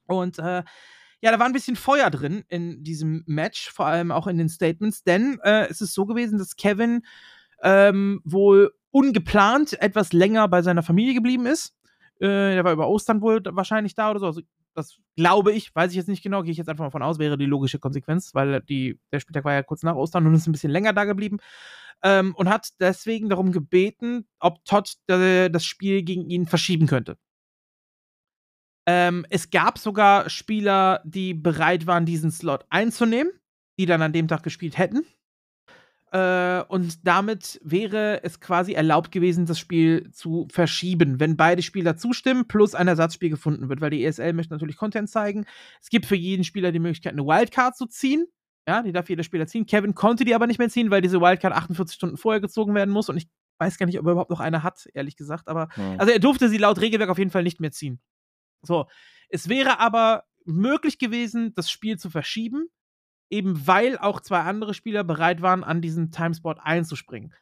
Und 0.09 0.39
äh, 0.41 0.63
ja, 1.23 1.33
da 1.33 1.39
war 1.39 1.47
ein 1.47 1.55
bisschen 1.55 1.77
Feuer 1.77 2.11
drin 2.11 2.45
in 2.49 2.85
diesem 2.85 3.23
Match, 3.27 3.71
vor 3.71 3.87
allem 3.87 4.13
auch 4.13 4.27
in 4.27 4.37
den 4.37 4.51
Statements, 4.51 5.05
denn 5.05 5.39
äh, 5.43 5.69
es 5.69 5.81
ist 5.81 5.95
so 5.95 6.05
gewesen, 6.05 6.37
dass 6.37 6.57
Kevin 6.57 7.01
ähm, 7.67 8.21
wohl 8.25 8.73
ungeplant 8.93 9.79
etwas 9.83 10.13
länger 10.13 10.47
bei 10.49 10.63
seiner 10.63 10.85
Familie 10.85 11.15
geblieben 11.15 11.47
ist. 11.47 11.77
Äh, 12.21 12.55
der 12.55 12.65
war 12.65 12.73
über 12.73 12.89
Ostern 12.89 13.21
wohl 13.21 13.43
wahrscheinlich 13.45 13.95
da 13.95 14.11
oder 14.11 14.21
so. 14.21 14.27
Also, 14.27 14.41
das 14.75 14.99
glaube 15.17 15.53
ich, 15.53 15.75
weiß 15.75 15.91
ich 15.91 15.97
jetzt 15.97 16.09
nicht 16.09 16.23
genau, 16.23 16.43
gehe 16.43 16.53
ich 16.53 16.59
jetzt 16.59 16.69
einfach 16.69 16.85
mal 16.85 16.91
von 16.91 17.03
aus, 17.03 17.19
wäre 17.19 17.39
die 17.39 17.47
logische 17.47 17.79
Konsequenz, 17.79 18.35
weil 18.35 18.61
die, 18.61 19.01
der 19.11 19.21
Spieltag 19.21 19.45
war 19.45 19.55
ja 19.55 19.63
kurz 19.63 19.83
nach 19.83 19.97
Ostern 19.97 20.27
und 20.27 20.35
ist 20.35 20.47
ein 20.47 20.53
bisschen 20.53 20.71
länger 20.71 20.93
da 20.93 21.05
geblieben. 21.05 21.39
Ähm, 22.03 22.35
und 22.37 22.49
hat 22.49 22.69
deswegen 22.79 23.31
darum 23.31 23.53
gebeten, 23.53 24.29
ob 24.39 24.65
Todd 24.65 24.97
äh, 25.09 25.49
das 25.49 25.65
Spiel 25.65 26.03
gegen 26.03 26.29
ihn 26.29 26.47
verschieben 26.47 26.87
könnte. 26.87 27.17
Ähm, 28.87 29.27
es 29.31 29.51
gab 29.51 29.79
sogar 29.79 30.29
Spieler, 30.29 31.01
die 31.05 31.35
bereit 31.35 31.87
waren, 31.87 32.07
diesen 32.07 32.31
Slot 32.31 32.67
einzunehmen, 32.69 33.33
die 33.79 33.87
dann 33.87 34.03
an 34.03 34.13
dem 34.13 34.29
Tag 34.29 34.43
gespielt 34.43 34.79
hätten. 34.79 35.07
Äh, 36.17 36.65
und 36.69 37.07
damit 37.07 37.61
wäre 37.63 38.25
es 38.25 38.41
quasi 38.41 38.73
erlaubt 38.73 39.13
gewesen, 39.13 39.45
das 39.45 39.59
Spiel 39.59 40.11
zu 40.13 40.49
verschieben, 40.51 41.21
wenn 41.21 41.37
beide 41.37 41.61
Spieler 41.61 41.97
zustimmen, 41.99 42.49
plus 42.49 42.75
ein 42.75 42.89
Ersatzspiel 42.89 43.29
gefunden 43.29 43.69
wird, 43.69 43.83
weil 43.83 43.91
die 43.91 44.03
ESL 44.03 44.33
möchte 44.33 44.55
natürlich 44.55 44.79
Content 44.79 45.11
zeigen. 45.11 45.45
Es 45.83 45.91
gibt 45.91 46.07
für 46.07 46.17
jeden 46.17 46.43
Spieler 46.45 46.73
die 46.73 46.79
Möglichkeit, 46.79 47.13
eine 47.13 47.27
Wildcard 47.27 47.77
zu 47.77 47.85
ziehen. 47.85 48.27
Ja, 48.67 48.83
die 48.83 48.93
darf 48.93 49.11
jeder 49.11 49.25
Spieler 49.25 49.47
ziehen. 49.47 49.67
Kevin 49.67 49.95
konnte 49.95 50.25
die 50.25 50.35
aber 50.35 50.47
nicht 50.47 50.59
mehr 50.59 50.71
ziehen, 50.71 50.91
weil 50.91 51.03
diese 51.03 51.21
Wildcard 51.21 51.55
48 51.55 51.95
Stunden 51.95 52.17
vorher 52.17 52.41
gezogen 52.41 52.75
werden 52.75 52.91
muss. 52.93 53.11
Und 53.11 53.19
ich 53.19 53.29
weiß 53.59 53.77
gar 53.77 53.85
nicht, 53.85 53.99
ob 53.99 54.07
er 54.07 54.13
überhaupt 54.13 54.31
noch 54.31 54.41
eine 54.41 54.63
hat, 54.63 54.89
ehrlich 54.95 55.17
gesagt. 55.17 55.49
Aber 55.49 55.69
hm. 55.75 56.01
also 56.01 56.11
er 56.13 56.19
durfte 56.19 56.49
sie 56.49 56.57
laut 56.57 56.81
Regelwerk 56.81 57.11
auf 57.11 57.19
jeden 57.19 57.31
Fall 57.31 57.43
nicht 57.43 57.61
mehr 57.61 57.73
ziehen. 57.73 58.01
So. 58.63 58.87
Es 59.29 59.51
wäre 59.51 59.81
aber 59.81 60.25
möglich 60.47 60.99
gewesen, 60.99 61.53
das 61.55 61.71
Spiel 61.71 61.99
zu 61.99 62.09
verschieben 62.09 62.69
eben 63.31 63.67
weil 63.67 63.99
auch 63.99 64.21
zwei 64.21 64.41
andere 64.41 64.75
Spieler 64.75 65.05
bereit 65.05 65.43
waren, 65.43 65.65
an 65.65 65.81
diesen 65.81 66.11
Timespot 66.11 66.59
einzuspringen. 66.63 67.33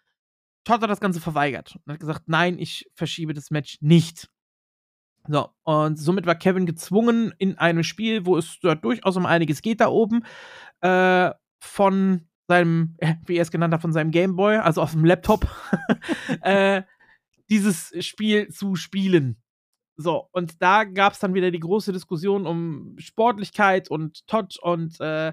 Todd 0.64 0.80
hat 0.82 0.91
das 0.91 1.01
Ganze 1.01 1.20
verweigert 1.20 1.76
und 1.85 1.93
hat 1.93 2.01
gesagt, 2.01 2.22
nein, 2.26 2.59
ich 2.59 2.91
verschiebe 2.95 3.35
das 3.35 3.51
Match 3.51 3.78
nicht. 3.80 4.28
So, 5.26 5.49
und 5.62 5.99
somit 5.99 6.26
war 6.26 6.35
Kevin 6.35 6.66
gezwungen, 6.66 7.32
in 7.39 7.57
einem 7.57 7.82
Spiel, 7.82 8.26
wo 8.26 8.37
es 8.37 8.59
dort 8.61 8.85
durchaus 8.85 9.16
um 9.16 9.24
einiges 9.26 9.62
geht 9.62 9.80
da 9.80 9.89
oben, 9.89 10.24
äh, 10.81 11.31
von 11.61 12.28
seinem, 12.47 12.97
wie 13.27 13.36
er 13.36 13.43
es 13.43 13.51
genannt 13.51 13.73
hat, 13.73 13.81
von 13.81 13.93
seinem 13.93 14.11
Gameboy, 14.11 14.56
also 14.56 14.82
auf 14.82 14.93
dem 14.93 15.05
Laptop, 15.05 15.47
äh, 16.43 16.82
dieses 17.48 17.93
Spiel 18.05 18.48
zu 18.48 18.74
spielen. 18.77 19.40
So, 19.97 20.28
und 20.32 20.61
da 20.61 20.85
gab 20.85 21.12
es 21.12 21.20
dann 21.20 21.35
wieder 21.35 21.51
die 21.51 21.61
große 21.61 21.93
Diskussion 21.93 22.47
um 22.47 22.97
Sportlichkeit 22.98 23.90
und 23.90 24.27
Todd 24.27 24.59
und 24.61 25.01
äh, 25.01 25.32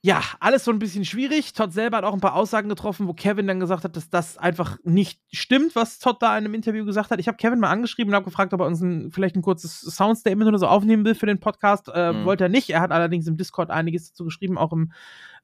ja, 0.00 0.22
alles 0.38 0.64
so 0.64 0.70
ein 0.70 0.78
bisschen 0.78 1.04
schwierig. 1.04 1.54
Todd 1.54 1.72
selber 1.72 1.96
hat 1.96 2.04
auch 2.04 2.14
ein 2.14 2.20
paar 2.20 2.36
Aussagen 2.36 2.68
getroffen, 2.68 3.08
wo 3.08 3.14
Kevin 3.14 3.48
dann 3.48 3.58
gesagt 3.58 3.82
hat, 3.82 3.96
dass 3.96 4.08
das 4.08 4.38
einfach 4.38 4.78
nicht 4.84 5.20
stimmt, 5.32 5.74
was 5.74 5.98
Todd 5.98 6.18
da 6.20 6.38
in 6.38 6.44
einem 6.44 6.54
Interview 6.54 6.84
gesagt 6.84 7.10
hat. 7.10 7.18
Ich 7.18 7.26
habe 7.26 7.36
Kevin 7.36 7.58
mal 7.58 7.70
angeschrieben 7.70 8.12
und 8.12 8.14
habe 8.14 8.24
gefragt, 8.24 8.54
ob 8.54 8.60
er 8.60 8.66
uns 8.66 8.80
ein, 8.80 9.10
vielleicht 9.10 9.34
ein 9.34 9.42
kurzes 9.42 9.80
Soundstatement 9.80 10.48
oder 10.48 10.58
so 10.58 10.68
aufnehmen 10.68 11.04
will 11.04 11.16
für 11.16 11.26
den 11.26 11.40
Podcast. 11.40 11.90
Äh, 11.92 12.12
mhm. 12.12 12.24
Wollte 12.26 12.44
er 12.44 12.48
nicht. 12.48 12.70
Er 12.70 12.80
hat 12.80 12.92
allerdings 12.92 13.26
im 13.26 13.36
Discord 13.36 13.70
einiges 13.70 14.10
dazu 14.10 14.24
geschrieben, 14.24 14.56
auch 14.56 14.72
im 14.72 14.92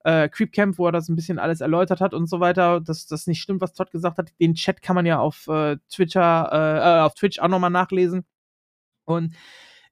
äh, 0.04 0.28
Creep 0.28 0.52
Camp, 0.52 0.78
wo 0.78 0.86
er 0.86 0.92
das 0.92 1.08
ein 1.08 1.16
bisschen 1.16 1.40
alles 1.40 1.60
erläutert 1.60 2.00
hat 2.00 2.14
und 2.14 2.28
so 2.28 2.38
weiter, 2.38 2.80
dass 2.80 3.06
das 3.06 3.26
nicht 3.26 3.42
stimmt, 3.42 3.60
was 3.60 3.72
Todd 3.72 3.90
gesagt 3.90 4.18
hat. 4.18 4.30
Den 4.40 4.54
Chat 4.54 4.82
kann 4.82 4.94
man 4.94 5.04
ja 5.04 5.18
auf 5.18 5.48
äh, 5.48 5.78
Twitter, 5.90 6.48
äh, 6.52 6.78
äh 6.78 7.00
auf 7.00 7.14
Twitch 7.14 7.40
auch 7.40 7.48
nochmal 7.48 7.70
nachlesen. 7.70 8.24
Und 9.04 9.34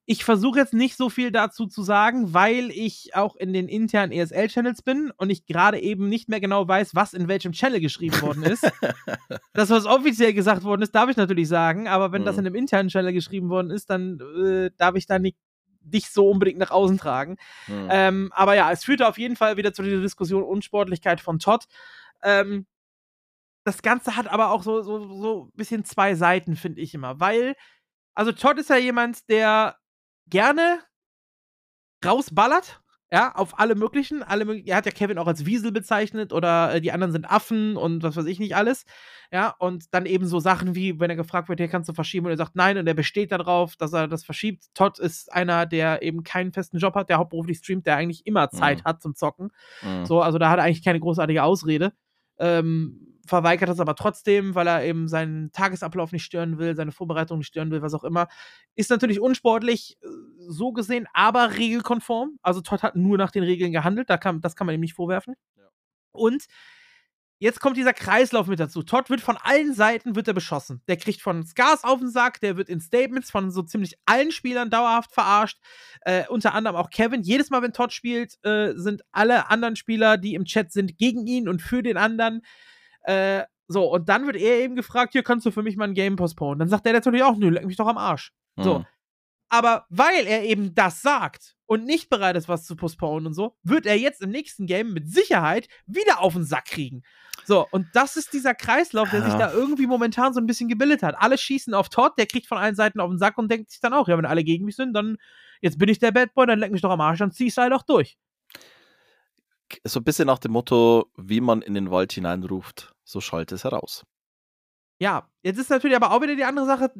ich 0.04 0.24
versuche 0.24 0.58
jetzt 0.58 0.74
nicht 0.74 0.96
so 0.96 1.08
viel 1.08 1.30
dazu 1.30 1.66
zu 1.66 1.82
sagen, 1.82 2.34
weil 2.34 2.70
ich 2.70 3.14
auch 3.14 3.36
in 3.36 3.52
den 3.52 3.68
internen 3.68 4.10
ESL-Channels 4.12 4.82
bin 4.82 5.12
und 5.16 5.30
ich 5.30 5.46
gerade 5.46 5.80
eben 5.80 6.08
nicht 6.08 6.28
mehr 6.28 6.40
genau 6.40 6.66
weiß, 6.66 6.94
was 6.94 7.14
in 7.14 7.28
welchem 7.28 7.52
Channel 7.52 7.80
geschrieben 7.80 8.20
worden 8.20 8.42
ist. 8.42 8.64
das, 9.52 9.70
was 9.70 9.86
offiziell 9.86 10.34
gesagt 10.34 10.64
worden 10.64 10.82
ist, 10.82 10.94
darf 10.94 11.08
ich 11.08 11.16
natürlich 11.16 11.48
sagen, 11.48 11.86
aber 11.86 12.10
wenn 12.10 12.22
mhm. 12.22 12.26
das 12.26 12.38
in 12.38 12.46
einem 12.46 12.56
internen 12.56 12.88
Channel 12.88 13.12
geschrieben 13.12 13.48
worden 13.48 13.70
ist, 13.70 13.90
dann 13.90 14.18
äh, 14.44 14.70
darf 14.76 14.96
ich 14.96 15.06
da 15.06 15.18
nicht 15.18 15.36
nicht 15.84 16.12
so 16.12 16.30
unbedingt 16.30 16.60
nach 16.60 16.70
außen 16.70 16.96
tragen. 16.96 17.38
Mhm. 17.66 17.88
Ähm, 17.90 18.32
aber 18.36 18.54
ja, 18.54 18.70
es 18.70 18.84
führte 18.84 19.08
auf 19.08 19.18
jeden 19.18 19.34
Fall 19.34 19.56
wieder 19.56 19.72
zu 19.72 19.82
dieser 19.82 20.00
Diskussion 20.00 20.44
Unsportlichkeit 20.44 21.20
von 21.20 21.40
Todd. 21.40 21.64
Ähm, 22.22 22.66
das 23.64 23.82
Ganze 23.82 24.16
hat 24.16 24.28
aber 24.28 24.50
auch 24.50 24.62
so, 24.62 24.82
so, 24.82 25.08
so 25.20 25.44
ein 25.46 25.56
bisschen 25.56 25.84
zwei 25.84 26.14
Seiten, 26.14 26.54
finde 26.54 26.80
ich 26.80 26.94
immer. 26.94 27.18
Weil, 27.18 27.56
also 28.14 28.30
Todd 28.30 28.58
ist 28.58 28.70
ja 28.70 28.76
jemand, 28.76 29.28
der 29.28 29.76
gerne 30.32 30.80
rausballert, 32.04 32.80
ja, 33.12 33.34
auf 33.34 33.58
alle 33.58 33.74
möglichen. 33.74 34.22
Alle, 34.22 34.62
er 34.64 34.76
hat 34.76 34.86
ja 34.86 34.92
Kevin 34.92 35.18
auch 35.18 35.26
als 35.26 35.44
Wiesel 35.44 35.70
bezeichnet 35.70 36.32
oder 36.32 36.74
äh, 36.74 36.80
die 36.80 36.92
anderen 36.92 37.12
sind 37.12 37.30
Affen 37.30 37.76
und 37.76 38.02
was 38.02 38.16
weiß 38.16 38.24
ich 38.24 38.40
nicht 38.40 38.56
alles. 38.56 38.86
Ja, 39.30 39.54
und 39.58 39.92
dann 39.92 40.06
eben 40.06 40.26
so 40.26 40.40
Sachen 40.40 40.74
wie, 40.74 40.98
wenn 40.98 41.10
er 41.10 41.16
gefragt 41.16 41.50
wird, 41.50 41.60
hier 41.60 41.68
kannst 41.68 41.90
du 41.90 41.92
verschieben 41.92 42.24
und 42.24 42.32
er 42.32 42.38
sagt 42.38 42.56
nein 42.56 42.78
und 42.78 42.86
er 42.86 42.94
besteht 42.94 43.30
darauf, 43.30 43.76
dass 43.76 43.92
er 43.92 44.08
das 44.08 44.24
verschiebt. 44.24 44.64
Todd 44.72 44.98
ist 44.98 45.30
einer, 45.30 45.66
der 45.66 46.02
eben 46.02 46.24
keinen 46.24 46.52
festen 46.52 46.78
Job 46.78 46.94
hat, 46.94 47.10
der 47.10 47.18
hauptberuflich 47.18 47.58
streamt, 47.58 47.86
der 47.86 47.96
eigentlich 47.96 48.26
immer 48.26 48.48
Zeit 48.48 48.78
mhm. 48.78 48.84
hat 48.84 49.02
zum 49.02 49.14
Zocken. 49.14 49.50
Mhm. 49.82 50.06
So, 50.06 50.22
also 50.22 50.38
da 50.38 50.48
hat 50.48 50.58
er 50.58 50.64
eigentlich 50.64 50.84
keine 50.84 51.00
großartige 51.00 51.42
Ausrede. 51.42 51.92
Ähm, 52.38 53.11
verweigert 53.26 53.68
das 53.68 53.80
aber 53.80 53.94
trotzdem, 53.94 54.54
weil 54.54 54.66
er 54.66 54.84
eben 54.84 55.08
seinen 55.08 55.52
Tagesablauf 55.52 56.12
nicht 56.12 56.24
stören 56.24 56.58
will, 56.58 56.74
seine 56.74 56.92
Vorbereitung 56.92 57.38
nicht 57.38 57.48
stören 57.48 57.70
will, 57.70 57.82
was 57.82 57.94
auch 57.94 58.04
immer. 58.04 58.28
Ist 58.74 58.90
natürlich 58.90 59.20
unsportlich, 59.20 59.98
äh, 60.02 60.06
so 60.48 60.72
gesehen, 60.72 61.06
aber 61.12 61.56
regelkonform. 61.56 62.38
Also 62.42 62.60
Todd 62.60 62.82
hat 62.82 62.96
nur 62.96 63.18
nach 63.18 63.30
den 63.30 63.44
Regeln 63.44 63.72
gehandelt, 63.72 64.10
da 64.10 64.16
kann, 64.16 64.40
das 64.40 64.56
kann 64.56 64.66
man 64.66 64.74
ihm 64.74 64.80
nicht 64.80 64.94
vorwerfen. 64.94 65.34
Ja. 65.56 65.68
Und 66.12 66.46
jetzt 67.38 67.60
kommt 67.60 67.76
dieser 67.76 67.92
Kreislauf 67.92 68.46
mit 68.46 68.60
dazu. 68.60 68.82
Todd 68.82 69.10
wird 69.10 69.20
von 69.20 69.36
allen 69.36 69.74
Seiten 69.74 70.14
wird 70.14 70.28
er 70.28 70.34
beschossen. 70.34 70.80
Der 70.86 70.96
kriegt 70.96 71.20
von 71.20 71.44
Scars 71.44 71.84
auf 71.84 71.98
den 71.98 72.08
Sack, 72.08 72.40
der 72.40 72.56
wird 72.56 72.68
in 72.68 72.80
Statements 72.80 73.30
von 73.30 73.50
so 73.50 73.62
ziemlich 73.62 73.96
allen 74.06 74.30
Spielern 74.30 74.70
dauerhaft 74.70 75.12
verarscht. 75.12 75.58
Äh, 76.02 76.28
unter 76.28 76.54
anderem 76.54 76.76
auch 76.76 76.90
Kevin. 76.90 77.22
Jedes 77.22 77.50
Mal, 77.50 77.62
wenn 77.62 77.72
Todd 77.72 77.92
spielt, 77.92 78.38
äh, 78.44 78.74
sind 78.74 79.02
alle 79.10 79.50
anderen 79.50 79.76
Spieler, 79.76 80.18
die 80.18 80.34
im 80.34 80.44
Chat 80.44 80.72
sind, 80.72 80.98
gegen 80.98 81.26
ihn 81.26 81.48
und 81.48 81.62
für 81.62 81.82
den 81.82 81.96
anderen. 81.96 82.42
Äh, 83.02 83.44
so, 83.68 83.90
und 83.90 84.08
dann 84.08 84.26
wird 84.26 84.36
er 84.36 84.60
eben 84.60 84.76
gefragt, 84.76 85.12
hier 85.12 85.22
kannst 85.22 85.46
du 85.46 85.50
für 85.50 85.62
mich 85.62 85.76
mal 85.76 85.84
ein 85.84 85.94
Game 85.94 86.16
postponen. 86.16 86.58
Dann 86.58 86.68
sagt 86.68 86.84
der 86.86 86.92
natürlich 86.92 87.22
auch, 87.22 87.36
nö, 87.36 87.48
leck 87.48 87.64
mich 87.64 87.76
doch 87.76 87.86
am 87.86 87.98
Arsch. 87.98 88.32
Mhm. 88.56 88.62
So. 88.62 88.84
Aber 89.48 89.86
weil 89.90 90.26
er 90.26 90.44
eben 90.44 90.74
das 90.74 91.02
sagt 91.02 91.56
und 91.66 91.84
nicht 91.84 92.08
bereit 92.08 92.36
ist, 92.36 92.48
was 92.48 92.64
zu 92.64 92.74
postponen 92.74 93.26
und 93.26 93.34
so, 93.34 93.56
wird 93.62 93.84
er 93.84 93.98
jetzt 93.98 94.22
im 94.22 94.30
nächsten 94.30 94.66
Game 94.66 94.92
mit 94.92 95.08
Sicherheit 95.12 95.68
wieder 95.86 96.20
auf 96.20 96.32
den 96.32 96.44
Sack 96.44 96.66
kriegen. 96.66 97.02
So, 97.44 97.66
und 97.70 97.86
das 97.92 98.16
ist 98.16 98.32
dieser 98.32 98.54
Kreislauf, 98.54 99.10
der 99.10 99.20
ja. 99.20 99.26
sich 99.26 99.34
da 99.34 99.52
irgendwie 99.52 99.86
momentan 99.86 100.32
so 100.32 100.40
ein 100.40 100.46
bisschen 100.46 100.68
gebildet 100.68 101.02
hat. 101.02 101.16
Alle 101.18 101.36
schießen 101.36 101.74
auf 101.74 101.88
Todd, 101.88 102.12
der 102.16 102.26
kriegt 102.26 102.46
von 102.46 102.58
allen 102.58 102.76
Seiten 102.76 103.00
auf 103.00 103.10
den 103.10 103.18
Sack 103.18 103.36
und 103.36 103.50
denkt 103.50 103.70
sich 103.70 103.80
dann 103.80 103.92
auch, 103.92 104.08
ja, 104.08 104.16
wenn 104.16 104.24
alle 104.24 104.44
gegen 104.44 104.64
mich 104.64 104.76
sind, 104.76 104.94
dann 104.94 105.18
jetzt 105.60 105.78
bin 105.78 105.88
ich 105.88 105.98
der 105.98 106.12
Bad 106.12 106.34
Boy, 106.34 106.46
dann 106.46 106.58
leck 106.58 106.72
mich 106.72 106.82
doch 106.82 106.90
am 106.90 107.00
Arsch, 107.00 107.18
dann 107.18 107.32
zieh 107.32 107.48
ich 107.48 107.56
halt 107.56 107.72
auch 107.72 107.82
durch 107.82 108.16
so 109.84 110.00
ein 110.00 110.04
bisschen 110.04 110.26
nach 110.26 110.38
dem 110.38 110.52
Motto, 110.52 111.10
wie 111.16 111.40
man 111.40 111.62
in 111.62 111.74
den 111.74 111.90
Wald 111.90 112.12
hineinruft, 112.12 112.94
so 113.04 113.20
schallt 113.20 113.52
es 113.52 113.64
heraus. 113.64 114.04
Ja, 114.98 115.28
jetzt 115.42 115.58
ist 115.58 115.70
natürlich 115.70 115.96
aber 115.96 116.12
auch 116.12 116.22
wieder 116.22 116.36
die 116.36 116.44
andere 116.44 116.66
Sache, 116.66 116.92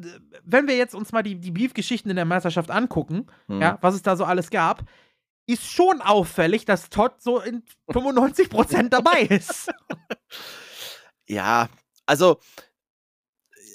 wenn 0.43 0.67
wir 0.67 0.75
jetzt 0.75 0.93
uns 0.93 1.11
mal 1.11 1.23
die, 1.23 1.35
die 1.35 1.51
Beef-Geschichten 1.51 2.09
in 2.09 2.17
der 2.17 2.25
Meisterschaft 2.25 2.69
angucken, 2.69 3.27
hm. 3.47 3.61
ja, 3.61 3.77
was 3.81 3.95
es 3.95 4.01
da 4.01 4.17
so 4.17 4.25
alles 4.25 4.49
gab, 4.49 4.83
ist 5.45 5.63
schon 5.63 6.01
auffällig, 6.01 6.65
dass 6.65 6.89
Todd 6.89 7.21
so 7.21 7.39
in 7.39 7.63
95% 7.89 8.89
dabei 8.89 9.21
ist. 9.21 9.71
Ja, 11.25 11.69
also 12.05 12.37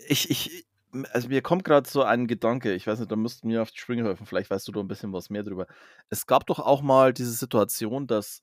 ich, 0.07 0.31
ich, 0.31 0.67
also 1.13 1.29
mir 1.29 1.43
kommt 1.43 1.65
gerade 1.65 1.89
so 1.89 2.03
ein 2.03 2.27
Gedanke, 2.27 2.75
ich 2.75 2.87
weiß 2.87 2.99
nicht, 2.99 3.11
da 3.11 3.17
müssten 3.17 3.49
wir 3.49 3.63
auf 3.63 3.71
die 3.71 3.79
Sprünge 3.79 4.05
helfen, 4.05 4.27
vielleicht 4.27 4.51
weißt 4.51 4.69
du 4.69 4.73
da 4.73 4.81
ein 4.81 4.89
bisschen 4.89 5.13
was 5.13 5.31
mehr 5.31 5.43
drüber. 5.43 5.67
Es 6.11 6.27
gab 6.27 6.47
doch 6.47 6.59
auch 6.59 6.83
mal 6.83 7.13
diese 7.13 7.33
Situation, 7.33 8.07
dass 8.07 8.43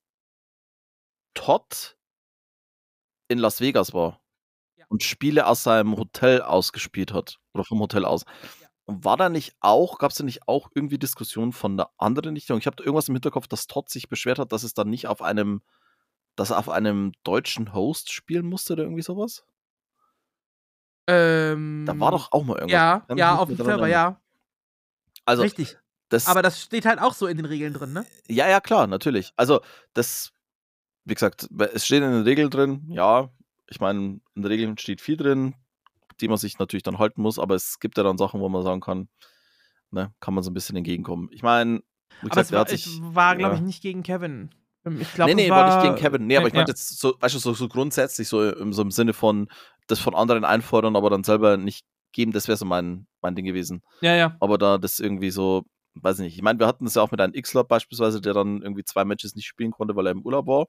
Todd 1.36 1.95
in 3.28 3.38
Las 3.38 3.62
Vegas 3.62 3.94
war 3.94 4.22
ja. 4.76 4.86
und 4.90 5.03
Spiele 5.03 5.45
aus 5.45 5.64
seinem 5.64 5.95
Hotel 5.98 6.41
ausgespielt 6.41 7.14
hat 7.14 7.40
oder 7.53 7.64
vom 7.64 7.80
Hotel 7.80 8.06
aus. 8.06 8.26
Ja. 8.62 8.68
War 8.88 9.18
da 9.18 9.30
nicht 9.30 9.56
auch, 9.60 9.98
gab 9.98 10.12
es 10.12 10.18
da 10.18 10.24
nicht 10.24 10.48
auch 10.48 10.70
irgendwie 10.74 10.99
Diskussionen 10.99 11.52
von 11.53 11.78
der 11.78 11.90
anderen 11.98 12.36
Richtung? 12.36 12.57
Ich 12.57 12.68
habe 12.68 12.82
irgendwas 12.84 13.07
im 13.07 13.16
Hinterkopf, 13.16 13.48
dass 13.48 13.68
Todd 13.68 13.90
sich 13.90 14.10
beschwert 14.10 14.40
hat, 14.40 14.52
dass 14.52 14.64
es 14.64 14.74
dann 14.74 14.90
nicht 14.90 15.07
auf 15.07 15.22
einem, 15.22 15.62
dass 16.36 16.52
er 16.52 16.60
auf 16.60 16.70
einem 16.70 17.14
deutschen 17.24 17.74
Host 17.74 18.12
spielen 18.12 18.45
musste 18.45 18.74
oder 18.74 18.84
irgendwie 18.84 19.02
sowas? 19.02 19.44
Ähm, 21.07 21.86
da 21.86 21.99
war 21.99 22.12
doch 22.12 22.32
auch 22.32 22.44
mal 22.44 22.57
irgendwas. 22.57 22.72
Ja, 22.72 23.06
ja, 23.16 23.36
auf 23.36 23.48
dem 23.48 23.57
Server, 23.57 23.88
ja. 23.88 24.22
Also, 25.26 25.44
Richtig. 25.44 25.78
Das, 26.10 26.28
Aber 26.28 26.44
das 26.44 26.62
steht 26.62 26.86
halt 26.86 26.99
auch 26.99 27.14
so 27.14 27.26
in 27.26 27.38
den 27.38 27.45
Regeln 27.45 27.74
drin, 27.74 27.94
ne? 27.94 28.06
Ja, 28.28 28.48
ja, 28.48 28.62
klar, 28.62 28.86
natürlich. 28.86 29.34
Also, 29.36 29.62
das 29.94 30.35
wie 31.06 31.14
gesagt, 31.14 31.48
es 31.73 31.86
steht 31.86 32.03
in 32.03 32.11
den 32.11 32.23
Regeln 32.23 32.49
drin, 32.49 32.84
ja, 32.90 33.30
ich 33.68 33.80
meine, 33.80 33.99
in 33.99 34.22
den 34.36 34.45
Regeln 34.45 34.77
steht 34.77 35.02
viel 35.02 35.18
drin, 35.18 35.56
die 36.19 36.27
man 36.27 36.38
sich 36.38 36.60
natürlich 36.60 36.84
dann 36.84 36.99
halten 36.99 37.22
muss, 37.22 37.40
aber 37.40 37.56
es 37.56 37.80
gibt 37.80 37.98
ja 37.98 38.03
dann 38.03 38.18
Sachen, 38.18 38.40
wo 38.41 38.49
man 38.49 38.64
sagen 38.64 38.82
kann, 38.82 39.07
ne, 39.91 40.14
kann 40.19 40.34
man 40.34 40.44
so 40.44 40.52
ein 40.52 40.53
bisschen 40.53 40.76
entgegenkommen. 40.76 41.30
Ich 41.32 41.44
meine, 41.44 41.82
wie 42.22 42.30
gesagt, 42.30 42.53
aber 42.53 42.64
es 42.65 42.72
war, 42.72 42.77
sich, 42.77 42.99
war 43.02 43.36
glaube 43.36 43.56
ich, 43.56 43.61
nicht 43.61 43.82
gegen 43.82 44.03
Kevin. 44.03 44.49
Ich 44.99 45.14
glaub, 45.14 45.27
nee, 45.27 45.34
nee, 45.34 45.49
war, 45.49 45.65
war 45.65 45.76
nicht 45.76 45.84
gegen 45.84 45.95
Kevin. 45.95 46.27
Nee, 46.27 46.38
aber 46.38 46.48
ich 46.48 46.53
ja. 46.53 46.60
meine 46.60 46.69
jetzt 46.69 46.99
so, 46.99 47.15
weißt 47.19 47.36
du, 47.36 47.40
so, 47.40 47.53
so 47.53 47.68
grundsätzlich, 47.68 48.27
so 48.27 48.48
im, 48.48 48.72
so 48.72 48.84
im 48.84 48.91
Sinne 48.91 49.14
von 49.14 49.48
das 49.88 49.99
von 49.99 50.14
anderen 50.14 50.45
einfordern, 50.45 50.95
aber 50.95 51.10
dann 51.10 51.23
selber 51.23 51.57
nicht 51.57 51.86
geben, 52.11 52.32
das 52.32 52.48
wäre 52.48 52.57
so 52.57 52.65
mein, 52.65 53.07
mein 53.22 53.36
Ding 53.36 53.45
gewesen. 53.45 53.82
Ja, 54.02 54.15
ja. 54.15 54.38
Aber 54.40 54.57
da 54.57 54.77
das 54.77 54.99
irgendwie 54.99 55.32
so, 55.32 55.64
weiß 55.95 56.19
ich 56.19 56.26
nicht. 56.26 56.36
Ich 56.36 56.41
meine, 56.44 56.60
wir 56.60 56.68
hatten 56.68 56.86
das 56.86 56.95
ja 56.95 57.02
auch 57.02 57.11
mit 57.11 57.19
einem 57.19 57.34
X-Lab 57.34 57.68
beispielsweise, 57.68 58.22
der 58.22 58.34
dann 58.34 58.61
irgendwie 58.61 58.84
zwei 58.84 59.06
Matches 59.06 59.36
nicht 59.36 59.48
spielen 59.48 59.72
konnte, 59.72 59.95
weil 59.95 60.07
er 60.07 60.11
im 60.11 60.22
Urlaub 60.22 60.48
war 60.48 60.68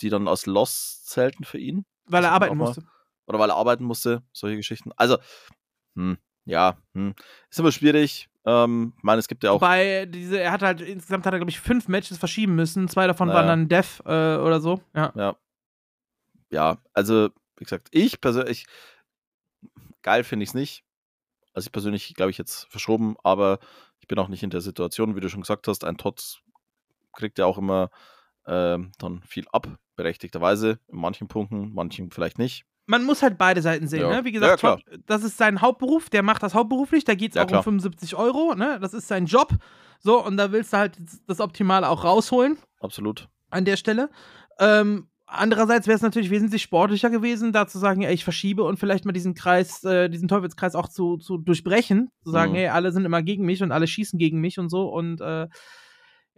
die 0.00 0.10
dann 0.10 0.28
aus 0.28 0.46
Loss 0.46 1.04
zählten 1.04 1.44
für 1.44 1.58
ihn. 1.58 1.84
Weil 2.06 2.24
er 2.24 2.32
arbeiten 2.32 2.56
musste. 2.56 2.82
Oder 3.26 3.38
weil 3.38 3.50
er 3.50 3.56
arbeiten 3.56 3.84
musste, 3.84 4.22
solche 4.32 4.56
Geschichten. 4.56 4.90
Also, 4.96 5.18
hm, 5.94 6.16
ja, 6.44 6.78
hm. 6.94 7.14
ist 7.50 7.58
immer 7.58 7.72
schwierig. 7.72 8.30
Ähm, 8.46 8.94
ich 8.96 9.02
meine, 9.02 9.18
es 9.18 9.28
gibt 9.28 9.44
ja 9.44 9.50
auch. 9.50 9.60
Wobei, 9.60 10.06
diese, 10.06 10.40
er 10.40 10.52
hat 10.52 10.62
halt, 10.62 10.80
insgesamt 10.80 11.26
hat 11.26 11.34
er, 11.34 11.38
glaube 11.38 11.50
ich, 11.50 11.60
fünf 11.60 11.88
Matches 11.88 12.16
verschieben 12.16 12.54
müssen. 12.54 12.88
Zwei 12.88 13.06
davon 13.06 13.28
naja. 13.28 13.40
waren 13.40 13.48
dann 13.48 13.68
Death 13.68 14.00
äh, 14.06 14.40
oder 14.42 14.60
so. 14.60 14.80
Ja. 14.94 15.12
ja. 15.14 15.36
Ja, 16.50 16.78
also, 16.94 17.28
wie 17.58 17.64
gesagt, 17.64 17.88
ich 17.90 18.22
persönlich, 18.22 18.64
geil 20.00 20.24
finde 20.24 20.44
ich 20.44 20.50
es 20.50 20.54
nicht. 20.54 20.84
Also, 21.52 21.66
ich 21.66 21.72
persönlich, 21.72 22.14
glaube 22.14 22.30
ich, 22.30 22.38
jetzt 22.38 22.66
verschoben, 22.70 23.16
aber 23.22 23.58
ich 24.00 24.08
bin 24.08 24.18
auch 24.18 24.28
nicht 24.28 24.42
in 24.42 24.48
der 24.48 24.62
Situation, 24.62 25.14
wie 25.14 25.20
du 25.20 25.28
schon 25.28 25.42
gesagt 25.42 25.68
hast. 25.68 25.84
Ein 25.84 25.98
Tots 25.98 26.40
kriegt 27.12 27.38
ja 27.38 27.44
auch 27.44 27.58
immer 27.58 27.90
ähm, 28.48 28.92
dann 28.98 29.22
viel 29.22 29.46
ab, 29.52 29.68
berechtigterweise, 29.96 30.80
in 30.88 30.98
manchen 30.98 31.28
Punkten, 31.28 31.72
manchen 31.72 32.10
vielleicht 32.10 32.38
nicht. 32.38 32.64
Man 32.86 33.04
muss 33.04 33.22
halt 33.22 33.36
beide 33.36 33.60
Seiten 33.60 33.86
sehen, 33.86 34.00
ja. 34.00 34.08
ne? 34.08 34.24
Wie 34.24 34.32
gesagt, 34.32 34.62
ja, 34.62 34.78
das 35.06 35.22
ist 35.22 35.36
sein 35.36 35.60
Hauptberuf, 35.60 36.08
der 36.08 36.22
macht 36.22 36.42
das 36.42 36.54
hauptberuflich, 36.54 37.04
da 37.04 37.14
geht 37.14 37.32
es 37.32 37.34
ja, 37.36 37.42
auch 37.42 37.46
klar. 37.46 37.60
um 37.60 37.64
75 37.64 38.16
Euro, 38.16 38.54
ne? 38.54 38.78
Das 38.80 38.94
ist 38.94 39.08
sein 39.08 39.26
Job. 39.26 39.52
So, 40.00 40.24
und 40.24 40.36
da 40.36 40.52
willst 40.52 40.72
du 40.72 40.78
halt 40.78 40.96
das 41.26 41.40
Optimale 41.40 41.88
auch 41.88 42.04
rausholen. 42.04 42.56
Absolut. 42.80 43.28
An 43.50 43.64
der 43.64 43.76
Stelle. 43.76 44.10
Ähm, 44.58 45.08
andererseits 45.26 45.86
wäre 45.86 45.96
es 45.96 46.02
natürlich 46.02 46.30
wesentlich 46.30 46.62
sportlicher 46.62 47.10
gewesen, 47.10 47.52
da 47.52 47.66
zu 47.66 47.78
sagen, 47.78 48.02
ey, 48.02 48.14
ich 48.14 48.24
verschiebe 48.24 48.64
und 48.64 48.78
vielleicht 48.78 49.04
mal 49.04 49.12
diesen 49.12 49.34
Kreis, 49.34 49.84
äh, 49.84 50.08
diesen 50.08 50.28
Teufelskreis 50.28 50.74
auch 50.74 50.88
zu, 50.88 51.18
zu 51.18 51.36
durchbrechen. 51.36 52.10
Zu 52.24 52.30
sagen, 52.30 52.52
mhm. 52.52 52.58
ey, 52.58 52.68
alle 52.68 52.92
sind 52.92 53.04
immer 53.04 53.22
gegen 53.22 53.44
mich 53.44 53.62
und 53.62 53.72
alle 53.72 53.86
schießen 53.86 54.18
gegen 54.18 54.40
mich 54.40 54.58
und 54.58 54.70
so. 54.70 54.88
Und 54.88 55.20
äh, 55.20 55.48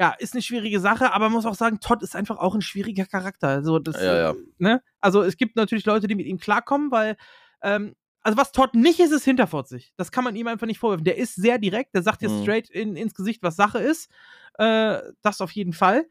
ja, 0.01 0.15
ist 0.19 0.33
eine 0.33 0.41
schwierige 0.41 0.81
Sache, 0.81 1.13
aber 1.13 1.27
man 1.27 1.33
muss 1.33 1.45
auch 1.45 1.55
sagen, 1.55 1.79
Todd 1.79 2.03
ist 2.03 2.17
einfach 2.17 2.39
auch 2.39 2.55
ein 2.55 2.63
schwieriger 2.63 3.05
Charakter. 3.05 3.49
Also, 3.49 3.79
das, 3.79 4.03
ja, 4.03 4.17
ja. 4.17 4.35
Ne? 4.57 4.83
also 4.99 5.21
es 5.21 5.37
gibt 5.37 5.57
natürlich 5.57 5.85
Leute, 5.85 6.07
die 6.07 6.15
mit 6.15 6.25
ihm 6.27 6.39
klarkommen, 6.39 6.91
weil, 6.91 7.19
ähm, 7.61 7.95
also 8.23 8.39
was 8.39 8.51
Todd 8.51 8.75
nicht 8.75 8.99
ist, 8.99 9.13
ist 9.13 9.27
hinterfotzig. 9.27 9.93
Das 9.99 10.11
kann 10.11 10.25
man 10.25 10.37
ihm 10.37 10.47
einfach 10.47 10.67
nicht 10.67 10.79
vorwerfen. 10.79 11.05
Der 11.05 11.19
ist 11.19 11.35
sehr 11.35 11.59
direkt, 11.59 11.95
der 11.95 12.03
sagt 12.03 12.23
dir 12.23 12.31
mhm. 12.31 12.43
straight 12.43 12.71
in, 12.71 12.97
ins 12.97 13.15
Gesicht, 13.15 13.43
was 13.43 13.57
Sache 13.57 13.79
ist. 13.79 14.11
Äh, 14.55 15.01
das 15.21 15.43
auf 15.43 15.51
jeden 15.53 15.75
Fall. 15.75 16.07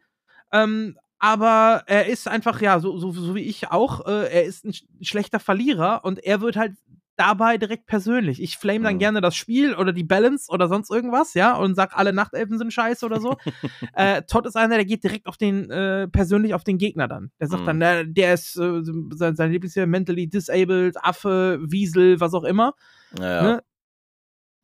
Ähm, 0.52 0.96
aber 1.18 1.84
er 1.88 2.06
ist 2.06 2.28
einfach, 2.28 2.62
ja, 2.62 2.80
so, 2.80 2.96
so, 3.00 3.12
so 3.12 3.34
wie 3.34 3.44
ich 3.44 3.72
auch, 3.72 4.06
äh, 4.06 4.32
er 4.32 4.44
ist 4.44 4.66
ein 4.66 4.74
schlechter 5.02 5.40
Verlierer 5.40 6.06
und 6.06 6.24
er 6.24 6.42
wird 6.42 6.58
halt 6.58 6.74
dabei 7.20 7.58
direkt 7.58 7.86
persönlich. 7.86 8.42
Ich 8.42 8.58
flame 8.58 8.86
dann 8.86 8.96
mhm. 8.96 9.00
gerne 9.00 9.22
das 9.22 9.36
Spiel 9.36 9.76
oder 9.76 9.92
die 9.92 10.04
Balance 10.04 10.50
oder 10.50 10.68
sonst 10.68 10.90
irgendwas, 10.90 11.34
ja, 11.34 11.56
und 11.56 11.76
sag, 11.76 11.96
alle 11.98 12.14
Nachtelfen 12.14 12.58
sind 12.58 12.72
scheiße 12.72 13.06
oder 13.06 13.20
so. 13.20 13.38
äh, 13.94 14.22
Todd 14.24 14.46
ist 14.46 14.56
einer, 14.56 14.76
der 14.76 14.86
geht 14.86 15.04
direkt 15.04 15.28
auf 15.28 15.38
den, 15.38 15.70
äh, 15.70 16.08
persönlich 16.08 16.54
auf 16.54 16.64
den 16.64 16.78
Gegner 16.78 17.08
dann. 17.08 17.32
Der 17.40 17.48
sagt 17.48 17.64
mhm. 17.64 17.68
dann, 17.68 17.80
der, 17.80 18.06
der 18.06 18.34
ist 18.34 18.56
äh, 18.56 18.82
sein, 19.12 19.36
sein 19.36 19.52
Lieblingsjahr 19.52 19.86
mentally 19.86 20.28
disabled, 20.28 20.96
Affe, 21.04 21.60
Wiesel, 21.62 22.20
was 22.20 22.34
auch 22.34 22.46
immer. 22.46 22.74
Ja, 23.20 23.42
ne? 23.42 23.64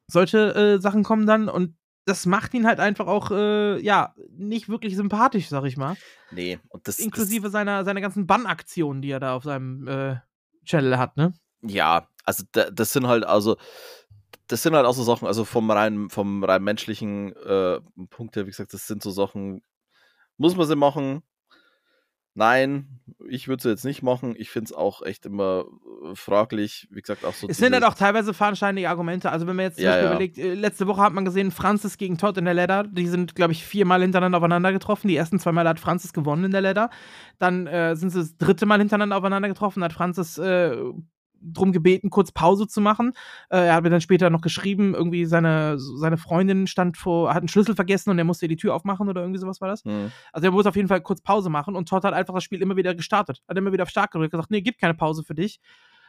Solche 0.08 0.56
äh, 0.56 0.82
Sachen 0.82 1.04
kommen 1.04 1.26
dann 1.26 1.50
und 1.50 1.76
das 2.06 2.28
macht 2.28 2.54
ihn 2.54 2.68
halt 2.68 2.80
einfach 2.80 3.08
auch, 3.08 3.32
äh, 3.32 3.80
ja, 3.82 4.14
nicht 4.30 4.70
wirklich 4.70 4.96
sympathisch, 4.96 5.50
sag 5.50 5.66
ich 5.66 5.76
mal. 5.76 5.96
Nee, 6.32 6.60
und 6.70 6.88
das. 6.88 7.00
Inklusive 7.00 7.44
das, 7.44 7.52
seiner, 7.52 7.84
seiner 7.84 8.02
ganzen 8.02 8.28
Bannaktionen, 8.28 9.02
die 9.02 9.10
er 9.10 9.20
da 9.20 9.36
auf 9.36 9.44
seinem 9.44 9.88
äh, 9.88 10.18
Channel 10.66 10.98
hat, 11.00 11.18
ne? 11.18 11.34
Ja, 11.68 12.08
also 12.24 12.44
das 12.52 12.94
sind 12.94 13.08
halt, 13.08 13.26
also 13.26 13.58
das 14.48 14.64
sind 14.64 14.76
halt 14.76 14.86
auch 14.86 14.94
so 14.94 15.04
Sachen, 15.04 15.28
also 15.28 15.46
vom 15.46 15.70
rein, 15.72 16.10
vom 16.10 16.44
rein 16.44 16.64
menschlichen 16.64 17.36
äh, 17.36 17.80
Punkt 18.10 18.36
her, 18.36 18.46
wie 18.46 18.52
gesagt, 18.52 18.74
das 18.74 18.88
sind 18.88 19.02
so 19.02 19.12
Sachen, 19.12 19.62
muss 20.38 20.56
man 20.56 20.68
sie 20.68 20.76
machen? 20.76 21.24
Nein, 22.38 23.00
ich 23.30 23.48
würde 23.48 23.64
sie 23.64 23.70
jetzt 23.70 23.86
nicht 23.86 24.04
machen. 24.04 24.36
Ich 24.38 24.50
finde 24.50 24.66
es 24.66 24.74
auch 24.74 25.02
echt 25.02 25.26
immer 25.26 25.64
äh, 26.04 26.16
fraglich. 26.16 26.86
Wie 26.92 27.00
gesagt, 27.02 27.24
auch 27.24 27.34
so. 27.34 27.48
Es 27.48 27.58
sind 27.58 27.74
halt 27.74 27.86
auch 27.86 27.94
teilweise 27.94 28.34
fadenscheinige 28.34 28.90
Argumente. 28.90 29.32
Also, 29.32 29.48
wenn 29.48 29.56
man 29.56 29.64
jetzt 29.68 29.78
zum 29.78 29.86
Ja, 29.86 29.92
Beispiel 29.92 30.06
ja. 30.06 30.12
überlegt, 30.12 30.38
äh, 30.38 30.54
letzte 30.54 30.86
Woche 30.86 31.02
hat 31.02 31.14
man 31.14 31.24
gesehen, 31.24 31.52
Francis 31.52 31.98
gegen 31.98 32.18
Todd 32.18 32.38
in 32.38 32.44
der 32.44 32.54
Ladder. 32.54 32.84
Die 32.84 33.08
sind, 33.08 33.36
glaube 33.36 33.54
ich, 33.54 33.64
viermal 33.64 34.02
hintereinander 34.02 34.38
aufeinander 34.40 34.74
getroffen. 34.74 35.08
Die 35.08 35.16
ersten 35.16 35.40
zwei 35.40 35.54
Mal 35.54 35.66
hat 35.66 35.80
Francis 35.80 36.12
gewonnen 36.12 36.44
in 36.44 36.52
der 36.52 36.60
Ladder. 36.60 36.90
Dann 37.40 37.68
äh, 37.68 37.96
sind 37.96 38.10
sie 38.10 38.20
das 38.20 38.36
dritte 38.36 38.66
Mal 38.66 38.80
hintereinander 38.80 39.16
aufeinander 39.16 39.48
getroffen. 39.48 39.82
Hat 39.82 39.94
Francis 39.94 40.38
äh, 40.38 40.76
drum 41.54 41.72
gebeten, 41.72 42.10
kurz 42.10 42.32
Pause 42.32 42.68
zu 42.68 42.82
machen. 42.82 43.14
Äh, 43.50 43.68
er 43.68 43.76
hat 43.76 43.84
mir 43.84 43.90
dann 43.90 44.02
später 44.02 44.30
noch 44.30 44.42
geschrieben, 44.42 44.94
irgendwie 44.94 45.26
seine, 45.26 45.78
seine 45.78 46.18
Freundin 46.18 46.68
stand 46.68 46.98
vor, 46.98 47.30
hat 47.30 47.38
einen 47.38 47.48
Schlüssel 47.48 47.76
vergessen 47.76 48.10
und 48.10 48.18
er 48.18 48.24
musste 48.26 48.48
die 48.48 48.56
Tür 48.58 48.76
aufmachen 48.76 49.08
oder 49.10 49.22
irgendwie 49.22 49.40
sowas 49.40 49.62
war 49.62 49.68
das. 49.68 49.84
Hm. 49.84 50.12
Also 50.32 50.48
er 50.48 50.52
muss 50.52 50.66
auf 50.66 50.76
jeden 50.76 50.88
Fall 50.88 51.02
kurz 51.02 51.22
Pause 51.22 51.50
machen 51.50 51.76
und 51.76 51.88
Todd 51.90 52.04
hat 52.04 52.14
einfach 52.14 52.34
das 52.34 52.44
Spiel 52.44 52.62
immer 52.62 52.76
wieder 52.76 52.96
gestartet. 52.96 53.42
Hat 53.48 53.58
immer 53.58 53.72
wieder 53.72 53.84
auf 53.84 53.90
Stark 53.90 54.12
gedrückt, 54.12 54.32
gesagt, 54.32 54.52
nee, 54.52 54.62
gibt 54.62 54.80
keine 54.80 54.94
Pause 54.94 55.24
für 55.24 55.36
dich. 55.36 55.60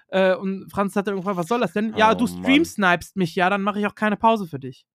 Äh, 0.08 0.34
und 0.34 0.70
Franz 0.70 0.94
hat 0.96 1.06
dann 1.06 1.14
irgendwann, 1.14 1.36
was 1.36 1.48
soll 1.48 1.60
das 1.60 1.72
denn? 1.72 1.94
ja, 1.96 2.12
Oh, 2.12 2.14
du 2.14 2.24
Mann. 2.26 2.42
stream-snipest 2.42 3.16
mich, 3.16 3.34
ja, 3.34 3.50
dann 3.50 3.62
mache 3.62 3.80
ich 3.80 3.86
auch 3.86 3.94
keine 3.94 4.16
Pause 4.16 4.46
für 4.46 4.58
dich. 4.58 4.86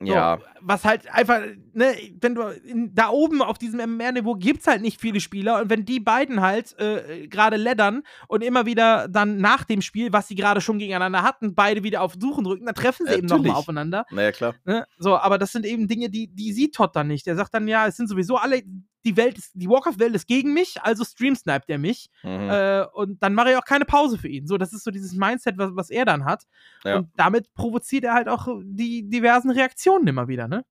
So, 0.00 0.06
Ja, 0.12 0.38
Was 0.60 0.84
halt 0.84 1.06
einfach, 1.14 1.40
ne, 1.72 1.94
wenn 2.20 2.34
du 2.34 2.42
in, 2.42 2.94
da 2.94 3.10
oben 3.10 3.40
auf 3.42 3.58
diesem 3.58 3.78
MMR-Niveau 3.78 4.34
gibt's 4.34 4.66
halt 4.66 4.82
nicht 4.82 5.00
viele 5.00 5.20
Spieler 5.20 5.62
und 5.62 5.70
wenn 5.70 5.84
die 5.84 6.00
beiden 6.00 6.40
halt 6.40 6.76
äh, 6.80 7.28
gerade 7.28 7.56
leddern 7.56 8.02
und 8.26 8.42
immer 8.42 8.66
wieder 8.66 9.06
dann 9.08 9.36
nach 9.36 9.62
dem 9.64 9.82
Spiel, 9.82 10.12
was 10.12 10.26
sie 10.28 10.34
gerade 10.34 10.60
schon 10.60 10.78
gegeneinander 10.78 11.22
hatten, 11.22 11.54
beide 11.54 11.84
wieder 11.84 12.02
auf 12.02 12.14
Suchen 12.18 12.44
drücken, 12.44 12.66
dann 12.66 12.74
treffen 12.74 13.06
sie 13.06 13.12
Ja, 13.12 13.18
eben 13.18 13.28
nochmal 13.28 13.52
aufeinander. 13.54 14.04
naja, 14.10 14.32
klar. 14.32 14.54
Ne? 14.64 14.84
So, 14.98 15.16
aber 15.16 15.38
das 15.38 15.52
sind 15.52 15.64
eben 15.64 15.86
Dinge, 15.86 16.10
die, 16.10 16.26
die 16.26 16.52
sieht 16.52 16.74
Todd 16.74 16.94
dann 16.96 17.06
nicht. 17.06 17.26
Der 17.26 17.36
sagt 17.36 17.54
dann, 17.54 17.68
ja, 17.68 17.86
es 17.86 17.96
sind 17.96 18.08
sowieso 18.08 18.36
alle, 18.36 18.62
die 19.04 19.16
Welt 19.16 19.38
ist, 19.38 19.52
die 19.54 19.68
Warcraft-Welt 19.68 20.14
ist 20.14 20.26
gegen 20.26 20.54
mich, 20.54 20.80
also 20.82 21.04
streamsniped 21.04 21.68
er 21.68 21.78
mich. 21.78 22.08
Mhm. 22.22 22.50
Äh, 22.50 22.84
und 22.92 23.22
dann 23.22 23.34
mache 23.34 23.50
ich 23.50 23.56
auch 23.56 23.64
keine 23.64 23.84
Pause 23.84 24.18
für 24.18 24.28
ihn. 24.28 24.46
So, 24.46 24.56
das 24.56 24.72
ist 24.72 24.84
so 24.84 24.90
dieses 24.90 25.12
Mindset, 25.14 25.58
was, 25.58 25.70
was 25.74 25.90
er 25.90 26.04
dann 26.04 26.24
hat. 26.24 26.44
Ja. 26.84 26.96
Und 26.98 27.08
damit 27.16 27.52
provoziert 27.54 28.04
er 28.04 28.14
halt 28.14 28.28
auch 28.28 28.48
die 28.64 29.08
diversen 29.08 29.50
Reaktionen 29.50 30.06
immer 30.06 30.28
wieder, 30.28 30.48
ne? 30.48 30.64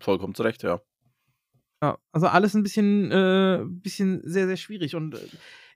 Vollkommen 0.00 0.34
zu 0.34 0.42
Recht, 0.42 0.62
ja. 0.62 0.80
Ja, 1.82 1.98
also 2.10 2.26
alles 2.26 2.54
ein 2.54 2.62
bisschen, 2.62 3.12
äh, 3.12 3.60
bisschen 3.64 4.22
sehr, 4.24 4.46
sehr 4.46 4.56
schwierig. 4.56 4.96
Und 4.96 5.14
äh, 5.14 5.18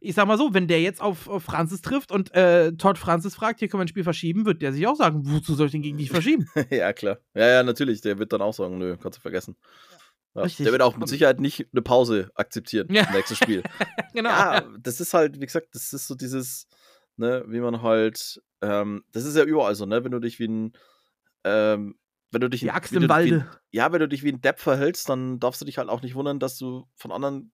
ich 0.00 0.14
sag 0.14 0.26
mal 0.26 0.38
so, 0.38 0.54
wenn 0.54 0.66
der 0.66 0.80
jetzt 0.80 1.02
auf, 1.02 1.28
auf 1.28 1.44
Francis 1.44 1.82
trifft 1.82 2.10
und 2.10 2.34
äh, 2.34 2.72
Todd 2.72 2.96
Francis 2.96 3.34
fragt, 3.34 3.60
hier 3.60 3.68
können 3.68 3.80
wir 3.80 3.84
ein 3.84 3.88
Spiel 3.88 4.04
verschieben, 4.04 4.46
wird 4.46 4.62
der 4.62 4.72
sich 4.72 4.86
auch 4.86 4.96
sagen, 4.96 5.20
wozu 5.24 5.54
soll 5.54 5.66
ich 5.66 5.72
denn 5.72 5.82
gegen 5.82 5.98
dich 5.98 6.10
verschieben? 6.10 6.48
ja, 6.70 6.92
klar. 6.94 7.18
Ja, 7.34 7.48
ja, 7.48 7.62
natürlich. 7.62 8.00
Der 8.00 8.18
wird 8.18 8.32
dann 8.32 8.40
auch 8.40 8.54
sagen, 8.54 8.78
nö, 8.78 8.96
kannst 8.96 9.18
du 9.18 9.22
vergessen. 9.22 9.56
Ja. 9.60 9.99
Richtig. 10.34 10.64
Der 10.64 10.72
wird 10.72 10.82
auch 10.82 10.96
mit 10.96 11.08
Sicherheit 11.08 11.40
nicht 11.40 11.66
eine 11.72 11.82
Pause 11.82 12.30
akzeptieren 12.34 12.86
Ja. 12.92 13.04
im 13.08 13.14
nächsten 13.14 13.36
Spiel. 13.36 13.62
genau. 14.14 14.30
ja, 14.30 14.64
das 14.78 15.00
ist 15.00 15.12
halt, 15.14 15.40
wie 15.40 15.46
gesagt, 15.46 15.74
das 15.74 15.92
ist 15.92 16.06
so 16.06 16.14
dieses, 16.14 16.66
ne, 17.16 17.44
wie 17.48 17.60
man 17.60 17.82
halt, 17.82 18.40
ähm, 18.62 19.04
das 19.12 19.24
ist 19.24 19.36
ja 19.36 19.42
überall 19.44 19.74
so, 19.74 19.86
ne, 19.86 20.04
wenn 20.04 20.12
du 20.12 20.20
dich 20.20 20.38
wie 20.38 20.46
ein, 20.48 20.72
ähm, 21.44 21.96
wenn 22.30 22.40
du 22.42 22.48
dich 22.48 22.60
Die 22.60 22.66
wie 22.66 22.70
Axt 22.70 22.92
im 22.92 23.02
Wie, 23.02 23.08
Walde. 23.08 23.50
ja, 23.72 23.90
wenn 23.92 23.98
du 24.00 24.06
dich 24.08 24.22
wie 24.22 24.30
ein 24.32 24.40
Depp 24.40 24.60
verhältst, 24.60 25.08
dann 25.08 25.40
darfst 25.40 25.60
du 25.60 25.64
dich 25.64 25.78
halt 25.78 25.88
auch 25.88 26.00
nicht 26.02 26.14
wundern, 26.14 26.38
dass 26.38 26.56
du 26.58 26.86
von 26.94 27.10
anderen 27.10 27.52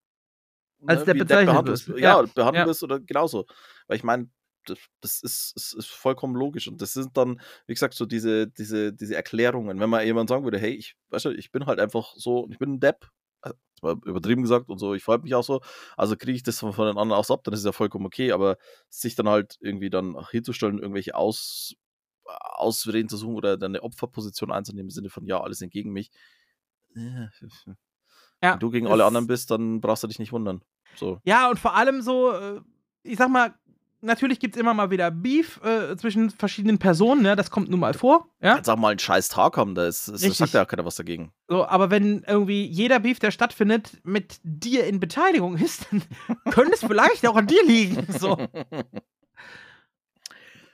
Als 0.87 1.05
Depp 1.05 1.15
wie 1.17 1.21
ein 1.21 1.27
bezeichnet 1.27 1.47
behandelt 1.47 1.89
wirst. 1.89 1.89
Ja, 1.99 2.21
Ja, 2.21 2.23
behandelt 2.35 2.65
ja. 2.65 2.67
wirst 2.67 2.83
oder 2.83 3.01
genauso. 3.01 3.47
Weil 3.87 3.97
ich 3.97 4.05
meine, 4.05 4.29
das, 5.01 5.23
ist, 5.23 5.57
ist, 5.57 5.75
ist 5.75 5.89
vollkommen 5.89 6.35
logisch. 6.35 6.69
Und 6.69 6.81
das 6.83 6.93
sind 6.93 7.17
dann, 7.17 7.41
wie 7.67 7.75
gesagt, 7.75 7.95
so 7.95 8.07
diese, 8.07 8.47
diese, 8.49 8.93
diese 8.93 9.17
Erklärungen. 9.17 9.81
Wenn 9.81 9.91
man 9.91 10.05
jemand 10.05 10.29
sagen 10.29 10.45
würde, 10.45 10.59
hey, 10.59 10.73
ich, 10.73 10.97
weißt 11.11 11.27
du, 11.27 11.31
ich 11.31 11.51
bin 11.53 11.67
halt 11.67 11.81
einfach 11.81 12.15
so, 12.17 12.49
ich 12.51 12.59
bin 12.59 12.75
ein 12.75 12.81
Depp, 12.81 13.11
das 13.43 13.83
war 13.83 13.93
übertrieben 14.05 14.43
gesagt 14.43 14.69
und 14.69 14.79
so, 14.79 14.95
ich 14.95 15.05
verhalte 15.05 15.25
mich 15.25 15.35
auch 15.35 15.45
so, 15.45 15.61
also 15.97 16.17
kriege 16.17 16.37
ich 16.37 16.43
das 16.43 16.59
von, 16.59 16.73
von 16.73 16.87
den 16.87 16.99
anderen 16.99 17.19
auch 17.19 17.25
so 17.25 17.35
ab, 17.35 17.45
dann 17.45 17.55
ist 17.55 17.61
es 17.61 17.67
ja 17.67 17.73
vollkommen 17.73 18.07
okay, 18.07 18.33
aber 18.33 18.57
sich 18.89 19.15
dann 19.15 19.29
halt 19.29 19.59
irgendwie 19.61 19.91
dann 19.91 20.17
auch 20.17 20.31
hinzustellen, 20.31 20.79
irgendwelche 20.79 21.15
Aus, 21.15 21.75
Ausreden 22.25 23.09
zu 23.09 23.17
suchen 23.17 23.37
oder 23.37 23.57
dann 23.57 23.73
eine 23.73 23.83
Opferposition 23.83 24.51
einzunehmen 24.51 24.87
im 24.87 24.91
Sinne 24.91 25.11
von, 25.11 25.27
ja, 25.27 25.41
alles 25.41 25.59
sind 25.59 25.73
gegen 25.73 25.93
mich. 25.93 26.11
Ja, 28.43 28.53
Wenn 28.53 28.61
du 28.61 28.71
gegen 28.71 28.87
alle 28.87 29.05
anderen 29.05 29.27
bist, 29.27 29.51
dann 29.51 29.81
brauchst 29.81 30.03
du 30.03 30.09
dich 30.09 30.19
nicht 30.19 30.33
wundern. 30.33 30.63
So. 30.95 31.21
Ja, 31.25 31.51
und 31.51 31.59
vor 31.59 31.75
allem 31.75 32.03
so, 32.03 32.33
äh, 32.33 32.61
ich 33.03 33.19
sag 33.19 33.29
mal, 33.29 33.55
natürlich 34.01 34.41
gibt 34.41 34.57
es 34.57 34.61
immer 34.61 34.75
mal 34.75 34.91
wieder 34.91 35.11
Beef 35.11 35.61
äh, 35.65 35.97
zwischen 35.97 36.31
verschiedenen 36.31 36.79
Personen, 36.79 37.23
ne? 37.23 37.37
Das 37.37 37.51
kommt 37.51 37.71
nun 37.71 37.81
mal 37.81 37.95
vor, 37.95 38.29
ja. 38.41 38.55
Kannst 38.55 38.71
auch 38.71 38.77
mal 38.77 38.91
einen 38.91 38.99
scheiß 38.99 39.29
Tag 39.29 39.57
haben, 39.57 39.75
da 39.75 39.87
ist, 39.87 40.09
ist, 40.09 40.23
Richtig. 40.23 40.39
sagt 40.39 40.55
ja 40.55 40.65
keiner 40.65 40.85
was 40.85 40.97
dagegen. 40.97 41.33
So, 41.49 41.67
aber 41.67 41.91
wenn 41.91 42.23
irgendwie 42.25 42.65
jeder 42.67 43.01
Beef, 43.01 43.19
der 43.19 43.31
stattfindet, 43.31 43.99
mit 44.05 44.39
dir 44.43 44.87
in 44.87 45.01
Beteiligung 45.01 45.57
ist, 45.57 45.87
dann 45.91 46.03
könnte 46.53 46.73
es 46.75 46.81
vielleicht 46.81 47.27
auch 47.27 47.37
an 47.37 47.47
dir 47.47 47.65
liegen. 47.65 48.07
So. 48.19 48.37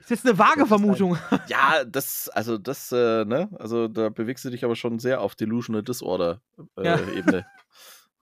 Ist 0.00 0.10
jetzt 0.10 0.26
eine 0.26 0.36
vage 0.36 0.66
Vermutung. 0.66 1.16
ja, 1.46 1.84
das, 1.84 2.28
also 2.28 2.58
das, 2.58 2.90
äh, 2.90 3.24
ne, 3.24 3.48
also 3.58 3.86
da 3.86 4.08
bewegst 4.08 4.44
du 4.44 4.50
dich 4.50 4.64
aber 4.64 4.74
schon 4.74 4.98
sehr 4.98 5.20
auf 5.20 5.36
Delusional 5.36 5.82
Disorder 5.84 6.40
äh, 6.76 6.84
Ja. 6.84 7.44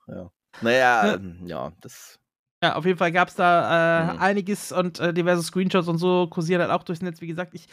Ja. 0.06 0.30
Naja, 0.60 1.06
Ja. 1.06 1.14
ähm, 1.14 1.38
ja, 1.46 1.72
das. 1.80 2.18
Ja, 2.62 2.76
auf 2.76 2.84
jeden 2.84 2.98
Fall 2.98 3.10
gab 3.12 3.28
es 3.28 3.34
da 3.36 4.10
äh, 4.10 4.12
Mhm. 4.14 4.18
einiges 4.20 4.70
und 4.72 5.00
äh, 5.00 5.14
diverse 5.14 5.42
Screenshots 5.42 5.88
und 5.88 5.98
so 5.98 6.26
kursieren 6.28 6.60
halt 6.60 6.70
auch 6.70 6.82
durchs 6.82 7.00
Netz. 7.02 7.20
Wie 7.22 7.26
gesagt, 7.26 7.54
ich 7.54 7.66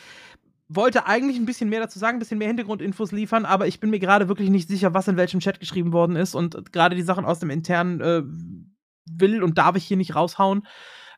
wollte 0.70 1.06
eigentlich 1.06 1.38
ein 1.38 1.46
bisschen 1.46 1.70
mehr 1.70 1.82
dazu 1.82 2.00
sagen, 2.00 2.18
ein 2.18 2.20
bisschen 2.20 2.38
mehr 2.38 2.48
Hintergrundinfos 2.48 3.12
liefern, 3.12 3.46
aber 3.46 3.68
ich 3.68 3.80
bin 3.80 3.90
mir 3.90 4.00
gerade 4.00 4.28
wirklich 4.30 4.50
nicht 4.50 4.68
sicher, 4.70 4.94
was 4.94 5.08
in 5.08 5.18
welchem 5.18 5.40
Chat 5.42 5.60
geschrieben 5.60 5.92
worden 5.94 6.16
ist 6.16 6.36
und 6.36 6.72
gerade 6.72 6.96
die 6.96 7.02
Sachen 7.04 7.26
aus 7.26 7.40
dem 7.40 7.50
internen 7.50 8.02
äh, 8.02 8.24
will 9.10 9.44
und 9.44 9.58
darf 9.58 9.76
ich 9.76 9.86
hier 9.86 9.98
nicht 9.98 10.16
raushauen. 10.16 10.66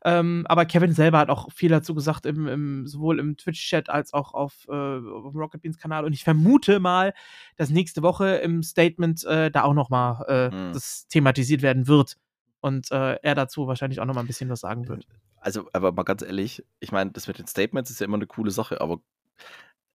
Ähm, 0.05 0.45
aber 0.47 0.65
Kevin 0.65 0.93
selber 0.93 1.17
hat 1.19 1.29
auch 1.29 1.51
viel 1.51 1.69
dazu 1.69 1.93
gesagt, 1.93 2.25
im, 2.25 2.47
im, 2.47 2.87
sowohl 2.87 3.19
im 3.19 3.35
Twitch-Chat 3.35 3.89
als 3.89 4.13
auch 4.13 4.33
auf, 4.33 4.65
äh, 4.69 4.71
auf 4.71 5.33
dem 5.33 5.39
Rocket 5.41 5.61
Beans 5.61 5.77
Kanal. 5.77 6.05
Und 6.05 6.13
ich 6.13 6.23
vermute 6.23 6.79
mal, 6.79 7.13
dass 7.57 7.69
nächste 7.69 8.01
Woche 8.01 8.37
im 8.37 8.63
Statement 8.63 9.25
äh, 9.25 9.51
da 9.51 9.63
auch 9.63 9.73
noch 9.73 9.89
mal 9.89 10.23
äh, 10.27 10.55
Mhm. 10.55 10.73
das 10.73 11.05
thematisiert 11.07 11.61
werden 11.61 11.87
wird. 11.87 12.15
Und 12.61 12.91
äh, 12.91 13.15
er 13.21 13.35
dazu 13.35 13.67
wahrscheinlich 13.67 13.99
auch 14.01 14.05
noch 14.05 14.13
mal 14.13 14.21
ein 14.21 14.27
bisschen 14.27 14.49
was 14.49 14.59
sagen 14.61 14.87
wird. 14.87 15.05
Also, 15.37 15.69
aber 15.73 15.91
mal 15.93 16.03
ganz 16.03 16.21
ehrlich, 16.21 16.65
ich 16.81 16.91
meine, 16.91 17.11
das 17.11 17.27
mit 17.27 17.39
den 17.39 17.47
Statements 17.47 17.89
ist 17.89 17.99
ja 17.99 18.05
immer 18.05 18.17
eine 18.17 18.27
coole 18.27 18.51
Sache, 18.51 18.81
aber 18.81 18.99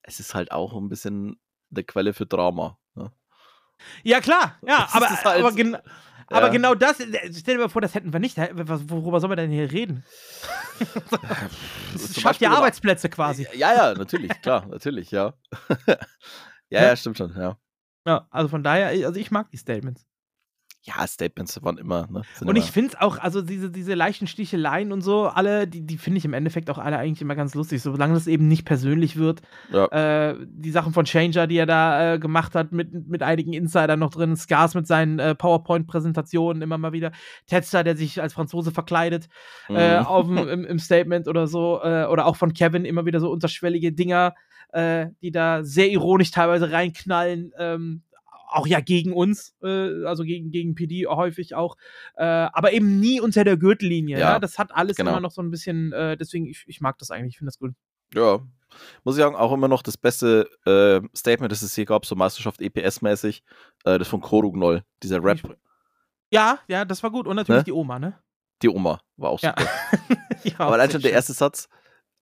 es 0.01 0.19
ist 0.19 0.33
halt 0.33 0.51
auch 0.51 0.75
ein 0.75 0.89
bisschen 0.89 1.39
eine 1.71 1.83
Quelle 1.83 2.13
für 2.13 2.25
Drama. 2.25 2.77
Ne? 2.95 3.11
Ja, 4.03 4.19
klar, 4.21 4.57
ja, 4.67 4.87
aber, 4.91 5.09
halt- 5.09 5.25
aber, 5.25 5.51
gen 5.51 5.75
aber 6.27 6.47
Ja. 6.47 6.51
genau 6.51 6.73
das, 6.73 6.99
äh, 6.99 7.31
stell 7.33 7.55
dir 7.57 7.61
mal 7.61 7.69
vor, 7.69 7.81
das 7.83 7.93
hätten 7.93 8.11
wir 8.13 8.19
nicht. 8.19 8.37
Worüber 8.37 9.19
sollen 9.19 9.31
wir 9.31 9.35
denn 9.35 9.51
hier 9.51 9.71
reden? 9.71 10.03
Das 11.93 12.19
schafft 12.19 12.41
ja 12.41 12.51
Arbeitsplätze 12.51 13.09
quasi. 13.09 13.47
Ja, 13.53 13.73
ja, 13.73 13.93
natürlich, 13.93 14.41
klar, 14.41 14.65
natürlich, 14.65 15.11
ja. 15.11 15.33
ja, 15.87 15.95
Ja. 16.69 16.83
ja, 16.87 16.95
stimmt 16.95 17.17
schon, 17.17 17.33
ja. 17.37 17.57
Ja, 18.07 18.27
also 18.29 18.49
von 18.49 18.63
daher, 18.63 18.87
also 19.07 19.19
ich 19.19 19.31
mag 19.31 19.49
die 19.51 19.57
Statements. 19.57 20.05
Ja, 20.87 21.07
Statements 21.07 21.63
waren 21.63 21.79
immer, 21.79 22.05
ne? 22.11 22.21
Und 22.41 22.49
immer, 22.49 22.55
ich 22.57 22.65
finde 22.69 22.89
es 22.93 23.01
auch, 23.01 23.17
also 23.17 23.41
diese, 23.41 23.71
diese 23.71 23.95
leichten 23.95 24.27
Sticheleien 24.27 24.91
und 24.91 25.01
so, 25.01 25.25
alle, 25.25 25.67
die, 25.67 25.81
die 25.81 25.97
finde 25.97 26.19
ich 26.19 26.25
im 26.25 26.33
Endeffekt 26.33 26.69
auch 26.69 26.77
alle 26.77 26.97
eigentlich 26.99 27.23
immer 27.23 27.33
ganz 27.35 27.55
lustig, 27.55 27.81
solange 27.81 28.13
das 28.13 28.27
eben 28.27 28.47
nicht 28.47 28.65
persönlich 28.65 29.15
wird. 29.17 29.41
Ja. 29.71 29.87
Äh, 29.87 30.35
die 30.47 30.69
Sachen 30.69 30.93
von 30.93 31.05
Changer, 31.05 31.47
die 31.47 31.57
er 31.57 31.65
da 31.65 32.13
äh, 32.13 32.19
gemacht 32.19 32.53
hat, 32.53 32.71
mit, 32.71 33.07
mit 33.07 33.23
einigen 33.23 33.53
Insidern 33.53 33.99
noch 33.99 34.11
drin, 34.11 34.35
Scars 34.35 34.75
mit 34.75 34.85
seinen 34.85 35.17
äh, 35.17 35.33
PowerPoint-Präsentationen 35.33 36.61
immer 36.61 36.77
mal 36.77 36.91
wieder, 36.91 37.11
Tetzer, 37.47 37.83
der 37.83 37.97
sich 37.97 38.21
als 38.21 38.33
Franzose 38.33 38.71
verkleidet, 38.71 39.27
äh, 39.69 40.01
Mhm. 40.01 40.05
auf 40.05 40.27
im, 40.53 40.65
im 40.65 40.77
Statement 40.79 41.27
oder 41.27 41.47
so, 41.47 41.79
äh, 41.83 42.05
oder 42.05 42.27
auch 42.27 42.35
von 42.35 42.53
Kevin 42.53 42.85
immer 42.85 43.05
wieder 43.07 43.19
so 43.19 43.31
unterschwellige 43.31 43.91
Dinger, 43.91 44.35
äh, 44.71 45.07
die 45.23 45.31
da 45.31 45.63
sehr 45.63 45.89
ironisch 45.89 46.29
teilweise 46.29 46.71
reinknallen, 46.71 47.51
ähm, 47.57 48.03
auch 48.55 48.67
ja 48.67 48.79
gegen 48.79 49.13
uns, 49.13 49.55
äh, 49.61 50.03
also 50.05 50.23
gegen, 50.23 50.51
gegen 50.51 50.75
PD 50.75 51.07
häufig 51.07 51.55
auch, 51.55 51.77
äh, 52.15 52.23
aber 52.23 52.71
eben 52.73 52.99
nie 52.99 53.19
unter 53.21 53.43
der 53.43 53.57
Gürtellinie. 53.57 54.17
Ja. 54.19 54.31
Ja, 54.33 54.39
Das 54.39 54.57
hat 54.57 54.73
alles 54.73 54.97
genau. 54.97 55.11
immer 55.11 55.19
noch 55.21 55.31
so 55.31 55.41
ein 55.41 55.51
bisschen, 55.51 55.91
äh, 55.93 56.17
deswegen, 56.17 56.45
ich, 56.47 56.63
ich 56.67 56.81
mag 56.81 56.97
das 56.97 57.11
eigentlich, 57.11 57.33
ich 57.33 57.37
finde 57.37 57.49
das 57.49 57.59
gut. 57.59 57.73
Ja, 58.13 58.39
muss 59.03 59.15
ich 59.15 59.21
sagen, 59.21 59.35
auch 59.35 59.51
immer 59.53 59.67
noch 59.67 59.81
das 59.81 59.97
beste 59.97 60.49
äh, 60.65 61.01
Statement, 61.15 61.51
das 61.51 61.61
es 61.61 61.75
hier 61.75 61.85
gab, 61.85 62.05
so 62.05 62.15
Meisterschaft 62.15 62.61
EPS-mäßig, 62.61 63.41
äh, 63.85 63.97
das 63.99 64.07
von 64.07 64.21
Korugnoll, 64.21 64.83
dieser 65.03 65.23
Rap, 65.23 65.39
Ja, 66.31 66.59
ja, 66.67 66.85
das 66.85 67.03
war 67.03 67.11
gut. 67.11 67.27
Und 67.27 67.35
natürlich 67.35 67.59
Ne? 67.59 67.63
die 67.65 67.71
Oma, 67.71 67.99
ne? 67.99 68.17
die 68.61 68.69
Oma, 68.69 68.99
war 69.17 69.29
auch 69.31 69.41
Ja. 69.41 69.53
super. 69.57 69.69
ja, 70.43 70.53
Aber 70.59 70.73
allein 70.73 70.91
schon 70.91 71.01
der 71.01 71.11
erste 71.11 71.33
Satz 71.33 71.67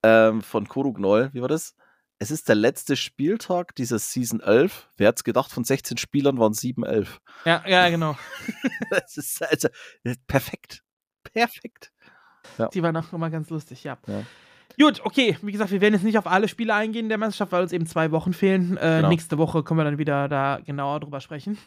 ähm, 0.02 0.42
von 0.42 0.66
Korugnoll, 0.68 1.30
wie 1.32 1.40
war 1.40 1.48
das? 1.48 1.74
Es 2.18 2.30
ist 2.30 2.48
der 2.48 2.54
letzte 2.54 2.96
Spieltag 2.96 3.74
dieser 3.74 3.98
Season 3.98 4.40
11. 4.40 4.88
Wer 4.96 5.08
hat's 5.08 5.24
gedacht, 5.24 5.50
von 5.50 5.64
16 5.64 5.98
Spielern 5.98 6.38
waren 6.38 6.54
7 6.54 6.84
11. 6.84 7.20
Ja, 7.44 7.62
ja, 7.66 7.88
genau. 7.88 8.16
Das 8.90 9.16
ist 9.16 9.42
also 9.42 9.68
perfekt. 10.26 10.82
Perfekt. 11.24 11.92
Die 12.72 12.82
war 12.82 12.92
noch 12.92 13.12
immer 13.12 13.30
ganz 13.30 13.50
lustig, 13.50 13.84
ja. 13.84 13.98
Ja. 14.06 14.22
Gut, 14.78 15.00
okay. 15.04 15.38
Wie 15.42 15.52
gesagt, 15.52 15.70
wir 15.70 15.80
werden 15.80 15.94
jetzt 15.94 16.04
nicht 16.04 16.18
auf 16.18 16.26
alle 16.26 16.48
Spiele 16.48 16.74
eingehen 16.74 17.08
der 17.08 17.18
Meisterschaft, 17.18 17.52
weil 17.52 17.62
uns 17.62 17.72
eben 17.72 17.86
zwei 17.86 18.10
Wochen 18.10 18.32
fehlen. 18.32 18.76
Äh, 18.76 18.96
genau. 18.96 19.08
Nächste 19.08 19.38
Woche 19.38 19.62
können 19.62 19.78
wir 19.78 19.84
dann 19.84 19.98
wieder 19.98 20.28
da 20.28 20.60
genauer 20.64 21.00
drüber 21.00 21.20
sprechen. 21.20 21.58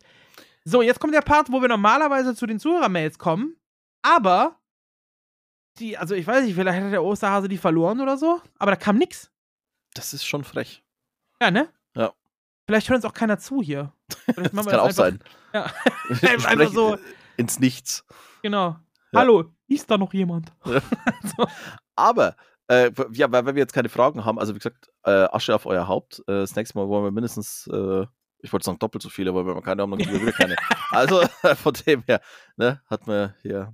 So, 0.64 0.82
jetzt 0.82 1.00
kommt 1.00 1.14
der 1.14 1.22
Part, 1.22 1.52
wo 1.52 1.62
wir 1.62 1.70
normalerweise 1.70 2.36
zu 2.36 2.46
den 2.46 2.60
Zuhörermails 2.60 3.18
kommen. 3.18 3.56
Aber 4.02 4.60
die, 5.80 5.98
also 5.98 6.16
ich 6.16 6.28
weiß 6.28 6.46
nicht, 6.46 6.56
vielleicht 6.56 6.82
hat 6.82 6.92
der 6.92 7.04
Osterhase 7.04 7.48
die 7.48 7.58
verloren 7.58 8.02
oder 8.02 8.18
so, 8.18 8.42
aber 8.58 8.72
da 8.72 8.78
kam 8.78 8.98
nix. 8.98 9.32
Das 9.94 10.14
ist 10.14 10.26
schon 10.26 10.44
frech. 10.44 10.84
Ja, 11.42 11.52
ne? 11.52 11.70
Ja. 11.96 12.14
Vielleicht 12.66 12.90
hört 12.90 12.98
uns 12.98 13.06
auch 13.06 13.14
keiner 13.14 13.40
zu 13.40 13.62
hier. 13.62 13.94
das 14.28 14.36
kann 14.36 14.44
das 14.54 14.68
auch 14.68 14.84
einfach, 14.84 14.92
sein. 14.92 15.20
Ja. 15.54 15.66
einfach 16.48 16.72
so. 16.72 16.98
Ins 17.38 17.60
Nichts. 17.60 18.06
Genau. 18.42 18.78
Ja. 19.12 19.20
Hallo, 19.22 19.54
ist 19.68 19.90
da 19.90 19.98
noch 19.98 20.14
jemand? 20.14 20.52
so. 20.64 21.48
Aber, 21.96 22.36
äh, 22.68 22.92
ja, 23.14 23.32
weil, 23.32 23.46
weil 23.46 23.56
wir 23.56 23.62
jetzt 23.62 23.74
keine 23.74 23.90
Fragen 23.90 24.26
haben, 24.26 24.40
also 24.40 24.54
wie 24.54 24.60
gesagt, 24.60 24.90
äh, 25.04 25.12
Asche 25.32 25.56
auf 25.56 25.66
euer 25.66 25.88
Haupt. 25.88 26.20
Äh, 26.28 26.42
das 26.42 26.56
nächste 26.56 26.78
Mal 26.78 26.88
wollen 26.88 27.06
wir 27.06 27.12
mindestens, 27.12 27.68
äh, 27.72 28.06
ich 28.40 28.52
wollte 28.52 28.66
sagen 28.66 28.80
doppelt 28.80 29.02
so 29.02 29.10
viele, 29.10 29.30
aber 29.30 29.46
wenn 29.46 29.56
wir 29.56 29.62
keine 29.62 29.82
haben, 29.82 29.92
dann 29.92 30.00
kriegen 30.00 30.14
wir 30.14 30.22
wieder 30.22 30.32
keine. 30.34 30.56
also 30.90 31.22
von 31.56 31.74
dem 31.86 32.04
her, 32.04 32.22
ne, 32.58 32.82
hat 32.88 33.08
man 33.08 33.34
hier 33.42 33.74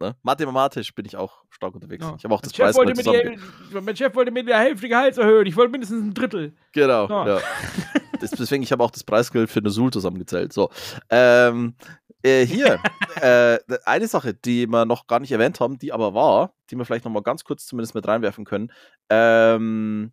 Ne? 0.00 0.16
Mathematisch 0.22 0.94
bin 0.94 1.04
ich 1.04 1.16
auch 1.16 1.44
stark 1.50 1.74
unterwegs. 1.74 2.04
Ja. 2.04 2.14
Ich 2.16 2.24
habe 2.24 2.34
auch 2.34 2.40
das 2.40 2.52
Preis 2.52 2.76
wollte 2.76 2.94
zusammen... 2.94 3.40
Mein 3.82 3.96
Chef 3.96 4.14
wollte 4.14 4.30
mir 4.30 4.44
die 4.44 4.54
Hälfte 4.54 4.88
Gehalt 4.88 5.18
erhöhen. 5.18 5.46
Ich 5.46 5.56
wollte 5.56 5.72
mindestens 5.72 6.02
ein 6.02 6.14
Drittel. 6.14 6.54
Genau, 6.72 7.08
ja. 7.08 7.36
ja. 7.36 7.40
Deswegen, 8.20 8.62
ich 8.62 8.72
habe 8.72 8.82
auch 8.82 8.90
das 8.90 9.04
Preisgeld 9.04 9.50
für 9.50 9.60
Nusul 9.60 9.92
zusammengezählt. 9.92 10.52
So. 10.52 10.70
Ähm, 11.10 11.74
äh, 12.22 12.44
hier, 12.44 12.80
äh, 13.20 13.58
eine 13.84 14.08
Sache, 14.08 14.34
die 14.34 14.66
wir 14.66 14.84
noch 14.84 15.06
gar 15.06 15.20
nicht 15.20 15.32
erwähnt 15.32 15.60
haben, 15.60 15.78
die 15.78 15.92
aber 15.92 16.14
war, 16.14 16.52
die 16.70 16.76
wir 16.76 16.84
vielleicht 16.84 17.04
noch 17.04 17.12
mal 17.12 17.22
ganz 17.22 17.44
kurz 17.44 17.66
zumindest 17.66 17.94
mit 17.94 18.06
reinwerfen 18.06 18.44
können. 18.44 18.72
Ähm, 19.08 20.12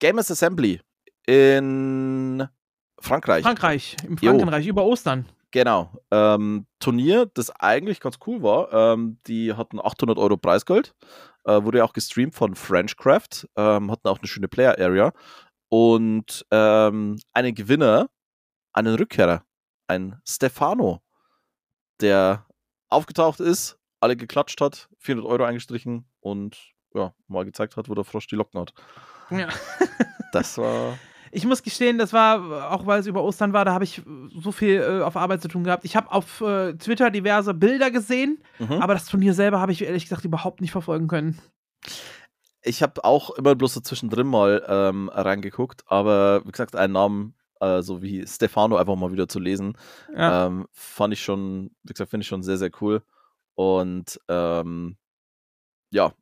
Gamers 0.00 0.30
Assembly 0.30 0.80
in 1.26 2.46
Frankreich. 2.98 3.42
Frankreich, 3.42 3.96
im 4.06 4.18
Frankenreich, 4.18 4.66
jo. 4.66 4.70
über 4.70 4.84
Ostern. 4.84 5.26
Genau. 5.52 5.92
Ähm, 6.10 6.66
Turnier, 6.80 7.26
das 7.26 7.50
eigentlich 7.50 8.00
ganz 8.00 8.18
cool 8.26 8.42
war. 8.42 8.72
Ähm, 8.72 9.18
die 9.26 9.52
hatten 9.52 9.78
800 9.78 10.18
Euro 10.18 10.36
Preisgeld. 10.38 10.94
Äh, 11.44 11.62
wurde 11.62 11.78
ja 11.78 11.84
auch 11.84 11.92
gestreamt 11.92 12.34
von 12.34 12.54
Frenchcraft. 12.54 13.46
Ähm, 13.56 13.90
hatten 13.90 14.08
auch 14.08 14.18
eine 14.18 14.26
schöne 14.26 14.48
Player 14.48 14.78
Area. 14.78 15.12
Und 15.68 16.46
ähm, 16.50 17.18
einen 17.32 17.54
Gewinner, 17.54 18.08
einen 18.72 18.94
Rückkehrer, 18.94 19.44
ein 19.86 20.20
Stefano, 20.26 21.02
der 22.00 22.46
aufgetaucht 22.88 23.40
ist, 23.40 23.78
alle 24.00 24.16
geklatscht 24.16 24.60
hat, 24.60 24.88
400 24.98 25.30
Euro 25.30 25.44
eingestrichen 25.44 26.06
und 26.20 26.58
ja, 26.94 27.14
mal 27.26 27.44
gezeigt 27.44 27.76
hat, 27.76 27.88
wo 27.88 27.94
der 27.94 28.04
Frosch 28.04 28.26
die 28.26 28.36
Locken 28.36 28.60
hat. 28.60 28.74
Ja. 29.30 29.48
das 30.32 30.58
war 30.58 30.98
ich 31.34 31.46
muss 31.46 31.62
gestehen, 31.62 31.96
das 31.96 32.12
war, 32.12 32.70
auch 32.70 32.86
weil 32.86 33.00
es 33.00 33.06
über 33.06 33.24
Ostern 33.24 33.54
war, 33.54 33.64
da 33.64 33.72
habe 33.72 33.84
ich 33.84 34.02
so 34.38 34.52
viel 34.52 34.76
äh, 34.76 35.02
auf 35.02 35.16
Arbeit 35.16 35.40
zu 35.40 35.48
tun 35.48 35.64
gehabt. 35.64 35.84
Ich 35.84 35.96
habe 35.96 36.12
auf 36.12 36.42
äh, 36.42 36.74
Twitter 36.74 37.10
diverse 37.10 37.54
Bilder 37.54 37.90
gesehen, 37.90 38.42
mhm. 38.58 38.74
aber 38.74 38.92
das 38.92 39.06
Turnier 39.06 39.32
selber 39.32 39.58
habe 39.58 39.72
ich 39.72 39.82
ehrlich 39.82 40.04
gesagt 40.04 40.26
überhaupt 40.26 40.60
nicht 40.60 40.72
verfolgen 40.72 41.08
können. 41.08 41.40
Ich 42.60 42.82
habe 42.82 43.02
auch 43.04 43.30
immer 43.30 43.54
bloß 43.54 43.74
so 43.74 43.80
zwischendrin 43.80 44.26
mal 44.26 44.62
ähm, 44.68 45.08
reingeguckt, 45.08 45.82
aber 45.86 46.42
wie 46.44 46.52
gesagt, 46.52 46.76
einen 46.76 46.92
Namen 46.92 47.34
äh, 47.60 47.80
so 47.80 48.02
wie 48.02 48.26
Stefano 48.26 48.76
einfach 48.76 48.96
mal 48.96 49.12
wieder 49.12 49.26
zu 49.26 49.40
lesen, 49.40 49.78
ja. 50.14 50.46
ähm, 50.46 50.66
fand 50.72 51.14
ich 51.14 51.22
schon, 51.22 51.70
wie 51.82 51.94
gesagt, 51.94 52.10
finde 52.10 52.22
ich 52.22 52.28
schon 52.28 52.42
sehr, 52.42 52.58
sehr 52.58 52.70
cool. 52.82 53.02
Und 53.54 54.20
ähm, 54.28 54.96
ja, 55.90 56.12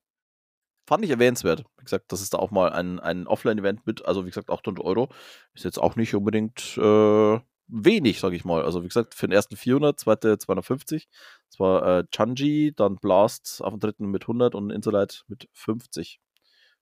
fand 0.91 1.05
ich 1.05 1.11
erwähnenswert. 1.13 1.65
Wie 1.79 1.85
gesagt, 1.85 2.11
das 2.11 2.21
ist 2.21 2.35
da 2.35 2.39
auch 2.39 2.51
mal 2.51 2.73
ein, 2.73 2.99
ein 2.99 3.29
Offline-Event 3.29 3.87
mit, 3.87 4.05
also 4.07 4.25
wie 4.25 4.31
gesagt, 4.31 4.51
800 4.51 4.85
Euro. 4.85 5.09
Ist 5.55 5.65
jetzt 5.65 5.79
auch 5.79 5.95
nicht 5.95 6.17
unbedingt 6.17 6.77
äh, 6.79 7.39
wenig, 7.69 8.19
sage 8.19 8.35
ich 8.35 8.45
mal. 8.45 8.65
Also 8.65 8.83
wie 8.83 8.89
gesagt, 8.89 9.15
für 9.15 9.29
den 9.29 9.33
ersten 9.33 9.55
400, 9.55 10.01
zweite 10.01 10.37
250. 10.37 11.09
Das 11.49 11.61
war 11.61 11.87
äh, 11.87 12.05
Chanji, 12.11 12.73
dann 12.75 12.97
Blast 12.97 13.63
auf 13.63 13.73
dem 13.73 13.79
dritten 13.79 14.07
mit 14.07 14.25
100 14.25 14.57
und 14.57 14.71
Insolite 14.71 15.19
mit 15.29 15.49
50 15.53 16.21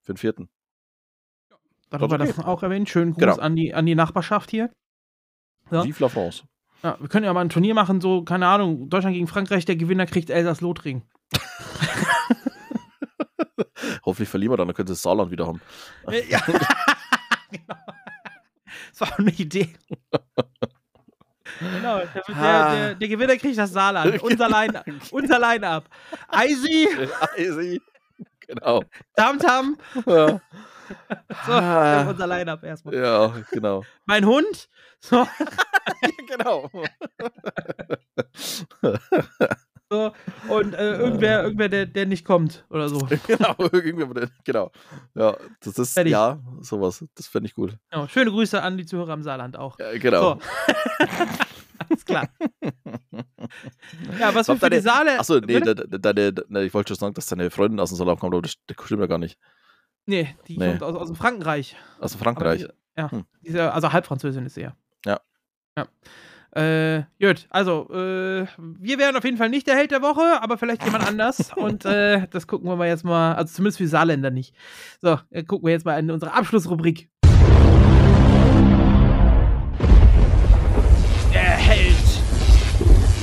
für 0.00 0.14
den 0.14 0.16
vierten. 0.16 0.48
Darüber 1.90 2.14
okay. 2.14 2.32
das 2.34 2.42
auch 2.42 2.62
erwähnt. 2.62 2.88
Schönen 2.88 3.12
Gruß 3.12 3.20
genau. 3.20 3.36
an, 3.36 3.56
die, 3.56 3.74
an 3.74 3.84
die 3.84 3.94
Nachbarschaft 3.94 4.50
hier. 4.50 4.70
Ja. 5.70 5.84
Vive 5.84 6.02
la 6.02 6.08
France. 6.08 6.44
Ja, 6.82 6.96
wir 6.98 7.08
können 7.10 7.26
ja 7.26 7.34
mal 7.34 7.42
ein 7.42 7.50
Turnier 7.50 7.74
machen, 7.74 8.00
so, 8.00 8.22
keine 8.22 8.46
Ahnung, 8.46 8.88
Deutschland 8.88 9.12
gegen 9.14 9.26
Frankreich, 9.26 9.66
der 9.66 9.76
Gewinner 9.76 10.06
kriegt 10.06 10.30
Elsass-Lothringen. 10.30 11.02
Hoffentlich 14.04 14.28
verlieren 14.28 14.52
wir 14.52 14.56
dann, 14.56 14.68
dann 14.68 14.74
könnte 14.74 14.92
es 14.92 15.02
Saarland 15.02 15.30
wieder 15.30 15.46
haben. 15.46 15.60
Ja, 16.28 16.40
genau. 17.50 17.76
Das 18.90 19.00
war 19.00 19.12
auch 19.12 19.18
eine 19.18 19.30
Idee. 19.30 19.74
Genau, 21.60 21.98
der, 21.98 22.06
der, 22.06 22.34
der, 22.34 22.94
der, 22.94 23.08
Gewinner 23.08 23.36
kriegt 23.36 23.58
das 23.58 23.72
Saarland. 23.72 24.22
Unser 24.22 24.48
Line, 24.48 24.82
unser 25.10 25.38
Line. 25.38 25.82
Eisi. 26.28 26.88
Eisi. 27.36 27.80
Genau. 28.46 28.82
Tam 29.14 29.38
Tam. 29.38 29.76
Ja. 30.06 30.40
So, 31.46 31.52
unser 32.10 32.26
Line-Up 32.26 32.64
erstmal. 32.64 32.94
Ja, 32.94 33.34
genau. 33.50 33.84
Mein 34.06 34.24
Hund. 34.24 34.70
So. 35.00 35.26
genau. 36.26 36.70
So, 39.90 40.12
und 40.50 40.74
äh, 40.74 40.98
irgendwer, 40.98 41.44
irgendwer 41.44 41.68
der, 41.70 41.86
der 41.86 42.04
nicht 42.04 42.24
kommt 42.24 42.66
oder 42.68 42.90
so. 42.90 42.98
genau, 43.26 43.54
irgendwer, 43.72 44.28
genau. 44.44 44.70
Ja, 45.14 45.34
das 45.60 45.78
ist, 45.78 45.94
Fertig. 45.94 46.12
ja, 46.12 46.38
sowas. 46.60 47.04
Das 47.14 47.26
fände 47.26 47.48
ich 47.48 47.54
gut. 47.54 47.78
Genau. 47.90 48.06
Schöne 48.06 48.30
Grüße 48.30 48.62
an 48.62 48.76
die 48.76 48.84
Zuhörer 48.84 49.14
im 49.14 49.22
Saarland 49.22 49.56
auch. 49.56 49.78
Ja, 49.78 49.96
genau. 49.96 50.34
So. 50.34 50.40
Alles 51.88 52.04
klar. 52.04 52.28
ja, 54.18 54.34
was 54.34 54.48
wir 54.48 54.56
für 54.56 54.68
deine, 54.68 54.76
die 54.76 54.82
Saale. 54.82 55.18
Achso, 55.18 55.38
nee, 55.40 55.60
deine, 55.60 56.32
deine, 56.32 56.64
ich 56.64 56.74
wollte 56.74 56.88
schon 56.88 56.98
sagen, 56.98 57.14
dass 57.14 57.26
deine 57.26 57.50
Freundin 57.50 57.80
aus 57.80 57.88
dem 57.88 57.96
Saarland 57.96 58.20
kommt, 58.20 58.34
aber 58.34 58.42
das, 58.42 58.56
das 58.66 58.76
stimmt 58.84 59.00
ja 59.00 59.06
gar 59.06 59.18
nicht. 59.18 59.38
Nee, 60.04 60.36
die 60.48 60.58
nee. 60.58 60.68
kommt 60.68 60.82
aus, 60.82 60.96
aus 60.96 61.06
dem 61.06 61.16
Frankreich. 61.16 61.76
Aus 61.98 62.12
dem 62.12 62.20
Frankreich. 62.20 62.66
Die, 62.66 63.00
ja, 63.00 63.10
hm. 63.10 63.24
diese, 63.40 63.72
also 63.72 63.90
Halbfranzösin 63.90 64.44
ist 64.44 64.54
sie 64.54 64.62
ja. 64.62 64.76
Ja. 65.06 65.20
Ja. 65.78 65.86
Äh, 66.52 67.02
gut, 67.20 67.46
also, 67.50 67.88
äh, 67.90 68.46
wir 68.56 68.98
wären 68.98 69.16
auf 69.16 69.24
jeden 69.24 69.36
Fall 69.36 69.50
nicht 69.50 69.66
der 69.66 69.76
Held 69.76 69.90
der 69.90 70.00
Woche, 70.00 70.42
aber 70.42 70.56
vielleicht 70.56 70.82
jemand 70.84 71.06
anders. 71.08 71.52
Und 71.54 71.84
äh, 71.84 72.26
das 72.30 72.46
gucken 72.46 72.68
wir 72.68 72.76
mal 72.76 72.88
jetzt 72.88 73.04
mal, 73.04 73.34
also 73.34 73.52
zumindest 73.54 73.78
für 73.78 73.86
Saarländer 73.86 74.30
nicht. 74.30 74.54
So, 75.02 75.18
äh, 75.30 75.42
gucken 75.42 75.66
wir 75.66 75.72
jetzt 75.72 75.84
mal 75.84 75.98
in 75.98 76.10
unsere 76.10 76.32
Abschlussrubrik. 76.32 77.10
Der 81.32 81.42
Held 81.42 81.96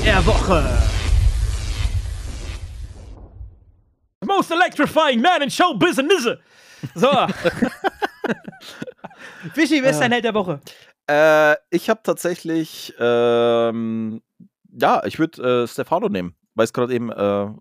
der 0.06 0.26
Woche. 0.26 0.64
The 4.22 4.27
most 4.27 4.52
electrifying 4.52 5.22
man 5.22 5.41
in 5.41 5.49
show 5.49 5.73
business. 5.73 6.27
So. 6.93 7.10
Fischi, 9.53 9.81
wer 9.81 9.91
ist 9.91 9.99
dein 9.99 10.11
Held 10.11 10.26
der 10.26 10.34
Woche? 10.34 10.60
Äh, 11.07 11.56
ich 11.69 11.90
habe 11.90 12.02
tatsächlich, 12.03 12.94
ähm, 12.99 14.22
ja, 14.72 15.03
ich 15.06 15.19
würde 15.19 15.64
äh, 15.64 15.68
Stefano 15.68 16.10
nehmen, 16.10 16.36
weil 16.56 16.64
ich 16.65 16.69
es 16.69 16.73
gerade 16.73 16.94
eben 16.95 17.11
äh, 17.11 17.15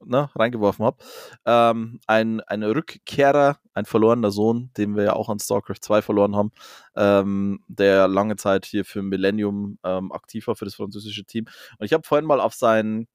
ne, 0.06 0.30
reingeworfen 0.34 0.84
habe. 0.84 0.96
Ähm, 1.44 2.00
ein, 2.06 2.40
ein 2.40 2.62
Rückkehrer, 2.62 3.58
ein 3.74 3.84
verlorener 3.84 4.30
Sohn, 4.30 4.70
den 4.78 4.96
wir 4.96 5.04
ja 5.04 5.12
auch 5.14 5.28
an 5.28 5.38
StarCraft 5.40 5.82
2 5.82 6.00
verloren 6.02 6.34
haben, 6.36 6.52
ähm, 6.96 7.60
der 7.68 8.08
lange 8.08 8.36
Zeit 8.36 8.64
hier 8.64 8.84
für 8.86 9.02
Millennium 9.02 9.78
ähm, 9.84 10.10
aktiv 10.12 10.46
war 10.46 10.56
für 10.56 10.64
das 10.64 10.74
französische 10.76 11.24
Team. 11.24 11.44
Und 11.78 11.84
ich 11.84 11.92
habe 11.92 12.06
vorhin 12.06 12.26
mal 12.26 12.40
auf 12.40 12.54
seinen 12.54 13.06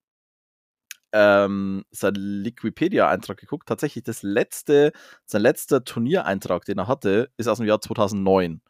ähm, 1.12 1.84
sein 1.92 2.14
Liquipedia-Eintrag 2.16 3.38
geguckt. 3.38 3.68
Tatsächlich 3.68 4.04
das 4.04 4.22
letzte, 4.24 4.92
sein 5.26 5.42
letzter 5.42 5.84
Turniereintrag, 5.84 6.66
den 6.66 6.78
er 6.80 6.88
hatte, 6.88 7.32
ist 7.38 7.48
aus 7.48 7.58
dem 7.58 7.68
Jahr 7.68 7.82
2009. 7.82 8.62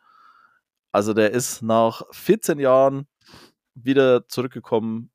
Also 0.92 1.14
der 1.14 1.32
ist 1.32 1.62
nach 1.62 2.04
14 2.12 2.60
Jahren 2.60 3.08
wieder 3.76 4.28
zurückgekommen. 4.28 5.12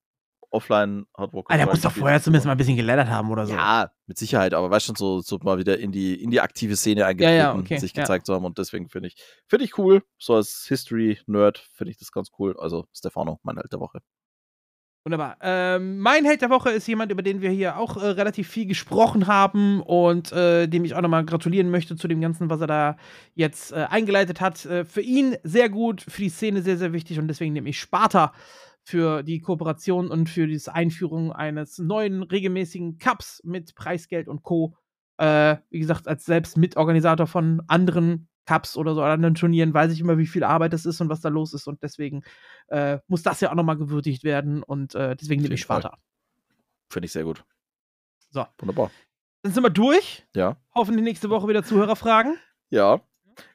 Offline 0.51 1.06
hat 1.16 1.32
Warcraft. 1.32 1.52
Ah, 1.52 1.56
der 1.56 1.66
muss 1.66 1.80
doch 1.80 1.90
vorher 1.90 2.22
zumindest 2.22 2.46
mal 2.46 2.52
ein 2.52 2.59
bisschen 2.59 2.76
geleddert 2.76 3.09
haben 3.09 3.28
oder 3.30 3.44
so. 3.44 3.55
Ja, 3.55 3.90
mit 4.06 4.18
Sicherheit, 4.18 4.55
aber 4.55 4.70
weißt 4.70 4.86
schon, 4.86 4.94
so, 4.94 5.20
so 5.20 5.38
mal 5.42 5.59
wieder 5.59 5.78
in 5.78 5.90
die, 5.90 6.22
in 6.22 6.30
die 6.30 6.40
aktive 6.40 6.76
Szene 6.76 7.06
eingetreten, 7.06 7.38
ja, 7.38 7.55
ja, 7.55 7.59
okay, 7.59 7.78
sich 7.78 7.92
gezeigt 7.92 8.22
ja. 8.22 8.24
zu 8.26 8.34
haben 8.34 8.44
und 8.44 8.56
deswegen 8.56 8.88
finde 8.88 9.09
ich, 9.09 9.16
finde 9.48 9.64
ich 9.64 9.76
cool. 9.78 10.05
So 10.16 10.36
als 10.36 10.66
History-Nerd 10.68 11.59
finde 11.72 11.90
ich 11.90 11.98
das 11.98 12.12
ganz 12.12 12.30
cool. 12.38 12.56
Also 12.56 12.86
Stefano, 12.94 13.40
mein 13.42 13.56
Held 13.56 13.72
der 13.72 13.80
Woche. 13.80 13.98
Wunderbar. 15.06 15.36
Ähm, 15.43 15.98
mein 15.98 16.24
Held 16.24 16.40
der 16.40 16.48
Woche 16.48 16.70
ist 16.70 16.86
jemand, 16.86 17.12
über 17.12 17.20
den 17.20 17.43
wir 17.43 17.51
hier 17.51 17.76
auch 17.76 17.98
äh, 17.98 18.06
relativ 18.06 18.48
viel 18.48 18.64
gesprochen 18.64 19.26
haben 19.26 19.82
und 19.82 20.32
äh, 20.32 20.66
dem 20.66 20.86
ich 20.86 20.94
auch 20.94 21.02
nochmal 21.02 21.26
gratulieren 21.26 21.70
möchte 21.70 21.94
zu 21.94 22.09
dem 22.09 22.22
Ganzen, 22.22 22.48
was 22.48 22.62
er 22.62 22.66
da 22.66 22.97
jetzt 23.35 23.72
äh, 23.72 23.86
eingeleitet 23.90 24.40
hat. 24.40 24.64
Äh, 24.64 24.86
für 24.86 25.02
ihn 25.02 25.36
sehr 25.43 25.68
gut, 25.68 26.01
für 26.01 26.22
die 26.22 26.31
Szene 26.31 26.62
sehr, 26.62 26.78
sehr 26.78 26.94
wichtig 26.94 27.18
und 27.18 27.28
deswegen 27.28 27.52
nehme 27.52 27.68
ich 27.68 27.78
Sparta 27.78 28.32
für 28.82 29.22
die 29.22 29.40
Kooperation 29.40 30.09
und 30.09 30.31
für 30.31 30.47
die 30.47 30.59
Einführung 30.68 31.32
eines 31.32 31.76
neuen 31.76 32.22
regelmäßigen 32.22 32.97
Cups 32.97 33.43
mit 33.44 33.74
Preisgeld 33.74 34.26
und 34.26 34.43
Co. 34.43 34.74
Äh, 35.18 35.56
wie 35.68 35.81
gesagt, 35.81 36.09
als 36.09 36.24
selbst 36.24 36.56
Mitorganisator 36.56 37.26
von 37.26 37.60
anderen 37.66 38.28
Cups 38.46 38.76
oder 38.76 38.94
so 38.94 39.02
anderen 39.02 39.34
Turnieren 39.34 39.72
weiß 39.72 39.92
ich 39.92 40.00
immer, 40.00 40.18
wie 40.18 40.26
viel 40.26 40.44
Arbeit 40.44 40.72
das 40.72 40.86
ist 40.86 41.00
und 41.00 41.08
was 41.08 41.20
da 41.20 41.28
los 41.28 41.54
ist. 41.54 41.66
Und 41.66 41.82
deswegen 41.82 42.22
äh, 42.68 42.98
muss 43.06 43.22
das 43.22 43.40
ja 43.40 43.50
auch 43.50 43.54
nochmal 43.54 43.76
gewürdigt 43.76 44.24
werden. 44.24 44.62
Und 44.62 44.94
äh, 44.94 45.16
deswegen 45.16 45.42
nehme 45.42 45.54
ich 45.54 45.60
Sparta. 45.60 45.98
Finde 46.90 47.06
ich 47.06 47.12
sehr 47.12 47.24
gut. 47.24 47.44
So. 48.30 48.46
Wunderbar. 48.58 48.90
Dann 49.42 49.52
sind 49.52 49.62
wir 49.62 49.70
durch. 49.70 50.26
Ja. 50.34 50.56
Hoffentlich 50.74 51.04
nächste 51.04 51.30
Woche 51.30 51.48
wieder 51.48 51.62
Zuhörerfragen. 51.62 52.36
Ja. 52.70 53.00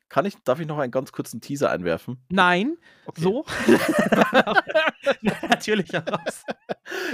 Kann 0.10 0.26
ich, 0.26 0.36
darf 0.44 0.60
ich 0.60 0.66
noch 0.66 0.80
einen 0.80 0.92
ganz 0.92 1.12
kurzen 1.12 1.40
Teaser 1.40 1.70
einwerfen? 1.70 2.24
Nein. 2.30 2.78
Okay. 3.06 3.22
So? 3.22 3.46
Natürlich 5.48 5.94
heraus. 5.94 6.44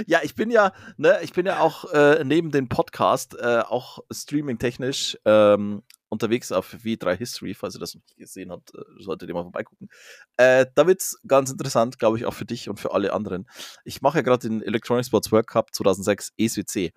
Ja, 0.06 0.20
ich 0.22 0.34
bin 0.34 0.50
ja, 0.50 0.72
ne, 0.96 1.18
ich 1.22 1.34
bin 1.34 1.44
ja 1.44 1.60
auch 1.60 1.92
äh, 1.92 2.24
neben 2.24 2.50
dem 2.50 2.70
Podcast 2.70 3.36
äh, 3.38 3.60
auch 3.60 3.98
streaming-technisch 4.10 5.18
ähm, 5.26 5.82
unterwegs 6.08 6.52
auf 6.52 6.72
W3 6.72 7.16
History, 7.16 7.54
falls 7.54 7.74
ihr 7.74 7.80
das 7.80 7.94
noch 7.94 8.02
nicht 8.02 8.16
gesehen 8.16 8.50
habt, 8.50 8.74
äh, 8.74 8.82
solltet 8.98 9.28
ihr 9.28 9.34
mal 9.34 9.42
vorbeigucken. 9.42 9.88
Äh, 10.36 10.66
da 10.74 10.86
wird 10.86 11.00
es 11.00 11.20
ganz 11.26 11.50
interessant, 11.50 11.98
glaube 11.98 12.18
ich, 12.18 12.26
auch 12.26 12.34
für 12.34 12.44
dich 12.44 12.68
und 12.68 12.78
für 12.78 12.92
alle 12.92 13.12
anderen. 13.12 13.48
Ich 13.84 14.02
mache 14.02 14.18
ja 14.18 14.22
gerade 14.22 14.48
den 14.48 14.62
Electronic 14.62 15.04
Sports 15.06 15.32
World 15.32 15.46
Cup 15.46 15.74
2006 15.74 16.32
ESWC. 16.36 16.92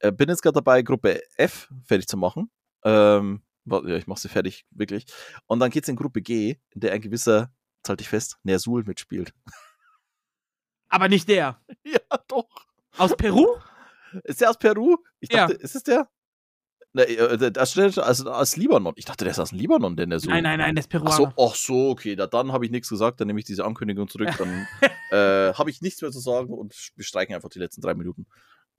Äh, 0.00 0.12
bin 0.12 0.28
jetzt 0.28 0.42
gerade 0.42 0.54
dabei, 0.54 0.82
Gruppe 0.82 1.20
F 1.36 1.68
fertig 1.84 2.06
zu 2.08 2.16
machen. 2.16 2.50
Ähm, 2.84 3.42
ja, 3.66 3.96
ich 3.96 4.06
mache 4.06 4.20
sie 4.20 4.28
fertig, 4.28 4.66
wirklich. 4.70 5.06
Und 5.46 5.60
dann 5.60 5.70
geht 5.70 5.82
es 5.82 5.88
in 5.88 5.96
Gruppe 5.96 6.22
G, 6.22 6.56
in 6.70 6.80
der 6.80 6.92
ein 6.92 7.00
gewisser, 7.00 7.50
jetzt 7.78 7.88
halte 7.88 8.02
ich 8.02 8.08
fest, 8.08 8.38
Nersul 8.42 8.84
mitspielt. 8.84 9.32
Aber 10.88 11.08
nicht 11.08 11.28
der. 11.28 11.60
Ja, 11.84 12.18
doch. 12.28 12.48
Aus 12.96 13.16
Peru? 13.16 13.56
Ist 14.24 14.40
der 14.40 14.50
aus 14.50 14.58
Peru? 14.58 14.98
Ich 15.20 15.28
dachte, 15.28 15.54
ja. 15.54 15.58
ist 15.58 15.74
es 15.74 15.82
der? 15.82 16.08
Ne, 16.96 17.02
äh, 17.06 17.52
das 17.52 17.72
steht 17.72 17.98
also 17.98 18.30
aus 18.30 18.56
Libanon. 18.56 18.94
Ich 18.96 19.04
dachte, 19.04 19.24
der 19.24 19.32
ist 19.32 19.38
aus 19.38 19.50
dem 19.50 19.58
Libanon, 19.58 19.96
denn 19.96 20.08
der 20.08 20.18
so. 20.18 20.30
Nein, 20.30 20.44
nein, 20.44 20.58
nein, 20.58 20.74
der 20.74 20.80
ist 20.80 20.88
Peruaner. 20.88 21.10
Ach 21.12 21.16
so, 21.18 21.32
ach 21.36 21.54
so 21.54 21.90
okay. 21.90 22.16
Da, 22.16 22.26
dann 22.26 22.52
habe 22.52 22.64
ich 22.64 22.70
nichts 22.70 22.88
gesagt, 22.88 23.20
dann 23.20 23.26
nehme 23.26 23.38
ich 23.38 23.44
diese 23.44 23.66
Ankündigung 23.66 24.08
zurück. 24.08 24.30
Dann 24.38 24.66
äh, 25.10 25.52
habe 25.52 25.68
ich 25.68 25.82
nichts 25.82 26.00
mehr 26.00 26.10
zu 26.10 26.20
sagen 26.20 26.54
und 26.54 26.74
wir 26.96 27.04
streichen 27.04 27.34
einfach 27.34 27.50
die 27.50 27.58
letzten 27.58 27.82
drei 27.82 27.92
Minuten. 27.92 28.24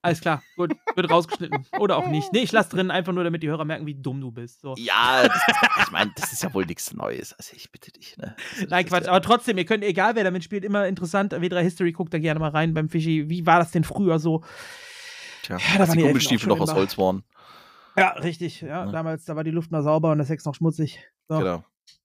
Alles 0.01 0.21
klar, 0.21 0.41
gut, 0.55 0.73
wird 0.95 1.09
rausgeschnitten. 1.11 1.67
Oder 1.79 1.97
auch 1.97 2.07
nicht. 2.07 2.33
Nee, 2.33 2.39
ich 2.39 2.51
lasse 2.51 2.69
drin, 2.69 2.89
einfach 2.89 3.13
nur, 3.13 3.23
damit 3.23 3.43
die 3.43 3.49
Hörer 3.49 3.65
merken, 3.65 3.85
wie 3.85 3.95
dumm 3.95 4.19
du 4.19 4.31
bist. 4.31 4.61
So. 4.61 4.73
Ja, 4.77 5.27
das, 5.27 5.41
ich 5.85 5.91
meine, 5.91 6.11
das 6.15 6.33
ist 6.33 6.41
ja 6.41 6.51
wohl 6.55 6.65
nichts 6.65 6.93
Neues. 6.93 7.33
Also 7.33 7.53
ich 7.55 7.71
bitte 7.71 7.91
dich, 7.91 8.17
ne? 8.17 8.35
Also, 8.55 8.67
Nein, 8.69 8.85
Quatsch, 8.85 9.07
aber 9.07 9.21
trotzdem, 9.21 9.59
ihr 9.59 9.65
könnt, 9.65 9.83
egal 9.83 10.15
wer 10.15 10.23
damit 10.23 10.43
spielt, 10.43 10.63
immer 10.63 10.87
interessant. 10.87 11.33
W3 11.33 11.61
History, 11.61 11.91
guckt 11.91 12.13
da 12.13 12.19
gerne 12.19 12.39
mal 12.39 12.49
rein 12.49 12.73
beim 12.73 12.89
Fischi. 12.89 13.29
Wie 13.29 13.45
war 13.45 13.59
das 13.59 13.71
denn 13.71 13.83
früher 13.83 14.17
so? 14.17 14.43
Tja, 15.43 15.57
ja, 15.57 15.77
da 15.77 15.87
waren 15.87 15.97
die 15.97 16.03
Gummistiefel 16.03 16.49
noch 16.49 16.59
aus 16.59 16.73
Holz 16.73 16.97
waren. 16.97 17.23
Ja, 17.97 18.09
richtig. 18.09 18.61
Ja, 18.61 18.85
ja, 18.85 18.91
damals, 18.91 19.25
da 19.25 19.35
war 19.35 19.43
die 19.43 19.51
Luft 19.51 19.71
noch 19.71 19.81
sauber 19.81 20.11
und 20.11 20.19
das 20.19 20.29
Heck 20.29 20.45
noch 20.45 20.55
schmutzig. 20.55 20.99
So. 21.27 21.39
Genau. 21.39 21.63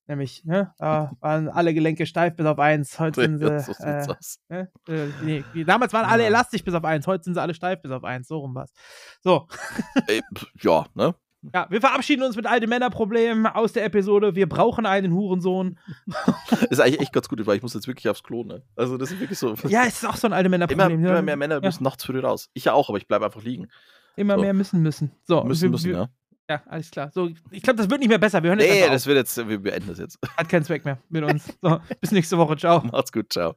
Nämlich, 0.09 0.45
ne, 0.45 0.75
da 0.79 1.13
waren 1.21 1.49
alle 1.49 1.73
Gelenke 1.75 2.07
steif 2.07 2.35
bis 2.35 2.45
auf 2.45 2.59
eins. 2.59 2.99
Heute 2.99 3.23
sind 3.23 3.39
sie. 3.39 3.61
so 3.61 3.73
äh, 3.85 4.17
ne, 4.49 4.69
äh, 4.89 5.09
nee, 5.23 5.45
damals 5.65 5.93
waren 5.93 6.07
alle 6.07 6.25
elastisch 6.25 6.65
bis 6.65 6.75
auf 6.75 6.85
eins, 6.85 7.07
heute 7.07 7.23
sind 7.23 7.35
sie 7.35 7.41
alle 7.41 7.55
steif 7.55 7.81
bis 7.83 7.93
auf 7.93 8.03
eins. 8.03 8.27
So 8.27 8.39
rum 8.39 8.55
was. 8.55 8.73
So. 9.21 9.47
Ja, 10.61 10.87
ne? 10.95 11.15
Ja, 11.53 11.67
wir 11.71 11.81
verabschieden 11.81 12.23
uns 12.23 12.37
mit 12.37 12.47
all 12.47 12.61
den 12.61 12.69
Männerproblemen 12.69 13.47
aus 13.47 13.73
der 13.73 13.85
Episode. 13.85 14.37
Wir 14.37 14.49
brauchen 14.49 14.87
einen 14.87 15.13
Hurensohn. 15.13 15.79
ist 16.71 16.81
eigentlich 16.81 17.01
echt 17.01 17.13
ganz 17.13 17.29
gut, 17.29 17.45
weil 17.47 17.57
ich 17.57 17.63
muss 17.63 17.75
jetzt 17.75 17.89
wirklich 17.89 18.09
aufs 18.09 18.23
Klo, 18.23 18.45
ne? 18.45 18.63
Also, 18.77 18.97
das 18.97 19.11
ist 19.11 19.21
wirklich 19.21 19.39
so. 19.39 19.55
Ja, 19.67 19.85
es 19.85 20.03
ist 20.03 20.09
auch 20.09 20.17
so 20.17 20.29
ein 20.29 20.33
alte 20.33 20.49
Männerproblem. 20.49 21.01
Immer, 21.01 21.11
immer 21.11 21.23
mehr 21.23 21.37
Männer 21.37 21.61
müssen 21.61 21.83
ja. 21.83 21.91
nachts 21.91 22.05
früh 22.05 22.21
raus. 22.21 22.49
Ich 22.55 22.67
ja 22.67 22.75
auch, 22.75 22.89
aber 22.89 22.99
ich 22.99 23.09
bleibe 23.09 23.25
einfach 23.25 23.43
liegen. 23.43 23.69
Immer 24.17 24.35
so. 24.37 24.41
mehr 24.43 24.55
müssen 24.55 24.83
müssen. 24.83 25.13
So, 25.25 25.45
müssen, 25.45 25.63
wir, 25.63 25.71
müssen, 25.71 25.91
ja. 25.91 26.09
Ja, 26.49 26.63
alles 26.67 26.91
klar. 26.91 27.11
So, 27.13 27.31
ich 27.51 27.63
glaube, 27.63 27.79
das 27.79 27.89
wird 27.89 28.01
nicht 28.01 28.09
mehr 28.09 28.19
besser. 28.19 28.43
Wir 28.43 28.51
hören 28.51 28.59
nee, 28.59 28.87
das 28.89 29.07
wird 29.07 29.17
jetzt, 29.17 29.37
wir 29.49 29.59
beenden 29.59 29.89
das 29.89 29.99
jetzt. 29.99 30.19
Hat 30.37 30.49
keinen 30.49 30.65
Zweck 30.65 30.85
mehr 30.85 30.99
mit 31.09 31.25
uns. 31.25 31.57
So, 31.63 31.81
bis 32.01 32.11
nächste 32.11 32.37
Woche. 32.37 32.57
Ciao. 32.57 32.83
Macht's 32.85 33.13
gut. 33.13 33.33
Ciao. 33.33 33.55